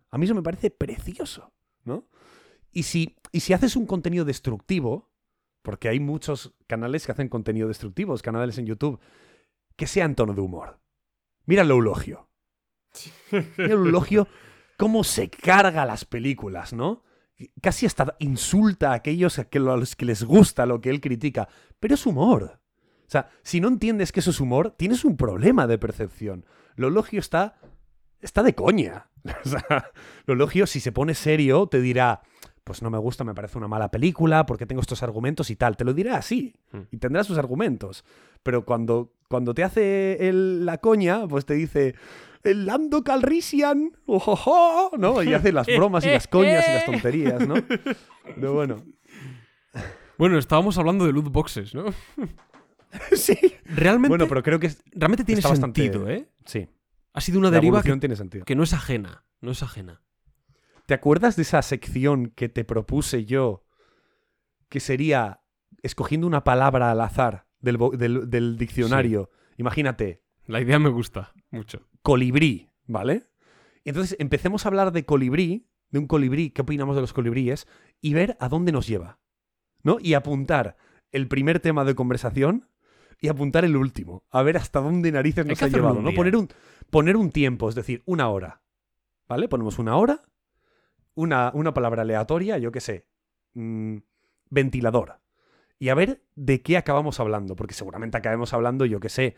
A 0.10 0.18
mí 0.18 0.26
eso 0.26 0.36
me 0.36 0.44
parece 0.44 0.72
precioso, 0.72 1.52
¿no? 1.84 2.08
Y 2.72 2.84
si, 2.84 3.16
y 3.32 3.42
si 3.42 3.54
haces 3.54 3.76
un 3.76 3.86
contenido 3.86 4.26
destructivo, 4.26 5.10
porque 5.62 5.90
hay 5.90 6.00
muchos 6.00 6.54
canales 6.68 7.06
que 7.06 7.12
hacen 7.12 7.30
contenido 7.30 7.68
destructivos, 7.68 8.22
canales 8.22 8.58
en 8.58 8.66
YouTube, 8.66 9.00
que 9.76 9.88
sea 9.88 10.06
en 10.06 10.16
tono 10.16 10.34
de 10.34 10.42
humor. 10.42 10.80
Mira 11.46 11.64
el 11.64 11.72
eulogio. 11.72 12.30
Mira 13.32 13.46
el 13.58 13.72
eulogio 13.72 14.28
cómo 14.78 15.04
se 15.04 15.30
carga 15.30 15.86
las 15.86 16.06
películas, 16.06 16.72
¿no? 16.72 17.04
Casi 17.62 17.86
hasta 17.86 18.16
insulta 18.20 18.92
a 18.92 18.96
aquellos 18.96 19.38
a 19.40 19.48
los 19.60 19.96
que 19.96 20.06
les 20.06 20.24
gusta 20.24 20.66
lo 20.66 20.82
que 20.82 20.90
él 20.90 21.02
critica. 21.02 21.48
Pero 21.80 21.94
es 21.94 22.06
humor. 22.06 22.60
O 23.08 23.10
sea, 23.10 23.30
si 23.44 23.62
no 23.62 23.68
entiendes 23.68 24.12
que 24.12 24.20
eso 24.22 24.32
es 24.32 24.40
humor, 24.42 24.74
tienes 24.76 25.06
un 25.06 25.16
problema 25.18 25.68
de 25.68 25.78
percepción. 25.78 26.46
Lo 26.76 26.88
elogio 26.88 27.20
está. 27.20 27.58
está 28.22 28.44
de 28.44 28.56
coña. 28.56 29.08
O 29.46 29.50
sea, 29.50 29.92
lo 30.26 30.34
elogio, 30.36 30.66
si 30.68 30.80
se 30.80 30.92
pone 30.92 31.14
serio, 31.14 31.68
te 31.68 31.82
dirá. 31.82 32.22
Pues 32.64 32.82
no 32.82 32.90
me 32.90 32.98
gusta, 32.98 33.24
me 33.24 33.34
parece 33.34 33.58
una 33.58 33.68
mala 33.70 33.92
película, 33.92 34.46
porque 34.46 34.66
tengo 34.66 34.82
estos 34.82 35.04
argumentos 35.04 35.50
y 35.50 35.56
tal. 35.56 35.78
Te 35.78 35.86
lo 35.86 35.94
dirá 35.94 36.18
así. 36.18 36.54
Hmm. 36.72 36.82
Y 36.92 36.98
tendrá 36.98 37.24
sus 37.24 37.38
argumentos. 37.38 38.04
Pero 38.44 38.66
cuando, 38.66 39.14
cuando 39.30 39.54
te 39.54 39.64
hace 39.64 40.28
el- 40.28 40.66
la 40.66 40.80
coña, 40.80 41.28
pues 41.28 41.46
te 41.46 41.54
dice. 41.54 41.96
El 42.48 42.66
Lando 42.66 43.04
Calrissian, 43.04 43.92
ojojo, 44.06 44.92
¿no? 44.98 45.22
Y 45.24 45.34
hace 45.34 45.52
las 45.52 45.68
bromas 45.68 46.06
y 46.06 46.10
las 46.10 46.28
coñas 46.28 46.66
y 46.68 46.72
las 46.74 46.86
tonterías, 46.86 47.48
¿no? 47.48 47.56
Pero 48.36 48.54
bueno. 48.54 48.84
Bueno, 50.18 50.38
estábamos 50.40 50.78
hablando 50.78 51.06
de 51.06 51.14
loot 51.14 51.30
boxes, 51.32 51.74
¿no? 51.76 51.86
sí. 53.12 53.38
Realmente, 53.66 54.10
Bueno, 54.10 54.28
pero 54.28 54.42
creo 54.44 54.60
que 54.60 54.68
es- 54.68 54.84
realmente 54.92 55.24
tiene 55.24 55.42
bastante- 55.42 55.82
sentido, 55.82 56.10
¿eh? 56.10 56.28
sí. 56.46 56.68
Ha 57.14 57.22
sido 57.22 57.40
una 57.40 57.50
La 57.50 57.56
deriva 57.56 57.82
que, 57.82 57.96
tiene 57.98 58.16
sentido. 58.16 58.46
que 58.46 58.56
no 58.56 58.62
es 58.64 58.74
ajena. 58.74 59.26
No 59.42 59.52
es 59.52 59.64
ajena. 59.64 60.02
¿Te 60.86 60.94
acuerdas 60.94 61.36
de 61.36 61.42
esa 61.42 61.62
sección 61.64 62.28
que 62.36 62.48
te 62.48 62.64
propuse 62.64 63.26
yo? 63.26 63.66
Que 64.70 64.80
sería 64.80 65.42
escogiendo 65.82 66.28
una 66.28 66.44
palabra 66.44 66.92
al 66.92 67.02
azar 67.02 67.48
del, 67.60 67.78
vo- 67.80 67.96
del- 67.98 68.30
del 68.30 68.58
diccionario. 68.58 69.32
Imagínate, 69.58 70.24
La 70.46 70.62
idea 70.62 70.80
me 70.80 70.90
gusta 70.90 71.34
mucho. 71.52 71.88
Colibrí, 72.02 72.70
¿vale? 72.86 73.28
Y 73.84 73.90
entonces 73.90 74.18
empecemos 74.20 74.66
a 74.66 74.70
hablar 74.70 74.92
de 74.92 75.06
colibrí, 75.06 75.68
de 75.90 76.00
un 76.00 76.08
colibrí, 76.08 76.50
qué 76.50 76.62
opinamos 76.62 76.96
de 76.96 77.02
los 77.02 77.14
colibríes, 77.14 77.68
y 78.02 78.14
ver 78.14 78.36
a 78.40 78.50
dónde 78.50 78.72
nos 78.72 78.88
lleva. 78.88 79.20
¿No? 79.84 79.98
Y 80.02 80.16
apuntar 80.16 80.76
el 81.12 81.28
primer 81.28 81.60
tema 81.60 81.86
de 81.86 81.96
conversación 81.96 82.68
y 83.22 83.30
apuntar 83.30 83.64
el 83.66 83.78
último. 83.78 84.26
A 84.30 84.44
ver 84.44 84.58
hasta 84.58 84.80
dónde 84.80 85.12
narices 85.12 85.46
nos 85.46 85.62
ha 85.62 85.68
llevado. 85.68 86.02
¿no? 86.02 86.14
Poner, 86.14 86.36
un, 86.36 86.50
poner 86.90 87.16
un 87.16 87.32
tiempo, 87.32 87.70
es 87.70 87.76
decir, 87.76 88.04
una 88.06 88.30
hora. 88.30 88.62
¿Vale? 89.28 89.48
Ponemos 89.48 89.80
una 89.80 89.98
hora, 89.98 90.24
una, 91.14 91.52
una 91.54 91.74
palabra 91.74 92.02
aleatoria, 92.04 92.58
yo 92.58 92.72
qué 92.72 92.82
sé. 92.82 93.08
mm, 93.54 93.98
ventilador. 94.50 95.20
Y 95.80 95.90
a 95.90 95.96
ver 95.96 96.24
de 96.36 96.62
qué 96.62 96.78
acabamos 96.78 97.20
hablando. 97.20 97.56
Porque 97.56 97.74
seguramente 97.74 98.18
acabemos 98.18 98.54
hablando, 98.54 98.86
yo 98.86 99.00
qué 99.00 99.10
sé, 99.10 99.36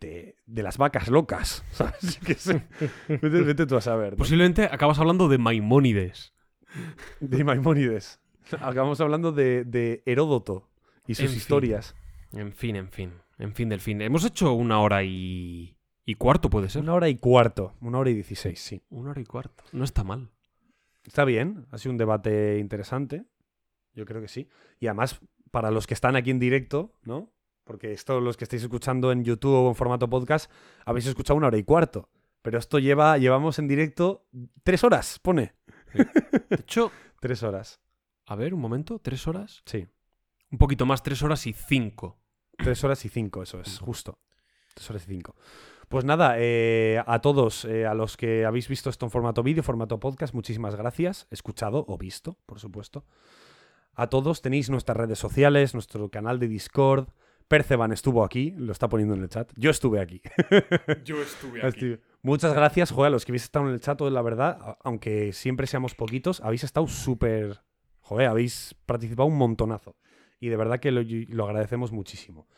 de, 0.00 0.36
de 0.46 0.62
las 0.62 0.78
vacas 0.78 1.08
locas. 1.08 1.64
Sé. 2.36 2.62
Vete, 3.08 3.28
vete 3.42 3.66
tú 3.66 3.76
a 3.76 3.80
saber. 3.80 4.12
¿no? 4.12 4.16
Posiblemente 4.18 4.64
acabas 4.64 4.98
hablando 4.98 5.28
de 5.28 5.38
Maimónides. 5.38 6.32
De 7.20 7.44
Maimónides. 7.44 8.20
Acabamos 8.60 9.00
hablando 9.00 9.32
de, 9.32 9.64
de 9.64 10.02
Heródoto 10.06 10.68
y 11.06 11.14
sus 11.14 11.24
En 11.24 11.30
fin. 11.30 11.38
historias. 11.38 11.94
En 12.32 12.52
fin, 12.52 12.76
en 12.76 12.90
fin. 12.90 13.12
En 13.38 13.54
fin 13.54 13.68
del 13.68 13.80
fin. 13.80 14.00
Hemos 14.02 14.24
hecho 14.24 14.52
una 14.52 14.80
hora 14.80 15.02
y. 15.02 15.76
y 16.04 16.14
cuarto, 16.14 16.48
puede 16.50 16.68
ser. 16.68 16.82
Una 16.82 16.94
hora 16.94 17.08
y 17.08 17.16
cuarto. 17.16 17.74
Una 17.80 17.98
hora 17.98 18.10
y 18.10 18.14
dieciséis, 18.14 18.60
sí. 18.60 18.82
Una 18.90 19.10
hora 19.10 19.20
y 19.20 19.24
cuarto. 19.24 19.64
No 19.72 19.84
está 19.84 20.04
mal. 20.04 20.30
Está 21.04 21.24
bien. 21.24 21.66
Ha 21.70 21.78
sido 21.78 21.92
un 21.92 21.98
debate 21.98 22.58
interesante. 22.58 23.24
Yo 23.94 24.04
creo 24.04 24.20
que 24.20 24.28
sí. 24.28 24.48
Y 24.80 24.86
además, 24.88 25.20
para 25.50 25.70
los 25.70 25.86
que 25.86 25.94
están 25.94 26.16
aquí 26.16 26.30
en 26.30 26.38
directo, 26.38 26.92
¿no? 27.02 27.32
Porque 27.66 27.92
esto, 27.92 28.20
los 28.20 28.36
que 28.36 28.44
estáis 28.44 28.62
escuchando 28.62 29.10
en 29.10 29.24
YouTube 29.24 29.52
o 29.52 29.68
en 29.68 29.74
formato 29.74 30.08
podcast, 30.08 30.48
habéis 30.84 31.06
escuchado 31.06 31.36
una 31.36 31.48
hora 31.48 31.58
y 31.58 31.64
cuarto. 31.64 32.08
Pero 32.40 32.58
esto 32.58 32.78
lleva, 32.78 33.18
llevamos 33.18 33.58
en 33.58 33.66
directo 33.66 34.24
tres 34.62 34.84
horas, 34.84 35.18
pone. 35.18 35.54
De 36.48 36.56
hecho, 36.56 36.92
Tres 37.20 37.42
horas. 37.42 37.80
a 38.26 38.36
ver, 38.36 38.54
un 38.54 38.60
momento. 38.60 39.00
¿Tres 39.00 39.26
horas? 39.26 39.62
Sí. 39.66 39.88
Un 40.52 40.58
poquito 40.58 40.86
más, 40.86 41.02
tres 41.02 41.22
horas 41.24 41.44
y 41.48 41.52
cinco. 41.52 42.20
Tres 42.56 42.84
horas 42.84 43.04
y 43.04 43.08
cinco, 43.08 43.42
eso 43.42 43.60
es, 43.60 43.80
justo. 43.80 44.20
Tres 44.74 44.88
horas 44.90 45.02
y 45.08 45.10
cinco. 45.10 45.34
Pues 45.88 46.04
nada, 46.04 46.34
eh, 46.38 47.02
a 47.04 47.20
todos, 47.20 47.64
eh, 47.64 47.84
a 47.84 47.94
los 47.94 48.16
que 48.16 48.44
habéis 48.44 48.68
visto 48.68 48.90
esto 48.90 49.06
en 49.06 49.10
formato 49.10 49.42
vídeo, 49.42 49.64
formato 49.64 49.98
podcast, 49.98 50.34
muchísimas 50.34 50.76
gracias. 50.76 51.26
Escuchado 51.30 51.84
o 51.88 51.98
visto, 51.98 52.38
por 52.46 52.60
supuesto. 52.60 53.04
A 53.94 54.08
todos 54.08 54.40
tenéis 54.42 54.70
nuestras 54.70 54.96
redes 54.96 55.18
sociales, 55.18 55.74
nuestro 55.74 56.10
canal 56.10 56.38
de 56.38 56.48
Discord. 56.48 57.08
Perceban 57.48 57.92
estuvo 57.92 58.24
aquí, 58.24 58.52
lo 58.56 58.72
está 58.72 58.88
poniendo 58.88 59.14
en 59.14 59.22
el 59.22 59.28
chat. 59.28 59.50
Yo 59.56 59.70
estuve 59.70 60.00
aquí. 60.00 60.20
Yo 61.04 61.20
estuve 61.22 61.60
Estuve- 61.66 62.00
Muchas 62.22 62.52
gracias, 62.54 62.90
joder, 62.90 63.08
a 63.08 63.10
los 63.10 63.24
que 63.24 63.30
habéis 63.32 63.44
estado 63.44 63.68
en 63.68 63.74
el 63.74 63.80
chat, 63.80 64.00
la 64.00 64.20
verdad, 64.22 64.76
aunque 64.82 65.32
siempre 65.32 65.68
seamos 65.68 65.94
poquitos, 65.94 66.40
habéis 66.40 66.64
estado 66.64 66.88
súper... 66.88 67.60
Joder, 68.00 68.28
habéis 68.28 68.74
participado 68.84 69.28
un 69.28 69.36
montonazo. 69.36 69.96
Y 70.40 70.48
de 70.48 70.56
verdad 70.56 70.80
que 70.80 70.90
lo, 70.90 71.02
lo 71.02 71.44
agradecemos 71.46 71.92
muchísimo. 71.92 72.48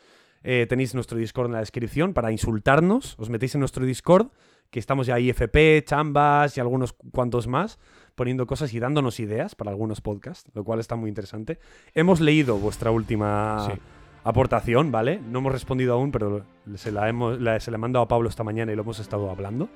Eh, 0.43 0.67
tenéis 0.69 0.95
nuestro 0.95 1.19
Discord 1.19 1.47
en 1.49 1.53
la 1.53 1.59
descripción 1.61 2.15
para 2.15 2.33
insultarnos. 2.33 3.15
Os 3.19 3.29
metéis 3.29 3.55
en 3.55 3.61
nuestro 3.61 3.85
Discord, 3.85 4.29
que 4.71 4.79
estamos 4.79 5.07
ya 5.07 5.19
IFP, 5.21 5.85
Chambas 5.85 6.57
y 6.57 6.61
algunos 6.61 6.93
cu- 6.95 7.11
cuantos 7.11 7.47
más, 7.47 7.79
poniendo 8.15 8.47
cosas 8.47 8.73
y 8.73 8.79
dándonos 8.81 9.21
ideas 9.21 9.55
para 9.55 9.71
algunos 9.71 10.01
podcasts, 10.01 10.51
lo 10.55 10.65
cual 10.65 10.81
está 10.81 10.97
muy 10.97 11.09
interesante. 11.09 11.59
Hemos 11.95 12.21
leído 12.21 12.57
vuestra 12.59 12.91
última 12.91 13.69
Sí. 13.71 13.81
Aportación, 14.25 14.91
¿vale? 14.93 15.21
No 15.31 15.39
hemos 15.39 15.53
respondido 15.53 15.95
aún, 15.95 16.11
pero 16.13 16.45
se 16.77 16.93
la, 16.93 17.09
hemos, 17.09 17.41
la- 17.41 17.61
se 17.61 17.71
la 17.71 17.77
he 17.77 17.79
mandado 17.79 18.05
a 18.05 18.09
Pablo 18.09 18.29
esta 18.29 18.45
mañana 18.45 18.73
y 18.73 18.77
lo 18.77 18.83
hemos 18.83 18.99
estado 18.99 19.31
hablando. 19.31 19.69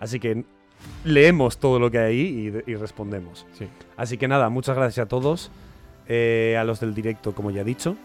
Así 0.00 0.18
que 0.18 0.44
leemos 1.04 1.58
todo 1.58 1.78
lo 1.78 1.90
que 1.90 1.98
hay 1.98 2.04
ahí 2.06 2.52
y, 2.66 2.70
y 2.72 2.74
respondemos. 2.76 3.46
Sí. 3.58 3.68
Así 3.96 4.16
que 4.18 4.28
nada, 4.28 4.48
muchas 4.48 4.76
gracias 4.76 5.04
a 5.06 5.08
todos, 5.08 5.50
eh, 6.08 6.56
a 6.58 6.64
los 6.64 6.80
del 6.80 6.94
directo, 6.94 7.34
como 7.34 7.50
ya 7.50 7.60
he 7.60 7.64
dicho. 7.64 7.96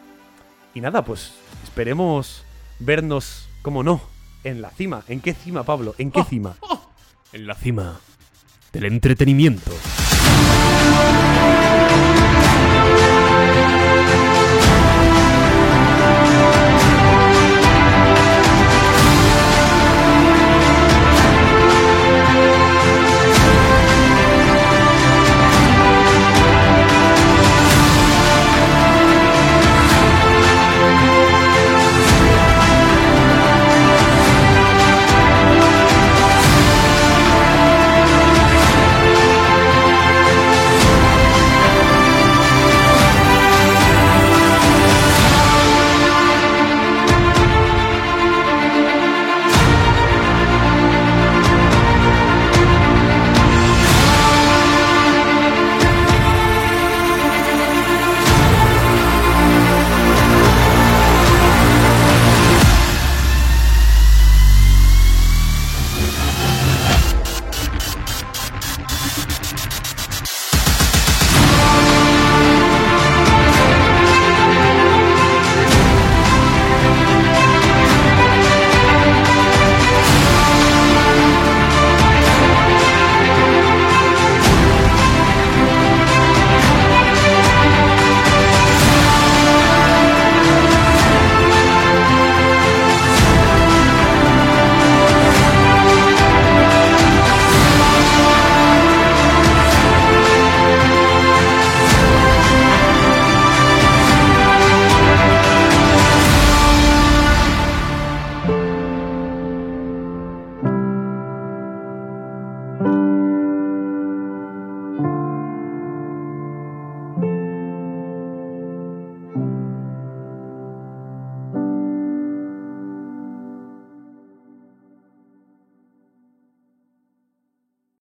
Y 0.73 0.81
nada, 0.81 1.03
pues 1.03 1.33
esperemos 1.63 2.43
vernos, 2.79 3.49
como 3.63 3.81
no, 3.83 4.01
en 4.43 4.61
la 4.61 4.69
cima. 4.69 5.03
¿En 5.07 5.21
qué 5.21 5.33
cima, 5.33 5.63
Pablo? 5.63 5.95
¿En 5.97 6.11
qué 6.11 6.23
cima? 6.23 6.55
En 7.33 7.47
la 7.47 7.55
cima 7.55 7.99
del 8.73 8.85
entretenimiento. 8.85 9.71